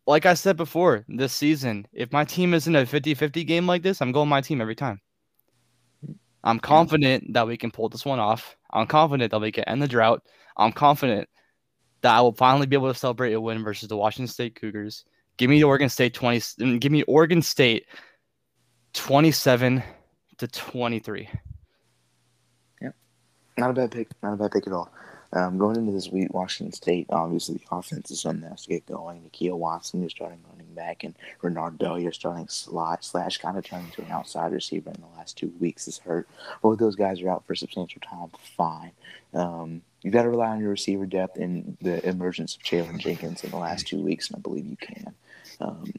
like 0.08 0.26
I 0.26 0.34
said 0.34 0.56
before, 0.56 1.04
this 1.06 1.32
season, 1.32 1.86
if 1.92 2.10
my 2.10 2.24
team 2.24 2.52
is 2.52 2.66
in 2.66 2.74
a 2.74 2.84
50-50 2.84 3.46
game 3.46 3.66
like 3.68 3.82
this, 3.82 4.00
I'm 4.00 4.10
going 4.10 4.28
my 4.28 4.40
team 4.40 4.60
every 4.60 4.74
time. 4.74 5.00
I'm 6.42 6.58
confident 6.58 7.32
that 7.34 7.46
we 7.46 7.56
can 7.56 7.70
pull 7.70 7.88
this 7.88 8.04
one 8.04 8.18
off. 8.18 8.56
I'm 8.70 8.86
confident 8.86 9.30
that 9.30 9.40
we 9.40 9.52
can 9.52 9.64
end 9.64 9.82
the 9.82 9.88
drought. 9.88 10.22
I'm 10.56 10.72
confident 10.72 11.28
that 12.02 12.14
I 12.14 12.20
will 12.20 12.32
finally 12.32 12.66
be 12.66 12.76
able 12.76 12.92
to 12.92 12.98
celebrate 12.98 13.32
a 13.32 13.40
win 13.40 13.62
versus 13.62 13.88
the 13.88 13.96
Washington 13.96 14.28
State 14.32 14.54
Cougars. 14.54 15.04
Give 15.36 15.50
me 15.50 15.62
Oregon 15.62 15.88
State 15.88 16.14
20 16.14 16.38
mm, 16.38 16.80
give 16.80 16.92
me 16.92 17.02
Oregon 17.04 17.42
State 17.42 17.86
27 18.94 19.82
to 20.38 20.48
23. 20.48 21.28
Yep. 22.82 22.94
Not 23.56 23.70
a 23.70 23.72
bad 23.72 23.90
pick. 23.90 24.08
Not 24.22 24.34
a 24.34 24.36
bad 24.36 24.50
pick 24.50 24.66
at 24.66 24.72
all. 24.72 24.90
Um, 25.32 25.58
going 25.58 25.76
into 25.76 25.92
this 25.92 26.08
week, 26.08 26.32
Washington 26.32 26.72
State, 26.72 27.06
obviously 27.10 27.56
the 27.56 27.76
offense 27.76 28.10
is 28.10 28.22
that 28.22 28.42
has 28.48 28.62
to 28.62 28.68
get 28.68 28.86
going. 28.86 29.20
Nakia 29.20 29.56
Watson, 29.56 30.00
you're 30.00 30.10
starting 30.10 30.40
running 30.50 30.57
back, 30.78 31.04
and 31.04 31.14
Renard 31.42 31.78
Bell, 31.78 31.98
you're 31.98 32.12
starting 32.12 32.48
slot 32.48 33.04
slash 33.04 33.38
kind 33.38 33.58
of 33.58 33.64
turning 33.64 33.90
to 33.92 34.02
an 34.02 34.10
outside 34.10 34.52
receiver 34.52 34.90
in 34.90 35.00
the 35.00 35.18
last 35.18 35.36
two 35.36 35.52
weeks 35.58 35.88
is 35.88 35.98
hurt. 35.98 36.28
Both 36.62 36.78
those 36.78 36.96
guys 36.96 37.20
are 37.20 37.30
out 37.30 37.44
for 37.46 37.54
substantial 37.54 38.00
time. 38.00 38.30
Fine. 38.56 38.92
Um, 39.34 39.82
you 40.02 40.10
got 40.10 40.22
to 40.22 40.30
rely 40.30 40.50
on 40.50 40.60
your 40.60 40.70
receiver 40.70 41.06
depth 41.06 41.36
and 41.36 41.76
the 41.80 42.06
emergence 42.08 42.54
of 42.54 42.62
Jaylen 42.62 42.98
Jenkins 42.98 43.42
in 43.42 43.50
the 43.50 43.56
last 43.56 43.88
two 43.88 44.00
weeks, 44.00 44.28
and 44.28 44.36
I 44.36 44.40
believe 44.40 44.66
you 44.66 44.76
can. 44.76 45.14
Um, 45.60 45.92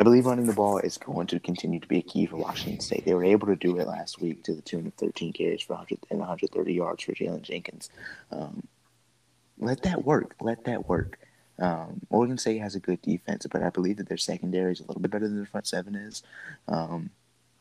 I 0.00 0.04
believe 0.04 0.26
running 0.26 0.46
the 0.46 0.52
ball 0.52 0.78
is 0.78 0.96
going 0.96 1.26
to 1.28 1.40
continue 1.40 1.80
to 1.80 1.88
be 1.88 1.98
a 1.98 2.02
key 2.02 2.26
for 2.26 2.36
Washington 2.36 2.80
State. 2.80 3.04
They 3.04 3.14
were 3.14 3.24
able 3.24 3.48
to 3.48 3.56
do 3.56 3.78
it 3.78 3.86
last 3.88 4.20
week 4.20 4.44
to 4.44 4.54
the 4.54 4.62
tune 4.62 4.86
of 4.86 4.94
13 4.94 5.32
carries 5.32 5.62
for 5.62 5.74
100 5.74 5.98
and 6.10 6.20
130 6.20 6.72
yards 6.72 7.02
for 7.02 7.12
Jaylen 7.12 7.42
Jenkins. 7.42 7.90
Um, 8.30 8.62
let 9.58 9.82
that 9.82 10.04
work. 10.04 10.36
Let 10.40 10.64
that 10.64 10.88
work. 10.88 11.18
Um, 11.58 12.00
Oregon 12.10 12.38
State 12.38 12.58
has 12.58 12.74
a 12.74 12.80
good 12.80 13.02
defense, 13.02 13.46
but 13.50 13.62
I 13.62 13.70
believe 13.70 13.96
that 13.96 14.08
their 14.08 14.16
secondary 14.16 14.72
is 14.72 14.80
a 14.80 14.84
little 14.84 15.02
bit 15.02 15.10
better 15.10 15.26
than 15.26 15.36
their 15.36 15.46
front 15.46 15.66
seven 15.66 15.94
is. 15.94 16.22
Um, 16.68 17.10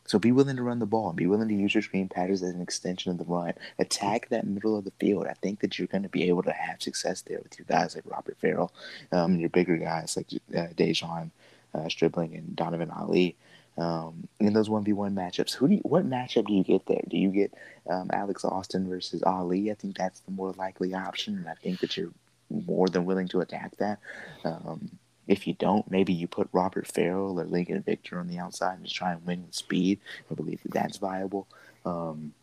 so 0.06 0.18
be 0.18 0.32
willing 0.32 0.56
to 0.56 0.64
run 0.64 0.80
the 0.80 0.86
ball. 0.86 1.11
Be 1.11 1.28
willing 1.28 1.49
to 1.49 1.53
use 1.53 1.76
your 1.76 1.82
screen 1.82 2.07
patterns 2.07 2.41
as 2.41 2.53
an 2.53 2.61
extension 2.61 3.11
of 3.11 3.18
the 3.18 3.26
run. 3.26 3.53
Attack 3.78 4.30
that 4.30 4.48
middle 4.48 4.78
of 4.78 4.86
the 4.86 4.94
field. 4.99 5.28
I 5.28 5.34
think 5.34 5.60
that 5.60 5.78
you're 5.78 5.88
going 5.88 6.03
to 6.03 6.10
be 6.10 6.30
able 6.30 6.44
to 6.44 6.53
have 6.53 6.82
success 6.82 7.22
there 7.22 7.40
with 7.44 7.60
your 7.60 7.65
guys 7.68 7.94
like 7.94 8.06
Robert 8.10 8.38
Ferrel, 8.40 8.72
um, 9.11 9.32
and 9.32 9.41
your 9.41 9.49
bigger 9.49 9.78
guys 9.78 10.15
like 10.15 10.28
uh, 10.56 10.74
De'Zhaun 10.74 11.32
uh, 11.74 11.90
Stribling 11.90 12.36
and 12.36 12.56
Donovan 12.56 12.90
Ollie. 12.91 13.36
Um, 13.78 14.28
in 14.40 14.53
those 14.53 14.69
one 14.69 14.84
v 14.84 14.94
one 14.94 15.14
matchups, 15.14 15.53
who 15.53 15.68
do 15.68 15.76
you, 15.76 15.82
what 15.82 16.10
matchup 16.10 16.48
do 16.48 16.53
you 16.53 16.64
get 16.64 16.88
there? 16.88 17.03
Do 17.07 17.18
you 17.18 17.30
get 17.30 17.53
um, 17.88 18.10
Alex 18.11 18.44
Austin 18.44 18.90
versus 18.90 19.22
Ollie? 19.22 19.69
I 19.69 19.76
think 19.76 19.98
that's 19.98 20.22
the 20.22 20.32
more 20.32 20.52
likely 20.53 20.95
option, 20.95 21.38
and 21.38 21.48
I 21.48 21.53
think 21.53 21.82
that 21.82 21.95
you're 21.95 22.11
more 22.49 22.88
than 22.88 23.06
willing 23.06 23.28
to 23.30 23.41
attack 23.41 23.78
that. 23.78 23.99
Um, 24.44 24.91
if 25.28 25.45
you 25.45 25.53
don't, 25.53 25.90
maybe 25.91 26.14
you 26.14 26.28
put 26.28 26.49
Robert 26.53 26.88
Ferrel 26.88 27.40
or 27.40 27.44
Lincoln 27.44 27.82
Victor 27.82 28.19
on 28.19 28.28
the 28.28 28.40
outside 28.40 28.76
and 28.76 28.86
just 28.86 28.95
try 28.95 29.11
and 29.11 29.26
win 29.26 29.44
with 29.45 29.56
speed. 29.56 29.99
I 30.32 30.36
believe 30.36 30.64
that 30.64 30.72
that's 30.72 30.98
viable. 30.98 31.48
Um, 31.86 32.34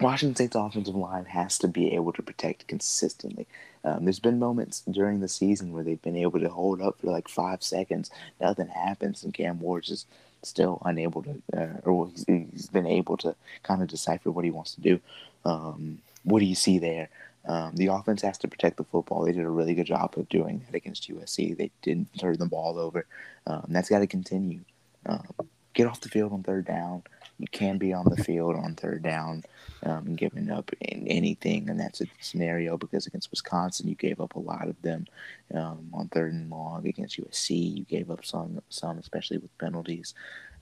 Washington 0.00 0.34
State's 0.34 0.56
offensive 0.56 0.94
line 0.94 1.24
has 1.26 1.58
to 1.58 1.68
be 1.68 1.94
able 1.94 2.12
to 2.12 2.22
protect 2.22 2.66
consistently. 2.66 3.46
Um, 3.84 4.04
there's 4.04 4.18
been 4.18 4.38
moments 4.38 4.82
during 4.90 5.20
the 5.20 5.28
season 5.28 5.72
where 5.72 5.84
they've 5.84 6.02
been 6.02 6.16
able 6.16 6.40
to 6.40 6.48
hold 6.48 6.80
up 6.80 6.98
for 7.00 7.10
like 7.10 7.28
five 7.28 7.62
seconds, 7.62 8.10
nothing 8.40 8.68
happens, 8.68 9.22
and 9.22 9.32
Cam 9.32 9.60
Ward's 9.60 9.88
just 9.88 10.06
still 10.42 10.82
unable 10.84 11.22
to, 11.22 11.42
uh, 11.56 11.80
or 11.84 12.08
he's, 12.08 12.24
he's 12.26 12.66
been 12.68 12.86
able 12.86 13.16
to 13.18 13.34
kind 13.62 13.82
of 13.82 13.88
decipher 13.88 14.30
what 14.30 14.44
he 14.44 14.50
wants 14.50 14.74
to 14.74 14.80
do. 14.80 15.00
Um, 15.44 15.98
what 16.24 16.40
do 16.40 16.46
you 16.46 16.54
see 16.54 16.78
there? 16.78 17.08
Um, 17.46 17.76
the 17.76 17.88
offense 17.88 18.22
has 18.22 18.38
to 18.38 18.48
protect 18.48 18.76
the 18.76 18.84
football. 18.84 19.24
They 19.24 19.32
did 19.32 19.44
a 19.44 19.50
really 19.50 19.74
good 19.74 19.86
job 19.86 20.14
of 20.16 20.28
doing 20.28 20.64
that 20.66 20.74
against 20.74 21.08
USC. 21.10 21.56
They 21.56 21.70
didn't 21.82 22.18
turn 22.18 22.38
the 22.38 22.46
ball 22.46 22.78
over. 22.78 23.06
Um, 23.46 23.66
that's 23.68 23.90
got 23.90 23.98
to 23.98 24.06
continue. 24.06 24.60
Um, 25.06 25.26
get 25.74 25.86
off 25.86 26.00
the 26.00 26.08
field 26.08 26.32
on 26.32 26.42
third 26.42 26.64
down. 26.64 27.02
You 27.38 27.46
can 27.50 27.78
be 27.78 27.92
on 27.92 28.06
the 28.08 28.22
field 28.22 28.54
on 28.54 28.76
third 28.76 29.02
down 29.02 29.42
um, 29.82 30.06
and 30.06 30.16
giving 30.16 30.50
up 30.50 30.70
in 30.80 31.06
anything, 31.08 31.68
and 31.68 31.78
that's 31.78 32.00
a 32.00 32.06
scenario 32.20 32.78
because 32.78 33.06
against 33.06 33.30
Wisconsin 33.30 33.88
you 33.88 33.96
gave 33.96 34.20
up 34.20 34.36
a 34.36 34.40
lot 34.40 34.68
of 34.68 34.80
them 34.82 35.06
um, 35.52 35.90
on 35.92 36.08
third 36.08 36.32
and 36.32 36.48
long. 36.48 36.86
Against 36.86 37.20
USC 37.20 37.78
you 37.78 37.84
gave 37.84 38.10
up 38.10 38.24
some, 38.24 38.62
some 38.68 38.98
especially 38.98 39.38
with 39.38 39.56
penalties. 39.58 40.14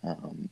Um, 0.03 0.49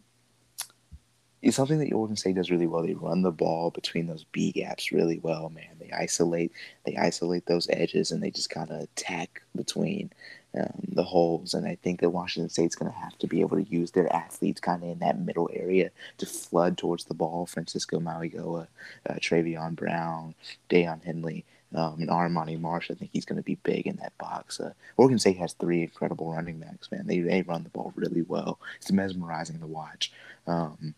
it's 1.43 1.57
something 1.57 1.79
that 1.79 1.93
Oregon 1.93 2.17
State 2.17 2.37
does 2.37 2.51
really 2.51 2.67
well. 2.67 2.83
They 2.83 2.95
run 2.95 3.23
the 3.23 3.31
ball 3.31 3.71
between 3.71 4.07
those 4.07 4.25
B 4.25 4.53
gaps 4.53 4.93
really 4.93 5.19
well, 5.19 5.49
man. 5.49 5.77
They 5.79 5.91
isolate, 5.91 6.53
they 6.85 6.97
isolate 6.97 7.47
those 7.47 7.69
edges, 7.71 8.11
and 8.11 8.23
they 8.23 8.31
just 8.31 8.51
kind 8.51 8.71
of 8.71 8.81
attack 8.81 9.43
between 9.57 10.11
um, 10.59 10.83
the 10.89 11.03
holes. 11.03 11.55
And 11.55 11.67
I 11.67 11.77
think 11.77 12.01
that 12.01 12.11
Washington 12.11 12.51
State's 12.51 12.77
going 12.77 12.93
to 12.93 12.99
have 12.99 13.17
to 13.19 13.27
be 13.27 13.41
able 13.41 13.57
to 13.57 13.71
use 13.71 13.91
their 13.93 14.13
athletes 14.15 14.61
kind 14.61 14.83
of 14.83 14.91
in 14.91 14.99
that 14.99 15.19
middle 15.19 15.49
area 15.53 15.91
to 16.19 16.27
flood 16.27 16.77
towards 16.77 17.05
the 17.05 17.15
ball. 17.15 17.47
Francisco 17.47 17.99
Mauigoa, 17.99 18.67
uh, 19.09 19.15
Travion 19.15 19.75
Brown, 19.75 20.35
Daiyan 20.69 21.03
Henley. 21.03 21.45
Um, 21.73 22.01
and 22.01 22.09
Armani 22.09 22.61
Marsh, 22.61 22.91
I 22.91 22.95
think 22.95 23.13
he's 23.13 23.25
going 23.25 23.37
to 23.37 23.45
be 23.45 23.55
big 23.63 23.87
in 23.87 23.95
that 23.97 24.19
box. 24.19 24.59
Uh, 24.59 24.73
Oregon 24.97 25.21
State 25.21 25.37
has 25.37 25.53
three 25.53 25.83
incredible 25.83 26.33
running 26.33 26.59
backs, 26.59 26.91
man. 26.91 27.07
They 27.07 27.21
they 27.21 27.43
run 27.43 27.63
the 27.63 27.69
ball 27.69 27.93
really 27.95 28.23
well. 28.23 28.59
It's 28.79 28.91
mesmerizing 28.91 29.61
to 29.61 29.69
watch. 29.69 30.13
Um, 30.49 30.97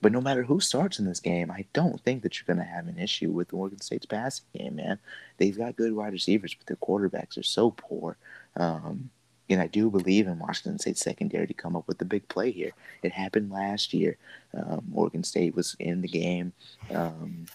but 0.00 0.12
no 0.12 0.20
matter 0.20 0.42
who 0.42 0.60
starts 0.60 0.98
in 0.98 1.04
this 1.06 1.20
game, 1.20 1.50
I 1.50 1.64
don't 1.72 2.00
think 2.00 2.22
that 2.22 2.36
you're 2.38 2.52
going 2.54 2.64
to 2.66 2.72
have 2.72 2.86
an 2.88 2.98
issue 2.98 3.30
with 3.30 3.52
Oregon 3.52 3.80
State's 3.80 4.06
passing 4.06 4.46
game, 4.56 4.76
man. 4.76 4.98
They've 5.38 5.56
got 5.56 5.76
good 5.76 5.94
wide 5.94 6.12
receivers, 6.12 6.54
but 6.54 6.66
their 6.66 6.76
quarterbacks 6.76 7.38
are 7.38 7.42
so 7.42 7.70
poor. 7.70 8.16
Um, 8.56 9.10
and 9.50 9.60
I 9.60 9.66
do 9.66 9.90
believe 9.90 10.26
in 10.26 10.38
Washington 10.38 10.78
State's 10.78 11.02
secondary 11.02 11.46
to 11.46 11.54
come 11.54 11.76
up 11.76 11.86
with 11.86 11.98
the 11.98 12.04
big 12.04 12.26
play 12.28 12.50
here. 12.50 12.72
It 13.02 13.12
happened 13.12 13.50
last 13.52 13.92
year. 13.92 14.16
Um, 14.54 14.84
Oregon 14.94 15.22
State 15.22 15.54
was 15.54 15.76
in 15.78 16.00
the 16.00 16.08
game. 16.08 16.52
Um, 16.90 17.46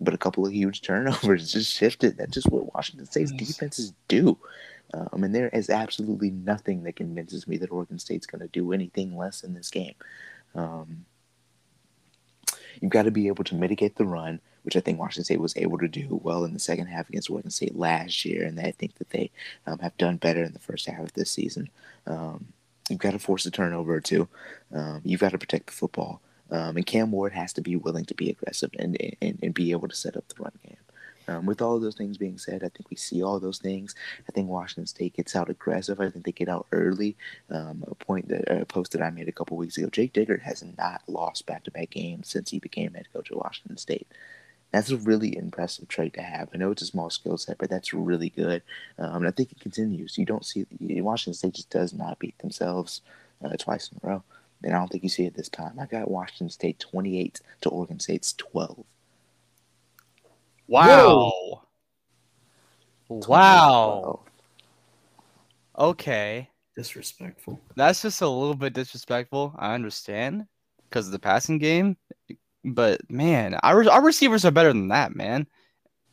but 0.00 0.14
a 0.14 0.18
couple 0.18 0.46
of 0.46 0.52
huge 0.52 0.82
turnovers 0.82 1.52
just 1.52 1.72
shifted. 1.72 2.16
That's 2.16 2.32
just 2.32 2.50
what 2.50 2.72
Washington 2.74 3.06
State's 3.06 3.32
Yes. 3.32 3.48
defenses 3.48 3.92
do. 4.08 4.38
Um, 4.94 5.24
and 5.24 5.34
there 5.34 5.48
is 5.48 5.68
absolutely 5.68 6.30
nothing 6.30 6.84
that 6.84 6.96
convinces 6.96 7.48
me 7.48 7.56
that 7.58 7.72
Oregon 7.72 7.98
State's 7.98 8.26
going 8.26 8.40
to 8.40 8.48
do 8.48 8.72
anything 8.72 9.16
less 9.16 9.42
in 9.42 9.52
this 9.52 9.70
game. 9.70 9.94
Um, 10.54 11.04
you've 12.80 12.92
got 12.92 13.04
to 13.04 13.10
be 13.10 13.28
able 13.28 13.44
to 13.44 13.54
mitigate 13.54 13.96
the 13.96 14.04
run, 14.04 14.40
which 14.62 14.76
I 14.76 14.80
think 14.80 14.98
Washington 14.98 15.24
State 15.24 15.40
was 15.40 15.56
able 15.56 15.78
to 15.78 15.88
do 15.88 16.20
well 16.22 16.44
in 16.44 16.52
the 16.52 16.58
second 16.58 16.86
half 16.86 17.08
against 17.08 17.30
Oregon 17.30 17.50
State 17.50 17.76
last 17.76 18.24
year, 18.24 18.44
and 18.44 18.58
I 18.58 18.72
think 18.72 18.96
that 18.96 19.10
they 19.10 19.30
um, 19.66 19.78
have 19.78 19.96
done 19.96 20.16
better 20.16 20.42
in 20.42 20.52
the 20.52 20.58
first 20.58 20.86
half 20.86 21.00
of 21.00 21.12
this 21.12 21.30
season. 21.30 21.70
Um, 22.06 22.46
you've 22.88 22.98
got 22.98 23.12
to 23.12 23.18
force 23.18 23.46
a 23.46 23.50
turnover 23.50 23.94
or 23.94 24.00
two. 24.00 24.28
Um, 24.74 25.00
you've 25.04 25.20
got 25.20 25.32
to 25.32 25.38
protect 25.38 25.66
the 25.66 25.72
football. 25.72 26.20
Um, 26.50 26.76
and 26.76 26.86
Cam 26.86 27.10
Ward 27.10 27.32
has 27.32 27.52
to 27.54 27.60
be 27.60 27.76
willing 27.76 28.04
to 28.04 28.14
be 28.14 28.30
aggressive 28.30 28.70
and, 28.78 28.96
and, 29.20 29.38
and 29.42 29.54
be 29.54 29.72
able 29.72 29.88
to 29.88 29.96
set 29.96 30.16
up 30.16 30.28
the 30.28 30.42
run 30.42 30.52
game. 30.64 30.76
Um, 31.28 31.46
with 31.46 31.60
all 31.60 31.76
of 31.76 31.82
those 31.82 31.96
things 31.96 32.18
being 32.18 32.38
said, 32.38 32.62
I 32.62 32.68
think 32.68 32.90
we 32.90 32.96
see 32.96 33.22
all 33.22 33.40
those 33.40 33.58
things. 33.58 33.94
I 34.28 34.32
think 34.32 34.48
Washington 34.48 34.86
State 34.86 35.16
gets 35.16 35.34
out 35.34 35.50
aggressive. 35.50 36.00
I 36.00 36.10
think 36.10 36.24
they 36.24 36.32
get 36.32 36.48
out 36.48 36.66
early. 36.72 37.16
Um, 37.50 37.84
a 37.88 37.94
point 37.94 38.28
that 38.28 38.50
a 38.50 38.64
post 38.64 38.92
that 38.92 39.02
I 39.02 39.10
made 39.10 39.28
a 39.28 39.32
couple 39.32 39.56
weeks 39.56 39.76
ago. 39.76 39.88
Jake 39.90 40.12
Dickert 40.12 40.42
has 40.42 40.64
not 40.78 41.02
lost 41.08 41.46
back-to-back 41.46 41.90
games 41.90 42.28
since 42.28 42.50
he 42.50 42.58
became 42.58 42.94
head 42.94 43.08
coach 43.12 43.30
at 43.30 43.36
Washington 43.36 43.76
State. 43.76 44.06
That's 44.72 44.90
a 44.90 44.96
really 44.96 45.36
impressive 45.36 45.88
trait 45.88 46.14
to 46.14 46.22
have. 46.22 46.48
I 46.52 46.58
know 46.58 46.70
it's 46.70 46.82
a 46.82 46.86
small 46.86 47.08
skill 47.08 47.38
set, 47.38 47.58
but 47.58 47.70
that's 47.70 47.94
really 47.94 48.30
good. 48.30 48.62
Um, 48.98 49.16
and 49.16 49.28
I 49.28 49.30
think 49.30 49.52
it 49.52 49.60
continues. 49.60 50.18
You 50.18 50.26
don't 50.26 50.44
see 50.44 50.66
Washington 50.80 51.34
State 51.34 51.54
just 51.54 51.70
does 51.70 51.92
not 51.94 52.18
beat 52.18 52.38
themselves 52.38 53.00
uh, 53.44 53.56
twice 53.58 53.90
in 53.90 53.98
a 54.02 54.06
row. 54.06 54.22
And 54.62 54.74
I 54.74 54.78
don't 54.78 54.88
think 54.88 55.02
you 55.02 55.08
see 55.08 55.24
it 55.24 55.34
this 55.34 55.48
time. 55.48 55.78
I 55.80 55.86
got 55.86 56.10
Washington 56.10 56.50
State 56.50 56.78
28 56.78 57.40
to 57.62 57.68
Oregon 57.68 58.00
State's 58.00 58.32
12. 58.34 58.84
Wow. 60.68 61.62
Wow. 63.08 64.20
Okay. 65.78 66.48
Disrespectful. 66.74 67.60
That's 67.76 68.02
just 68.02 68.20
a 68.20 68.28
little 68.28 68.54
bit 68.54 68.72
disrespectful. 68.72 69.54
I 69.58 69.74
understand 69.74 70.46
because 70.88 71.06
of 71.06 71.12
the 71.12 71.18
passing 71.18 71.58
game, 71.58 71.96
but 72.64 73.00
man, 73.10 73.54
our 73.62 73.88
our 73.90 74.02
receivers 74.02 74.44
are 74.44 74.50
better 74.50 74.72
than 74.72 74.88
that, 74.88 75.14
man. 75.14 75.46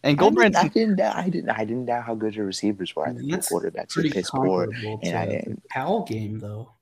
And 0.06 0.20
I 0.20 0.30
didn't, 0.30 0.56
I 0.58 0.68
didn't, 0.68 0.96
doubt- 0.98 1.16
I 1.16 1.30
didn't, 1.30 1.50
I 1.50 1.64
didn't 1.64 1.86
doubt 1.86 2.04
how 2.04 2.14
good 2.14 2.36
your 2.36 2.46
receivers 2.46 2.94
were. 2.94 3.08
I 3.08 3.14
think 3.14 3.22
your 3.24 3.38
That's 3.38 3.50
quarterbacks 3.52 3.92
are 3.92 4.02
Pretty 4.02 4.10
piss 4.12 4.30
poor, 4.30 4.66
comparable 4.68 5.00
and 5.02 5.12
to 5.14 5.18
I- 5.18 5.26
the 5.48 5.62
Powell 5.70 6.04
game, 6.04 6.40
though. 6.40 6.74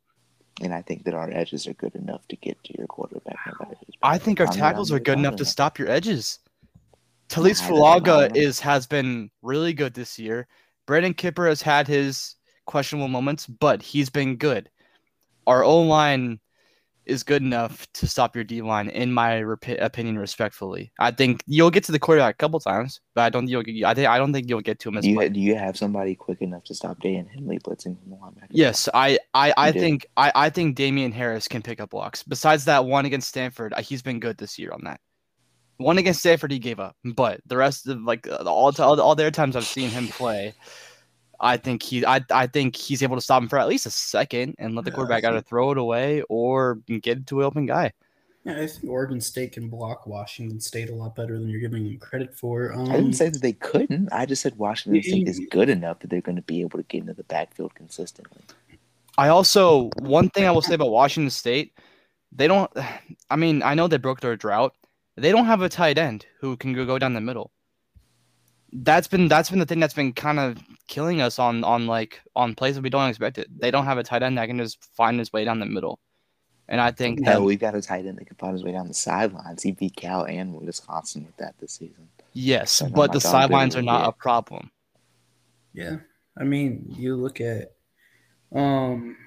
and 0.59 0.73
I 0.73 0.81
think 0.81 1.03
that 1.05 1.13
our 1.13 1.29
edges 1.31 1.67
are 1.67 1.73
good 1.73 1.93
enough 1.95 2.27
to 2.29 2.35
get 2.35 2.63
to 2.63 2.77
your 2.77 2.87
quarterback. 2.87 3.37
no 3.45 3.53
matter 3.59 3.77
who's 3.85 3.95
I 4.01 4.17
think 4.17 4.39
our 4.41 4.47
I'm 4.47 4.53
tackles 4.53 4.89
I'm 4.89 4.97
are 4.97 5.01
good 5.01 5.19
enough 5.19 5.35
to 5.35 5.45
stop 5.45 5.77
your 5.77 5.87
edges. 5.89 6.39
Talise 7.31 7.63
I 7.63 7.69
don't 7.69 7.77
know. 7.77 7.83
Fuaga 7.83 8.35
is 8.35 8.59
has 8.59 8.85
been 8.85 9.31
really 9.41 9.73
good 9.73 9.93
this 9.93 10.19
year. 10.19 10.47
Brandon 10.85 11.13
Kipper 11.13 11.47
has 11.47 11.61
had 11.61 11.87
his 11.87 12.35
questionable 12.65 13.07
moments, 13.07 13.47
but 13.47 13.81
he's 13.81 14.09
been 14.09 14.35
good. 14.35 14.69
Our 15.47 15.63
O 15.63 15.81
line 15.81 16.39
is 17.05 17.23
good 17.23 17.41
enough 17.41 17.87
to 17.93 18.07
stop 18.07 18.35
your 18.35 18.43
D 18.43 18.61
line, 18.61 18.87
in 18.89 19.11
my 19.11 19.41
rep- 19.41 19.79
opinion, 19.79 20.19
respectfully. 20.19 20.91
I 20.99 21.11
think 21.11 21.41
you'll 21.47 21.71
get 21.71 21.83
to 21.85 21.91
the 21.91 21.99
quarterback 21.99 22.35
a 22.35 22.37
couple 22.37 22.59
times, 22.59 23.01
but 23.15 23.21
I 23.21 23.29
don't. 23.29 23.47
You'll, 23.47 23.63
I 23.85 23.93
think 23.93 24.07
I 24.07 24.17
don't 24.17 24.33
think 24.33 24.49
you'll 24.49 24.61
get 24.61 24.79
to 24.79 24.89
him 24.89 24.97
as 24.97 25.03
Do 25.03 25.09
you, 25.09 25.15
much. 25.15 25.33
do 25.33 25.39
you 25.39 25.55
have 25.55 25.77
somebody 25.77 26.15
quick 26.15 26.41
enough 26.41 26.63
to 26.65 26.75
stop 26.75 26.99
Daiyan 27.01 27.29
Henley 27.33 27.59
blitzing 27.59 27.99
from 27.99 28.11
the 28.11 28.17
linebacker? 28.17 28.47
Yes, 28.51 28.87
I, 28.93 29.17
I, 29.33 29.53
I 29.57 29.67
You 29.67 29.73
do? 29.73 29.79
think 29.79 30.05
I, 30.17 30.31
I 30.35 30.49
think 30.49 30.75
Damian 30.75 31.11
Harris 31.11 31.47
can 31.47 31.61
pick 31.61 31.79
up 31.79 31.89
blocks. 31.91 32.23
Besides 32.23 32.65
that 32.65 32.85
one 32.85 33.05
against 33.05 33.29
Stanford, 33.29 33.73
uh, 33.73 33.81
he's 33.81 34.01
been 34.01 34.19
good 34.19 34.37
this 34.37 34.59
year 34.59 34.71
on 34.71 34.81
that. 34.83 34.99
One 35.81 35.97
against 35.97 36.19
Stanford, 36.21 36.51
he 36.51 36.59
gave 36.59 36.79
up, 36.79 36.95
but 37.03 37.41
the 37.45 37.57
rest 37.57 37.87
of 37.87 38.01
like 38.01 38.27
uh, 38.27 38.43
all 38.45 38.71
all, 38.79 38.99
all 39.01 39.15
the 39.15 39.23
other 39.23 39.31
times 39.31 39.55
I've 39.55 39.65
seen 39.65 39.89
him 39.89 40.07
play, 40.07 40.53
I 41.39 41.57
think 41.57 41.81
he 41.83 42.05
I, 42.05 42.21
I 42.31 42.47
think 42.47 42.75
he's 42.75 43.03
able 43.03 43.15
to 43.17 43.21
stop 43.21 43.41
him 43.41 43.49
for 43.49 43.57
at 43.59 43.67
least 43.67 43.85
a 43.85 43.91
second 43.91 44.55
and 44.59 44.75
let 44.75 44.85
the 44.85 44.91
Yeah, 44.91 44.93
I 44.93 44.95
quarterback 44.95 45.23
either 45.25 45.37
think- 45.37 45.47
throw 45.47 45.71
it 45.71 45.77
away 45.77 46.21
or 46.29 46.75
get 46.87 47.17
it 47.17 47.27
to 47.27 47.39
an 47.41 47.45
open 47.45 47.65
guy. 47.65 47.91
Yeah, 48.43 48.59
I 48.59 48.65
think 48.65 48.89
Oregon 48.91 49.21
State 49.21 49.51
can 49.51 49.69
block 49.69 50.07
Washington 50.07 50.59
State 50.59 50.89
a 50.89 50.95
lot 50.95 51.15
better 51.15 51.37
than 51.37 51.47
you're 51.47 51.59
giving 51.61 51.83
them 51.83 51.99
credit 51.99 52.33
for. 52.33 52.73
Um, 52.73 52.89
I 52.89 52.95
didn't 52.95 53.13
say 53.13 53.29
that 53.29 53.39
they 53.39 53.53
couldn't. 53.53 54.09
I 54.11 54.25
just 54.25 54.41
said 54.41 54.57
Washington 54.57 55.03
State 55.03 55.27
is 55.27 55.39
good 55.51 55.69
enough 55.69 55.99
that 55.99 56.09
they're 56.09 56.21
going 56.21 56.37
to 56.37 56.41
be 56.41 56.61
able 56.61 56.79
to 56.79 56.83
get 56.85 57.01
into 57.01 57.13
the 57.13 57.23
backfield 57.25 57.75
consistently. 57.75 58.41
I 59.17 59.27
also 59.27 59.91
one 59.99 60.29
thing 60.29 60.45
I 60.45 60.51
will 60.51 60.63
say 60.63 60.73
about 60.73 60.89
Washington 60.89 61.29
State, 61.29 61.77
they 62.31 62.47
don't. 62.47 62.71
I 63.29 63.35
mean, 63.35 63.61
I 63.61 63.75
know 63.75 63.87
they 63.87 63.97
broke 63.97 64.21
their 64.21 64.35
drought. 64.35 64.73
They 65.17 65.31
don't 65.31 65.45
have 65.45 65.61
a 65.61 65.69
tight 65.69 65.97
end 65.97 66.25
who 66.39 66.57
can 66.57 66.73
go 66.73 66.85
go 66.85 66.97
down 66.97 67.13
the 67.13 67.21
middle. 67.21 67.51
That's 68.73 69.07
been 69.07 69.27
that's 69.27 69.49
been 69.49 69.59
the 69.59 69.65
thing 69.65 69.79
that's 69.79 69.93
been 69.93 70.13
kind 70.13 70.39
of 70.39 70.57
killing 70.87 71.21
us 71.21 71.39
on 71.39 71.63
on 71.63 71.87
like 71.87 72.21
on 72.35 72.55
plays 72.55 72.75
that 72.75 72.81
we 72.81 72.89
don't 72.89 73.09
expect 73.09 73.37
it. 73.37 73.47
They 73.59 73.71
don't 73.71 73.85
have 73.85 73.97
a 73.97 74.03
tight 74.03 74.23
end 74.23 74.37
that 74.37 74.47
can 74.47 74.57
just 74.57 74.83
find 74.95 75.19
his 75.19 75.33
way 75.33 75.43
down 75.43 75.59
the 75.59 75.65
middle, 75.65 75.99
and 76.69 76.79
I 76.79 76.91
think 76.91 77.25
that 77.25 77.41
we've 77.41 77.59
got 77.59 77.75
a 77.75 77.81
tight 77.81 78.05
end 78.05 78.17
that 78.17 78.25
can 78.25 78.37
find 78.37 78.53
his 78.53 78.63
way 78.63 78.71
down 78.71 78.87
the 78.87 78.93
sidelines. 78.93 79.61
He 79.61 79.71
beat 79.71 79.97
Cal 79.97 80.23
and 80.23 80.53
Wisconsin 80.53 81.25
with 81.25 81.35
that 81.37 81.55
this 81.59 81.73
season. 81.73 82.07
yes, 82.31 82.81
I 82.81 82.85
know 82.85 82.93
but 82.93 83.11
the 83.11 83.19
sidelines 83.19 83.75
are 83.75 83.81
did 83.81 83.87
it, 83.87 83.91
not 83.91 84.07
a 84.07 84.13
problem. 84.13 84.71
Yeah, 85.73 85.97
I 86.37 86.45
mean, 86.45 86.85
you 86.97 87.15
look 87.17 87.41
at, 87.41 87.73
um, 88.55 89.17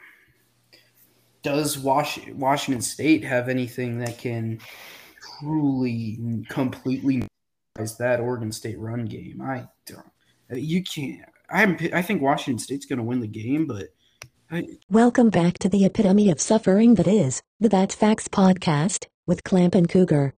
does 1.43 1.78
Wash- 1.78 2.27
Washington 2.28 2.81
State 2.81 3.24
have 3.24 3.51
anything 3.51 3.98
that 3.98 4.16
can 4.16 4.61
truly, 5.40 6.19
completely 6.48 7.27
that 7.98 8.20
Oregon 8.20 8.52
State 8.52 8.78
run 8.78 9.05
game? 9.05 9.43
I 9.43 9.66
don't. 9.86 10.06
Uh, 10.52 10.56
you 10.56 10.82
can't. 10.82 11.23
I'm. 11.51 11.78
I 11.93 12.02
think 12.02 12.23
Washington 12.23 12.59
State's 12.59 12.86
going 12.86 12.98
to 12.98 13.02
win 13.05 13.20
the 13.20 13.27
game, 13.27 13.66
but 13.66 13.89
I, 14.51 14.66
Welcome 14.90 15.31
back 15.31 15.59
to 15.61 15.69
the 15.69 15.85
epitome 15.85 16.31
of 16.31 16.40
suffering 16.40 16.94
that 16.97 17.06
is 17.06 17.43
the 17.61 17.69
That's 17.69 17.94
Facts 17.94 18.28
podcast 18.28 19.06
with 19.27 19.44
Klamp 19.44 19.74
and 19.74 19.89
Cougar. 19.89 20.35